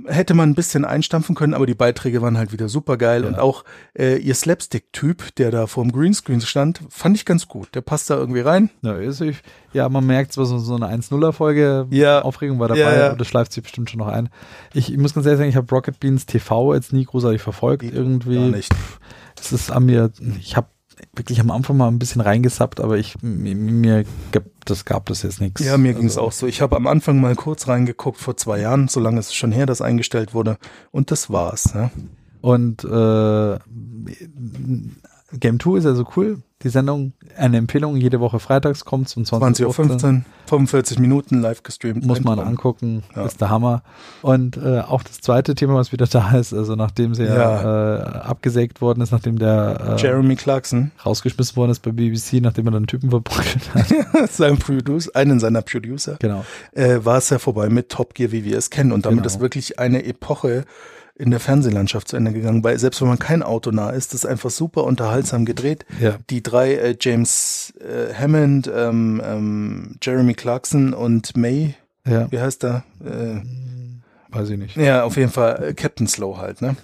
Hätte 0.07 0.35
man 0.35 0.51
ein 0.51 0.55
bisschen 0.55 0.85
einstampfen 0.85 1.35
können, 1.35 1.55
aber 1.55 1.67
die 1.67 1.75
Beiträge 1.75 2.23
waren 2.23 2.39
halt 2.39 2.53
wieder 2.53 2.69
super 2.69 2.97
geil. 2.97 3.25
Und 3.25 3.39
auch 3.39 3.65
äh, 3.99 4.17
ihr 4.17 4.35
Slapstick-Typ, 4.35 5.35
der 5.37 5.51
da 5.51 5.67
vorm 5.67 5.93
Greenscreen 5.93 6.41
stand, 6.41 6.81
fand 6.89 7.17
ich 7.17 7.25
ganz 7.25 7.49
gut. 7.49 7.75
Der 7.75 7.81
passt 7.81 8.11
da 8.11 8.17
irgendwie 8.17 8.41
rein. 8.41 8.71
Ja, 8.83 8.95
ist, 8.97 9.21
ich, 9.21 9.43
ja, 9.73 9.89
man 9.89 10.07
merkt 10.07 10.33
so, 10.33 10.45
so 10.45 10.75
eine 10.75 10.87
1-0er-Folge, 10.87 11.87
Ja. 11.91 12.23
Aufregung 12.23 12.59
war 12.59 12.69
dabei, 12.69 12.81
Ja, 12.81 12.97
ja. 12.97 13.15
das 13.15 13.27
schleift 13.29 13.53
sich 13.53 13.63
bestimmt 13.63 13.91
schon 13.91 13.99
noch 13.99 14.09
ein. 14.09 14.29
Ich, 14.75 14.91
ich 14.93 14.99
muss 14.99 15.15
ganz 15.15 15.27
ehrlich 15.27 15.39
sagen, 15.39 15.51
ich 15.51 15.57
habe 15.57 15.75
Rocket 15.75 15.99
Beans 16.01 16.27
TV 16.27 16.75
jetzt 16.75 16.93
nie 16.93 17.05
großartig 17.05 17.43
verfolgt. 17.43 17.83
irgendwie. 17.85 18.37
Gar 18.37 18.49
nicht. 18.49 18.73
Es 19.41 19.53
ist 19.53 19.71
an 19.71 19.87
mir, 19.87 20.11
ich 20.39 20.57
habe 20.57 20.69
wirklich 21.15 21.41
am 21.41 21.51
Anfang 21.51 21.77
mal 21.77 21.89
ein 21.89 21.99
bisschen 21.99 22.21
reingesappt, 22.21 22.81
aber 22.81 22.99
ich 22.99 23.21
mir, 23.23 24.05
das 24.65 24.85
gab 24.85 25.07
das 25.07 25.23
jetzt 25.23 25.41
nichts. 25.41 25.65
Ja, 25.65 25.77
mir 25.79 25.95
ging 25.95 26.07
es 26.07 26.13
Also, 26.17 26.27
auch 26.27 26.33
so. 26.33 26.47
Ich 26.47 26.61
habe 26.61 26.77
am 26.77 26.87
Anfang 26.87 27.21
mal 27.21 27.35
kurz 27.35 27.69
reingeguckt 27.69 28.19
vor 28.19 28.37
zwei 28.37 28.61
Jahren, 28.61 28.89
so 28.89 29.01
lange 29.01 29.21
ist 29.21 29.29
es 29.29 29.35
schon 29.35 29.53
her, 29.53 29.67
dass 29.67 29.81
eingestellt 29.83 30.35
wurde. 30.35 30.59
Und 30.91 31.11
das 31.11 31.31
war's. 31.31 31.75
Ne? 31.75 31.91
Und 32.41 32.85
äh, 32.85 33.59
Game 35.39 35.61
2 35.61 35.79
ist 35.79 35.87
also 35.87 36.05
cool. 36.17 36.39
Die 36.63 36.69
Sendung, 36.69 37.15
eine 37.39 37.57
Empfehlung, 37.57 37.97
jede 37.97 38.21
Woche 38.21 38.39
freitags 38.39 38.85
kommt 38.85 39.17
um 39.17 39.23
20.15 39.23 39.65
Uhr. 39.65 39.71
20.15 39.73 40.05
Uhr, 40.17 40.23
45 40.47 40.99
Minuten 40.99 41.41
live 41.41 41.63
gestreamt. 41.63 42.05
Muss 42.05 42.21
man 42.23 42.39
angucken, 42.39 43.03
Ja. 43.17 43.25
ist 43.25 43.41
der 43.41 43.49
Hammer. 43.49 43.83
Und 44.21 44.59
äh, 44.59 44.81
auch 44.81 45.03
das 45.03 45.23
zweite 45.23 45.55
Thema, 45.55 45.75
was 45.77 45.91
wieder 45.93 46.07
da 46.11 46.33
ist, 46.37 46.53
also 46.53 46.75
nachdem 46.77 47.15
sie 47.15 47.25
ja, 47.25 47.97
äh, 47.97 48.03
abgesägt 48.19 48.83
worden 48.83 49.01
ist, 49.01 49.11
nachdem 49.11 49.39
der 49.39 49.97
äh, 49.99 50.03
Jeremy 50.03 50.37
Clarkson, 50.37 50.91
rausgeschmissen 51.07 51.57
worden 51.57 51.71
ist 51.71 51.81
bei 51.81 51.93
BBC, 51.93 52.43
nachdem 52.43 52.67
er 52.67 52.73
dann 52.73 52.77
einen 52.81 52.87
Typen 52.89 53.09
verprügelt 53.09 53.73
hat. 53.75 54.31
sein 54.31 54.59
Producer, 54.59 55.11
einen 55.15 55.41
seiner 55.41 55.63
Producer, 55.63 56.17
genau. 56.21 56.45
äh, 56.73 56.99
war 57.03 57.17
es 57.19 57.31
ja 57.31 57.39
vorbei 57.39 57.71
mit 57.71 57.89
Top 57.89 58.13
Gear, 58.13 58.33
wie 58.33 58.45
wir 58.45 58.59
es 58.59 58.69
kennen. 58.69 58.93
Und 58.93 59.07
damit 59.07 59.21
Genau. 59.21 59.27
ist 59.35 59.41
wirklich 59.41 59.79
eine 59.79 60.05
Epoche 60.05 60.65
in 61.21 61.31
der 61.31 61.41
Fernsehlandschaft 61.41 62.09
zu 62.09 62.17
Ende 62.17 62.33
gegangen. 62.33 62.65
Weil 62.65 62.79
selbst 62.79 63.01
wenn 63.01 63.09
man 63.09 63.19
kein 63.19 63.43
Auto 63.43 63.71
nah 63.71 63.91
ist, 63.91 64.15
ist 64.15 64.25
einfach 64.27 64.51
super 64.51 64.85
unterhaltsam 64.85 65.45
gedreht. 65.45 65.85
Ja. 66.01 66.17
Die 66.31 66.43
drei, 66.43 66.75
äh, 66.75 66.97
James 66.99 67.75
äh, 67.81 68.15
Hammond, 68.15 68.71
ähm, 68.75 69.21
ähm, 69.25 69.97
Jeremy 70.03 70.35
Clarkson 70.35 70.95
und 70.95 71.37
May, 71.37 71.75
Ja, 72.07 72.31
wie 72.33 72.41
heißt 72.41 72.65
er? 72.65 72.85
Äh, 73.05 73.41
weiß 74.35 74.51
ich 74.51 74.59
nicht. 74.59 74.77
Ja, 74.77 75.05
auf 75.05 75.17
jeden 75.17 75.31
Fall 75.31 75.63
äh, 75.63 75.75
Captain 75.75 76.07
Slow 76.07 76.39
halt, 76.39 76.63
ne? 76.63 76.77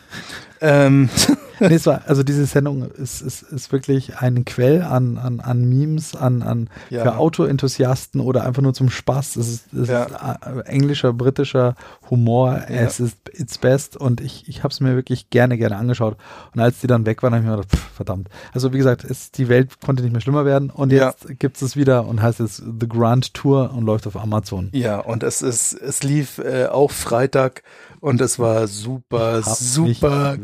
Ähm, 0.61 1.09
nee, 1.61 1.75
es 1.75 1.87
war, 1.87 2.03
also 2.07 2.23
diese 2.23 2.47
Sendung 2.47 2.83
ist, 2.91 3.21
ist, 3.23 3.43
ist 3.43 3.73
wirklich 3.73 4.19
ein 4.19 4.45
Quell 4.45 4.83
an, 4.83 5.19
an, 5.19 5.41
an 5.41 5.69
Memes, 5.69 6.15
an, 6.15 6.43
an 6.43 6.69
Ja. 6.91 7.03
für 7.03 7.17
Autoenthusiasten 7.17 8.21
oder 8.21 8.45
einfach 8.45 8.63
nur 8.63 8.75
zum 8.75 8.91
Spaß. 8.91 9.37
Es 9.37 9.49
ist, 9.49 9.73
es 9.73 9.89
Ja. 9.89 10.05
ist 10.05 10.13
äh, 10.15 10.61
englischer, 10.67 11.13
britischer 11.13 11.75
Humor. 12.11 12.63
Es 12.69 13.01
ist 13.01 13.17
it's 13.33 13.59
best 13.59 13.97
und 13.97 14.21
ich, 14.21 14.49
ich 14.49 14.63
habe 14.63 14.73
es 14.73 14.81
mir 14.81 14.95
wirklich 14.97 15.31
gerne, 15.31 15.57
gerne 15.59 15.77
angeschaut. 15.77 16.17
Und 16.55 16.61
als 16.61 16.81
die 16.81 16.87
dann 16.87 17.07
weg 17.07 17.23
waren, 17.23 17.35
habe 17.35 17.43
ich 17.45 17.49
mir 17.51 17.57
gedacht, 17.57 17.75
pff, 17.77 17.91
verdammt. 17.97 18.29
Also 18.53 18.73
wie 18.73 18.79
gesagt, 18.79 19.05
es, 19.05 19.31
die 19.31 19.49
Welt 19.49 19.81
konnte 19.85 20.03
nicht 20.03 20.13
mehr 20.13 20.21
schlimmer 20.21 20.45
werden 20.45 20.71
und 20.71 20.93
Ja. 20.93 21.09
jetzt 21.11 21.39
gibt 21.39 21.61
es 21.63 21.77
wieder 21.77 22.07
und 22.07 22.23
heißt 22.23 22.41
jetzt 22.41 22.63
The 22.81 22.89
Grand 22.89 23.35
Tour 23.35 23.73
und 23.75 23.85
läuft 23.85 24.07
auf 24.07 24.17
Amazon. 24.17 24.69
ja, 24.73 24.99
und 25.01 25.23
es 25.23 25.43
ist, 25.43 25.73
es 25.73 26.03
lief 26.03 26.39
äh, 26.39 26.67
auch 26.67 26.91
Freitag 26.91 27.63
und 28.07 28.21
es 28.21 28.39
war 28.39 28.69
super, 28.69 29.43
super 29.43 30.37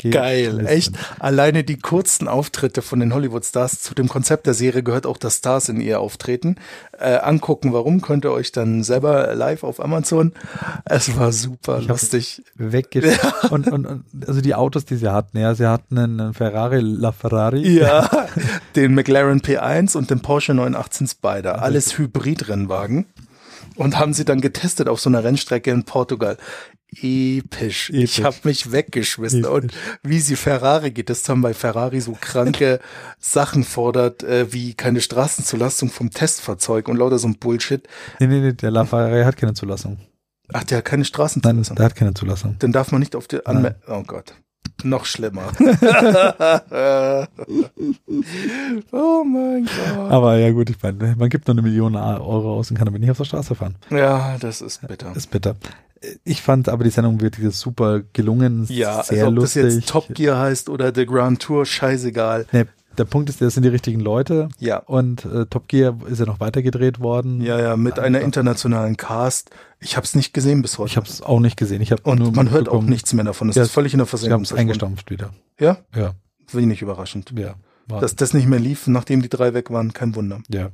geil. 0.00 0.64
Echt. 0.66 0.92
Alleine 1.18 1.64
die 1.64 1.76
kurzen 1.76 2.28
Auftritte 2.28 2.82
von 2.82 3.00
den 3.00 3.12
Hollywood-Stars 3.12 3.80
zu 3.80 3.94
dem 3.94 4.08
Konzept 4.08 4.46
der 4.46 4.54
Serie 4.54 4.84
gehört 4.84 5.04
auch, 5.04 5.16
dass 5.16 5.38
Stars 5.38 5.68
in 5.68 5.80
ihr 5.80 5.98
auftreten. 5.98 6.54
Äh, 6.96 7.16
angucken, 7.16 7.72
warum, 7.72 8.00
könnt 8.00 8.24
ihr 8.24 8.30
euch 8.30 8.52
dann 8.52 8.84
selber 8.84 9.34
live 9.34 9.64
auf 9.64 9.82
Amazon. 9.82 10.34
Es 10.84 11.16
war 11.16 11.32
super 11.32 11.80
Ich 11.80 11.88
lustig. 11.88 12.42
weggeschmissen. 12.54 13.32
Und, 13.50 13.68
und, 13.72 13.86
und 13.86 14.04
also 14.26 14.40
die 14.40 14.54
Autos, 14.54 14.84
die 14.84 14.96
sie 14.96 15.12
hatten, 15.12 15.38
ja, 15.38 15.54
sie 15.54 15.66
hatten 15.66 15.98
einen 15.98 16.32
Ferrari 16.34 16.80
LaFerrari. 16.80 17.78
Ja, 17.78 18.08
den 18.76 18.94
McLaren 18.94 19.40
P1 19.40 19.96
und 19.96 20.10
den 20.10 20.20
Porsche 20.20 20.54
918 20.54 21.08
Spider. 21.08 21.60
Alles 21.60 21.98
Hybridrennwagen. 21.98 23.06
Und 23.76 23.98
haben 23.98 24.12
sie 24.14 24.24
dann 24.24 24.40
getestet 24.40 24.88
auf 24.88 25.00
so 25.00 25.10
einer 25.10 25.24
Rennstrecke 25.24 25.70
in 25.70 25.84
Portugal. 25.84 26.36
Episch. 27.02 27.90
Ich 27.90 28.18
Episch. 28.18 28.22
habe 28.24 28.36
mich 28.44 28.70
weggeschmissen. 28.72 29.44
Und 29.44 29.72
wie 30.02 30.20
sie 30.20 30.36
Ferrari 30.36 30.90
geht, 30.90 31.10
das 31.10 31.22
dann 31.22 31.40
bei 31.40 31.54
Ferrari 31.54 32.00
so 32.00 32.16
kranke 32.20 32.80
Sachen 33.18 33.64
fordert, 33.64 34.22
äh, 34.22 34.52
wie 34.52 34.74
keine 34.74 35.00
Straßenzulassung 35.00 35.90
vom 35.90 36.10
Testfahrzeug 36.10 36.88
und 36.88 36.96
lauter 36.96 37.18
so 37.18 37.28
ein 37.28 37.38
Bullshit. 37.38 37.86
Nee, 38.20 38.26
nee, 38.28 38.40
nee, 38.40 38.52
der 38.52 38.70
LaFerrari 38.70 39.24
hat 39.24 39.36
keine 39.36 39.54
Zulassung. 39.54 39.98
Ach, 40.52 40.62
der 40.64 40.78
hat 40.78 40.84
keine 40.84 41.00
Nein, 41.00 41.06
Straßenzulassung. 41.06 41.76
der 41.76 41.84
hat 41.86 41.96
keine 41.96 42.14
Zulassung. 42.14 42.56
Dann 42.58 42.72
darf 42.72 42.92
man 42.92 43.00
nicht 43.00 43.16
auf 43.16 43.26
die 43.26 43.44
Anmeldung. 43.44 43.80
Oh 43.88 44.02
Gott. 44.06 44.34
Noch 44.82 45.04
schlimmer. 45.06 45.52
oh 48.92 49.24
mein 49.24 49.64
Gott. 49.64 50.10
Aber 50.10 50.36
ja 50.36 50.50
gut, 50.50 50.70
ich 50.70 50.76
meine, 50.82 51.14
man 51.16 51.28
gibt 51.28 51.46
nur 51.46 51.54
eine 51.54 51.62
Million 51.62 51.96
Euro 51.96 52.58
aus 52.58 52.70
und 52.70 52.76
kann 52.76 52.86
damit 52.86 53.00
nicht 53.00 53.10
auf 53.10 53.16
der 53.18 53.24
Straße 53.24 53.54
fahren. 53.54 53.76
Ja, 53.90 54.36
das 54.38 54.60
ist 54.60 54.86
bitter. 54.86 55.14
Ist 55.16 55.30
bitter. 55.30 55.56
Ich 56.24 56.42
fand 56.42 56.68
aber 56.68 56.84
die 56.84 56.90
Sendung 56.90 57.20
wirklich 57.20 57.54
super 57.56 58.02
gelungen, 58.12 58.66
Ja, 58.68 59.02
sehr 59.02 59.24
also 59.24 59.28
ob 59.28 59.34
das 59.44 59.54
lustig. 59.54 59.74
jetzt 59.74 59.88
Top 59.88 60.08
Gear 60.14 60.38
heißt 60.38 60.68
oder 60.68 60.92
The 60.94 61.06
Grand 61.06 61.40
Tour, 61.40 61.64
scheißegal. 61.64 62.46
Nee, 62.52 62.64
der 62.98 63.04
Punkt 63.04 63.28
ist, 63.30 63.40
das 63.40 63.54
sind 63.54 63.62
die 63.62 63.68
richtigen 63.68 64.00
Leute 64.00 64.48
Ja. 64.58 64.78
und 64.78 65.24
äh, 65.24 65.46
Top 65.46 65.68
Gear 65.68 65.96
ist 66.08 66.18
ja 66.20 66.26
noch 66.26 66.40
weitergedreht 66.40 67.00
worden. 67.00 67.40
Ja, 67.40 67.58
ja, 67.60 67.76
mit 67.76 67.98
einer 67.98 68.20
internationalen 68.20 68.96
Cast. 68.96 69.50
Ich 69.80 69.96
habe 69.96 70.04
es 70.04 70.14
nicht 70.14 70.32
gesehen 70.34 70.62
bis 70.62 70.78
heute. 70.78 70.90
Ich 70.90 70.96
habe 70.96 71.06
es 71.06 71.20
auch 71.22 71.40
nicht 71.40 71.56
gesehen. 71.56 71.80
Ich 71.82 71.92
hab 71.92 72.06
und 72.06 72.18
nur 72.18 72.32
man 72.32 72.50
hört 72.50 72.68
auch 72.68 72.82
nichts 72.82 73.12
mehr 73.12 73.24
davon. 73.24 73.48
Es 73.48 73.56
Ja, 73.56 73.62
ist 73.62 73.72
völlig 73.72 73.92
in 73.94 73.98
der 73.98 74.04
Ich 74.04 74.10
Versenkung. 74.10 74.32
habe 74.34 74.42
es 74.44 74.52
eingestampft 74.52 75.10
wieder. 75.10 75.30
Ja, 75.60 75.78
Ja, 75.94 76.12
wenig 76.52 76.82
überraschend. 76.82 77.32
ja. 77.36 77.54
War, 77.86 78.00
Dass 78.00 78.16
das 78.16 78.32
nicht 78.32 78.48
mehr 78.48 78.58
lief, 78.60 78.86
nachdem 78.86 79.20
die 79.20 79.28
drei 79.28 79.52
weg 79.52 79.70
waren, 79.70 79.92
kein 79.92 80.14
Wunder. 80.14 80.40
ja. 80.48 80.70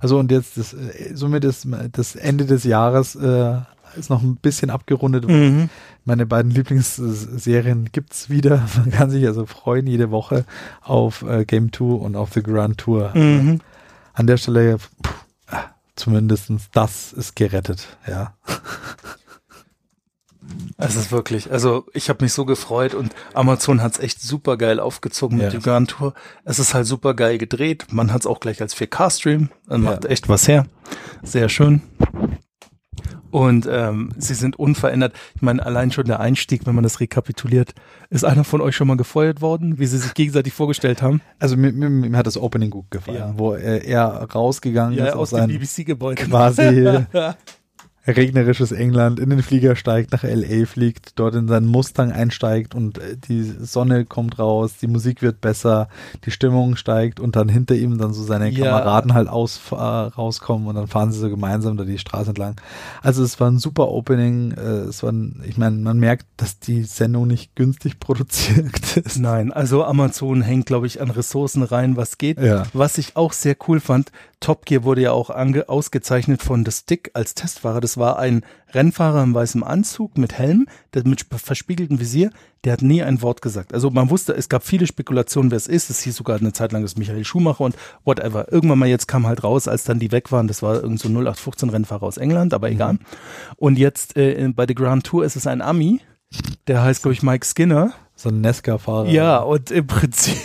Also 0.00 0.18
und 0.18 0.30
jetzt 0.30 0.58
das, 0.58 0.74
äh, 0.74 1.12
somit 1.14 1.44
ist 1.44 1.66
das 1.92 2.16
Ende 2.16 2.44
des 2.44 2.64
Jahres 2.64 3.14
äh, 3.14 3.54
ist 3.96 4.10
noch 4.10 4.22
ein 4.22 4.36
bisschen 4.36 4.70
abgerundet. 4.70 5.26
Mhm. 5.28 5.68
Meine 6.04 6.26
beiden 6.26 6.50
Lieblingsserien 6.50 7.90
gibt's 7.92 8.30
wieder. 8.30 8.66
Man 8.76 8.90
kann 8.90 9.10
sich 9.10 9.26
also 9.26 9.46
freuen 9.46 9.86
jede 9.86 10.10
Woche 10.10 10.44
auf 10.82 11.22
äh, 11.22 11.44
Game 11.44 11.72
2 11.72 11.84
und 11.84 12.16
auf 12.16 12.32
The 12.32 12.42
Grand 12.42 12.78
Tour. 12.78 13.12
Mhm. 13.14 13.60
An 14.12 14.26
der 14.26 14.36
Stelle 14.36 14.78
pff, 14.78 15.24
ah, 15.48 15.64
zumindestens 15.96 16.70
das 16.72 17.12
ist 17.12 17.36
gerettet. 17.36 17.96
Ja. 18.08 18.34
Es 20.78 20.96
ist 20.96 21.12
wirklich, 21.12 21.52
also 21.52 21.86
ich 21.92 22.08
habe 22.08 22.24
mich 22.24 22.32
so 22.32 22.44
gefreut 22.46 22.94
und 22.94 23.14
Amazon 23.34 23.82
hat's 23.82 23.98
echt 23.98 24.20
super 24.20 24.56
geil 24.56 24.80
aufgezogen 24.80 25.36
mit 25.36 25.44
Ja. 25.44 25.50
der 25.50 25.60
Grand 25.60 25.90
Tour. 25.90 26.14
Es 26.44 26.58
ist 26.58 26.72
halt 26.74 26.86
super 26.86 27.14
geil 27.14 27.36
gedreht. 27.38 27.86
Man 27.92 28.12
hat's 28.12 28.26
auch 28.26 28.40
gleich 28.40 28.60
als 28.62 28.74
4K-Stream. 28.74 29.50
Man 29.68 29.84
Ja. 29.84 29.90
macht 29.90 30.06
echt 30.06 30.28
was 30.28 30.48
her. 30.48 30.66
Sehr 31.22 31.48
schön. 31.50 31.82
Und 33.30 33.68
ähm, 33.70 34.10
sie 34.18 34.34
sind 34.34 34.58
unverändert. 34.58 35.12
Ich 35.36 35.42
meine, 35.42 35.64
allein 35.64 35.92
schon 35.92 36.04
der 36.06 36.20
Einstieg, 36.20 36.66
wenn 36.66 36.74
man 36.74 36.82
das 36.84 37.00
rekapituliert, 37.00 37.74
ist 38.10 38.24
einer 38.24 38.44
von 38.44 38.60
euch 38.60 38.74
schon 38.74 38.88
mal 38.88 38.96
gefeuert 38.96 39.40
worden, 39.40 39.78
wie 39.78 39.86
sie 39.86 39.98
sich 39.98 40.14
gegenseitig 40.14 40.52
vorgestellt 40.52 41.00
haben? 41.02 41.20
Also 41.38 41.56
mir, 41.56 41.72
mir, 41.72 41.88
mir 41.90 42.16
hat 42.16 42.26
das 42.26 42.36
Opening 42.36 42.70
gut 42.70 42.90
gefallen, 42.90 43.18
Ja. 43.18 43.34
wo 43.36 43.52
er, 43.52 43.84
er 43.84 44.06
rausgegangen 44.32 44.98
ist 44.98 45.12
aus 45.14 45.32
aus 45.32 45.40
dem 45.40 45.48
BBC-Gebäude. 45.48 46.22
quasi 46.24 46.98
regnerisches 48.06 48.72
England 48.72 49.20
in 49.20 49.30
den 49.30 49.42
Flieger 49.42 49.76
steigt, 49.76 50.12
nach 50.12 50.22
LA 50.22 50.64
fliegt, 50.66 51.18
dort 51.18 51.34
in 51.34 51.48
seinen 51.48 51.66
Mustang 51.66 52.12
einsteigt 52.12 52.74
und 52.74 52.98
äh, 52.98 53.16
die 53.16 53.42
Sonne 53.42 54.04
kommt 54.04 54.38
raus, 54.38 54.74
die 54.80 54.86
Musik 54.86 55.22
wird 55.22 55.40
besser, 55.40 55.88
die 56.24 56.30
Stimmung 56.30 56.76
steigt 56.76 57.20
und 57.20 57.36
dann 57.36 57.48
hinter 57.48 57.74
ihm 57.74 57.98
dann 57.98 58.12
so 58.12 58.22
seine 58.22 58.48
Ja. 58.50 58.70
Kameraden 58.70 59.14
halt 59.14 59.28
aus, 59.28 59.60
äh, 59.70 59.74
rauskommen 59.74 60.66
und 60.66 60.76
dann 60.76 60.86
fahren 60.86 61.12
sie 61.12 61.18
so 61.18 61.28
gemeinsam 61.28 61.76
da 61.76 61.84
die 61.84 61.98
Straße 61.98 62.30
entlang. 62.30 62.56
Also 63.02 63.22
es 63.22 63.38
war 63.38 63.50
ein 63.50 63.58
super 63.58 63.88
Opening, 63.88 64.52
äh, 64.52 64.88
es 64.88 65.02
war, 65.02 65.12
ein, 65.12 65.42
ich 65.46 65.58
meine, 65.58 65.76
man 65.76 65.98
merkt, 65.98 66.26
dass 66.36 66.58
die 66.58 66.84
Sendung 66.84 67.26
nicht 67.26 67.54
günstig 67.54 68.00
produziert 68.00 68.96
ist. 68.96 69.18
Nein, 69.18 69.52
also 69.52 69.84
Amazon 69.84 70.42
hängt, 70.42 70.66
glaube 70.66 70.86
ich, 70.86 71.00
an 71.00 71.10
Ressourcen 71.10 71.62
rein, 71.62 71.96
was 71.96 72.18
geht. 72.18 72.40
Ja. 72.40 72.64
Was 72.72 72.98
ich 72.98 73.16
auch 73.16 73.32
sehr 73.32 73.56
cool 73.68 73.80
fand, 73.80 74.10
Top 74.40 74.64
Gear 74.64 74.84
wurde 74.84 75.02
ja 75.02 75.12
auch 75.12 75.28
ausgezeichnet 75.68 76.42
von 76.42 76.64
The 76.64 76.72
Stick 76.72 77.10
als 77.12 77.34
Testfahrer. 77.34 77.82
Das 77.82 77.98
war 78.00 78.18
ein 78.18 78.42
Rennfahrer 78.72 79.22
im 79.22 79.34
weißen 79.34 79.62
Anzug 79.62 80.18
mit 80.18 80.36
Helm, 80.36 80.66
der 80.94 81.06
mit 81.06 81.24
verspiegeltem 81.30 82.00
Visier, 82.00 82.30
der 82.64 82.72
hat 82.72 82.82
nie 82.82 83.02
ein 83.02 83.22
Wort 83.22 83.42
gesagt. 83.42 83.72
Also 83.72 83.90
man 83.90 84.10
wusste, 84.10 84.32
es 84.32 84.48
gab 84.48 84.64
viele 84.64 84.86
Spekulationen, 84.86 85.50
wer 85.50 85.56
es 85.56 85.66
ist. 85.66 85.90
Es 85.90 86.00
hieß 86.02 86.16
sogar 86.16 86.38
eine 86.38 86.52
Zeit 86.52 86.72
lang, 86.72 86.82
es 86.82 86.92
ist 86.92 86.98
Michael 86.98 87.24
Schumacher 87.24 87.64
und 87.64 87.76
whatever. 88.04 88.52
Irgendwann 88.52 88.78
mal 88.80 88.88
jetzt 88.88 89.06
kam 89.06 89.26
halt 89.26 89.44
raus, 89.44 89.68
als 89.68 89.84
dann 89.84 89.98
die 89.98 90.12
weg 90.12 90.32
waren, 90.32 90.48
das 90.48 90.62
war 90.62 90.82
irgend 90.82 91.00
so 91.00 91.08
ein 91.08 91.14
0815 91.14 91.70
Rennfahrer 91.70 92.02
aus 92.02 92.16
England, 92.16 92.52
aber 92.52 92.70
egal. 92.70 92.98
Und 93.56 93.78
jetzt 93.78 94.16
äh, 94.16 94.52
bei 94.54 94.66
der 94.66 94.74
Grand 94.74 95.04
Tour 95.04 95.24
ist 95.24 95.36
es 95.36 95.46
ein 95.46 95.62
Ami, 95.62 96.00
der 96.66 96.82
heißt, 96.82 97.02
glaube 97.02 97.14
ich, 97.14 97.22
Mike 97.22 97.46
Skinner. 97.46 97.92
So 98.14 98.28
ein 98.28 98.40
Nesca-Fahrer. 98.42 99.08
Ja, 99.08 99.38
und 99.38 99.70
im 99.70 99.86
Prinzip, 99.86 100.36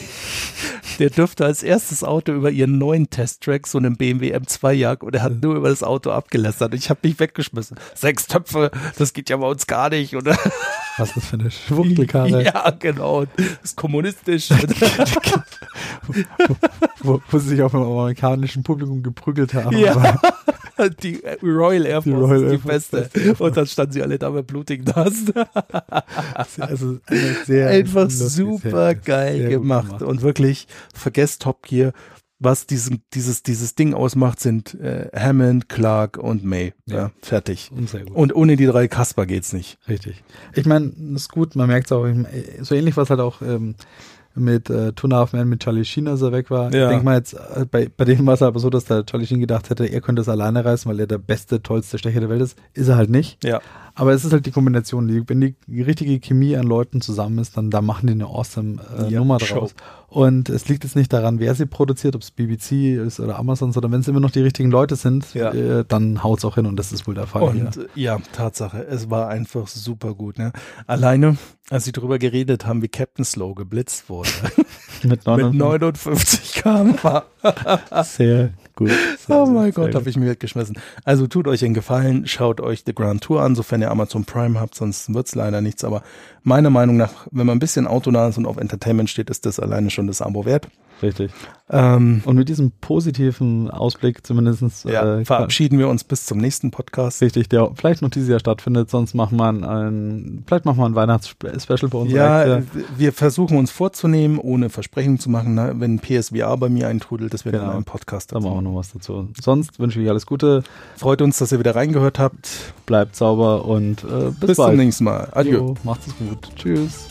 der 0.99 1.09
dürfte 1.09 1.45
als 1.45 1.61
erstes 1.61 2.03
Auto 2.03 2.31
über 2.31 2.49
ihren 2.49 2.77
neuen 2.77 3.09
Testtrack, 3.09 3.67
so 3.67 3.77
einen 3.77 3.97
BMW 3.97 4.33
M2 4.33 4.71
jag 4.71 5.03
und 5.03 5.13
er 5.13 5.23
hat 5.23 5.41
nur 5.41 5.55
über 5.55 5.67
das 5.69 5.83
Auto 5.83 6.11
abgelästert. 6.11 6.73
Ich 6.73 6.89
habe 6.89 7.01
mich 7.03 7.19
weggeschmissen. 7.19 7.77
Sechs 7.93 8.27
Töpfe, 8.27 8.71
das 8.97 9.11
geht 9.13 9.29
ja 9.29 9.37
bei 9.37 9.47
uns 9.47 9.67
gar 9.67 9.89
nicht, 9.89 10.15
oder? 10.15 10.37
Was 10.97 11.09
ist 11.09 11.17
das 11.17 11.26
für 11.26 11.38
eine 11.38 11.51
Schwuchtelkarre? 11.51 12.43
Ja, 12.43 12.72
genau. 12.77 13.26
Das 13.26 13.45
ist 13.63 13.77
kommunistisch. 13.77 14.49
wo, 17.01 17.22
wo 17.30 17.39
sie 17.39 17.49
sich 17.49 17.61
auf 17.61 17.72
dem 17.72 17.81
amerikanischen 17.81 18.63
Publikum 18.63 19.03
geprügelt 19.03 19.53
haben. 19.53 19.77
Ja. 19.77 20.19
Aber 20.77 20.89
die 21.01 21.23
äh, 21.23 21.38
Royal 21.41 21.85
Air 21.85 22.01
Force 22.01 22.15
Royal 22.15 22.43
ist 22.43 22.63
die 22.63 22.69
Air 22.69 22.80
Force. 22.80 22.89
beste. 22.89 23.43
Und 23.43 23.57
dann 23.57 23.67
standen 23.67 23.93
sie 23.93 24.03
alle 24.03 24.19
da 24.19 24.30
mit 24.30 24.47
blutigen 24.47 24.85
Nasen. 24.85 25.34
also 26.59 26.97
sehr 27.45 27.69
Einfach 27.69 28.09
super 28.09 28.95
geil 28.95 29.41
gut 29.41 29.49
gemacht. 29.49 30.01
Und 30.01 30.22
wirklich, 30.22 30.67
vergesst 30.93 31.41
Top 31.41 31.63
Gear. 31.63 31.93
Was 32.39 32.67
diesen, 32.67 33.01
dieses, 33.13 33.43
dieses 33.43 33.75
Ding 33.75 33.93
ausmacht, 33.93 34.39
sind 34.41 34.73
äh, 34.75 35.09
Hammond, 35.15 35.69
Clark 35.69 36.17
und 36.17 36.43
May. 36.43 36.73
Ja, 36.85 36.95
Ja. 36.97 37.11
fertig. 37.21 37.71
Und. 37.71 37.93
Und 38.11 38.35
ohne 38.35 38.57
die 38.57 38.65
drei 38.65 38.87
Kasper 38.89 39.25
geht's 39.25 39.53
nicht. 39.53 39.77
Richtig. 39.87 40.21
Ich 40.53 40.65
meine, 40.65 40.91
ist 41.15 41.31
gut, 41.31 41.55
man 41.55 41.67
merkt 41.67 41.87
es 41.87 41.91
auch, 41.93 42.05
ich 42.05 42.15
mein, 42.15 42.27
so 42.61 42.75
ähnlich 42.75 42.97
was 42.97 43.09
halt 43.09 43.21
auch 43.21 43.41
ähm, 43.41 43.75
mit 44.37 44.69
äh, 44.69 44.91
Two 44.91 45.07
and 45.07 45.13
a 45.13 45.17
Half 45.19 45.31
Men 45.31 45.47
mit 45.47 45.61
Charlie 45.63 45.85
Sheen, 45.85 46.09
als 46.09 46.21
er 46.21 46.33
weg 46.33 46.49
war. 46.51 46.73
Ja. 46.73 46.83
Ich 46.87 46.89
denke 46.89 47.05
mal 47.05 47.15
jetzt, 47.17 47.35
äh, 47.35 47.65
bei, 47.71 47.87
bei 47.95 48.03
dem 48.03 48.25
war 48.27 48.33
es 48.33 48.41
aber 48.41 48.59
so, 48.59 48.69
dass 48.69 48.83
der 48.83 49.05
Charlie 49.05 49.25
Sheen 49.25 49.39
gedacht 49.39 49.69
hätte, 49.69 49.85
er 49.85 50.01
könnte 50.01 50.21
es 50.21 50.27
alleine 50.27 50.65
reißen, 50.65 50.91
weil 50.91 50.99
er 50.99 51.07
der 51.07 51.19
beste, 51.19 51.63
tollste 51.63 51.97
Stecher 51.97 52.19
der 52.19 52.27
Welt 52.29 52.41
ist. 52.41 52.57
Ist 52.73 52.89
er 52.89 52.97
halt 52.97 53.09
nicht. 53.09 53.41
Ja. 53.45 53.61
Aber 53.97 54.11
es 54.13 54.26
ist 54.26 54.34
halt 54.34 54.45
die 54.45 54.51
Kombination. 54.51 55.07
Die, 55.07 55.23
wenn 55.27 55.39
die, 55.39 55.55
richtige 55.81 56.19
Chemie 56.19 56.55
an 56.57 56.67
Leuten 56.67 56.99
zusammen 57.01 57.38
ist, 57.39 57.55
dann 57.57 57.72
da 57.72 57.81
machen 57.81 58.07
die 58.07 58.13
eine 58.13 58.26
awesome 58.26 58.81
äh, 58.99 59.09
Ja, 59.11 59.19
Nummer 59.19 59.39
Show. 59.39 59.55
draus. 59.59 59.76
Und 60.07 60.49
es 60.49 60.67
liegt 60.67 60.84
jetzt 60.84 60.95
nicht 60.95 61.11
daran, 61.11 61.39
wer 61.39 61.55
sie 61.55 61.65
produziert, 61.65 62.15
ob 62.15 62.22
es 62.22 62.31
BBC 62.31 62.95
ist 62.97 63.19
oder 63.19 63.39
Amazon, 63.39 63.72
sondern 63.72 63.91
wenn 63.93 64.01
es 64.01 64.07
immer 64.07 64.19
noch 64.19 64.31
die 64.31 64.41
richtigen 64.41 64.69
Leute 64.69 64.95
sind, 64.95 65.34
Ja. 65.34 65.51
äh, 65.53 65.85
dann 65.88 66.23
haut's 66.23 66.45
auch 66.45 66.55
hin 66.55 66.65
und 66.65 66.76
das 66.77 66.91
ist 66.91 67.07
wohl 67.07 67.15
der 67.15 67.27
Fall. 67.27 67.43
Und 67.43 67.77
äh, 67.77 67.88
ja, 67.95 68.19
Tatsache, 68.34 68.85
es 68.85 69.09
war 69.09 69.30
einfach 69.30 69.67
super 69.67 70.13
gut. 70.13 70.38
Ne? 70.38 70.51
Alleine, 70.88 71.38
als 71.69 71.85
sie 71.85 71.91
drüber 71.91 72.19
geredet 72.19 72.65
haben, 72.65 72.81
wie 72.81 72.88
Captain 72.89 73.26
Slow 73.26 73.55
geblitzt 73.55 74.09
wurde. 74.09 74.30
mit, 75.03 75.26
mit 75.26 75.53
59 75.53 76.53
km/h. 76.53 77.23
Sehr 78.03 78.51
gut. 78.76 78.91
Oh 79.27 79.47
mein 79.47 79.72
Gott, 79.72 79.95
habe 79.95 80.07
ich 80.10 80.18
mir 80.18 80.35
geschmissen. 80.35 80.77
Also 81.03 81.26
tut 81.26 81.47
euch 81.47 81.65
einen 81.65 81.73
Gefallen, 81.73 82.27
schaut 82.27 82.61
euch 82.61 82.84
The 82.85 82.93
Grand 82.93 83.23
Tour 83.23 83.41
an, 83.41 83.56
sofern 83.56 83.81
ihr 83.81 83.89
Amazon 83.89 84.26
Prime 84.26 84.60
habt, 84.60 84.76
sonst 84.76 85.14
wird's 85.14 85.34
leider 85.34 85.61
nichts. 85.61 85.84
Aber 85.84 86.03
meiner 86.43 86.69
Meinung 86.69 86.95
nach, 86.95 87.27
wenn 87.31 87.47
man 87.47 87.57
ein 87.57 87.60
bisschen 87.60 87.88
autonah 87.88 88.27
ist 88.27 88.38
und 88.38 88.45
auf 88.45 88.57
Entertainment 88.57 89.10
steht, 89.10 89.31
ist 89.31 89.45
das 89.45 89.60
alleine 89.60 89.89
schon 89.89 90.06
das 90.06 90.22
Abo 90.22 90.45
wert. 90.45 90.68
Richtig. 91.01 91.31
Ähm, 91.69 92.22
Und 92.26 92.35
mit 92.35 92.47
diesem 92.47 92.72
positiven 92.80 93.72
Ausblick 93.72 94.26
zumindest 94.26 94.85
ja, 94.85 95.17
äh, 95.17 95.26
verabschieden 95.26 95.80
wir 95.80 95.88
uns 95.89 96.03
bis 96.03 96.26
zum 96.26 96.38
nächsten 96.38 96.69
Podcast. 96.72 97.22
richtig, 97.23 97.49
der 97.49 97.72
vielleicht 97.76 98.01
noch 98.03 98.09
dieses 98.11 98.30
Jahr 98.30 98.39
stattfindet, 98.39 98.89
sonst 98.91 99.15
machen 99.15 99.38
wir 99.38 99.47
ein, 99.49 100.43
vielleicht 100.45 100.65
machen 100.65 100.77
wir 100.77 100.85
ein 100.85 100.93
Weihnachtsspecial 100.95 101.89
bei 101.89 101.97
uns. 101.97 102.11
Ja, 102.11 102.61
wir 102.97 103.13
versuchen 103.13 103.57
uns 103.57 103.72
vorzunehmen, 103.72 104.38
ohne 104.38 104.69
Versprechen 104.69 105.17
zu 105.19 105.30
machen, 105.31 105.55
ne? 105.55 105.73
wenn 105.77 105.99
PSVR 105.99 106.55
bei 106.57 106.69
mir 106.69 106.88
eintrudelt, 106.88 107.34
dass 107.34 107.45
wir 107.45 107.51
dann 107.51 107.61
Genau. 107.61 107.73
einen 107.73 107.84
Podcast 107.84 108.31
da 108.31 108.39
machen 108.39 108.51
wir 108.51 108.55
dazu. 108.61 108.69
noch 108.69 108.76
was 108.76 108.91
dazu. 108.93 109.30
Sonst 109.41 109.80
wünsche 109.80 109.99
ich 109.99 110.05
euch 110.05 110.11
alles 110.11 110.26
Gute, 110.27 110.63
Freut 110.97 111.22
uns, 111.23 111.39
dass 111.39 111.51
ihr 111.51 111.57
wieder 111.59 111.76
reingehört 111.76 112.19
habt. 112.19 112.47
bleibt 112.85 113.15
sauber 113.15 113.65
und 113.65 114.03
äh, 114.03 114.30
bis, 114.39 114.47
Bis, 114.49 114.57
zum 114.57 114.76
nächsten 114.76 115.03
Mal. 115.05 115.30
Adieu. 115.31 115.51
Jo, 115.57 115.76
macht's 115.84 116.07
gut. 116.19 116.47
Tschüss. 116.55 117.07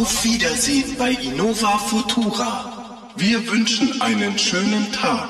Auf 0.00 0.24
Wiedersehen 0.24 0.96
bei 0.96 1.10
Innova 1.10 1.76
Futura. 1.76 2.72
Wir 3.16 3.46
wünschen 3.46 4.00
einen 4.00 4.38
schönen 4.38 4.90
Tag. 4.92 5.28